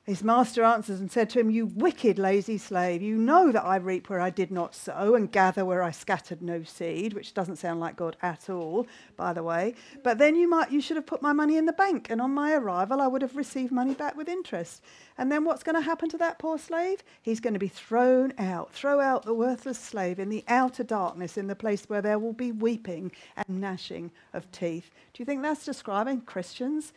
His 0.08 0.24
master 0.24 0.64
answers 0.64 1.02
and 1.02 1.12
said 1.12 1.30
to 1.32 1.40
him, 1.42 1.52
You 1.52 1.66
wicked, 1.66 2.18
lazy 2.18 2.58
slave, 2.58 3.02
you 3.02 3.18
know 3.18 3.52
that 3.52 3.66
I 3.66 3.76
reap 3.76 4.10
where 4.10 4.22
I 4.22 4.30
did 4.30 4.52
not 4.52 4.74
sow 4.74 5.16
and 5.16 5.30
gather 5.30 5.66
where 5.66 5.84
I 5.84 5.92
scattered 5.92 6.42
no 6.42 6.64
seed, 6.64 7.12
which 7.12 7.34
doesn't 7.34 7.58
sound 7.58 7.82
like 7.82 7.98
God 7.98 8.16
at 8.22 8.50
all, 8.50 8.88
by 9.18 9.34
the 9.34 9.44
way. 9.44 9.76
But 10.06 10.18
then 10.18 10.38
you 10.38 10.48
might 10.48 10.72
you 10.72 10.80
should 10.80 10.96
have 10.96 11.06
put 11.06 11.22
my 11.22 11.34
money 11.34 11.58
in 11.58 11.66
the 11.66 11.74
bank, 11.74 12.10
and 12.10 12.22
on 12.22 12.34
my 12.34 12.54
arrival 12.54 13.02
I 13.02 13.08
would 13.08 13.22
have 13.22 13.36
received 13.36 13.74
money 13.74 13.94
back 13.94 14.16
with 14.16 14.30
interest. 14.30 14.82
And 15.18 15.30
then 15.30 15.44
what's 15.44 15.64
going 15.64 15.76
to 15.76 15.82
happen 15.82 16.08
to 16.12 16.18
that 16.20 16.40
poor 16.40 16.58
slave? 16.58 17.04
He's 17.22 17.42
going 17.42 17.56
to 17.56 17.60
be 17.60 17.68
thrown 17.68 18.32
out. 18.38 18.72
Throw 18.72 19.02
out 19.02 19.26
the 19.26 19.34
worthless 19.34 19.78
slave 19.78 20.20
in 20.20 20.30
the 20.30 20.46
outer 20.48 20.86
darkness, 20.86 21.38
in 21.38 21.48
the 21.48 21.56
place 21.56 21.84
where 21.90 22.02
there 22.02 22.18
will 22.18 22.32
be 22.32 22.54
weeping 22.54 23.12
and 23.36 23.60
gnashing 23.60 24.12
of 24.32 24.50
teeth. 24.54 24.90
Do 25.14 25.22
you 25.22 25.26
think 25.26 25.42
that's 25.42 25.66
describing 25.66 26.22
Christians? 26.22 26.94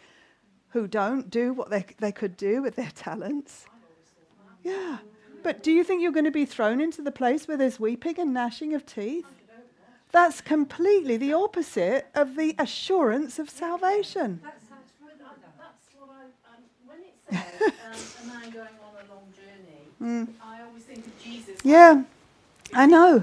Who 0.71 0.87
don't 0.87 1.31
do 1.31 1.53
what 1.53 1.71
they, 1.71 1.85
they 1.99 2.13
could 2.13 2.37
do 2.37 2.63
with 2.63 2.77
their 2.77 2.91
talents. 2.95 3.67
Yeah. 4.63 4.99
But 5.43 5.63
do 5.63 5.73
you 5.73 5.85
think 5.85 6.03
you're 6.03 6.13
going 6.13 6.27
to 6.27 6.31
be 6.31 6.45
thrown 6.45 6.81
into 6.81 7.03
the 7.03 7.11
place 7.11 7.49
where 7.49 7.57
there's 7.57 7.81
weeping 7.81 8.19
and 8.19 8.35
gnashing 8.35 8.75
of 8.75 8.85
teeth? 8.85 9.27
That's 10.13 10.41
completely 10.41 11.17
the 11.17 11.33
opposite 11.33 12.09
of 12.15 12.37
the 12.37 12.55
assurance 12.59 13.39
of 13.39 13.49
salvation. 13.49 14.41
That's 14.43 14.65
what 15.99 16.09
I, 16.11 16.25
um, 16.51 16.63
when 16.87 16.99
it 16.99 17.15
says 17.31 17.73
um, 18.23 18.29
a 18.29 18.35
man 18.35 18.51
going 18.51 18.67
on 18.67 19.07
a 19.07 19.15
long 19.15 19.25
journey, 19.33 19.61
Mm. 20.01 20.29
I 20.43 20.63
always 20.63 20.83
think 20.85 21.07
of 21.07 21.23
Jesus. 21.23 21.59
Yeah, 21.63 22.05
I 22.73 22.87
know. 22.87 23.23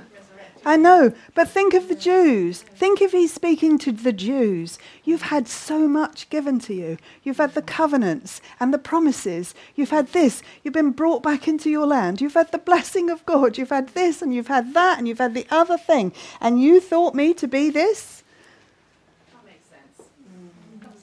I 0.65 0.77
know. 0.77 1.13
But 1.33 1.49
think 1.49 1.73
of 1.73 1.87
the 1.87 1.95
Jews. 1.95 2.61
Think 2.61 3.01
if 3.01 3.11
he's 3.11 3.33
speaking 3.33 3.77
to 3.79 3.91
the 3.91 4.13
Jews. 4.13 4.79
You've 5.03 5.23
had 5.23 5.47
so 5.47 5.87
much 5.87 6.29
given 6.29 6.59
to 6.59 6.73
you. 6.73 6.97
You've 7.23 7.37
had 7.37 7.53
the 7.53 7.61
covenants 7.61 8.41
and 8.59 8.73
the 8.73 8.77
promises. 8.77 9.55
You've 9.75 9.89
had 9.89 10.07
this. 10.07 10.43
You've 10.63 10.73
been 10.73 10.91
brought 10.91 11.23
back 11.23 11.47
into 11.47 11.69
your 11.69 11.85
land. 11.85 12.21
You've 12.21 12.33
had 12.33 12.51
the 12.51 12.57
blessing 12.57 13.09
of 13.09 13.25
God. 13.25 13.57
You've 13.57 13.69
had 13.69 13.89
this 13.89 14.21
and 14.21 14.33
you've 14.33 14.47
had 14.47 14.73
that 14.73 14.97
and 14.97 15.07
you've 15.07 15.17
had 15.17 15.33
the 15.33 15.47
other 15.49 15.77
thing. 15.77 16.11
And 16.41 16.61
you 16.61 16.79
thought 16.79 17.15
me 17.15 17.33
to 17.35 17.47
be 17.47 17.69
this? 17.69 18.23
That 19.33 19.45
makes 19.45 19.65
sense. 19.67 20.09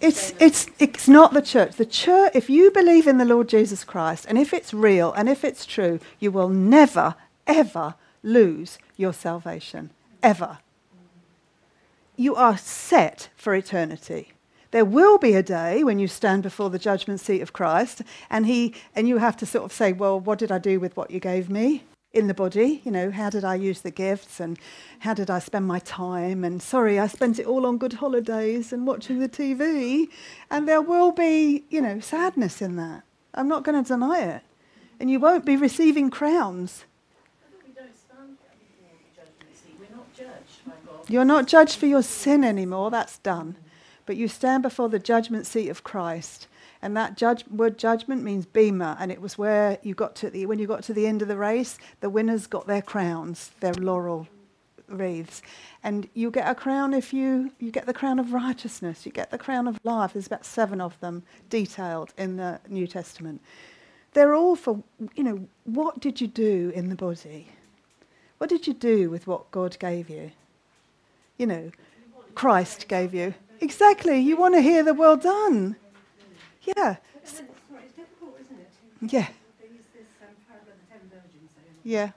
It's, 0.01 0.35
it's, 0.41 0.67
it's 0.79 1.09
not 1.09 1.33
the 1.33 1.43
church. 1.43 1.77
The 1.77 1.87
church, 1.87 2.33
if 2.35 2.51
you 2.51 2.71
believe 2.71 3.07
in 3.07 3.19
the 3.19 3.25
Lord 3.25 3.49
Jesus 3.49 3.85
Christ, 3.85 4.27
and 4.29 4.39
if 4.39 4.53
it's 4.53 4.75
real 4.75 5.13
and 5.13 5.29
if 5.29 5.45
it's 5.45 5.67
true, 5.67 6.01
you 6.21 6.31
will 6.31 6.49
never, 6.49 7.15
ever 7.47 7.95
lose 8.25 8.79
your 8.97 9.13
salvation. 9.13 9.91
Ever. 10.21 10.59
You 12.17 12.35
are 12.35 12.59
set 12.59 13.29
for 13.37 13.55
eternity. 13.55 14.33
There 14.73 14.85
will 14.85 15.19
be 15.19 15.35
a 15.35 15.43
day 15.43 15.85
when 15.85 16.01
you 16.01 16.09
stand 16.09 16.43
before 16.43 16.71
the 16.71 16.81
judgment 16.81 17.21
seat 17.21 17.41
of 17.43 17.53
Christ, 17.53 18.03
and, 18.29 18.47
he, 18.47 18.75
and 18.97 19.07
you 19.07 19.19
have 19.19 19.37
to 19.37 19.47
sort 19.47 19.65
of 19.65 19.73
say, 19.73 19.93
Well, 19.93 20.19
what 20.19 20.41
did 20.41 20.51
I 20.51 20.59
do 20.59 20.81
with 20.81 20.97
what 20.97 21.13
you 21.13 21.21
gave 21.21 21.49
me? 21.49 21.85
in 22.15 22.29
the 22.29 22.35
body. 22.35 22.81
You 22.85 22.93
know, 22.93 23.11
how 23.11 23.29
did 23.29 23.45
I 23.45 23.57
use 23.57 23.81
the 23.83 23.91
gifts 23.91 24.41
and 24.41 24.59
how 25.01 25.13
did 25.13 25.29
I 25.31 25.41
spend 25.41 25.67
my 25.67 25.81
time? 25.81 26.45
And 26.45 26.63
sorry, 26.63 26.99
I 26.99 27.09
spent 27.09 27.39
it 27.39 27.47
all 27.47 27.67
on 27.67 27.77
good 27.77 27.95
holidays 27.95 28.73
and 28.73 28.87
watching 28.87 29.19
the 29.19 29.29
TV. 29.29 30.07
And 30.51 30.67
there 30.67 30.81
will 30.81 31.13
be, 31.13 31.65
you 31.69 31.83
know, 31.83 32.01
sadness 32.01 32.63
in 32.63 32.77
that. 32.77 33.03
I'm 33.35 33.49
not 33.49 33.65
going 33.65 33.83
to 33.83 33.87
deny 33.87 34.21
it. 34.21 34.43
And 35.01 35.11
you 35.11 35.19
won't 35.19 35.45
be 35.45 35.57
receiving 35.57 36.09
crowns. 36.09 36.85
But 37.43 37.67
we 37.67 37.75
don't 37.75 37.99
stand 37.99 38.39
before 38.39 38.95
the 39.03 39.21
judgment 39.21 39.57
seat. 39.57 39.77
We're 39.79 39.97
not 39.97 40.15
judged 40.15 40.65
by 40.65 40.73
God. 40.87 40.93
You're 41.09 41.25
not 41.25 41.47
judged 41.47 41.77
for 41.77 41.87
your 41.87 42.03
sin 42.03 42.45
anymore, 42.45 42.91
that's 42.91 43.19
done. 43.19 43.57
But 44.07 44.17
you 44.17 44.29
stand 44.29 44.63
before 44.63 44.89
the 44.89 44.99
judgment 44.99 45.47
seat 45.47 45.69
of 45.69 45.85
Christ. 45.85 46.47
And 46.83 46.97
that 46.97 47.17
judge, 47.17 47.47
word 47.49 47.79
judgment 47.79 48.23
means 48.23 48.45
bema, 48.45 48.97
and 49.01 49.11
it 49.11 49.21
was 49.21 49.39
where 49.39 49.79
you 49.83 49.95
got 49.95 50.15
to 50.17 50.29
the, 50.29 50.45
when 50.45 50.59
you 50.59 50.67
got 50.67 50.83
to 50.85 50.93
the 50.93 51.07
end 51.07 51.23
of 51.23 51.29
the 51.29 51.37
race, 51.37 51.79
the 52.01 52.11
winners 52.11 52.47
got 52.47 52.67
their 52.67 52.83
crowns, 52.83 53.53
their 53.61 53.73
laurel 53.73 54.29
wreaths. 54.89 55.41
And 55.83 56.09
you 56.13 56.31
get 56.31 56.49
a 56.49 56.55
crown 56.55 56.93
if 56.93 57.15
you, 57.15 57.53
you 57.59 57.71
get 57.71 57.87
the 57.87 57.95
crown 57.95 58.19
of 58.19 58.33
righteousness, 58.35 59.07
you 59.07 59.13
get 59.13 59.31
the 59.31 59.39
crown 59.39 59.67
of 59.67 59.79
life. 59.83 60.13
There's 60.13 60.27
about 60.27 60.45
seven 60.45 60.81
of 60.81 60.99
them 61.01 61.23
detailed 61.49 62.13
in 62.19 62.37
the 62.37 62.61
New 62.69 62.87
Testament. 62.87 63.41
They're 64.13 64.35
all 64.35 64.55
for, 64.55 64.83
you 65.15 65.25
know, 65.25 65.49
what 65.65 66.01
did 66.01 66.21
you 66.21 66.27
do 66.27 66.71
in 66.75 66.89
the 66.89 66.95
body? 66.95 67.49
What 68.39 68.51
did 68.51 68.67
you 68.67 68.75
do 68.75 69.11
with 69.11 69.27
what 69.27 69.51
God 69.51 69.79
gave 69.79 70.11
you? 70.11 70.33
You 71.37 71.47
know, 71.47 71.71
Christ 72.35 72.87
gave 72.89 73.15
you. 73.15 73.35
Exactly. 73.61 74.19
You 74.19 74.37
want 74.37 74.55
to 74.55 74.61
hear 74.61 74.83
the 74.83 74.95
well 74.95 75.17
done. 75.17 75.77
Yeah. 76.77 76.97
Yeah. 79.01 79.29
Yeah. 81.83 82.11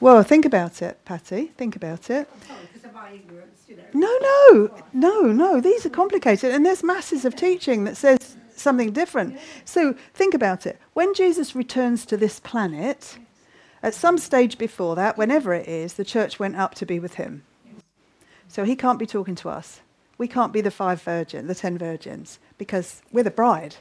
Well, 0.00 0.22
think 0.24 0.44
about 0.44 0.82
it, 0.82 0.98
Patty. 1.04 1.52
Think 1.56 1.76
about 1.76 2.10
it. 2.10 2.28
No, 3.94 4.18
no, 4.20 4.70
no, 4.92 5.20
no. 5.32 5.60
These 5.60 5.86
are 5.86 5.90
complicated, 5.90 6.50
and 6.52 6.66
there's 6.66 6.82
masses 6.82 7.24
of 7.24 7.36
teaching 7.36 7.84
that 7.84 7.96
says 7.96 8.36
something 8.62 8.92
different. 8.92 9.38
So 9.64 9.94
think 10.14 10.34
about 10.34 10.66
it. 10.66 10.80
When 10.94 11.14
Jesus 11.14 11.54
returns 11.54 12.06
to 12.06 12.16
this 12.16 12.40
planet, 12.40 13.18
at 13.82 13.94
some 13.94 14.16
stage 14.16 14.58
before 14.58 14.94
that, 14.96 15.18
whenever 15.18 15.52
it 15.52 15.68
is, 15.68 15.94
the 15.94 16.04
church 16.04 16.38
went 16.38 16.56
up 16.56 16.74
to 16.76 16.86
be 16.86 16.98
with 16.98 17.14
him. 17.14 17.42
So 18.48 18.64
he 18.64 18.76
can't 18.76 18.98
be 18.98 19.06
talking 19.06 19.34
to 19.36 19.48
us. 19.48 19.80
We 20.18 20.28
can't 20.28 20.52
be 20.52 20.60
the 20.60 20.70
five 20.70 21.02
virgins, 21.02 21.48
the 21.48 21.54
ten 21.54 21.76
virgins, 21.76 22.38
because 22.58 23.02
we're 23.10 23.24
the 23.24 23.30
bride. 23.30 23.76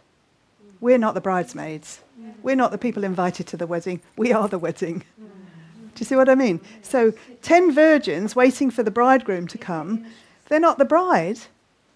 We're 0.80 0.98
not 0.98 1.14
the 1.14 1.22
bridesmaids. 1.22 2.02
We're 2.42 2.56
not 2.56 2.72
the 2.72 2.78
people 2.78 3.04
invited 3.04 3.48
to 3.48 3.58
the 3.58 3.68
wedding. 3.68 4.02
We 4.18 4.34
are 4.34 4.48
the 4.48 4.58
wedding. 4.58 5.04
Do 5.18 6.00
you 6.00 6.06
see 6.06 6.16
what 6.16 6.30
I 6.30 6.36
mean? 6.36 6.62
So, 6.82 7.14
ten 7.42 7.72
virgins 7.72 8.36
waiting 8.36 8.72
for 8.72 8.82
the 8.82 8.92
bridegroom 8.92 9.48
to 9.48 9.58
come, 9.58 10.06
they're 10.48 10.60
not 10.60 10.78
the 10.78 10.86
bride. 10.86 11.40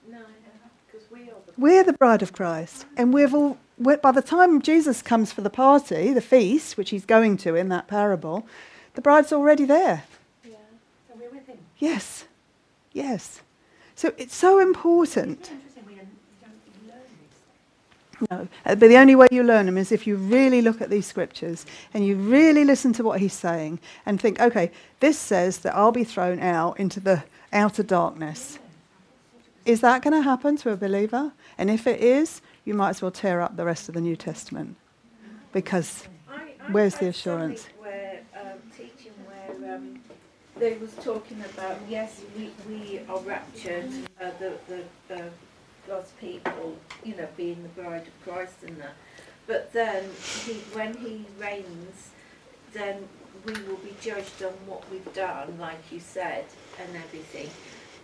No, 0.10 0.20
because 0.86 1.10
we 1.10 1.22
are 1.30 1.42
the 1.45 1.45
We're 1.58 1.84
the 1.84 1.94
bride 1.94 2.22
of 2.22 2.34
Christ. 2.34 2.86
And 2.98 3.14
we've 3.14 3.34
all, 3.34 3.58
by 3.80 4.12
the 4.12 4.22
time 4.22 4.62
Jesus 4.62 5.02
comes 5.02 5.32
for 5.32 5.42
the 5.42 5.50
party, 5.50 6.14
the 6.14 6.22
feast, 6.22 6.78
which 6.78 6.90
he's 6.90 7.06
going 7.06 7.38
to 7.38 7.56
in 7.56 7.70
that 7.70 7.88
parable, 7.88 8.46
the 8.96 9.02
bride's 9.02 9.32
already 9.32 9.66
there. 9.66 10.04
So 10.44 10.52
we're 11.20 11.30
with 11.30 11.48
him. 11.48 11.58
Yes. 11.78 12.26
Yes. 12.94 13.42
So 13.96 14.14
it's 14.18 14.36
so 14.36 14.60
important. 14.60 15.40
It's 15.40 15.50
interesting, 15.50 15.84
we 15.88 15.96
don't 15.96 16.10
learn 16.88 17.02
this. 18.20 18.30
No. 18.30 18.48
Uh, 18.66 18.76
But 18.76 18.90
the 18.90 18.98
only 18.98 19.16
way 19.16 19.28
you 19.32 19.44
learn 19.44 19.66
them 19.66 19.78
is 19.78 19.92
if 19.92 20.06
you 20.06 20.18
really 20.18 20.62
look 20.62 20.82
at 20.82 20.90
these 20.90 21.06
scriptures 21.06 21.66
and 21.94 22.06
you 22.06 22.18
really 22.18 22.66
listen 22.66 22.92
to 22.94 23.04
what 23.04 23.22
he's 23.22 23.34
saying 23.34 23.80
and 24.06 24.20
think, 24.20 24.42
okay, 24.42 24.72
this 25.00 25.18
says 25.18 25.60
that 25.60 25.76
I'll 25.76 25.94
be 25.94 26.04
thrown 26.04 26.40
out 26.40 26.80
into 26.80 27.00
the 27.00 27.24
outer 27.54 27.84
darkness. 27.84 28.60
Is 29.66 29.82
that 29.82 30.04
going 30.04 30.14
to 30.14 30.22
happen 30.22 30.58
to 30.58 30.70
a 30.72 30.78
believer? 30.78 31.34
And 31.58 31.72
if 31.72 31.88
it 31.88 32.00
is, 32.00 32.42
you 32.66 32.76
might 32.76 32.90
as 32.90 33.02
well 33.02 33.12
tear 33.12 33.42
up 33.42 33.58
the 33.58 33.66
rest 33.66 33.90
of 33.90 33.96
the 33.96 34.02
New 34.02 34.16
Testament. 34.16 34.76
Because 35.52 36.08
I, 36.30 36.54
I 36.68 36.72
Where's 36.72 36.96
the 36.96 37.08
assurance? 37.08 37.68
Where 37.80 38.22
um, 38.40 38.60
teaching 38.78 39.14
where 39.26 39.76
um, 39.76 40.00
they 40.58 40.78
was 40.78 40.94
talking 40.96 41.42
about 41.54 41.78
yes 41.90 42.22
we, 42.38 42.52
we 42.70 43.00
are 43.10 43.20
raptured 43.20 43.90
uh, 44.22 44.32
the 44.40 44.54
the 44.68 45.16
uh, 45.16 45.30
God's 45.88 46.12
people 46.20 46.76
you 47.04 47.16
know 47.16 47.28
being 47.38 47.62
the 47.64 47.70
bride 47.70 48.08
of 48.08 48.24
Christ 48.24 48.64
and 48.68 48.78
that, 48.82 48.96
but 49.48 49.74
then 49.74 50.04
he 50.46 50.54
when 50.74 50.96
he 50.98 51.26
reigns, 51.40 52.12
then 52.74 53.08
we 53.46 53.54
will 53.64 53.78
be 53.78 53.96
judged 54.02 54.44
on 54.44 54.54
what 54.66 54.90
we've 54.92 55.14
done 55.14 55.58
like 55.60 55.80
you 55.92 56.00
said 56.00 56.46
and 56.80 56.96
everything, 56.96 57.50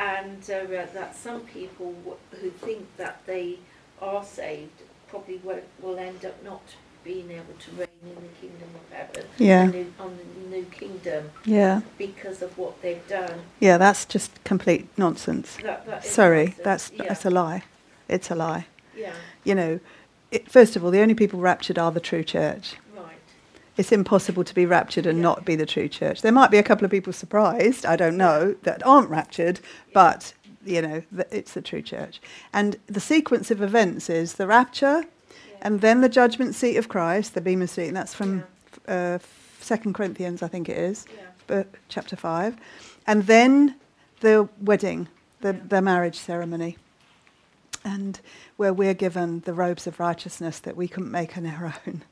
and 0.01 0.41
uh, 0.49 0.85
that 0.93 1.15
some 1.15 1.41
people 1.41 1.93
w- 2.03 2.17
who 2.41 2.49
think 2.49 2.85
that 2.97 3.21
they 3.27 3.59
are 4.01 4.23
saved 4.23 4.81
probably 5.07 5.37
will, 5.43 5.59
will 5.81 5.99
end 5.99 6.25
up 6.25 6.43
not 6.43 6.61
being 7.03 7.29
able 7.31 7.53
to 7.59 7.71
reign 7.77 7.87
in 8.03 8.15
the 8.15 8.33
kingdom 8.39 8.69
of 8.75 8.95
heaven 8.97 9.25
Yeah. 9.37 9.67
new, 9.67 9.93
on 9.99 10.17
the 10.17 10.55
new 10.57 10.65
kingdom 10.65 11.29
yeah, 11.45 11.81
because 11.97 12.41
of 12.41 12.57
what 12.57 12.81
they've 12.81 13.05
done. 13.07 13.41
yeah, 13.59 13.77
that's 13.77 14.05
just 14.05 14.43
complete 14.43 14.87
nonsense. 14.97 15.57
That, 15.63 15.85
that 15.85 16.05
Sorry, 16.05 16.45
nonsense. 16.45 16.63
that's 16.63 16.91
yeah, 16.91 17.03
that's 17.07 17.25
a 17.25 17.29
lie. 17.29 17.63
It's 18.07 18.29
a 18.31 18.35
lie. 18.35 18.65
yeah, 18.95 19.13
You 19.43 19.55
know, 19.55 19.79
it, 20.31 20.49
first 20.51 20.75
of 20.75 20.83
all, 20.83 20.91
the 20.91 21.01
only 21.01 21.13
people 21.15 21.39
raptured 21.39 21.77
are 21.79 21.91
the 21.91 21.99
true 21.99 22.23
church. 22.23 22.75
It's 23.77 23.91
impossible 23.91 24.43
to 24.43 24.53
be 24.53 24.65
raptured 24.65 25.05
and 25.05 25.21
not 25.21 25.45
be 25.45 25.55
the 25.55 25.65
true 25.65 25.87
church. 25.87 26.21
There 26.21 26.31
might 26.31 26.51
be 26.51 26.57
a 26.57 26.63
couple 26.63 26.85
of 26.85 26.91
people 26.91 27.13
surprised, 27.13 27.85
I 27.85 27.95
don't 27.95 28.17
know, 28.17 28.55
that 28.63 28.85
aren't 28.85 29.09
raptured, 29.09 29.59
but 29.93 30.33
you 30.65 30.81
know, 30.81 31.01
it's 31.31 31.53
the 31.53 31.61
true 31.61 31.81
church. 31.81 32.21
And 32.53 32.77
the 32.87 32.99
sequence 32.99 33.49
of 33.49 33.61
events 33.61 34.09
is 34.09 34.33
the 34.33 34.45
rapture, 34.45 35.05
and 35.61 35.81
then 35.81 36.01
the 36.01 36.09
judgment 36.09 36.53
seat 36.55 36.77
of 36.77 36.87
Christ, 36.87 37.33
the 37.33 37.41
bema 37.41 37.67
seat, 37.67 37.87
and 37.87 37.97
that's 37.97 38.13
from 38.13 38.43
uh, 38.87 39.19
Second 39.59 39.95
Corinthians, 39.95 40.43
I 40.43 40.47
think 40.47 40.69
it 40.69 40.77
is, 40.77 41.05
Yeah. 41.49 41.55
uh, 41.59 41.63
chapter 41.87 42.15
five, 42.15 42.57
and 43.07 43.23
then 43.23 43.75
the 44.19 44.49
wedding, 44.59 45.07
the, 45.39 45.53
the 45.53 45.81
marriage 45.81 46.19
ceremony, 46.19 46.77
and 47.83 48.19
where 48.57 48.73
we're 48.73 48.93
given 48.93 49.39
the 49.41 49.53
robes 49.53 49.87
of 49.87 49.99
righteousness 49.99 50.59
that 50.59 50.75
we 50.77 50.87
couldn't 50.87 51.11
make 51.11 51.37
on 51.37 51.45
our 51.47 51.73
own. 51.87 52.03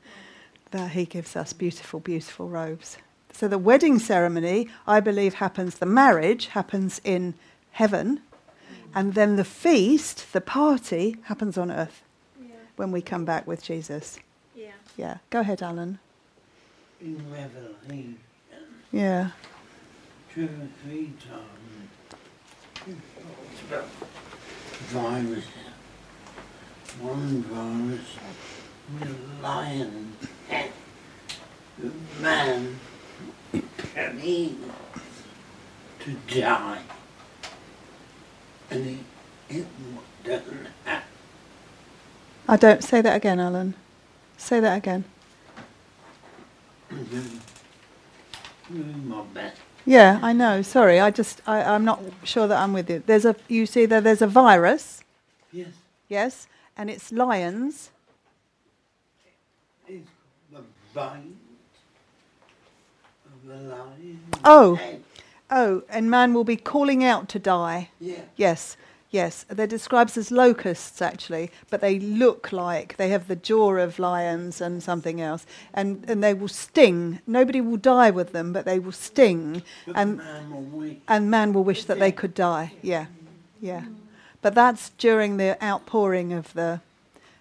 That 0.70 0.92
He 0.92 1.04
gives 1.04 1.34
us 1.36 1.52
beautiful, 1.52 2.00
beautiful 2.00 2.48
robes. 2.48 2.96
So 3.32 3.48
the 3.48 3.58
wedding 3.58 3.98
ceremony, 3.98 4.68
I 4.86 5.00
believe, 5.00 5.34
happens. 5.34 5.78
The 5.78 5.86
marriage 5.86 6.46
happens 6.48 7.00
in 7.04 7.34
heaven, 7.72 8.20
and 8.94 9.14
then 9.14 9.36
the 9.36 9.44
feast, 9.44 10.32
the 10.32 10.40
party, 10.40 11.16
happens 11.24 11.56
on 11.56 11.70
earth 11.70 12.02
Yeah, 12.40 12.54
when 12.76 12.92
we 12.92 13.00
come 13.02 13.24
back 13.24 13.46
with 13.46 13.62
Jesus. 13.62 14.18
yeah. 14.54 14.72
Yeah, 14.96 15.18
go 15.30 15.40
ahead, 15.40 15.62
Alan. 15.62 15.98
In 17.00 17.16
Revelation, 17.32 18.18
Yeah, 18.92 19.30
two 20.34 20.44
or 20.44 20.68
three 20.84 21.12
times, 21.26 21.88
it 22.86 22.96
talks 23.14 23.62
about 23.68 23.88
viruses. 24.90 25.44
One 27.00 27.42
virus 27.44 28.06
with 28.92 29.08
a 29.08 29.42
The 31.78 31.90
man 32.20 32.78
needs 34.14 34.56
to 36.00 36.40
die. 36.40 36.80
And 38.70 38.84
he, 38.86 38.98
it 39.48 39.66
doesn't 40.24 40.66
happen. 40.84 41.06
I 42.48 42.56
don't 42.56 42.82
say 42.84 43.00
that 43.00 43.16
again, 43.16 43.40
Alan. 43.40 43.74
Say 44.36 44.60
that 44.60 44.76
again. 44.76 45.04
Yeah, 49.86 50.18
I 50.22 50.32
know. 50.32 50.62
Sorry, 50.62 51.00
I 51.00 51.10
just 51.10 51.40
I, 51.46 51.62
I'm 51.62 51.84
not 51.84 52.02
sure 52.24 52.46
that 52.46 52.58
I'm 52.60 52.72
with 52.72 52.90
you. 52.90 53.02
There's 53.06 53.24
a 53.24 53.34
you 53.48 53.66
see 53.66 53.86
that 53.86 54.04
there's 54.04 54.22
a 54.22 54.26
virus, 54.26 55.02
Yes, 55.52 55.68
yes, 56.08 56.46
and 56.76 56.90
it's 56.90 57.10
lions. 57.10 57.90
it's 59.88 60.08
the 60.52 60.58
bite 60.58 60.58
of 60.58 60.58
the 60.58 60.58
lion. 60.58 60.66
Oh. 64.44 64.78
Oh, 65.50 65.82
and 65.88 66.10
man 66.10 66.32
will 66.32 66.44
be 66.44 66.56
calling 66.56 67.02
out 67.02 67.28
to 67.30 67.38
die. 67.40 67.90
Yeah. 68.00 68.20
Yes, 68.36 68.76
yes. 69.10 69.44
They're 69.48 69.66
described 69.66 70.16
as 70.16 70.30
locusts, 70.30 71.02
actually, 71.02 71.50
but 71.70 71.80
they 71.80 71.98
look 71.98 72.52
like 72.52 72.96
they 72.96 73.08
have 73.08 73.26
the 73.26 73.34
jaw 73.34 73.74
of 73.74 73.98
lions 73.98 74.60
and 74.60 74.80
something 74.80 75.20
else. 75.20 75.46
And, 75.74 76.04
and 76.08 76.22
they 76.22 76.34
will 76.34 76.48
sting. 76.48 77.18
Nobody 77.26 77.60
will 77.60 77.78
die 77.78 78.10
with 78.10 78.32
them, 78.32 78.52
but 78.52 78.64
they 78.64 78.78
will 78.78 78.92
sting. 78.92 79.62
But 79.86 79.96
And, 79.96 80.18
man 80.18 81.00
and 81.08 81.30
man 81.30 81.52
will 81.52 81.64
wish 81.64 81.84
that 81.86 81.98
they 81.98 82.12
could 82.12 82.34
die. 82.34 82.74
Yeah, 82.80 83.06
yeah. 83.60 83.86
But 84.42 84.54
that's 84.54 84.90
during 84.90 85.36
the 85.36 85.62
outpouring 85.62 86.32
of 86.32 86.52
the 86.54 86.80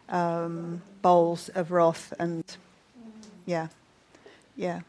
um, 0.09 0.81
bowls 1.03 1.49
of 1.49 1.71
wrath. 1.71 2.11
And 2.17 2.43
yeah, 3.49 3.67
yeah. 4.55 4.81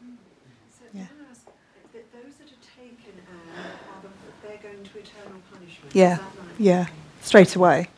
So 0.78 0.85
Yeah. 0.93 1.07
ask, 1.31 1.47
th- 1.93 2.05
those 2.12 2.35
that 2.35 2.49
are 2.49 2.65
taken 2.77 3.15
out, 3.32 3.73
are 3.89 4.03
the, 4.03 4.09
they're 4.47 4.62
going 4.62 4.85
to 4.85 4.99
eternal 4.99 5.41
punishment? 5.51 5.95
Yeah, 5.95 6.19
right? 6.19 6.20
yeah. 6.59 6.87
Straight 7.23 7.57
away. 7.57 7.89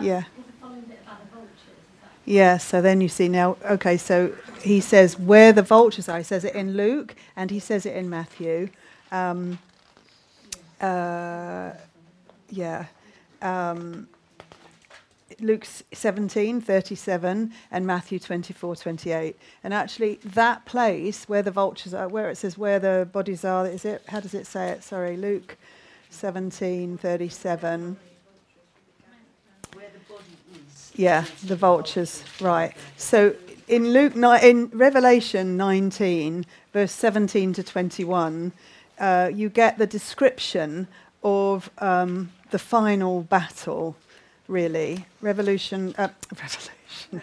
Yeah. 0.00 0.18
Is 0.18 0.24
the 0.46 0.52
following 0.60 0.82
bit 0.82 1.00
about 1.02 1.20
the 1.22 1.36
vultures? 1.36 1.56
Is 1.66 2.24
Yeah, 2.24 2.58
so 2.58 2.80
then 2.80 3.00
you 3.00 3.08
see 3.08 3.28
now, 3.28 3.56
okay, 3.64 3.96
so 3.96 4.32
he 4.62 4.80
says 4.80 5.18
where 5.18 5.52
the 5.52 5.62
vultures 5.62 6.08
are. 6.08 6.18
He 6.18 6.24
says 6.24 6.44
it 6.44 6.54
in 6.54 6.76
Luke 6.76 7.16
and 7.34 7.50
he 7.50 7.58
says 7.58 7.84
it 7.84 7.96
in 7.96 8.08
Matthew. 8.08 8.68
Um, 9.10 9.58
uh, 10.80 11.72
yeah. 12.50 12.86
Um, 13.42 14.08
Luke 15.40 15.66
17, 15.92 16.60
37, 16.60 17.52
and 17.70 17.86
Matthew 17.86 18.18
24, 18.18 18.76
28. 18.76 19.36
And 19.62 19.74
actually, 19.74 20.14
that 20.24 20.64
place 20.64 21.28
where 21.28 21.42
the 21.42 21.50
vultures 21.50 21.92
are, 21.92 22.08
where 22.08 22.30
it 22.30 22.36
says 22.36 22.56
where 22.56 22.78
the 22.78 23.08
bodies 23.12 23.44
are, 23.44 23.66
is 23.66 23.84
it? 23.84 24.02
How 24.08 24.20
does 24.20 24.34
it 24.34 24.46
say 24.46 24.70
it? 24.70 24.82
Sorry, 24.82 25.16
Luke 25.16 25.56
17, 26.10 26.96
37. 26.96 27.96
Where 29.74 29.86
the 29.92 30.12
body 30.12 30.24
is. 30.54 30.92
Yeah, 30.94 31.24
the 31.44 31.56
vultures, 31.56 32.24
right. 32.40 32.72
So 32.96 33.34
in 33.68 33.92
Luke, 33.92 34.16
ni- 34.16 34.48
in 34.48 34.66
Revelation 34.72 35.56
19, 35.56 36.46
verse 36.72 36.92
17 36.92 37.52
to 37.54 37.62
21, 37.62 38.52
uh, 38.98 39.30
you 39.32 39.48
get 39.48 39.78
the 39.78 39.86
description 39.86 40.88
of 41.22 41.70
um, 41.78 42.30
the 42.50 42.58
final 42.58 43.22
battle, 43.22 43.96
really. 44.48 45.04
Revolution, 45.20 45.94
uh, 45.98 46.08
Revelation. 46.40 47.20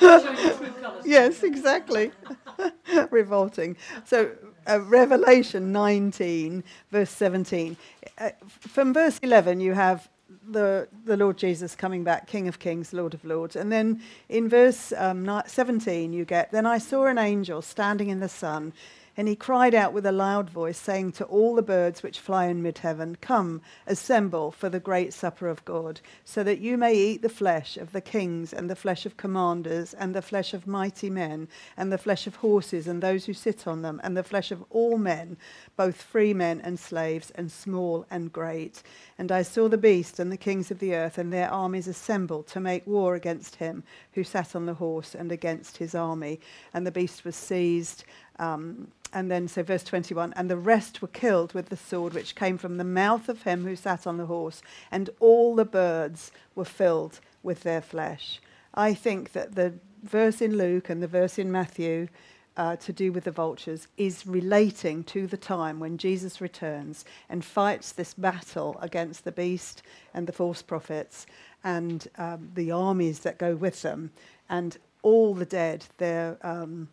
yes, 1.04 1.42
exactly. 1.42 2.12
Revolting. 3.10 3.76
So, 4.04 4.30
uh, 4.68 4.80
Revelation 4.80 5.72
19, 5.72 6.64
verse 6.90 7.10
17. 7.10 7.76
Uh, 8.18 8.30
from 8.46 8.92
verse 8.92 9.18
11, 9.22 9.60
you 9.60 9.74
have 9.74 10.08
the, 10.48 10.88
the 11.04 11.16
Lord 11.16 11.36
Jesus 11.36 11.74
coming 11.74 12.04
back, 12.04 12.26
King 12.26 12.48
of 12.48 12.58
Kings, 12.58 12.92
Lord 12.92 13.14
of 13.14 13.24
Lords. 13.24 13.56
And 13.56 13.70
then 13.70 14.02
in 14.28 14.48
verse 14.48 14.92
um, 14.96 15.42
17, 15.46 16.12
you 16.12 16.24
get, 16.24 16.50
Then 16.52 16.66
I 16.66 16.78
saw 16.78 17.06
an 17.06 17.18
angel 17.18 17.62
standing 17.62 18.08
in 18.08 18.20
the 18.20 18.28
sun, 18.28 18.72
and 19.16 19.28
he 19.28 19.36
cried 19.36 19.74
out 19.74 19.92
with 19.92 20.06
a 20.06 20.12
loud 20.12 20.50
voice, 20.50 20.78
saying 20.78 21.12
to 21.12 21.24
all 21.24 21.54
the 21.54 21.62
birds 21.62 22.02
which 22.02 22.20
fly 22.20 22.46
in 22.46 22.62
mid 22.62 22.78
heaven, 22.78 23.16
Come, 23.20 23.62
assemble 23.86 24.50
for 24.50 24.68
the 24.68 24.80
great 24.80 25.12
supper 25.12 25.48
of 25.48 25.64
God, 25.64 26.00
so 26.24 26.42
that 26.42 26.58
you 26.58 26.76
may 26.76 26.94
eat 26.94 27.22
the 27.22 27.28
flesh 27.28 27.76
of 27.76 27.92
the 27.92 28.00
kings, 28.00 28.52
and 28.52 28.68
the 28.68 28.76
flesh 28.76 29.06
of 29.06 29.16
commanders, 29.16 29.94
and 29.94 30.14
the 30.14 30.22
flesh 30.22 30.52
of 30.52 30.66
mighty 30.66 31.10
men, 31.10 31.48
and 31.76 31.92
the 31.92 31.98
flesh 31.98 32.26
of 32.26 32.36
horses, 32.36 32.86
and 32.86 33.02
those 33.02 33.24
who 33.24 33.32
sit 33.32 33.66
on 33.66 33.82
them, 33.82 34.00
and 34.04 34.16
the 34.16 34.22
flesh 34.22 34.50
of 34.50 34.64
all 34.70 34.98
men, 34.98 35.36
both 35.76 36.02
free 36.02 36.34
men 36.34 36.60
and 36.60 36.78
slaves, 36.78 37.30
and 37.34 37.50
small 37.50 38.06
and 38.10 38.32
great. 38.32 38.82
And 39.18 39.32
I 39.32 39.42
saw 39.42 39.68
the 39.68 39.78
beast 39.78 40.18
and 40.18 40.30
the 40.30 40.36
kings 40.36 40.70
of 40.70 40.78
the 40.78 40.94
earth 40.94 41.18
and 41.18 41.32
their 41.32 41.50
armies 41.50 41.88
assembled 41.88 42.46
to 42.48 42.60
make 42.60 42.86
war 42.86 43.14
against 43.14 43.56
him 43.56 43.82
who 44.12 44.24
sat 44.24 44.54
on 44.54 44.66
the 44.66 44.74
horse 44.74 45.14
and 45.14 45.32
against 45.32 45.78
his 45.78 45.94
army. 45.94 46.40
And 46.74 46.86
the 46.86 46.92
beast 46.92 47.24
was 47.24 47.36
seized. 47.36 48.04
Um, 48.38 48.88
and 49.12 49.30
then, 49.30 49.48
so 49.48 49.62
verse 49.62 49.84
21 49.84 50.32
and 50.34 50.50
the 50.50 50.56
rest 50.56 51.00
were 51.00 51.08
killed 51.08 51.54
with 51.54 51.68
the 51.68 51.76
sword 51.76 52.14
which 52.14 52.34
came 52.34 52.58
from 52.58 52.76
the 52.76 52.84
mouth 52.84 53.28
of 53.28 53.42
him 53.42 53.64
who 53.64 53.76
sat 53.76 54.06
on 54.06 54.16
the 54.16 54.26
horse, 54.26 54.62
and 54.90 55.10
all 55.20 55.54
the 55.54 55.64
birds 55.64 56.32
were 56.54 56.64
filled 56.64 57.20
with 57.42 57.62
their 57.62 57.80
flesh. 57.80 58.40
I 58.74 58.92
think 58.94 59.32
that 59.32 59.54
the 59.54 59.74
verse 60.02 60.42
in 60.42 60.56
Luke 60.56 60.90
and 60.90 61.02
the 61.02 61.08
verse 61.08 61.38
in 61.38 61.50
Matthew 61.50 62.08
uh, 62.56 62.76
to 62.76 62.92
do 62.92 63.12
with 63.12 63.24
the 63.24 63.30
vultures 63.30 63.86
is 63.96 64.26
relating 64.26 65.04
to 65.04 65.26
the 65.26 65.36
time 65.36 65.78
when 65.78 65.98
Jesus 65.98 66.40
returns 66.40 67.04
and 67.28 67.44
fights 67.44 67.92
this 67.92 68.14
battle 68.14 68.78
against 68.80 69.24
the 69.24 69.32
beast 69.32 69.82
and 70.14 70.26
the 70.26 70.32
false 70.32 70.62
prophets 70.62 71.26
and 71.62 72.08
um, 72.16 72.50
the 72.54 72.70
armies 72.70 73.20
that 73.20 73.38
go 73.38 73.54
with 73.54 73.82
them. 73.82 74.10
And 74.48 74.76
all 75.02 75.34
the 75.34 75.44
dead, 75.44 75.84
their 75.98 76.38
um, 76.42 76.88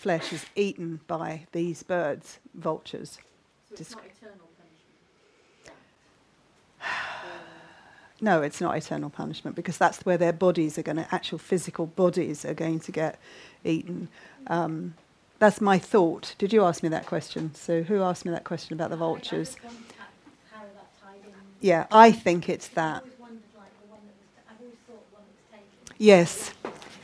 flesh 0.00 0.32
is 0.32 0.46
eaten 0.56 1.00
by 1.06 1.46
these 1.52 1.82
birds, 1.82 2.38
vultures. 2.54 3.18
So 3.68 3.72
it's 3.72 3.78
Disc- 3.80 3.96
not 3.98 4.06
eternal 4.06 4.48
punishment. 4.58 5.76
No, 8.22 8.42
it's 8.42 8.60
not 8.60 8.76
eternal 8.76 9.10
punishment 9.10 9.56
because 9.56 9.78
that's 9.78 10.00
where 10.04 10.18
their 10.18 10.32
bodies 10.32 10.76
are 10.78 10.82
going 10.82 10.96
to, 10.96 11.06
actual 11.14 11.38
physical 11.38 11.86
bodies 11.86 12.44
are 12.44 12.54
going 12.54 12.80
to 12.80 12.92
get 12.92 13.18
eaten. 13.64 14.08
Um, 14.46 14.94
that's 15.38 15.60
my 15.60 15.78
thought. 15.78 16.34
Did 16.38 16.52
you 16.52 16.64
ask 16.64 16.82
me 16.82 16.88
that 16.90 17.06
question? 17.06 17.54
So, 17.54 17.82
who 17.82 18.02
asked 18.02 18.24
me 18.26 18.30
that 18.32 18.44
question 18.44 18.74
about 18.74 18.90
the 18.90 18.96
I- 18.96 18.98
I 18.98 19.00
vultures? 19.00 19.56
how- 19.62 19.68
how 20.52 20.64
that 20.64 21.00
tied 21.02 21.14
in. 21.26 21.32
Yeah, 21.60 21.86
I 21.90 22.12
think 22.12 22.48
it's 22.48 22.68
that. 22.68 23.04
wondered, 23.18 23.42
like, 23.56 23.72
that 23.80 23.88
was, 23.88 24.00
I've 24.50 24.60
always 24.60 24.76
thought 24.86 25.10
the 25.10 25.16
one 25.16 25.24
that 25.50 25.60
was 25.60 25.88
taken. 25.88 25.96
Yes, 25.98 26.52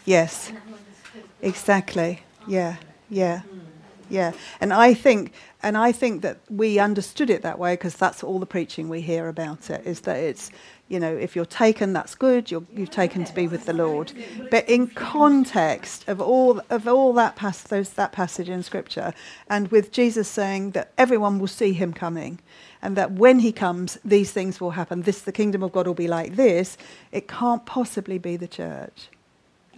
yes, 0.04 0.48
And 0.48 0.56
that 0.58 0.64
one 0.64 0.72
was 0.72 1.22
the- 1.40 1.46
exactly. 1.48 2.22
Yeah, 2.46 2.76
yeah, 3.08 3.40
hmm. 3.40 3.60
yeah. 4.08 4.32
And 4.60 4.72
I 4.72 4.94
think, 4.94 5.32
and 5.62 5.76
I 5.76 5.92
think 5.92 6.22
that 6.22 6.38
we 6.50 6.78
understood 6.78 7.30
it 7.30 7.42
that 7.42 7.58
way 7.58 7.74
because 7.74 7.96
that's 7.96 8.22
all 8.22 8.38
the 8.38 8.46
preaching 8.46 8.88
we 8.88 9.00
hear 9.00 9.28
about 9.28 9.70
it 9.70 9.86
is 9.86 10.00
that 10.02 10.16
it's, 10.16 10.50
you 10.88 11.00
know, 11.00 11.12
if 11.12 11.34
you're 11.34 11.44
taken, 11.44 11.92
that's 11.92 12.14
good. 12.14 12.50
You're, 12.50 12.64
you've 12.72 12.90
taken 12.90 13.24
to 13.24 13.34
be 13.34 13.48
with 13.48 13.66
the 13.66 13.72
Lord. 13.72 14.12
But 14.50 14.68
in 14.68 14.86
context 14.86 16.08
of 16.08 16.20
all 16.20 16.60
of 16.70 16.86
all 16.86 17.12
that 17.14 17.34
pas- 17.34 17.62
those, 17.62 17.90
that 17.94 18.12
passage 18.12 18.48
in 18.48 18.62
Scripture, 18.62 19.12
and 19.50 19.68
with 19.68 19.90
Jesus 19.90 20.28
saying 20.28 20.72
that 20.72 20.92
everyone 20.96 21.40
will 21.40 21.48
see 21.48 21.72
Him 21.72 21.92
coming, 21.92 22.38
and 22.80 22.96
that 22.96 23.12
when 23.12 23.40
He 23.40 23.50
comes, 23.50 23.98
these 24.04 24.30
things 24.30 24.60
will 24.60 24.72
happen. 24.72 25.02
This, 25.02 25.22
the 25.22 25.32
kingdom 25.32 25.64
of 25.64 25.72
God 25.72 25.88
will 25.88 25.94
be 25.94 26.08
like 26.08 26.36
this. 26.36 26.78
It 27.10 27.26
can't 27.26 27.66
possibly 27.66 28.18
be 28.18 28.36
the 28.36 28.48
church. 28.48 29.08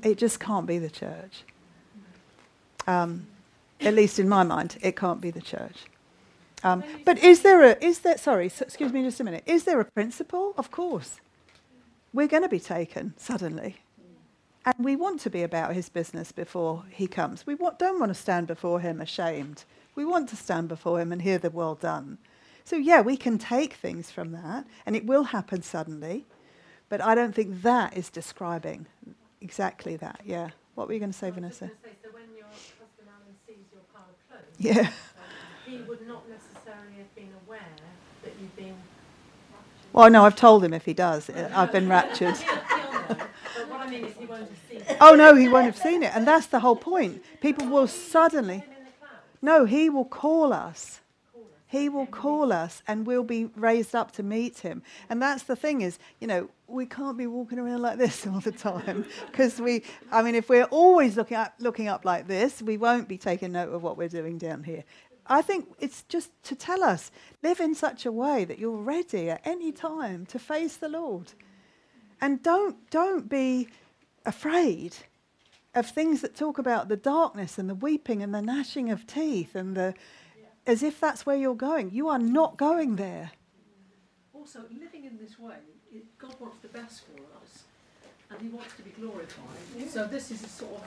It 0.03 0.19
just 0.19 0.39
can't 0.41 0.67
be 0.67 0.79
the 0.79 0.91
church. 0.91 1.45
Um, 2.89 3.27
at 3.81 3.95
least 3.95 4.19
in 4.19 4.29
my 4.29 4.43
mind, 4.43 4.79
it 4.81 4.97
can't 4.97 5.21
be 5.21 5.31
the 5.31 5.43
church. 5.43 5.85
Um, 6.65 6.83
but 7.05 7.19
is 7.19 7.43
there 7.43 7.63
a, 7.63 7.85
is 7.85 8.01
there, 8.01 8.19
sorry, 8.19 8.47
s- 8.47 8.63
excuse 8.63 8.93
me 8.93 9.03
just 9.03 9.21
a 9.21 9.25
minute, 9.25 9.45
is 9.47 9.65
there 9.65 9.79
a 9.79 9.85
principle? 9.85 10.55
Of 10.57 10.71
course. 10.71 11.21
We're 12.13 12.27
going 12.27 12.43
to 12.43 12.49
be 12.49 12.59
taken 12.59 13.15
suddenly. 13.17 13.77
And 14.65 14.75
we 14.79 14.97
want 14.97 15.21
to 15.21 15.31
be 15.31 15.43
about 15.43 15.75
his 15.75 15.89
business 15.89 16.33
before 16.33 16.85
he 16.91 17.07
comes. 17.07 17.47
We 17.47 17.57
don't 17.79 18.01
want 18.01 18.11
to 18.11 18.15
stand 18.15 18.47
before 18.47 18.81
him 18.81 19.01
ashamed. 19.01 19.65
We 19.95 20.05
want 20.05 20.29
to 20.31 20.37
stand 20.37 20.69
before 20.69 21.01
him 21.01 21.13
and 21.13 21.23
hear 21.23 21.39
the 21.39 21.51
well 21.51 21.75
done. 21.75 22.19
So, 22.65 22.77
yeah, 22.77 23.01
we 23.01 23.17
can 23.17 23.39
take 23.39 23.75
things 23.75 24.11
from 24.11 24.33
that, 24.33 24.67
and 24.85 24.95
it 24.97 25.07
will 25.07 25.25
happen 25.25 25.63
suddenly. 25.63 26.27
But 26.89 27.01
I 27.01 27.15
don't 27.15 27.35
think 27.35 27.63
that 27.63 27.97
is 27.97 28.11
describing 28.11 28.87
exactly 29.41 29.97
that. 29.97 30.21
Yeah. 30.25 30.51
What 30.75 30.87
were 30.87 30.95
you 30.95 31.01
going 31.01 31.13
to 31.13 31.19
say, 31.19 31.31
Vanessa? 31.31 31.71
so 32.03 32.11
when 32.13 32.25
your 32.37 32.47
husband 32.47 33.09
Alan 33.09 33.35
sees 33.47 33.67
your 33.73 33.83
pile 33.93 34.05
of 34.09 34.29
clothes, 34.29 34.45
Yeah. 34.59 34.91
he 35.67 35.79
would 35.79 36.07
not 36.07 36.29
necessarily 36.29 36.97
have 36.99 37.15
been 37.15 37.31
aware 37.47 37.61
that 38.25 38.33
you've 38.41 38.57
been. 38.57 38.75
Well, 39.93 40.11
no, 40.11 40.25
I've 40.25 40.37
told 40.37 40.65
him 40.65 40.75
if 40.75 40.85
he 40.85 40.95
does, 40.95 41.31
I've 41.31 41.73
been 41.73 41.89
raptured. 41.89 42.37
He'll, 42.37 42.55
he'll 42.55 42.93
know. 42.93 43.07
But 43.09 43.71
what 43.71 43.81
I 43.81 43.91
mean 43.91 44.05
is 44.05 44.17
he 44.17 44.27
won't 44.27 44.43
have 44.43 44.59
seen 44.69 44.81
it. 44.81 44.97
Oh, 45.01 45.15
no, 45.15 45.35
he 45.35 45.49
won't 45.49 45.67
have 45.67 45.77
seen 45.77 46.03
it. 46.03 46.13
And 46.15 46.27
that's 46.27 46.47
the 46.47 46.61
whole 46.61 46.77
point. 46.77 47.23
People 47.41 47.67
will 47.67 47.87
suddenly. 47.87 48.65
No, 49.41 49.65
he 49.65 49.89
will 49.89 50.05
call 50.05 50.53
us. 50.53 51.01
He 51.71 51.91
will 51.91 52.07
call 52.07 52.51
us 52.51 52.83
and 52.89 53.07
we'll 53.07 53.23
be 53.23 53.51
raised 53.55 53.95
up 53.95 54.13
to 54.13 54.23
meet 54.23 54.61
him. 54.61 54.83
And 55.11 55.21
that's 55.21 55.43
the 55.43 55.55
thing 55.55 55.83
is, 55.83 55.99
you 56.19 56.27
know, 56.27 56.49
we 56.67 56.87
can't 56.87 57.19
be 57.19 57.27
walking 57.27 57.59
around 57.59 57.83
like 57.83 57.99
this 57.99 58.27
all 58.27 58.41
the 58.41 58.53
time 58.53 59.05
because 59.27 59.61
we, 59.61 59.83
I 60.11 60.23
mean, 60.23 60.35
if 60.35 60.49
we're 60.49 60.65
always 60.65 61.17
looking 61.19 61.37
up, 61.37 61.55
looking 61.59 61.87
up 61.87 62.07
like 62.07 62.27
this, 62.27 62.63
we 62.63 62.79
won't 62.79 63.07
be 63.07 63.19
taking 63.19 63.53
note 63.53 63.73
of 63.73 63.83
what 63.83 63.99
we're 63.99 64.09
doing 64.09 64.39
down 64.39 64.65
here. 64.65 64.83
I 65.27 65.43
think 65.43 65.69
it's 65.79 66.05
just 66.05 66.31
to 66.45 66.57
tell 66.57 66.83
us, 66.83 67.11
live 67.43 67.61
in 67.61 67.75
such 67.75 68.07
a 68.07 68.13
way 68.13 68.47
that 68.47 68.59
you're 68.59 68.79
ready 68.79 69.29
at 69.29 69.43
any 69.45 69.71
time 69.71 70.25
to 70.27 70.39
face 70.39 70.77
the 70.77 70.89
Lord. 70.89 71.33
And 72.19 72.43
don't, 72.43 72.91
don't 72.91 73.29
be 73.29 73.69
afraid 74.25 74.97
of 75.75 75.87
things 75.87 76.23
that 76.23 76.35
talk 76.35 76.59
about 76.59 76.89
the 76.89 76.97
darkness 76.97 77.59
and 77.59 77.69
the 77.69 77.75
weeping 77.75 78.23
and 78.23 78.35
the 78.35 78.41
gnashing 78.41 78.91
of 78.91 79.07
teeth 79.07 79.55
and 79.55 79.77
the, 79.77 79.95
as 80.69 80.83
if 80.83 81.01
that's 81.01 81.25
where 81.27 81.37
you're 81.37 81.55
going. 81.57 81.91
You 81.93 82.09
are 82.09 82.19
not 82.19 82.57
going 82.57 82.97
there. 82.97 83.33
Also, 84.35 84.61
living 84.81 85.05
in 85.05 85.19
this 85.19 85.39
way, 85.39 85.57
God 86.19 86.35
wants 86.39 86.59
the 86.59 86.69
best 86.69 87.03
for 87.07 87.21
us, 87.43 87.65
and 88.31 88.41
He 88.41 88.49
wants 88.49 88.75
to 88.77 88.83
be 88.83 88.91
glorified. 88.91 89.91
So 89.91 90.07
this 90.07 90.31
is 90.31 90.45
a 90.45 90.49
sort 90.49 90.81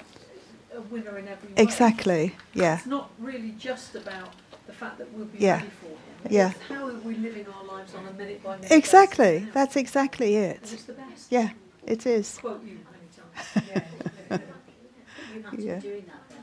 of 0.73 0.77
a 0.77 0.81
winner 0.81 1.17
in 1.17 1.27
every 1.27 1.49
way. 1.49 1.55
Exactly. 1.57 2.35
Yeah. 2.53 2.77
It's 2.77 2.85
not 2.85 3.09
really 3.19 3.51
just 3.57 3.95
about 3.95 4.29
the 4.67 4.73
fact 4.73 4.99
that 4.99 5.11
we'll 5.13 5.25
be 5.25 5.39
Yeah. 5.39 5.55
ready 5.57 5.69
for 5.81 5.87
Him. 5.87 5.97
Yeah. 6.29 6.51
It's 6.51 6.59
how 6.69 6.87
are 6.87 6.93
we 6.93 7.15
living 7.15 7.47
our 7.47 7.63
lives 7.65 7.93
on 7.95 8.07
a 8.07 8.13
minute 8.13 8.43
by 8.43 8.55
minute 8.57 8.71
Exactly. 8.71 9.39
basis. 9.39 9.53
That's 9.53 9.75
exactly 9.75 10.35
And 10.35 10.45
it. 10.57 10.59
it's 10.73 10.83
the 10.83 10.93
best. 10.93 11.31
Yeah, 11.31 11.49
it 11.87 12.05
is. 12.05 12.37
Quote 12.37 12.63
you 12.63 12.77
many 12.91 13.09
times. 13.17 14.41
You 15.35 15.43
have 15.43 15.55
to 15.55 15.63
Yeah. 15.65 15.79
doing 15.79 16.05
that 16.07 16.29
best, 16.29 16.39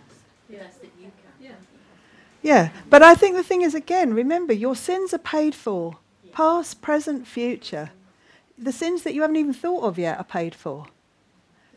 the 0.49 0.57
best 0.57 0.81
that 0.81 0.91
you 0.99 1.05
can. 1.05 1.33
Yeah. 1.41 1.53
Yeah. 2.49 2.71
But 2.89 3.03
I 3.03 3.15
think 3.15 3.37
the 3.37 3.43
thing 3.43 3.61
is, 3.61 3.75
again, 3.75 4.15
remember, 4.15 4.55
your 4.55 4.75
sins 4.75 5.13
are 5.13 5.19
paid 5.19 5.55
for 5.55 5.99
past, 6.33 6.81
present, 6.81 7.27
future. 7.27 7.91
The 8.57 8.73
sins 8.73 9.03
that 9.03 9.13
you 9.13 9.21
haven't 9.21 9.37
even 9.37 9.53
thought 9.53 9.83
of 9.85 9.99
yet 9.99 10.19
are 10.19 10.25
paid 10.25 10.55
for. 10.55 10.87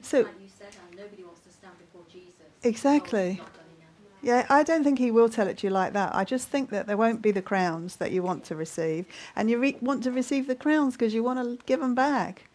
So- 0.01 0.21
like 0.21 0.27
you 0.41 0.47
said, 0.57 0.69
um, 0.81 0.97
nobody 0.97 1.23
wants 1.23 1.41
to 1.41 1.51
stand 1.51 1.73
before 1.77 2.03
Jesus. 2.09 2.47
Exactly. 2.63 3.19
Oh, 3.19 3.31
it's 3.31 3.39
not 3.39 3.53
done 3.53 3.65
enough. 3.79 4.47
Yeah, 4.47 4.47
I 4.49 4.63
don't 4.63 4.85
think 4.85 4.97
he 4.97 5.11
will 5.11 5.27
tell 5.27 5.47
it 5.47 5.57
to 5.57 5.67
you 5.67 5.71
like 5.73 5.91
that. 5.91 6.15
I 6.15 6.23
just 6.23 6.47
think 6.47 6.69
that 6.69 6.87
there 6.87 6.97
won't 6.97 7.21
be 7.21 7.31
the 7.31 7.41
crowns 7.41 7.97
that 7.97 8.13
you 8.13 8.23
want 8.23 8.45
to 8.45 8.55
receive, 8.55 9.05
and 9.35 9.49
you 9.49 9.59
re- 9.59 9.77
want 9.81 10.03
to 10.03 10.11
receive 10.11 10.47
the 10.47 10.55
crowns 10.55 10.93
because 10.93 11.13
you 11.13 11.21
want 11.21 11.39
to 11.39 11.65
give 11.65 11.81
them 11.81 11.95
back, 11.95 12.47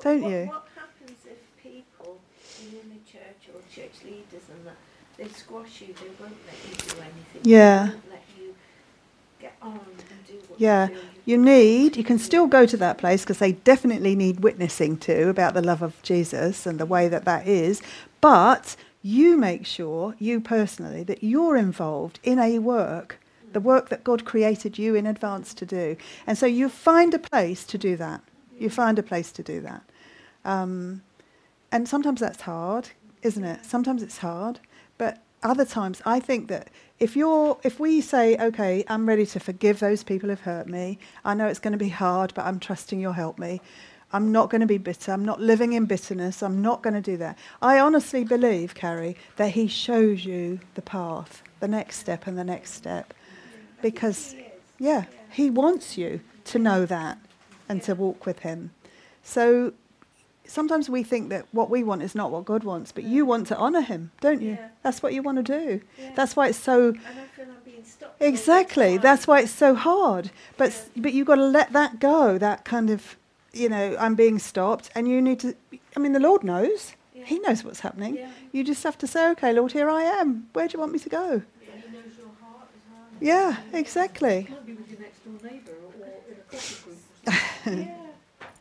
don't 0.00 0.22
what, 0.22 0.30
you? 0.30 0.46
What 0.46 0.68
happens 0.76 1.18
if 1.26 1.40
people 1.60 2.20
in 2.62 2.88
the 2.90 3.02
church 3.10 3.42
or 3.52 3.60
church 3.74 4.04
leaders 4.04 4.46
and 4.54 4.64
that 4.64 4.76
they 5.18 5.28
squash 5.28 5.82
you? 5.82 5.88
They 5.88 6.08
won't 6.20 6.36
let 6.46 6.56
you 6.64 6.76
do 6.76 7.00
anything. 7.00 7.40
Yeah. 7.42 7.86
They 7.86 7.90
won't 7.90 8.10
let 8.10 8.22
you 8.38 8.54
get 9.40 9.56
on 9.60 9.72
and 9.72 10.26
do 10.26 10.38
Yeah, 10.56 10.88
you 10.88 10.96
you 11.26 11.36
need. 11.36 11.96
You 11.96 12.04
can 12.04 12.18
still 12.18 12.46
go 12.46 12.64
to 12.64 12.76
that 12.78 12.96
place 12.96 13.22
because 13.22 13.38
they 13.38 13.52
definitely 13.52 14.14
need 14.16 14.40
witnessing 14.40 14.96
to 14.98 15.28
about 15.28 15.52
the 15.52 15.60
love 15.60 15.82
of 15.82 16.00
Jesus 16.02 16.64
and 16.64 16.80
the 16.80 16.86
way 16.86 17.08
that 17.08 17.26
that 17.26 17.46
is. 17.46 17.82
But 18.22 18.76
you 19.02 19.36
make 19.36 19.66
sure, 19.66 20.14
you 20.18 20.40
personally, 20.40 21.02
that 21.04 21.22
you're 21.22 21.56
involved 21.56 22.18
in 22.22 22.38
a 22.38 22.60
work, 22.60 23.20
the 23.52 23.60
work 23.60 23.90
that 23.90 24.04
God 24.04 24.24
created 24.24 24.78
you 24.78 24.94
in 24.94 25.06
advance 25.06 25.52
to 25.54 25.66
do. 25.66 25.96
And 26.26 26.38
so 26.38 26.46
you 26.46 26.68
find 26.68 27.12
a 27.12 27.18
place 27.18 27.64
to 27.64 27.76
do 27.76 27.96
that. 27.96 28.22
You 28.58 28.70
find 28.70 28.98
a 28.98 29.02
place 29.02 29.30
to 29.32 29.42
do 29.42 29.60
that. 29.60 29.82
Um, 30.44 31.02
and 31.70 31.88
sometimes 31.88 32.20
that's 32.20 32.40
hard, 32.40 32.88
isn't 33.22 33.44
it? 33.44 33.64
Sometimes 33.64 34.02
it's 34.02 34.18
hard. 34.18 34.60
But 34.98 35.22
other 35.42 35.64
times, 35.64 36.02
I 36.04 36.20
think 36.20 36.48
that 36.48 36.68
if 36.98 37.16
you're, 37.16 37.58
if 37.62 37.78
we 37.78 38.00
say, 38.00 38.36
okay, 38.36 38.84
I'm 38.88 39.06
ready 39.08 39.24
to 39.26 39.40
forgive 39.40 39.78
those 39.80 40.02
people 40.02 40.28
who've 40.28 40.40
hurt 40.40 40.68
me. 40.68 40.98
I 41.24 41.34
know 41.34 41.46
it's 41.46 41.60
going 41.60 41.72
to 41.72 41.78
be 41.78 41.88
hard, 41.88 42.34
but 42.34 42.44
I'm 42.44 42.58
trusting 42.58 43.00
you'll 43.00 43.12
help 43.12 43.38
me. 43.38 43.60
I'm 44.12 44.32
not 44.32 44.50
going 44.50 44.62
to 44.62 44.66
be 44.66 44.78
bitter. 44.78 45.12
I'm 45.12 45.24
not 45.24 45.40
living 45.40 45.74
in 45.74 45.84
bitterness. 45.84 46.42
I'm 46.42 46.62
not 46.62 46.82
going 46.82 46.94
to 46.94 47.00
do 47.00 47.16
that. 47.18 47.38
I 47.60 47.78
honestly 47.78 48.24
believe, 48.24 48.74
Carrie, 48.74 49.16
that 49.36 49.50
He 49.50 49.68
shows 49.68 50.24
you 50.24 50.60
the 50.74 50.82
path, 50.82 51.42
the 51.60 51.68
next 51.68 51.98
step, 51.98 52.26
and 52.26 52.36
the 52.36 52.44
next 52.44 52.72
step, 52.72 53.14
because 53.82 54.34
yeah, 54.78 55.04
He 55.30 55.50
wants 55.50 55.98
you 55.98 56.20
to 56.46 56.58
know 56.58 56.86
that 56.86 57.18
and 57.68 57.82
to 57.82 57.94
walk 57.94 58.24
with 58.24 58.40
Him. 58.40 58.70
So 59.22 59.74
sometimes 60.48 60.90
we 60.90 61.02
think 61.02 61.28
that 61.30 61.46
what 61.52 61.70
we 61.70 61.84
want 61.84 62.02
is 62.02 62.14
not 62.14 62.30
what 62.30 62.44
God 62.44 62.64
wants, 62.64 62.90
but 62.92 63.04
you 63.04 63.24
want 63.24 63.46
to 63.48 63.56
honour 63.56 63.82
Him, 63.82 64.10
don't 64.20 64.42
you? 64.42 64.52
Yeah. 64.52 64.68
That's 64.82 65.02
what 65.02 65.12
you 65.12 65.22
want 65.22 65.36
to 65.38 65.42
do. 65.42 65.80
Yeah. 65.98 66.12
That's 66.16 66.34
why 66.34 66.48
it's 66.48 66.58
so. 66.58 66.88
And 66.88 66.98
I 66.98 67.24
feel 67.36 67.46
I'm 67.46 67.62
being 67.64 67.84
stopped. 67.84 68.20
Exactly. 68.20 68.98
That's 68.98 69.26
why 69.26 69.40
it's 69.40 69.52
so 69.52 69.74
hard. 69.74 70.30
But 70.56 70.68
s 70.68 70.90
but 70.96 71.12
you've 71.12 71.26
got 71.26 71.36
to 71.36 71.46
let 71.46 71.72
that 71.72 72.00
go. 72.00 72.38
That 72.38 72.64
kind 72.64 72.90
of, 72.90 73.16
you 73.52 73.68
know, 73.68 73.96
I'm 73.98 74.14
being 74.14 74.38
stopped, 74.38 74.90
and 74.94 75.06
you 75.06 75.20
need 75.20 75.40
to. 75.40 75.54
I 75.96 76.00
mean, 76.00 76.12
the 76.12 76.20
Lord 76.28 76.42
knows. 76.42 76.94
Yeah. 77.14 77.24
He 77.24 77.38
knows 77.40 77.62
what's 77.64 77.80
happening. 77.80 78.16
Yeah. 78.16 78.30
You 78.52 78.64
just 78.64 78.82
have 78.84 78.98
to 78.98 79.06
say, 79.06 79.30
"Okay, 79.32 79.52
Lord, 79.52 79.72
here 79.72 79.90
I 79.90 80.02
am. 80.02 80.48
Where 80.54 80.66
do 80.66 80.72
you 80.74 80.80
want 80.80 80.92
me 80.92 80.98
to 81.00 81.08
go?" 81.08 81.28
And 81.30 81.82
he 81.84 81.88
knows 81.96 82.14
your 82.16 82.32
heart 82.42 82.68
as 82.76 82.82
well. 82.90 83.06
Yeah, 83.20 83.56
exactly. 83.72 84.38
It 84.38 84.50
might 84.50 84.66
be 84.66 84.74
with 84.74 84.90
your 84.90 85.00
next 85.00 85.20
door 85.24 85.50
neighbour 85.50 85.76
or, 85.84 85.92
or 86.00 86.10
in 86.30 86.36
a 86.42 86.46
coffee 86.50 86.76
group. 86.84 86.98
Or. 87.66 87.72
Yeah. 87.84 87.94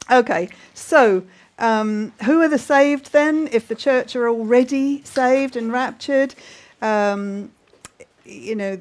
Okay, 0.09 0.47
so 0.73 1.21
um, 1.59 2.13
who 2.23 2.41
are 2.41 2.47
the 2.47 2.59
saved 2.59 3.11
then? 3.11 3.49
If 3.51 3.67
the 3.67 3.75
church 3.75 4.15
are 4.15 4.29
already 4.29 5.03
saved 5.03 5.55
and 5.55 5.71
raptured, 5.71 6.35
um, 6.81 7.51
you 8.25 8.55
know, 8.55 8.79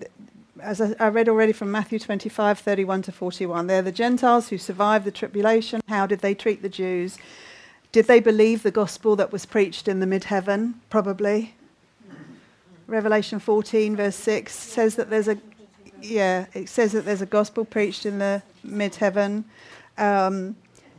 as 0.60 0.80
I, 0.80 0.94
I 0.98 1.08
read 1.08 1.28
already 1.28 1.52
from 1.52 1.70
Matthew 1.70 1.98
25, 1.98 2.58
31 2.58 3.02
to 3.02 3.12
41, 3.12 3.66
they're 3.66 3.82
the 3.82 3.92
Gentiles 3.92 4.48
who 4.48 4.58
survived 4.58 5.04
the 5.04 5.10
tribulation. 5.10 5.80
How 5.88 6.06
did 6.06 6.20
they 6.20 6.34
treat 6.34 6.62
the 6.62 6.68
Jews? 6.68 7.18
Did 7.92 8.06
they 8.06 8.20
believe 8.20 8.62
the 8.62 8.70
gospel 8.70 9.16
that 9.16 9.32
was 9.32 9.46
preached 9.46 9.88
in 9.88 10.00
the 10.00 10.06
mid 10.06 10.24
heaven? 10.24 10.80
Probably. 10.90 11.54
Revelation 12.86 13.38
14, 13.38 13.96
verse 13.96 14.16
6 14.16 14.54
says 14.54 14.94
that 14.94 15.10
there's 15.10 15.28
a, 15.28 15.38
yeah, 16.00 16.46
it 16.54 16.68
says 16.68 16.92
that 16.92 17.04
there's 17.04 17.22
a 17.22 17.26
gospel 17.26 17.64
preached 17.64 18.06
in 18.06 18.18
the 18.18 18.42
mid 18.62 18.94
heaven. 18.94 19.44
Um, 19.98 20.56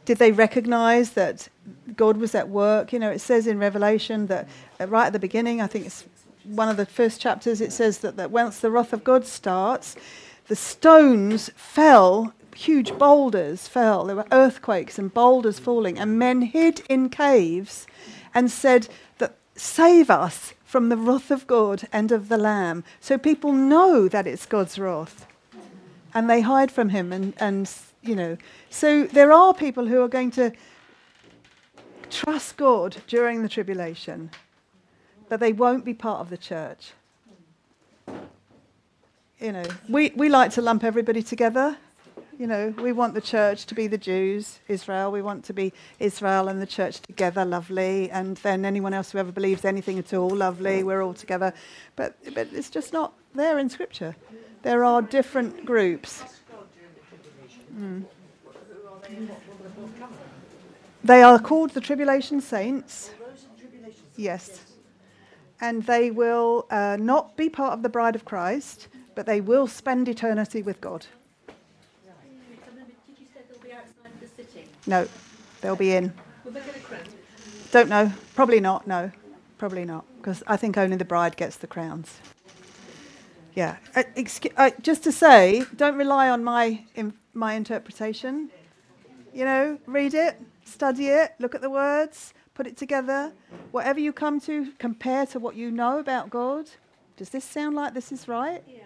did 0.07 0.19
they 0.19 0.31
recognize 0.31 1.11
that 1.11 1.49
God 1.97 2.15
was 2.15 2.33
at 2.33 2.47
work? 2.47 2.93
You 2.93 2.99
know, 2.99 3.11
it 3.11 3.19
says 3.19 3.45
in 3.45 3.59
Revelation 3.59 4.27
that 4.27 4.47
uh, 4.79 4.87
right 4.87 5.07
at 5.07 5.11
the 5.11 5.19
beginning, 5.19 5.61
I 5.61 5.67
think 5.67 5.85
it's 5.85 6.05
one 6.45 6.69
of 6.69 6.77
the 6.77 6.85
first 6.85 7.19
chapters, 7.19 7.59
it 7.59 7.73
says 7.73 7.97
that, 7.99 8.15
that 8.15 8.31
once 8.31 8.59
the 8.59 8.71
wrath 8.71 8.93
of 8.93 9.03
God 9.03 9.25
starts, 9.25 9.97
the 10.47 10.55
stones 10.55 11.51
fell, 11.57 12.33
huge 12.55 12.97
boulders 12.97 13.67
fell. 13.67 14.05
There 14.05 14.15
were 14.15 14.27
earthquakes 14.31 14.97
and 14.97 15.13
boulders 15.13 15.59
falling, 15.59 15.99
and 15.99 16.17
men 16.17 16.41
hid 16.41 16.83
in 16.87 17.09
caves 17.09 17.85
and 18.33 18.49
said 18.49 18.87
that 19.17 19.35
save 19.57 20.09
us 20.09 20.53
from 20.63 20.87
the 20.87 20.95
wrath 20.95 21.31
of 21.31 21.47
God 21.47 21.85
and 21.91 22.13
of 22.13 22.29
the 22.29 22.37
Lamb. 22.37 22.85
So 23.01 23.17
people 23.17 23.51
know 23.51 24.07
that 24.07 24.25
it's 24.25 24.45
God's 24.45 24.79
wrath 24.79 25.27
and 26.13 26.29
they 26.29 26.39
hide 26.39 26.71
from 26.71 26.89
him 26.89 27.11
and, 27.11 27.33
and 27.37 27.69
you 28.01 28.15
know 28.15 28.37
so 28.69 29.05
there 29.05 29.31
are 29.31 29.53
people 29.53 29.87
who 29.87 30.01
are 30.01 30.07
going 30.07 30.31
to 30.31 30.51
trust 32.09 32.57
god 32.57 32.97
during 33.07 33.41
the 33.41 33.49
tribulation 33.49 34.29
but 35.29 35.39
they 35.39 35.53
won't 35.53 35.85
be 35.85 35.93
part 35.93 36.21
of 36.21 36.29
the 36.29 36.37
church. 36.37 36.93
You 39.39 39.51
know 39.51 39.65
we, 39.87 40.11
we 40.15 40.29
like 40.29 40.51
to 40.53 40.61
lump 40.61 40.83
everybody 40.83 41.21
together. 41.21 41.77
You 42.39 42.47
know 42.47 42.73
we 42.81 42.91
want 42.91 43.13
the 43.13 43.21
church 43.21 43.65
to 43.67 43.75
be 43.75 43.87
the 43.87 43.97
jews 43.97 44.59
israel. 44.67 45.11
We 45.11 45.21
want 45.21 45.43
to 45.45 45.53
be 45.53 45.73
israel 45.99 46.47
and 46.47 46.61
the 46.61 46.67
church 46.67 47.01
together 47.01 47.45
lovely. 47.45 48.09
And 48.09 48.37
then 48.37 48.65
anyone 48.65 48.93
else 48.93 49.11
who 49.11 49.19
ever 49.19 49.31
believes 49.31 49.63
anything 49.63 49.99
at 49.99 50.13
all 50.13 50.29
lovely. 50.29 50.83
We're 50.83 51.03
all 51.03 51.13
together. 51.13 51.53
But 51.95 52.15
but 52.33 52.47
it's 52.51 52.69
just 52.69 52.93
not 52.93 53.13
there 53.35 53.59
in 53.59 53.69
scripture. 53.69 54.15
There 54.63 54.83
are 54.83 55.01
different 55.01 55.65
groups. 55.65 56.23
Mm. 57.75 58.05
They 61.03 61.23
are 61.23 61.39
called 61.39 61.71
the 61.71 61.81
tribulation 61.81 62.41
saints. 62.41 63.11
Yes. 64.15 64.61
And 65.61 65.83
they 65.83 66.11
will 66.11 66.65
uh, 66.69 66.97
not 66.99 67.37
be 67.37 67.49
part 67.49 67.73
of 67.73 67.81
the 67.81 67.89
bride 67.89 68.15
of 68.15 68.25
Christ, 68.25 68.87
but 69.15 69.25
they 69.25 69.41
will 69.41 69.67
spend 69.67 70.07
eternity 70.07 70.61
with 70.61 70.81
God. 70.81 71.05
No, 74.85 75.07
they'll 75.61 75.75
be 75.75 75.93
in. 75.93 76.13
Don't 77.71 77.89
know. 77.89 78.11
Probably 78.35 78.59
not. 78.59 78.87
No, 78.87 79.11
probably 79.57 79.85
not. 79.85 80.05
Because 80.17 80.43
I 80.47 80.57
think 80.57 80.77
only 80.77 80.97
the 80.97 81.05
bride 81.05 81.35
gets 81.35 81.57
the 81.57 81.67
crowns. 81.67 82.19
Yeah. 83.53 83.77
Uh, 83.95 84.03
excu- 84.15 84.53
uh, 84.55 84.71
just 84.81 85.03
to 85.03 85.11
say, 85.11 85.65
don't 85.75 85.97
rely 85.97 86.29
on 86.29 86.43
my 86.43 86.85
in, 86.95 87.13
my 87.33 87.53
interpretation. 87.55 88.49
You 89.37 89.45
know, 89.45 89.77
read 89.85 90.15
it, 90.15 90.41
study 90.65 91.09
it, 91.09 91.35
look 91.37 91.53
at 91.53 91.61
the 91.61 91.69
words, 91.69 92.33
put 92.55 92.65
it 92.65 92.75
together. 92.75 93.31
Whatever 93.69 93.99
you 93.99 94.11
come 94.11 94.39
to, 94.41 94.71
compare 94.79 95.27
to 95.27 95.37
what 95.37 95.55
you 95.55 95.69
know 95.69 95.99
about 95.99 96.31
God. 96.31 96.65
Does 97.17 97.29
this 97.29 97.45
sound 97.45 97.75
like 97.75 97.93
this 97.93 98.11
is 98.11 98.27
right? 98.27 98.63
Yeah. 98.67 98.79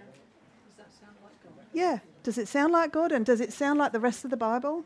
Does 0.67 0.75
that 0.75 0.87
sound 0.99 1.15
like 1.23 1.41
God? 1.41 1.65
Yeah. 1.71 1.99
Does 2.23 2.37
it 2.37 2.49
sound 2.49 2.73
like 2.73 2.91
God? 2.91 3.13
And 3.13 3.25
does 3.25 3.39
it 3.39 3.53
sound 3.53 3.79
like 3.79 3.93
the 3.93 4.01
rest 4.01 4.25
of 4.25 4.29
the 4.29 4.35
Bible? 4.35 4.83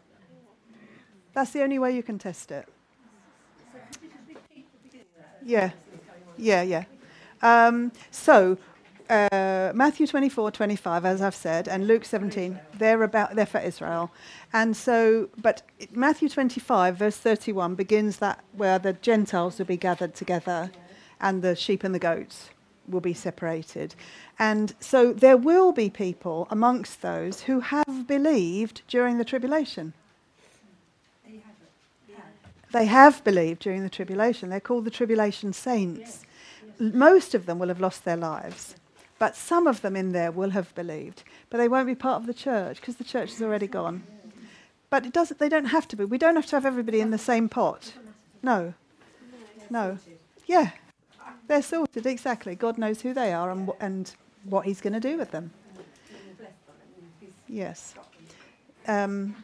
That's 1.34 1.50
the 1.50 1.64
only 1.64 1.80
way 1.80 1.96
you 1.96 2.04
can 2.04 2.20
test 2.20 2.52
it. 2.52 2.68
Yeah. 5.44 5.72
Yeah, 6.38 6.62
yeah. 6.62 6.84
Um, 7.42 7.92
so, 8.12 8.60
uh, 9.10 9.72
Matthew 9.76 10.08
24, 10.08 10.52
25, 10.52 11.06
as 11.06 11.22
I've 11.22 11.36
said, 11.36 11.68
and 11.68 11.88
Luke 11.88 12.06
17, 12.06 12.60
they're 12.78 13.04
about 13.04 13.36
they're 13.36 13.46
for 13.46 13.60
Israel, 13.60 14.12
and 14.54 14.76
so, 14.76 15.30
but 15.42 15.62
Matthew 15.92 16.30
25, 16.30 16.98
verse 16.98 17.18
31, 17.18 17.76
begins 17.76 18.18
that 18.18 18.44
where 18.54 18.80
the 18.80 18.94
Gentiles 18.94 19.58
will 19.58 19.66
be 19.66 19.78
gathered 19.78 20.16
together, 20.16 20.72
and 21.20 21.42
the 21.42 21.56
sheep 21.56 21.84
and 21.84 21.94
the 21.94 22.00
goats 22.00 22.50
will 22.88 23.02
be 23.02 23.14
separated, 23.14 23.96
and 24.40 24.74
so 24.80 25.14
there 25.14 25.38
will 25.38 25.72
be 25.72 25.90
people 25.90 26.48
amongst 26.50 27.02
those 27.02 27.42
who 27.42 27.60
have 27.60 28.08
believed 28.08 28.82
during 28.88 29.18
the 29.18 29.26
tribulation. 29.26 29.94
They 32.76 32.86
have. 32.86 33.24
Believed 33.24 33.62
during 33.62 33.84
the 33.84 33.90
tribulation. 33.90 34.50
They're 34.50 34.60
called 34.60 34.84
the 34.84 34.92
tribulation 34.92 35.54
saints. 35.54 36.26
Most 36.78 37.34
of 37.34 37.46
them 37.46 37.58
will 37.58 37.70
have 37.70 37.80
lost 37.80 38.04
their 38.04 38.18
lives, 38.18 38.76
but 39.18 39.36
some 39.36 39.68
of 39.68 39.82
them 39.82 39.96
in 39.96 40.12
there 40.12 40.32
will 40.32 40.50
have 40.52 40.74
believed. 40.76 41.24
But 41.50 41.58
they 41.58 41.68
won't 41.68 41.88
be 41.88 41.96
part 41.96 42.22
of 42.22 42.28
the 42.28 42.34
church 42.34 42.80
because 42.80 42.98
the 42.98 43.04
church 43.04 43.32
is 43.32 43.42
already 43.42 43.68
gone. 43.68 44.04
But 44.90 45.06
it 45.06 45.14
doesn't, 45.14 45.40
they 45.40 45.50
don't 45.50 45.66
have 45.66 45.88
to 45.90 45.96
be. 45.96 46.06
We 46.06 46.18
don't 46.18 46.36
have 46.36 46.46
to 46.48 46.56
have 46.56 46.66
everybody 46.66 47.02
in 47.02 47.12
the 47.12 47.18
same 47.18 47.50
pot. 47.50 47.94
No. 48.44 48.74
No. 49.70 49.98
Yeah. 50.46 50.72
They're 51.48 51.62
sorted, 51.62 52.06
exactly. 52.06 52.56
God 52.56 52.78
knows 52.78 53.02
who 53.02 53.14
they 53.14 53.34
are 53.34 53.52
and, 53.52 53.72
and 53.80 54.14
what 54.44 54.66
He's 54.66 54.82
going 54.82 54.94
to 54.94 55.00
do 55.00 55.18
with 55.18 55.32
them. 55.32 55.52
Yes. 57.48 57.96
Um, 58.88 59.36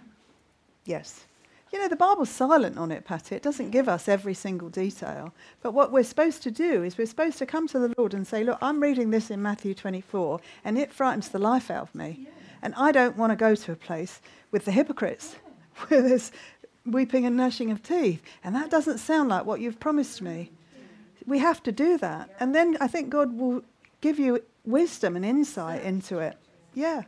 yes. 0.86 1.26
You 1.72 1.80
know, 1.80 1.88
the 1.88 1.96
Bible's 1.96 2.30
silent 2.30 2.78
on 2.78 2.92
it, 2.92 3.06
Patty. 3.06 3.36
It 3.36 3.42
doesn't 3.42 3.70
give 3.70 3.88
us 3.88 4.10
every 4.10 4.34
single 4.34 4.68
detail. 4.68 5.34
But 5.62 5.74
what 5.74 5.92
we're 5.92 6.04
supposed 6.04 6.44
to 6.44 6.52
do 6.52 6.84
is 6.84 6.98
we're 6.98 7.06
supposed 7.06 7.38
to 7.38 7.46
come 7.46 7.68
to 7.70 7.80
the 7.80 7.94
Lord 7.98 8.14
and 8.14 8.28
say, 8.28 8.44
Look, 8.44 8.58
I'm 8.62 8.82
reading 8.84 9.10
this 9.10 9.32
in 9.32 9.42
Matthew 9.42 9.74
24, 9.74 10.42
and 10.66 10.78
it 10.78 10.92
frightens 10.92 11.30
the 11.30 11.40
life 11.40 11.72
out 11.72 11.84
of 11.84 11.96
me. 11.96 12.28
And 12.62 12.76
I 12.76 12.92
don't 12.92 13.16
want 13.16 13.32
to 13.32 13.38
go 13.38 13.56
to 13.56 13.72
a 13.72 13.78
place 13.78 14.20
with 14.52 14.66
the 14.66 14.72
hypocrites, 14.72 15.38
where 15.88 16.02
there's 16.02 16.34
weeping 16.86 17.26
and 17.26 17.38
gnashing 17.38 17.72
of 17.72 17.82
teeth. 17.82 18.22
And 18.44 18.54
that 18.54 18.70
doesn't 18.70 18.98
sound 18.98 19.30
like 19.30 19.46
what 19.46 19.62
you've 19.62 19.80
promised 19.80 20.22
me. 20.22 20.52
We 21.26 21.40
have 21.40 21.64
to 21.64 21.72
do 21.72 21.98
that. 22.00 22.36
And 22.42 22.54
then 22.54 22.78
I 22.82 22.88
think 22.88 23.10
God 23.10 23.38
will 23.38 23.64
give 24.02 24.20
you 24.20 24.44
wisdom 24.66 25.16
and 25.16 25.24
insight 25.24 25.84
into 25.84 26.20
it. 26.20 26.36
Yeah 26.74 27.04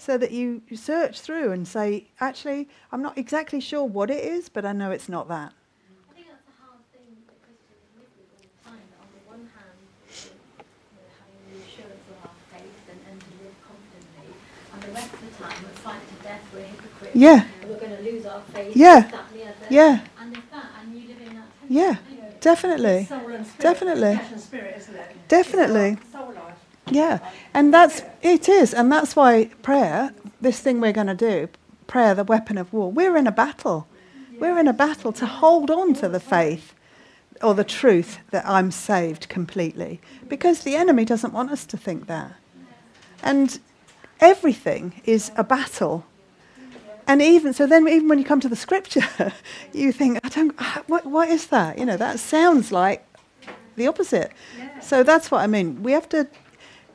so 0.00 0.16
that 0.16 0.30
you 0.30 0.62
search 0.74 1.20
through 1.20 1.52
and 1.52 1.68
say, 1.68 2.06
actually, 2.20 2.68
I'm 2.90 3.02
not 3.02 3.18
exactly 3.18 3.60
sure 3.60 3.84
what 3.84 4.10
it 4.10 4.24
is, 4.24 4.48
but 4.48 4.64
I 4.64 4.72
know 4.72 4.90
it's 4.90 5.10
not 5.10 5.28
that. 5.28 5.52
I 5.52 6.14
think 6.14 6.26
that's 6.32 6.48
a 6.48 6.56
hard 6.64 6.80
thing 6.88 7.04
that 7.28 7.36
Christians 7.44 7.84
live 8.00 8.08
with 8.16 8.32
all 8.32 8.40
the 8.40 8.64
time. 8.64 8.80
That 8.88 9.04
on 9.04 9.10
the 9.12 9.22
one 9.28 9.44
hand, 9.52 9.76
we're 10.96 11.12
having 11.20 11.40
the 11.52 11.60
assurance 11.60 12.00
of 12.08 12.16
our 12.24 12.36
faith 12.48 12.80
and, 12.88 13.00
and 13.12 13.20
to 13.20 13.30
live 13.44 13.56
confidently, 13.60 14.32
and 14.72 14.78
the 14.88 14.92
rest 14.96 15.12
of 15.12 15.20
the 15.20 15.32
time 15.36 15.56
we're 15.68 15.80
fighting 15.84 16.08
to 16.08 16.18
death, 16.24 16.44
we're 16.56 16.64
hypocrites, 16.64 17.12
Yeah. 17.12 17.44
we're 17.68 17.76
going 17.76 17.92
to 17.92 18.02
lose 18.02 18.24
our 18.24 18.40
faith, 18.56 18.72
Yeah. 18.72 19.04
this, 19.04 19.12
that, 19.12 19.28
the 19.36 19.42
other. 19.52 19.68
Yeah. 19.68 20.00
And 20.16 20.32
if 20.32 20.48
that, 20.48 20.66
and 20.80 20.96
you 20.96 21.12
live 21.12 21.20
in 21.20 21.36
that 21.36 21.48
tension, 21.60 21.76
Yeah, 21.76 22.00
definitely. 22.40 23.04
Soul 23.04 23.28
and 23.36 23.44
spirit. 23.44 23.60
Definitely. 23.68 24.16
Spirit. 24.40 25.28
Definitely. 25.28 26.00
It's 26.90 26.98
our 26.98 27.18
Soul 27.18 27.26
life. 27.26 27.30
Yeah, 27.30 27.30
and 27.54 27.74
that's 27.74 28.02
it 28.22 28.48
is, 28.48 28.74
and 28.74 28.92
that's 28.92 29.16
why 29.16 29.44
prayer, 29.62 30.14
this 30.40 30.60
thing 30.60 30.80
we're 30.80 30.92
going 30.92 31.06
to 31.06 31.14
do, 31.14 31.48
prayer, 31.86 32.14
the 32.14 32.24
weapon 32.24 32.58
of 32.58 32.72
war. 32.72 32.90
We're 32.92 33.16
in 33.16 33.26
a 33.26 33.32
battle. 33.32 33.86
We're 34.38 34.58
in 34.58 34.68
a 34.68 34.72
battle 34.72 35.12
to 35.12 35.26
hold 35.26 35.70
on 35.70 35.94
to 35.94 36.08
the 36.08 36.20
faith 36.20 36.74
or 37.42 37.54
the 37.54 37.64
truth 37.64 38.18
that 38.30 38.46
I'm 38.46 38.70
saved 38.70 39.28
completely, 39.28 40.00
because 40.28 40.60
the 40.60 40.76
enemy 40.76 41.04
doesn't 41.04 41.32
want 41.32 41.50
us 41.50 41.66
to 41.66 41.76
think 41.76 42.06
that. 42.06 42.32
And 43.22 43.58
everything 44.20 45.00
is 45.04 45.30
a 45.36 45.44
battle. 45.44 46.04
And 47.06 47.20
even 47.22 47.52
so, 47.52 47.66
then 47.66 47.88
even 47.88 48.08
when 48.08 48.18
you 48.18 48.24
come 48.24 48.40
to 48.40 48.48
the 48.48 48.56
scripture, 48.56 49.32
you 49.72 49.92
think, 49.92 50.20
I 50.24 50.28
don't, 50.28 50.60
what, 50.88 51.06
what 51.06 51.28
is 51.28 51.48
that? 51.48 51.78
You 51.78 51.86
know, 51.86 51.96
that 51.96 52.20
sounds 52.20 52.72
like 52.72 53.04
the 53.76 53.86
opposite. 53.86 54.32
So 54.80 55.02
that's 55.02 55.30
what 55.30 55.40
I 55.40 55.46
mean. 55.46 55.82
We 55.82 55.92
have 55.92 56.08
to 56.10 56.28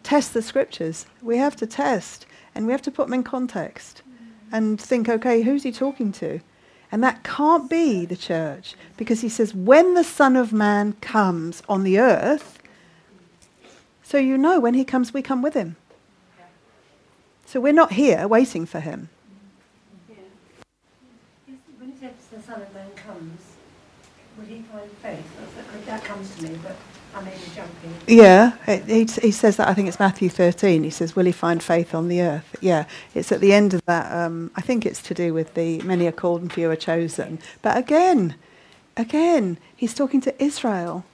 test 0.05 0.33
the 0.35 0.41
scriptures. 0.41 1.07
We 1.21 1.37
have 1.37 1.55
to 1.57 1.65
test 1.65 2.27
and 2.53 2.67
we 2.67 2.71
have 2.71 2.81
to 2.83 2.91
put 2.91 3.07
them 3.07 3.13
in 3.13 3.23
context 3.23 4.03
and 4.51 4.79
think, 4.79 5.09
okay, 5.09 5.41
who's 5.41 5.63
he 5.63 5.71
talking 5.71 6.11
to? 6.13 6.39
And 6.91 7.03
that 7.03 7.23
can't 7.23 7.69
be 7.69 8.05
the 8.05 8.15
church 8.15 8.75
because 8.95 9.21
he 9.21 9.29
says, 9.29 9.53
when 9.53 9.95
the 9.95 10.03
Son 10.03 10.35
of 10.35 10.53
Man 10.53 10.93
comes 11.01 11.63
on 11.67 11.83
the 11.83 11.99
earth, 11.99 12.59
so 14.03 14.19
you 14.19 14.37
know 14.37 14.59
when 14.59 14.75
he 14.75 14.85
comes, 14.85 15.11
we 15.11 15.23
come 15.23 15.41
with 15.41 15.55
him. 15.55 15.75
So 17.47 17.59
we're 17.59 17.73
not 17.73 17.93
here 17.93 18.27
waiting 18.27 18.67
for 18.67 18.79
him. 18.79 19.09
When 21.79 21.89
it 21.89 21.99
says 21.99 22.11
the 22.31 22.41
Son 22.41 22.61
of 22.61 22.73
Man 22.75 22.91
comes, 22.91 23.41
will 24.37 24.45
he 24.45 24.61
find 24.71 24.91
faith? 25.01 25.85
That 25.87 26.03
comes 26.03 26.35
to 26.35 26.43
me, 26.43 26.59
but 26.61 26.75
I 27.15 27.21
may 27.23 27.31
be 27.31 27.37
jumping. 27.55 27.95
Yeah, 28.07 28.53
it, 28.67 28.85
he, 28.85 29.05
he 29.27 29.31
says 29.31 29.57
that. 29.57 29.67
I 29.69 29.73
think 29.73 29.87
it's 29.87 29.99
Matthew 29.99 30.29
13. 30.29 30.83
He 30.83 30.89
says, 30.89 31.15
Will 31.15 31.25
he 31.25 31.31
find 31.31 31.63
faith 31.63 31.95
on 31.95 32.09
the 32.09 32.21
earth? 32.21 32.55
Yeah, 32.61 32.85
it's 33.15 33.31
at 33.31 33.41
the 33.41 33.53
end 33.53 33.73
of 33.73 33.83
that. 33.85 34.11
Um, 34.11 34.51
I 34.55 34.61
think 34.61 34.85
it's 34.85 35.01
to 35.03 35.13
do 35.13 35.33
with 35.33 35.53
the 35.55 35.81
many 35.83 36.07
are 36.07 36.11
called 36.11 36.41
and 36.41 36.51
few 36.53 36.69
are 36.69 36.75
chosen. 36.75 37.39
But 37.61 37.77
again, 37.77 38.35
again, 38.97 39.57
he's 39.75 39.93
talking 39.93 40.21
to 40.21 40.43
Israel. 40.43 41.05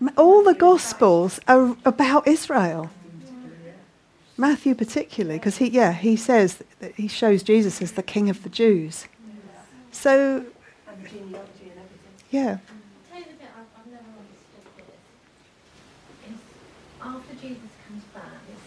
M- 0.00 0.10
All 0.16 0.42
the 0.42 0.54
Gospels 0.54 1.38
are 1.48 1.76
about 1.84 2.26
Israel. 2.26 2.90
Matthew 4.36 4.74
particularly, 4.74 5.38
because 5.38 5.58
he, 5.58 5.68
yeah, 5.68 5.92
he 5.92 6.16
says 6.16 6.62
that 6.80 6.94
he 6.96 7.06
shows 7.06 7.42
Jesus 7.44 7.80
as 7.82 7.92
the 7.92 8.02
King 8.02 8.28
of 8.30 8.42
the 8.42 8.48
Jews. 8.48 9.06
So, 9.92 10.44
And 10.88 11.04
the 11.04 11.08
genealogy 11.08 11.70
and 11.70 11.78
everything. 11.78 12.14
yeah, 12.30 12.58
Tell 13.10 13.18
you 13.20 13.24
the 13.26 13.32
bit 13.32 13.48
I've, 13.54 13.66
I've 13.78 13.92
never 13.92 14.04
understood 14.18 14.64
this. 14.78 16.32
Is 16.32 16.40
after 17.00 17.34
Jesus 17.34 17.70
comes 17.86 18.02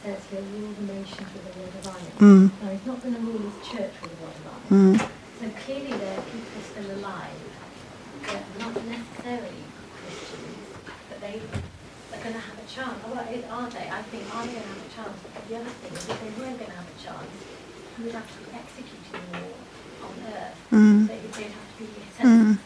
back, 0.06 0.18
it 0.18 0.22
says 0.22 0.30
he'll 0.30 0.62
rule 0.62 0.74
the 0.78 0.94
with 0.94 1.46
a 1.50 1.60
rod 1.60 1.74
of 1.74 1.88
iron. 1.88 2.14
Mm. 2.22 2.64
Now 2.64 2.70
he's 2.72 2.86
not 2.86 3.02
going 3.02 3.16
to 3.16 3.22
rule 3.22 3.42
his 3.50 3.58
church 3.66 3.94
with 4.02 4.14
a 4.14 4.20
rod 4.22 4.38
of 4.38 4.46
iron. 4.46 4.96
Mm. 4.96 5.10
So 5.40 5.46
clearly 5.66 5.94
there 5.98 6.18
are 6.18 6.26
people 6.30 6.62
still 6.62 6.90
alive 6.96 7.42
that 8.24 8.42
are 8.42 8.60
not 8.60 8.74
necessarily 8.86 9.66
Christians, 9.98 10.68
but 11.10 11.18
they 11.22 11.36
are 11.42 12.22
going 12.22 12.38
to 12.38 12.46
have 12.46 12.58
a 12.58 12.68
chance. 12.70 12.98
Oh, 13.06 13.12
well, 13.14 13.26
are 13.26 13.70
they? 13.70 13.88
I 13.90 14.02
think 14.14 14.24
are 14.30 14.46
they 14.46 14.54
going 14.54 14.64
to 14.64 14.74
have 14.74 14.86
a 14.86 14.94
chance? 14.94 15.18
But 15.26 15.48
the 15.50 15.56
other 15.58 15.74
thing 15.82 15.94
is 15.94 16.10
if 16.10 16.18
they 16.22 16.32
weren't 16.38 16.58
going 16.62 16.72
to 16.72 16.78
have 16.78 16.88
a 16.88 17.00
chance, 17.02 17.34
who 17.98 18.04
would 18.06 18.14
have 18.14 18.30
to 18.30 18.38
be 18.44 18.46
executed 18.54 19.22
more 19.34 19.58
on 20.08 20.14
earth? 20.30 20.58
Mm. 20.72 21.08
They, 21.08 21.20
they'd 21.34 21.54
have 21.54 21.70
to 21.78 21.84
be 21.84 22.06
Mm. 22.16 22.58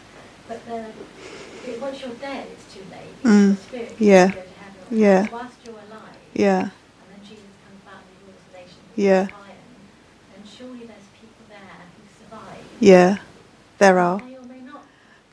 But 0.48 0.66
the, 0.66 0.86
once 1.82 2.02
you're 2.02 2.10
dead, 2.22 2.48
it's 2.52 2.74
too 2.74 2.82
late. 2.92 3.24
Mm. 3.24 3.48
your 3.48 3.56
spirit 3.56 3.96
Yeah. 4.00 4.28
go 4.28 4.34
to 4.34 4.38
heaven. 4.40 4.82
Yeah. 4.92 5.28
Whilst 5.32 5.56
you're 5.66 5.74
alive, 5.76 6.18
yeah, 6.34 6.60
and 6.62 6.70
then 7.12 7.22
Jesus 7.22 7.50
comes 7.66 7.82
back 7.86 8.02
and 8.06 8.18
rules 8.26 8.42
the 8.50 8.58
nation 8.58 8.78
with 8.86 8.89
Yeah. 9.00 9.22
iron, 9.22 9.30
then 10.36 10.44
surely 10.46 10.80
there's 10.80 11.08
people 11.20 11.46
there 11.48 11.58
who 11.60 12.26
survive. 12.26 12.66
yeah, 12.82 13.18
there 13.78 13.98
are. 13.98 14.20
May 14.20 14.38
may. 14.48 14.72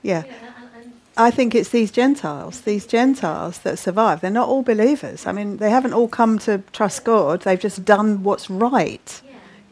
Yeah. 0.02 0.24
You 0.24 0.30
know, 0.30 0.36
and, 0.76 0.84
and 0.84 0.93
I 1.16 1.32
think 1.32 1.52
it's 1.55 1.70
these 1.70 1.90
Gentiles, 1.90 2.60
these 2.60 2.86
Gentiles 2.86 3.59
that 3.60 3.80
survive. 3.80 4.20
They're 4.20 4.30
not 4.30 4.48
all 4.48 4.62
believers. 4.62 5.26
I 5.26 5.32
mean, 5.32 5.56
they 5.56 5.70
haven't 5.70 5.94
all 5.94 6.06
come 6.06 6.38
to 6.40 6.62
trust 6.72 7.05
God. 7.05 7.43
They've 7.43 7.59
just 7.59 7.84
done 7.84 8.22
what's 8.22 8.48
right 8.48 9.20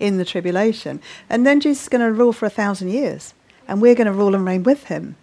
in 0.00 0.18
the 0.18 0.24
tribulation. 0.24 1.00
And 1.30 1.46
then 1.46 1.60
Jesus 1.60 1.84
is 1.84 1.88
going 1.88 2.00
to 2.00 2.10
rule 2.10 2.32
for 2.32 2.46
a 2.46 2.50
thousand 2.50 2.88
years, 2.88 3.32
and 3.68 3.80
we're 3.80 3.94
going 3.94 4.08
to 4.08 4.12
rule 4.12 4.34
and 4.34 4.44
reign 4.44 4.64
with 4.64 4.84
him. 4.86 5.14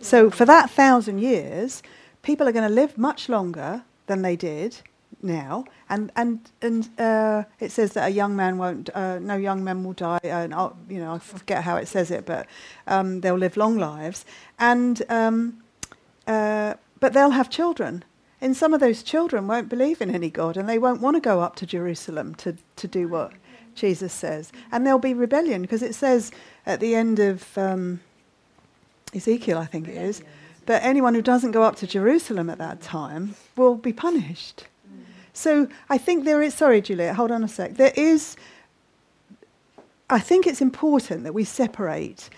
So 0.00 0.30
for 0.30 0.44
that 0.44 0.70
thousand 0.70 1.18
years, 1.18 1.82
people 2.22 2.46
are 2.46 2.52
going 2.52 2.68
to 2.68 2.74
live 2.74 2.96
much 2.96 3.28
longer 3.28 3.82
than 4.06 4.22
they 4.22 4.36
did 4.36 4.76
now. 5.22 5.64
And 5.88 6.10
and 6.16 6.40
and 6.60 6.88
uh, 6.98 7.44
it 7.60 7.72
says 7.72 7.92
that 7.92 8.08
a 8.08 8.10
young 8.10 8.36
man 8.36 8.58
won't, 8.58 8.90
uh, 8.94 9.18
no 9.18 9.36
young 9.36 9.64
man 9.64 9.84
will 9.84 9.92
die. 9.92 10.20
And 10.22 10.54
I'll, 10.54 10.76
you 10.88 10.98
know, 10.98 11.14
I 11.14 11.18
forget 11.18 11.64
how 11.64 11.76
it 11.76 11.88
says 11.88 12.10
it, 12.10 12.26
but 12.26 12.46
um, 12.86 13.20
they'll 13.20 13.36
live 13.36 13.56
long 13.56 13.78
lives. 13.78 14.24
And 14.58 15.02
um, 15.08 15.62
uh, 16.26 16.74
but 17.00 17.12
they'll 17.12 17.30
have 17.30 17.50
children. 17.50 18.04
And 18.40 18.56
some 18.56 18.74
of 18.74 18.80
those 18.80 19.04
children 19.04 19.46
won't 19.46 19.68
believe 19.68 20.00
in 20.00 20.12
any 20.12 20.28
God, 20.28 20.56
and 20.56 20.68
they 20.68 20.78
won't 20.78 21.00
want 21.00 21.16
to 21.16 21.20
go 21.20 21.40
up 21.40 21.54
to 21.56 21.66
Jerusalem 21.66 22.34
to 22.36 22.56
to 22.76 22.88
do 22.88 23.08
what 23.08 23.32
Jesus 23.74 24.12
says. 24.12 24.52
And 24.70 24.86
there'll 24.86 24.98
be 24.98 25.14
rebellion 25.14 25.62
because 25.62 25.82
it 25.82 25.94
says 25.94 26.30
at 26.66 26.80
the 26.80 26.94
end 26.94 27.18
of 27.18 27.56
um, 27.56 28.00
Ezekiel, 29.14 29.58
I 29.58 29.66
think 29.66 29.88
it 29.88 29.96
is, 29.96 30.22
that 30.66 30.82
anyone 30.84 31.14
who 31.14 31.22
doesn't 31.22 31.52
go 31.52 31.62
up 31.62 31.76
to 31.76 31.86
Jerusalem 31.86 32.48
at 32.48 32.58
that 32.58 32.80
time 32.80 33.34
will 33.56 33.76
be 33.76 33.92
punished. 33.92 34.66
So 35.32 35.68
I 35.88 35.98
think 35.98 36.24
there 36.24 36.42
is, 36.42 36.54
sorry, 36.54 36.80
Juliet, 36.80 37.16
hold 37.16 37.30
on 37.30 37.42
a 37.42 37.48
sec. 37.48 37.74
There 37.74 37.92
is, 37.96 38.36
I 40.10 40.18
think 40.18 40.46
it's 40.46 40.60
important 40.60 41.24
that 41.24 41.34
we 41.34 41.44
separate. 41.44 42.28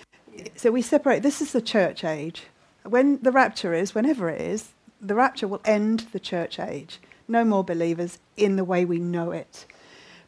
So 0.57 0.71
we 0.71 0.83
separate, 0.83 1.23
this 1.23 1.41
is 1.41 1.53
the 1.53 1.63
church 1.63 2.05
age. 2.05 2.45
When 2.85 3.21
the 3.23 3.33
rapture 3.33 3.75
is, 3.75 3.95
whenever 3.95 4.29
it 4.29 4.41
is, 4.41 4.73
the 5.01 5.15
rapture 5.15 5.49
will 5.49 5.61
end 5.65 6.07
the 6.13 6.21
church 6.21 6.59
age. 6.59 7.01
No 7.27 7.45
more 7.45 7.65
believers 7.65 8.19
in 8.37 8.57
the 8.57 8.65
way 8.65 8.85
we 8.85 8.99
know 8.99 9.31
it. 9.31 9.67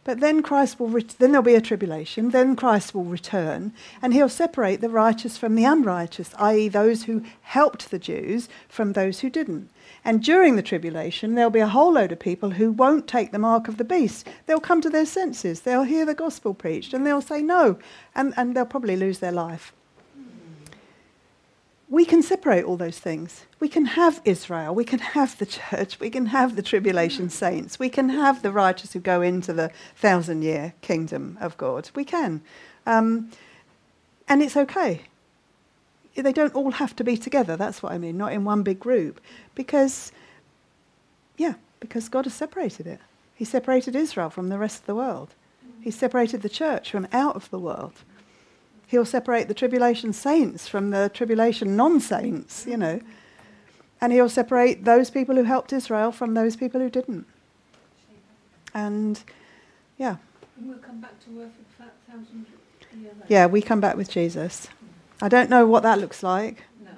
But 0.07 0.21
then 0.21 0.41
Christ 0.41 0.79
will, 0.79 0.87
ret- 0.87 1.17
then 1.19 1.33
there'll 1.33 1.43
be 1.43 1.57
a 1.57 1.61
tribulation. 1.61 2.31
Then 2.31 2.55
Christ 2.55 2.95
will 2.95 3.03
return, 3.03 3.73
and 4.01 4.15
he'll 4.15 4.29
separate 4.29 4.81
the 4.81 4.89
righteous 4.89 5.37
from 5.37 5.57
the 5.57 5.65
unrighteous, 5.65 6.33
i.e., 6.39 6.69
those 6.69 7.03
who 7.03 7.25
helped 7.41 7.91
the 7.91 7.99
Jews 7.99 8.49
from 8.69 8.93
those 8.93 9.19
who 9.19 9.29
didn't. 9.29 9.69
And 10.05 10.23
during 10.23 10.55
the 10.55 10.63
tribulation, 10.63 11.35
there'll 11.35 11.51
be 11.51 11.59
a 11.59 11.67
whole 11.67 11.95
load 11.95 12.13
of 12.13 12.21
people 12.21 12.51
who 12.51 12.71
won't 12.71 13.09
take 13.09 13.33
the 13.33 13.41
mark 13.41 13.67
of 13.67 13.79
the 13.79 13.85
beast. 13.85 14.29
They'll 14.47 14.61
come 14.61 14.81
to 14.83 14.91
their 14.91 15.07
senses. 15.07 15.63
They'll 15.63 15.83
hear 15.83 16.07
the 16.07 16.15
gospel 16.15 16.55
preached, 16.55 16.95
and 16.95 17.05
they'll 17.05 17.21
say 17.21 17.43
no, 17.43 17.77
and, 18.15 18.33
and 18.37 18.55
they'll 18.55 18.65
probably 18.65 18.95
lose 18.95 19.19
their 19.19 19.33
life. 19.33 19.73
We 21.89 22.05
can 22.05 22.23
separate 22.23 22.65
all 22.65 22.77
those 22.77 22.99
things. 22.99 23.47
We 23.61 23.69
can 23.69 23.85
have 23.85 24.21
Israel, 24.25 24.75
we 24.75 24.85
can 24.85 24.99
have 24.99 25.39
the 25.39 25.47
church, 25.47 26.01
we 26.01 26.11
can 26.11 26.27
have 26.27 26.57
the 26.57 26.63
tribulation 26.63 27.31
saints, 27.31 27.79
we 27.79 27.89
can 27.89 28.09
have 28.09 28.43
the 28.43 28.51
righteous 28.51 28.93
who 28.93 28.99
go 28.99 29.23
into 29.23 29.53
the 29.53 29.71
thousand 29.95 30.43
year 30.43 30.75
kingdom 30.81 31.39
of 31.41 31.57
God. 31.57 31.91
We 31.95 32.05
can. 32.05 32.43
Um, 32.87 33.31
and 34.29 34.43
it's 34.43 34.57
okay. 34.57 35.03
They 36.17 36.33
don't 36.33 36.55
all 36.55 36.73
have 36.73 36.97
to 36.97 37.05
be 37.05 37.17
together, 37.17 37.57
that's 37.57 37.83
what 37.83 37.93
I 37.93 37.99
mean, 37.99 38.17
not 38.17 38.33
in 38.33 38.45
one 38.45 38.63
big 38.63 38.81
group. 38.81 39.21
Because, 39.55 40.13
yeah, 41.37 41.55
because 41.79 42.09
God 42.09 42.25
has 42.25 42.35
separated 42.35 42.87
it. 42.87 43.01
He 43.35 43.45
separated 43.45 43.95
Israel 43.95 44.31
from 44.31 44.49
the 44.49 44.59
rest 44.59 44.81
of 44.81 44.87
the 44.87 44.95
world, 44.95 45.35
He 45.81 45.91
separated 45.91 46.43
the 46.43 46.49
church 46.49 46.91
from 46.91 47.07
out 47.13 47.37
of 47.37 47.49
the 47.51 47.61
world. 47.61 47.93
He'll 48.87 49.05
separate 49.05 49.49
the 49.49 49.55
tribulation 49.55 50.13
saints 50.13 50.69
from 50.69 50.91
the 50.91 51.11
tribulation 51.13 51.77
non 51.77 52.01
saints, 52.01 52.67
you 52.67 52.77
know. 52.77 53.01
And 54.01 54.13
he'll 54.13 54.29
separate 54.29 54.85
those 54.85 55.11
people 55.11 55.37
who 55.37 55.45
helped 55.45 55.73
Israel 55.73 56.13
from 56.13 56.35
those 56.35 56.55
people 56.55 56.81
who 56.81 56.91
didn't. 56.91 57.27
And 58.75 59.23
yeah. 59.97 60.17
And 60.57 60.69
we'll 60.69 60.79
come 60.79 61.01
back 61.01 61.19
to 61.25 61.41
earth 61.41 61.53
for 61.77 61.85
a 61.85 62.13
thousand 62.13 62.47
years. 62.47 63.15
Yeah, 63.29 63.47
we 63.47 63.61
come 63.61 63.81
back 63.81 63.97
with 63.97 64.11
Jesus. 64.11 64.69
I 65.21 65.29
don't 65.29 65.51
know 65.51 65.67
what 65.67 65.83
that 65.83 65.99
looks 65.99 66.23
like. 66.23 66.65
No. 66.85 66.91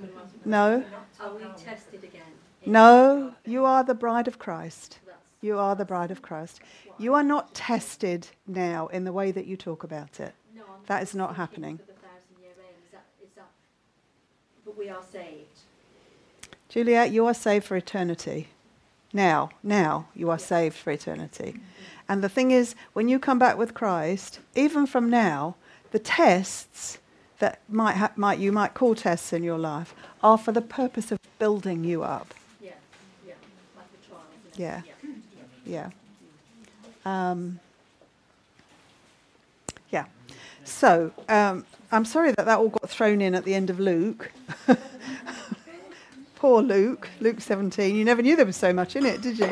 Oh, 0.00 0.18
no. 0.44 0.84
Are 1.20 1.34
we 1.34 1.42
tested 1.62 2.04
again? 2.04 2.22
No, 2.64 3.34
you 3.44 3.64
are 3.64 3.84
the 3.84 3.94
bride 3.94 4.28
of 4.28 4.38
Christ. 4.38 4.98
You 5.40 5.58
are 5.58 5.74
the 5.76 5.84
bride 5.84 6.10
of 6.10 6.22
Christ. 6.22 6.60
You 6.98 7.14
are 7.14 7.22
not 7.22 7.54
tested 7.54 8.26
now 8.46 8.88
in 8.88 9.04
the 9.04 9.12
way 9.12 9.30
that 9.30 9.46
you 9.46 9.56
talk 9.56 9.84
about 9.84 10.18
it. 10.18 10.34
That 10.86 11.02
is 11.02 11.14
not 11.14 11.36
happening. 11.36 11.78
For 11.78 11.86
the 11.86 11.92
thousand 11.92 12.42
year 12.42 12.52
reign, 12.58 12.68
is 12.84 12.92
that, 12.92 13.04
is 13.22 13.30
that, 13.36 13.50
but 14.64 14.78
we 14.78 14.88
are 14.88 15.02
saved. 15.12 15.46
Juliet, 16.68 17.10
you 17.10 17.26
are 17.26 17.34
saved 17.34 17.64
for 17.64 17.76
eternity. 17.76 18.48
Now, 19.12 19.50
now 19.62 20.08
you 20.14 20.30
are 20.30 20.38
saved 20.38 20.76
for 20.76 20.90
eternity. 20.90 21.56
And 22.08 22.22
the 22.22 22.28
thing 22.28 22.50
is, 22.50 22.74
when 22.92 23.08
you 23.08 23.18
come 23.18 23.38
back 23.38 23.56
with 23.56 23.74
Christ, 23.74 24.40
even 24.54 24.86
from 24.86 25.10
now, 25.10 25.56
the 25.90 25.98
tests 25.98 26.98
that 27.38 27.60
might, 27.68 27.96
ha- 27.96 28.12
might 28.16 28.38
you 28.38 28.52
might 28.52 28.74
call 28.74 28.94
tests 28.94 29.32
in 29.32 29.42
your 29.42 29.58
life 29.58 29.94
are 30.22 30.38
for 30.38 30.52
the 30.52 30.60
purpose 30.62 31.10
of 31.10 31.18
building 31.38 31.84
you 31.84 32.02
up. 32.02 32.34
Yeah, 32.60 32.72
yeah, 33.26 33.34
like 33.76 33.86
trial, 34.06 34.22
isn't? 34.50 34.60
Yeah. 34.60 34.82
Yeah. 35.64 35.90
Um, 37.04 37.60
yeah. 39.90 40.04
So 40.66 41.12
um, 41.28 41.64
I'm 41.92 42.04
sorry 42.04 42.32
that 42.32 42.44
that 42.44 42.58
all 42.58 42.68
got 42.68 42.90
thrown 42.90 43.20
in 43.20 43.34
at 43.34 43.44
the 43.44 43.54
end 43.54 43.70
of 43.70 43.78
Luke. 43.78 44.32
Poor 46.34 46.60
Luke, 46.60 47.08
Luke 47.20 47.40
17. 47.40 47.94
You 47.94 48.04
never 48.04 48.20
knew 48.20 48.36
there 48.36 48.44
was 48.44 48.56
so 48.56 48.72
much 48.72 48.96
in 48.96 49.06
it, 49.06 49.22
did 49.22 49.38
you? 49.38 49.50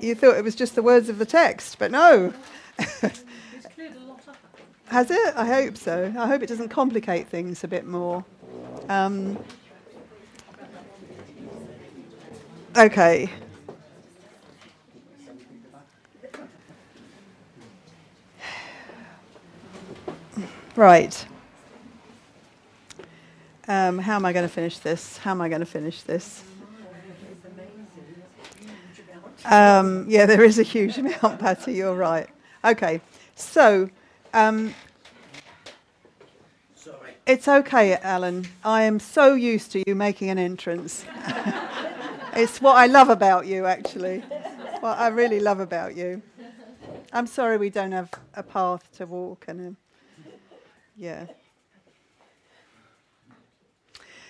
You 0.00 0.14
thought 0.14 0.36
it 0.36 0.44
was 0.44 0.54
just 0.56 0.74
the 0.74 0.82
words 0.82 1.08
of 1.08 1.18
the 1.18 1.24
text, 1.24 1.78
but 1.78 1.90
no. 1.90 2.34
Has 4.88 5.10
it? 5.10 5.34
I 5.36 5.46
hope 5.46 5.76
so. 5.76 6.12
I 6.18 6.26
hope 6.26 6.42
it 6.42 6.48
doesn't 6.48 6.68
complicate 6.68 7.28
things 7.28 7.64
a 7.64 7.68
bit 7.68 7.86
more. 7.86 8.24
Um, 8.88 9.38
okay. 12.76 13.30
Right. 20.76 21.26
Um, 23.66 23.98
how 23.98 24.16
am 24.16 24.26
I 24.26 24.34
going 24.34 24.46
to 24.46 24.52
finish 24.52 24.78
this? 24.78 25.16
How 25.16 25.30
am 25.30 25.40
I 25.40 25.48
going 25.48 25.60
to 25.60 25.66
finish 25.66 26.02
this? 26.02 26.44
Um, 29.46 30.04
yeah, 30.06 30.26
there 30.26 30.44
is 30.44 30.58
a 30.58 30.62
huge 30.62 30.98
amount, 30.98 31.38
Patty. 31.38 31.72
You're 31.72 31.94
right. 31.94 32.28
Okay, 32.62 33.00
so 33.36 33.88
um, 34.34 34.74
Sorry. 36.74 37.14
it's 37.26 37.48
okay, 37.48 37.96
Alan. 37.96 38.46
I 38.62 38.82
am 38.82 39.00
so 39.00 39.32
used 39.32 39.72
to 39.72 39.82
you 39.86 39.94
making 39.94 40.28
an 40.28 40.38
entrance. 40.38 41.06
it's 42.34 42.60
what 42.60 42.76
I 42.76 42.86
love 42.86 43.08
about 43.08 43.46
you, 43.46 43.64
actually. 43.64 44.18
What 44.80 44.98
I 44.98 45.08
really 45.08 45.40
love 45.40 45.60
about 45.60 45.96
you. 45.96 46.20
I'm 47.14 47.26
sorry 47.26 47.56
we 47.56 47.70
don't 47.70 47.92
have 47.92 48.10
a 48.34 48.42
path 48.42 48.92
to 48.98 49.06
walk 49.06 49.46
and 49.48 49.68
um, 49.68 49.76
yeah. 50.96 51.26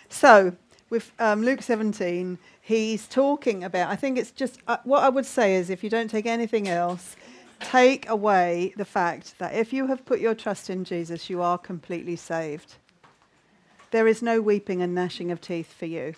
So 0.09 0.57
with 0.91 1.13
um, 1.19 1.43
Luke 1.43 1.63
17, 1.63 2.39
he's 2.61 3.07
talking 3.07 3.65
about. 3.65 3.91
I 3.91 3.97
think 3.97 4.19
it's 4.19 4.31
just 4.31 4.61
uh, 4.67 4.79
what 4.85 5.03
I 5.03 5.09
would 5.09 5.27
say 5.27 5.57
is 5.57 5.71
if 5.71 5.83
you 5.85 5.91
don't 5.91 6.09
take 6.09 6.27
anything 6.27 6.69
else, 6.69 7.17
take 7.61 8.09
away 8.09 8.73
the 8.77 8.85
fact 8.85 9.39
that 9.39 9.55
if 9.55 9.73
you 9.73 9.87
have 9.87 10.05
put 10.05 10.21
your 10.21 10.35
trust 10.35 10.71
in 10.71 10.85
Jesus, 10.85 11.29
you 11.29 11.43
are 11.43 11.59
completely 11.59 12.17
saved. 12.17 12.77
There 13.91 14.07
is 14.07 14.23
no 14.23 14.41
weeping 14.41 14.83
and 14.83 14.95
gnashing 14.95 15.31
of 15.31 15.41
teeth 15.41 15.73
for 15.73 15.87
you 15.87 16.15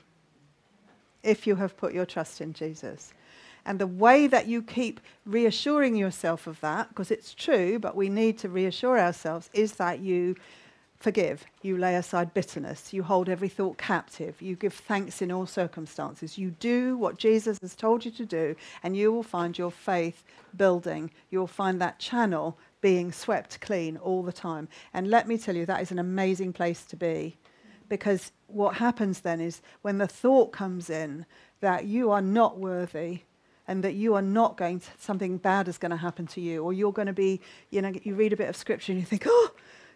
if 1.22 1.46
you 1.46 1.56
have 1.56 1.76
put 1.76 1.92
your 1.92 2.06
trust 2.06 2.40
in 2.40 2.52
Jesus. 2.52 3.12
And 3.68 3.78
the 3.78 3.86
way 3.86 4.26
that 4.28 4.46
you 4.46 4.62
keep 4.62 4.98
reassuring 5.26 5.94
yourself 5.94 6.46
of 6.46 6.58
that, 6.62 6.88
because 6.88 7.10
it's 7.10 7.34
true, 7.34 7.78
but 7.78 7.94
we 7.94 8.08
need 8.08 8.38
to 8.38 8.48
reassure 8.48 8.98
ourselves, 8.98 9.50
is 9.52 9.74
that 9.74 10.00
you 10.00 10.36
forgive, 10.96 11.44
you 11.60 11.76
lay 11.76 11.94
aside 11.94 12.32
bitterness, 12.32 12.94
you 12.94 13.02
hold 13.02 13.28
every 13.28 13.50
thought 13.50 13.76
captive, 13.76 14.40
you 14.40 14.56
give 14.56 14.72
thanks 14.72 15.20
in 15.20 15.30
all 15.30 15.44
circumstances. 15.44 16.38
You 16.38 16.52
do 16.52 16.96
what 16.96 17.18
Jesus 17.18 17.58
has 17.60 17.74
told 17.74 18.06
you 18.06 18.10
to 18.12 18.24
do, 18.24 18.56
and 18.82 18.96
you 18.96 19.12
will 19.12 19.22
find 19.22 19.58
your 19.58 19.70
faith 19.70 20.24
building. 20.56 21.10
You'll 21.28 21.46
find 21.46 21.78
that 21.78 21.98
channel 21.98 22.56
being 22.80 23.12
swept 23.12 23.60
clean 23.60 23.98
all 23.98 24.22
the 24.22 24.32
time. 24.32 24.68
And 24.94 25.10
let 25.10 25.28
me 25.28 25.36
tell 25.36 25.54
you, 25.54 25.66
that 25.66 25.82
is 25.82 25.92
an 25.92 25.98
amazing 25.98 26.54
place 26.54 26.84
to 26.86 26.96
be. 26.96 27.36
Because 27.90 28.32
what 28.46 28.76
happens 28.76 29.20
then 29.20 29.42
is 29.42 29.60
when 29.82 29.98
the 29.98 30.08
thought 30.08 30.52
comes 30.52 30.88
in 30.88 31.26
that 31.60 31.84
you 31.84 32.10
are 32.10 32.22
not 32.22 32.58
worthy 32.58 33.24
and 33.68 33.84
that 33.84 33.94
you 33.94 34.14
are 34.14 34.22
not 34.22 34.56
going 34.56 34.80
to, 34.80 34.86
something 34.98 35.36
bad 35.36 35.68
is 35.68 35.78
going 35.78 35.90
to 35.90 35.96
happen 35.96 36.26
to 36.26 36.40
you, 36.40 36.64
or 36.64 36.72
you're 36.72 36.92
going 36.92 37.06
to 37.06 37.12
be, 37.12 37.40
you 37.70 37.80
know, 37.80 37.92
you 38.02 38.14
read 38.14 38.32
a 38.32 38.36
bit 38.36 38.48
of 38.48 38.56
scripture 38.56 38.92
and 38.92 39.00
you 39.00 39.06
think, 39.06 39.24
oh, 39.26 39.50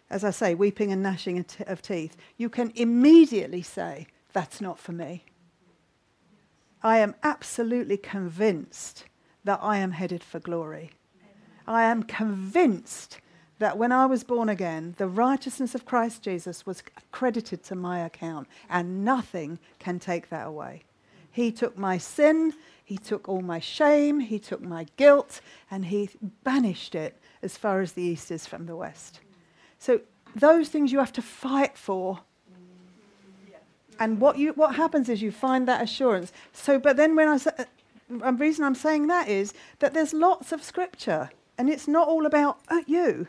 as 0.09 0.23
I 0.23 0.29
say, 0.29 0.53
weeping 0.53 0.91
and 0.91 1.01
gnashing 1.01 1.43
of 1.67 1.81
teeth, 1.81 2.15
you 2.37 2.49
can 2.49 2.71
immediately 2.75 3.63
say, 3.63 4.07
that's 4.31 4.61
not 4.61 4.79
for 4.79 4.91
me. 4.91 5.25
I 6.83 6.99
am 6.99 7.15
absolutely 7.23 7.97
convinced 7.97 9.05
that 9.43 9.59
I 9.61 9.77
am 9.77 9.91
headed 9.91 10.23
for 10.23 10.39
glory. 10.39 10.91
I 11.67 11.83
am 11.83 12.03
convinced 12.03 13.19
that 13.59 13.77
when 13.77 13.91
I 13.91 14.05
was 14.05 14.23
born 14.23 14.49
again, 14.49 14.93
the 14.97 15.07
righteousness 15.07 15.73
of 15.73 15.85
Christ 15.85 16.21
Jesus 16.21 16.65
was 16.65 16.83
credited 17.11 17.63
to 17.63 17.75
my 17.75 17.99
account, 17.99 18.47
and 18.69 19.05
nothing 19.05 19.57
can 19.79 19.99
take 19.99 20.29
that 20.29 20.47
away. 20.47 20.83
He 21.31 21.51
took 21.51 21.77
my 21.77 21.97
sin, 21.97 22.53
He 22.93 22.99
took 22.99 23.27
all 23.27 23.41
my 23.41 23.59
shame, 23.59 24.19
He 24.19 24.37
took 24.37 24.61
my 24.61 24.85
guilt, 24.97 25.41
and 25.71 25.85
He 25.85 26.11
banished 26.43 26.93
it 26.93 27.19
as 27.41 27.57
far 27.57 27.81
as 27.81 27.93
the 27.93 28.03
east 28.03 28.29
is 28.29 28.45
from 28.45 28.67
the 28.67 28.75
west. 28.75 29.19
So, 29.79 30.01
those 30.35 30.69
things 30.69 30.91
you 30.91 30.99
have 30.99 31.11
to 31.13 31.21
fight 31.23 31.75
for. 31.75 32.19
And 33.99 34.21
what, 34.21 34.37
you, 34.37 34.53
what 34.53 34.75
happens 34.75 35.09
is 35.09 35.23
you 35.23 35.31
find 35.31 35.67
that 35.67 35.81
assurance. 35.81 36.31
So, 36.51 36.77
but 36.77 36.95
then 36.95 37.15
when 37.15 37.27
I 37.27 37.37
say, 37.37 37.49
uh, 37.57 37.65
the 38.09 38.31
reason 38.33 38.63
I'm 38.63 38.75
saying 38.75 39.07
that 39.07 39.27
is 39.27 39.55
that 39.79 39.95
there's 39.95 40.13
lots 40.13 40.51
of 40.51 40.61
scripture, 40.61 41.31
and 41.57 41.71
it's 41.71 41.87
not 41.87 42.07
all 42.07 42.27
about 42.27 42.59
uh, 42.67 42.81
you. 42.85 43.25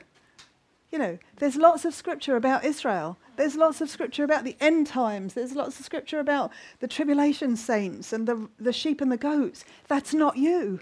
You 0.93 0.99
know, 0.99 1.19
there's 1.39 1.57
lots 1.57 1.87
of 1.87 1.95
scripture 1.95 2.37
about 2.37 2.67
Israel. 2.67 3.17
There's 3.37 3.57
lots 3.57 3.81
of 3.81 3.91
scripture 3.91 4.25
about 4.25 4.45
the 4.45 4.57
end 4.61 4.87
times. 4.87 5.35
There's 5.35 5.55
lots 5.55 5.79
of 5.79 5.85
scripture 5.85 6.21
about 6.21 6.53
the 6.81 6.89
tribulation 6.89 7.57
saints 7.57 8.13
and 8.13 8.29
the, 8.29 8.49
the 8.59 8.73
sheep 8.73 9.01
and 9.01 9.11
the 9.11 9.17
goats. 9.17 9.65
That's 9.89 10.15
not 10.15 10.37
you. 10.37 10.81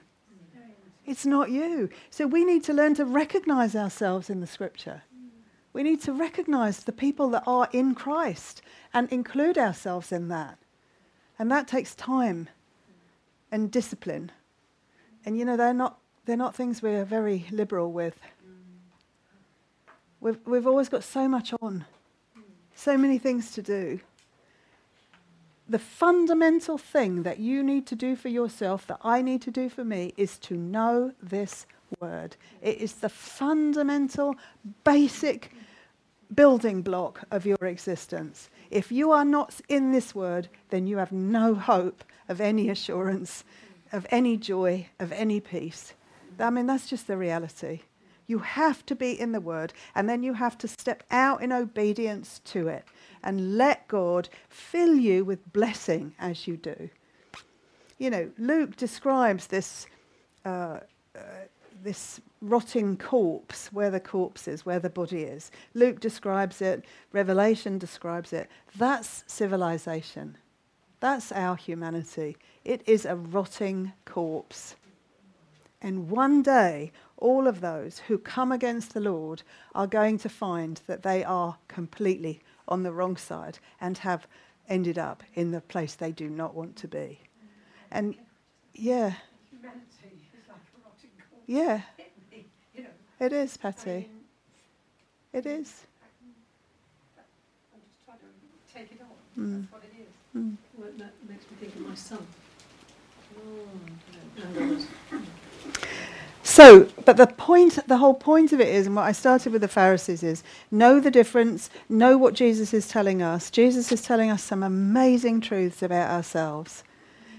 It's 1.04 1.26
not 1.26 1.50
you. 1.50 1.88
So 2.10 2.26
we 2.26 2.44
need 2.44 2.62
to 2.64 2.72
learn 2.72 2.94
to 2.94 3.04
recognize 3.04 3.74
ourselves 3.74 4.30
in 4.30 4.40
the 4.40 4.46
scripture. 4.46 5.02
We 5.72 5.82
need 5.82 6.02
to 6.02 6.12
recognize 6.12 6.80
the 6.80 6.92
people 6.92 7.30
that 7.30 7.44
are 7.46 7.68
in 7.72 7.94
Christ 7.94 8.62
and 8.92 9.10
include 9.10 9.56
ourselves 9.56 10.12
in 10.12 10.28
that. 10.28 10.58
And 11.38 11.50
that 11.50 11.66
takes 11.66 11.94
time 11.94 12.48
and 13.50 13.70
discipline. 13.70 14.30
And 15.24 15.38
you 15.38 15.44
know, 15.44 15.56
they're 15.56 15.74
not, 15.74 15.98
they're 16.26 16.36
not 16.36 16.54
things 16.54 16.82
we're 16.82 17.04
very 17.04 17.46
liberal 17.50 17.90
with. 17.90 18.18
We've, 20.20 20.38
we've 20.46 20.66
always 20.66 20.88
got 20.88 21.02
so 21.02 21.26
much 21.26 21.52
on, 21.60 21.84
so 22.82 22.98
many 22.98 23.18
things 23.18 23.52
to 23.52 23.62
do. 23.62 24.00
The 25.68 25.78
fundamental 25.78 26.76
thing 26.76 27.22
that 27.22 27.38
you 27.38 27.62
need 27.62 27.86
to 27.86 27.94
do 27.94 28.16
for 28.16 28.28
yourself, 28.28 28.86
that 28.88 28.98
I 29.02 29.22
need 29.22 29.40
to 29.42 29.50
do 29.50 29.68
for 29.68 29.84
me, 29.84 30.12
is 30.16 30.36
to 30.38 30.56
know 30.56 31.12
this 31.22 31.66
word. 32.00 32.36
It 32.60 32.78
is 32.78 32.94
the 32.94 33.08
fundamental, 33.08 34.34
basic 34.82 35.52
building 36.34 36.82
block 36.82 37.24
of 37.30 37.46
your 37.46 37.58
existence. 37.62 38.50
If 38.70 38.90
you 38.90 39.12
are 39.12 39.24
not 39.24 39.60
in 39.68 39.92
this 39.92 40.14
word, 40.14 40.48
then 40.70 40.86
you 40.86 40.96
have 40.96 41.12
no 41.12 41.54
hope 41.54 42.02
of 42.28 42.40
any 42.40 42.68
assurance, 42.68 43.44
of 43.92 44.06
any 44.10 44.36
joy, 44.36 44.88
of 44.98 45.12
any 45.12 45.40
peace. 45.40 45.94
I 46.38 46.50
mean, 46.50 46.66
that's 46.66 46.88
just 46.88 47.06
the 47.06 47.16
reality. 47.16 47.82
You 48.26 48.38
have 48.38 48.86
to 48.86 48.94
be 48.94 49.18
in 49.18 49.32
the 49.32 49.40
word, 49.40 49.72
and 49.94 50.08
then 50.08 50.22
you 50.22 50.34
have 50.34 50.56
to 50.58 50.68
step 50.68 51.02
out 51.10 51.42
in 51.42 51.52
obedience 51.52 52.40
to 52.46 52.68
it 52.68 52.84
and 53.22 53.56
let 53.56 53.88
God 53.88 54.28
fill 54.48 54.94
you 54.94 55.24
with 55.24 55.52
blessing 55.52 56.14
as 56.18 56.46
you 56.46 56.56
do. 56.56 56.88
You 57.98 58.10
know, 58.10 58.30
Luke 58.38 58.76
describes 58.76 59.46
this, 59.46 59.86
uh, 60.44 60.80
uh, 61.16 61.20
this 61.82 62.20
rotting 62.40 62.96
corpse 62.96 63.72
where 63.72 63.90
the 63.90 64.00
corpse 64.00 64.48
is, 64.48 64.66
where 64.66 64.80
the 64.80 64.90
body 64.90 65.22
is. 65.22 65.50
Luke 65.74 66.00
describes 66.00 66.60
it, 66.60 66.84
Revelation 67.12 67.78
describes 67.78 68.32
it. 68.32 68.50
That's 68.76 69.24
civilization. 69.26 70.36
That's 71.00 71.32
our 71.32 71.56
humanity. 71.56 72.36
It 72.64 72.82
is 72.86 73.04
a 73.04 73.16
rotting 73.16 73.92
corpse. 74.04 74.76
And 75.80 76.08
one 76.08 76.42
day, 76.42 76.92
all 77.22 77.46
of 77.46 77.60
those 77.60 78.00
who 78.08 78.18
come 78.18 78.50
against 78.50 78.92
the 78.94 79.00
Lord 79.00 79.42
are 79.76 79.86
going 79.86 80.18
to 80.18 80.28
find 80.28 80.80
that 80.88 81.02
they 81.04 81.22
are 81.22 81.56
completely 81.68 82.40
on 82.66 82.82
the 82.82 82.92
wrong 82.92 83.16
side 83.16 83.60
and 83.80 83.96
have 83.98 84.26
ended 84.68 84.98
up 84.98 85.22
in 85.34 85.52
the 85.52 85.60
place 85.60 85.94
they 85.94 86.10
do 86.10 86.28
not 86.28 86.54
want 86.54 86.74
to 86.76 86.88
be. 86.88 87.20
And 87.92 88.16
yeah, 88.74 89.12
Humanity 89.50 90.18
is 90.34 90.48
like 90.48 90.56
a 90.56 90.80
rotting 90.84 91.10
corpse. 91.30 91.46
yeah, 91.46 91.82
You 92.74 92.82
know, 92.82 92.88
it 93.20 93.32
is, 93.32 93.56
I 93.56 93.70
Patty. 93.70 93.90
mean, 93.90 94.08
It 95.32 95.46
is. 95.46 95.82
I'm 97.72 97.80
just 97.86 98.04
trying 98.04 98.18
to 98.18 98.24
take 98.74 98.90
it 98.92 99.00
on. 99.00 99.14
Mm. 99.44 99.60
That's 99.60 99.72
what 99.72 99.82
it 99.84 99.94
is. 100.00 100.12
Mm. 100.36 100.56
Well, 100.76 100.90
that 100.98 101.12
makes 101.28 101.44
me 101.50 101.56
think 101.60 101.74
of 101.76 101.82
my 101.88 101.94
son. 101.94 102.26
So, 106.52 106.86
but 107.06 107.16
the 107.16 107.28
point, 107.28 107.78
the 107.88 107.96
whole 107.96 108.12
point 108.12 108.52
of 108.52 108.60
it 108.60 108.68
is, 108.68 108.86
and 108.86 108.94
what 108.94 109.06
I 109.06 109.12
started 109.12 109.54
with 109.54 109.62
the 109.62 109.68
Pharisees 109.68 110.22
is, 110.22 110.44
know 110.70 111.00
the 111.00 111.10
difference, 111.10 111.70
know 111.88 112.18
what 112.18 112.34
Jesus 112.34 112.74
is 112.74 112.86
telling 112.86 113.22
us. 113.22 113.50
Jesus 113.50 113.90
is 113.90 114.02
telling 114.02 114.30
us 114.30 114.42
some 114.42 114.62
amazing 114.62 115.40
truths 115.40 115.82
about 115.82 116.10
ourselves. 116.10 116.84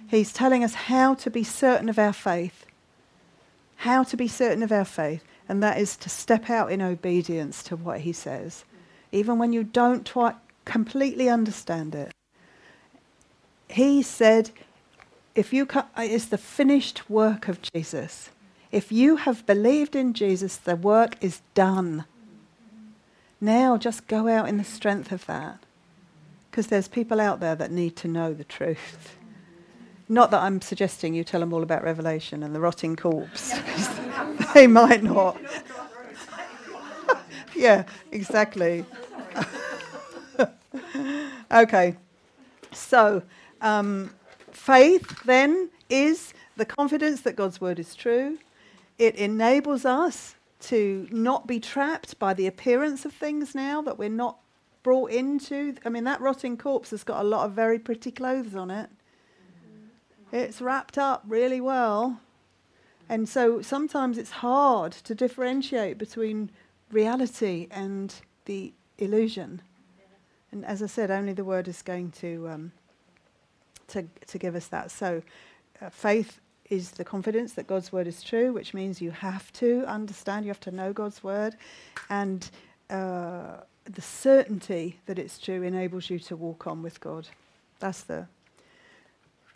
He's 0.07 0.33
telling 0.33 0.63
us 0.63 0.73
how 0.73 1.13
to 1.13 1.29
be 1.29 1.43
certain 1.43 1.89
of 1.89 1.99
our 1.99 2.11
faith, 2.11 2.65
how 3.75 4.01
to 4.01 4.17
be 4.17 4.27
certain 4.27 4.63
of 4.63 4.71
our 4.71 4.83
faith, 4.83 5.23
and 5.47 5.61
that 5.61 5.77
is 5.77 5.95
to 5.97 6.09
step 6.09 6.49
out 6.49 6.71
in 6.71 6.81
obedience 6.81 7.61
to 7.65 7.75
what 7.75 7.99
he 7.99 8.13
says, 8.13 8.65
even 9.11 9.37
when 9.37 9.53
you 9.53 9.63
don't 9.63 10.07
twi- 10.07 10.33
completely 10.65 11.29
understand 11.29 11.93
it. 11.93 12.11
He 13.69 14.01
said, 14.01 14.49
if 15.35 15.53
you 15.53 15.67
co- 15.67 15.85
uh, 15.95 16.01
it's 16.01 16.25
the 16.25 16.39
finished 16.39 17.07
work 17.11 17.47
of 17.47 17.59
Jesus. 17.61 18.31
If 18.73 18.91
you 18.91 19.17
have 19.17 19.45
believed 19.45 19.95
in 19.95 20.13
Jesus, 20.13 20.57
the 20.57 20.75
work 20.75 21.15
is 21.21 21.41
done. 21.53 22.05
Now 23.39 23.77
just 23.77 24.07
go 24.07 24.27
out 24.27 24.49
in 24.49 24.57
the 24.57 24.63
strength 24.63 25.11
of 25.11 25.27
that. 25.27 25.59
Because 26.49 26.65
there's 26.65 26.87
people 26.87 27.21
out 27.21 27.39
there 27.39 27.53
that 27.53 27.69
need 27.69 27.95
to 27.97 28.07
know 28.07 28.33
the 28.33 28.43
truth. 28.43 29.15
Not 30.09 30.31
that 30.31 30.41
I'm 30.41 30.59
suggesting 30.59 31.13
you 31.13 31.23
tell 31.23 31.39
them 31.39 31.53
all 31.53 31.61
about 31.61 31.83
Revelation 31.83 32.41
and 32.41 32.55
the 32.55 32.59
rotting 32.59 32.95
corpse. 32.95 33.53
they 34.55 34.65
might 34.65 35.03
not. 35.03 35.39
yeah, 37.55 37.83
exactly. 38.11 38.85
okay. 41.51 41.95
So, 42.71 43.21
um, 43.61 44.09
faith 44.51 45.23
then 45.25 45.69
is 45.91 46.33
the 46.57 46.65
confidence 46.65 47.21
that 47.21 47.35
God's 47.35 47.61
word 47.61 47.77
is 47.77 47.93
true. 47.93 48.39
It 48.97 49.15
enables 49.15 49.85
us 49.85 50.35
to 50.61 51.07
not 51.11 51.45
be 51.47 51.59
trapped 51.59 52.17
by 52.19 52.33
the 52.33 52.47
appearance 52.47 53.05
of 53.05 53.13
things 53.13 53.53
now 53.53 53.81
that 53.81 53.97
we're 53.97 54.09
not 54.09 54.37
brought 54.81 55.11
into. 55.11 55.75
I 55.85 55.89
mean, 55.89 56.03
that 56.05 56.21
rotting 56.21 56.57
corpse 56.57 56.91
has 56.91 57.03
got 57.03 57.21
a 57.21 57.27
lot 57.27 57.45
of 57.45 57.53
very 57.53 57.79
pretty 57.79 58.11
clothes 58.11 58.55
on 58.55 58.71
it. 58.71 58.89
It's 60.31 60.61
wrapped 60.61 60.97
up 60.97 61.23
really 61.27 61.61
well. 61.61 62.19
And 63.09 63.27
so 63.27 63.61
sometimes 63.61 64.17
it's 64.17 64.31
hard 64.31 64.93
to 64.93 65.13
differentiate 65.13 65.97
between 65.97 66.49
reality 66.91 67.67
and 67.69 68.13
the 68.45 68.73
illusion. 68.97 69.61
And 70.51 70.65
as 70.65 70.81
I 70.81 70.87
said, 70.87 71.11
only 71.11 71.33
the 71.33 71.43
word 71.43 71.67
is 71.67 71.81
going 71.81 72.11
to 72.11 72.47
um, 72.49 72.71
to 73.87 74.07
to 74.27 74.37
give 74.37 74.55
us 74.55 74.67
that. 74.67 74.91
So, 74.91 75.23
uh, 75.81 75.89
faith 75.89 76.39
is 76.73 76.91
the 76.91 77.03
confidence 77.03 77.53
that 77.53 77.67
God's 77.67 77.91
word 77.91 78.07
is 78.07 78.23
true, 78.23 78.51
which 78.51 78.73
means 78.73 78.99
you 79.01 79.11
have 79.11 79.53
to 79.53 79.85
understand, 79.85 80.45
you 80.45 80.49
have 80.49 80.59
to 80.61 80.71
know 80.71 80.91
God's 80.91 81.23
word, 81.23 81.55
and 82.09 82.49
uh, 82.89 83.57
the 83.85 84.01
certainty 84.01 84.99
that 85.05 85.19
it's 85.19 85.37
true 85.37 85.61
enables 85.61 86.09
you 86.09 86.17
to 86.19 86.35
walk 86.35 86.65
on 86.65 86.81
with 86.81 86.99
God. 86.99 87.27
That's 87.79 88.01
the, 88.01 88.27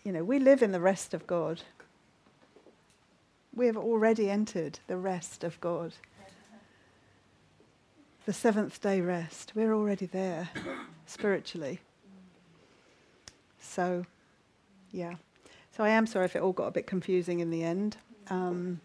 you 0.04 0.12
know, 0.12 0.24
we 0.24 0.38
live 0.38 0.62
in 0.62 0.72
the 0.72 0.80
rest 0.80 1.14
of 1.14 1.26
God. 1.26 1.62
We 3.56 3.66
have 3.66 3.78
already 3.78 4.30
entered 4.30 4.80
the 4.86 4.98
rest 4.98 5.44
of 5.44 5.60
God. 5.60 5.94
The 8.26 8.34
seventh 8.34 8.80
day 8.82 9.02
rest. 9.02 9.54
We're 9.56 9.74
already 9.74 10.06
there 10.06 10.50
spiritually. 11.08 11.80
So, 13.60 14.06
yeah. 14.92 15.16
So 15.78 15.84
I 15.84 15.90
am 15.90 16.08
sorry 16.08 16.26
if 16.26 16.36
it 16.36 16.42
all 16.42 16.54
got 16.54 16.66
a 16.66 16.72
bit 16.72 16.88
confusing 16.88 17.40
in 17.40 17.52
the 17.52 17.64
end. 17.64 17.98
Um, 18.32 18.82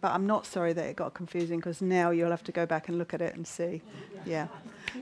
but 0.00 0.12
I'm 0.12 0.26
not 0.26 0.46
sorry 0.46 0.72
that 0.72 0.86
it 0.86 0.94
got 0.94 1.12
confusing 1.12 1.58
because 1.58 1.82
now 1.82 2.10
you'll 2.10 2.30
have 2.30 2.44
to 2.44 2.52
go 2.52 2.64
back 2.64 2.88
and 2.88 2.96
look 2.96 3.12
at 3.12 3.20
it 3.20 3.34
and 3.34 3.44
see. 3.44 3.82
Yeah. 4.24 4.46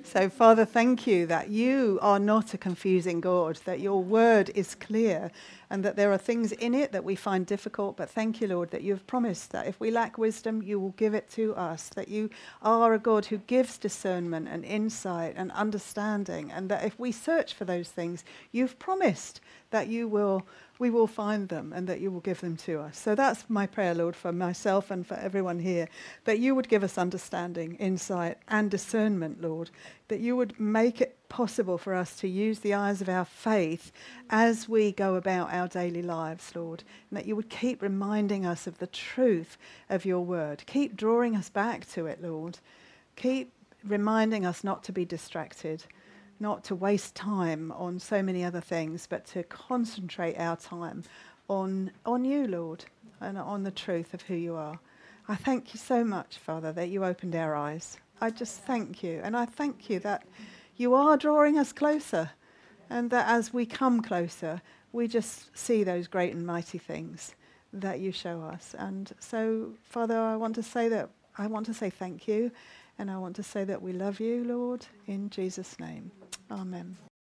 So, 0.03 0.31
Father, 0.31 0.65
thank 0.65 1.07
you 1.07 1.27
that 1.27 1.51
you 1.51 1.99
are 2.01 2.19
not 2.19 2.55
a 2.55 2.59
confusing 2.59 3.21
God, 3.21 3.61
that 3.67 3.81
your 3.81 4.03
word 4.03 4.51
is 4.55 4.75
clear, 4.75 5.31
and 5.69 5.85
that 5.85 5.97
there 5.97 6.11
are 6.11 6.19
things 6.19 6.53
in 6.53 6.73
it 6.73 6.93
that 6.93 7.05
we 7.05 7.15
find 7.15 7.45
difficult. 7.45 7.99
But 7.99 8.09
thank 8.09 8.41
you, 8.41 8.49
Lord, 8.49 8.71
that 8.71 8.83
you 8.83 8.93
have 8.93 9.07
promised 9.07 9.51
that 9.53 9.67
if 9.67 9.79
we 9.79 9.91
lack 9.91 10.17
wisdom, 10.17 10.63
you 10.63 10.81
will 10.81 10.95
give 10.97 11.13
it 11.13 11.29
to 11.33 11.55
us, 11.55 11.91
that 11.91 12.09
you 12.09 12.31
are 12.63 12.95
a 12.95 12.99
God 12.99 13.27
who 13.27 13.39
gives 13.39 13.77
discernment 13.77 14.49
and 14.49 14.65
insight 14.65 15.35
and 15.37 15.53
understanding, 15.53 16.51
and 16.51 16.71
that 16.71 16.85
if 16.85 16.99
we 16.99 17.13
search 17.13 17.53
for 17.53 17.67
those 17.67 17.91
things, 17.91 18.25
you've 18.53 18.79
promised 18.79 19.41
that 19.71 19.89
you 19.89 20.09
will 20.09 20.47
we 20.79 20.91
will 20.91 21.07
find 21.07 21.49
them 21.49 21.73
and 21.73 21.87
that 21.89 22.01
you 22.01 22.11
will 22.11 22.21
give 22.21 22.41
them 22.41 22.57
to 22.57 22.81
us. 22.81 22.99
So 22.99 23.15
that's 23.15 23.45
my 23.49 23.67
prayer, 23.67 23.95
Lord, 23.95 24.15
for 24.15 24.33
myself 24.33 24.91
and 24.91 25.07
for 25.07 25.15
everyone 25.15 25.59
here, 25.59 25.89
that 26.25 26.39
you 26.39 26.55
would 26.55 26.69
give 26.69 26.85
us 26.85 26.99
understanding, 26.99 27.77
insight, 27.77 28.39
and 28.49 28.71
discernment, 28.71 29.41
Lord, 29.41 29.71
that 30.09 30.21
you 30.21 30.37
would 30.37 30.59
make 30.61 31.01
it 31.01 31.17
possible 31.29 31.79
for 31.79 31.95
us 31.95 32.17
to 32.17 32.29
use 32.29 32.61
the 32.61 32.75
eyes 32.75 33.01
of 33.01 33.09
our 33.09 33.25
faith 33.25 33.91
as 34.31 34.69
we 34.69 34.93
go 34.93 35.15
about 35.15 35.53
our 35.53 35.69
daily 35.69 36.03
lives, 36.03 36.55
Lord, 36.55 36.85
and 37.11 37.17
that 37.17 37.27
you 37.27 37.35
would 37.37 37.51
keep 37.51 37.83
reminding 37.83 38.47
us 38.47 38.67
of 38.67 38.79
the 38.79 38.87
truth 38.87 39.57
of 39.89 40.05
your 40.05 40.25
word. 40.25 40.63
Keep 40.67 40.97
drawing 40.97 41.37
us 41.37 41.49
back 41.49 41.89
to 41.91 42.07
it, 42.07 42.23
Lord. 42.23 42.59
Keep 43.17 43.53
reminding 43.85 44.45
us 44.45 44.63
not 44.63 44.85
to 44.85 44.93
be 44.93 45.05
distracted 45.05 45.85
not 46.39 46.65
to 46.65 46.75
waste 46.75 47.15
time 47.15 47.73
on 47.73 47.99
so 47.99 48.23
many 48.23 48.45
other 48.45 48.61
things, 48.61 49.07
but 49.09 49.25
to 49.27 49.43
concentrate 49.45 50.37
our 50.37 50.57
time 50.57 51.05
on, 51.49 51.91
on 52.05 52.25
you, 52.25 52.47
Lord, 52.47 52.85
and 53.21 53.39
on 53.39 53.63
the 53.63 53.71
truth 53.71 54.15
of 54.15 54.23
who 54.23 54.35
you 54.35 54.55
are. 54.57 54.79
I 55.29 55.35
thank 55.35 55.75
you 55.75 55.79
so 55.79 56.05
much, 56.05 56.39
Father, 56.39 56.73
that 56.73 56.89
you 56.89 57.05
opened 57.05 57.35
our 57.35 57.55
eyes. 57.55 57.99
I 58.21 58.31
just 58.31 58.61
thank 58.61 59.03
you. 59.03 59.21
And 59.23 59.37
I 59.37 59.47
thank 59.47 59.91
you 59.91 59.99
that 60.01 60.25
you 60.77 60.95
are 60.95 61.17
drawing 61.17 61.59
us 61.59 61.73
closer, 61.73 62.31
and 62.91 63.11
that 63.11 63.29
as 63.29 63.53
we 63.53 63.67
come 63.67 64.03
closer, 64.03 64.61
we 64.93 65.09
just 65.09 65.57
see 65.57 65.85
those 65.85 66.07
great 66.07 66.35
and 66.35 66.47
mighty 66.47 66.79
things 66.79 67.35
that 67.73 68.01
you 68.01 68.13
show 68.13 68.41
us. 68.43 68.75
And 68.79 69.13
so, 69.21 69.73
Father, 69.83 70.19
I 70.19 70.37
want 70.37 70.55
to 70.57 70.63
say 70.63 70.89
that 70.89 71.11
I 71.39 71.47
want 71.47 71.67
to 71.67 71.75
say 71.75 71.91
thank 71.91 72.27
you. 72.27 72.51
And 72.99 73.11
I 73.11 73.19
want 73.19 73.37
to 73.37 73.43
say 73.43 73.65
that 73.65 73.83
we 73.83 73.93
love 73.93 74.21
you, 74.21 74.45
Lord, 74.45 74.87
in 75.07 75.31
Jesus' 75.31 75.79
name. 75.79 76.11
Amen. 76.51 76.97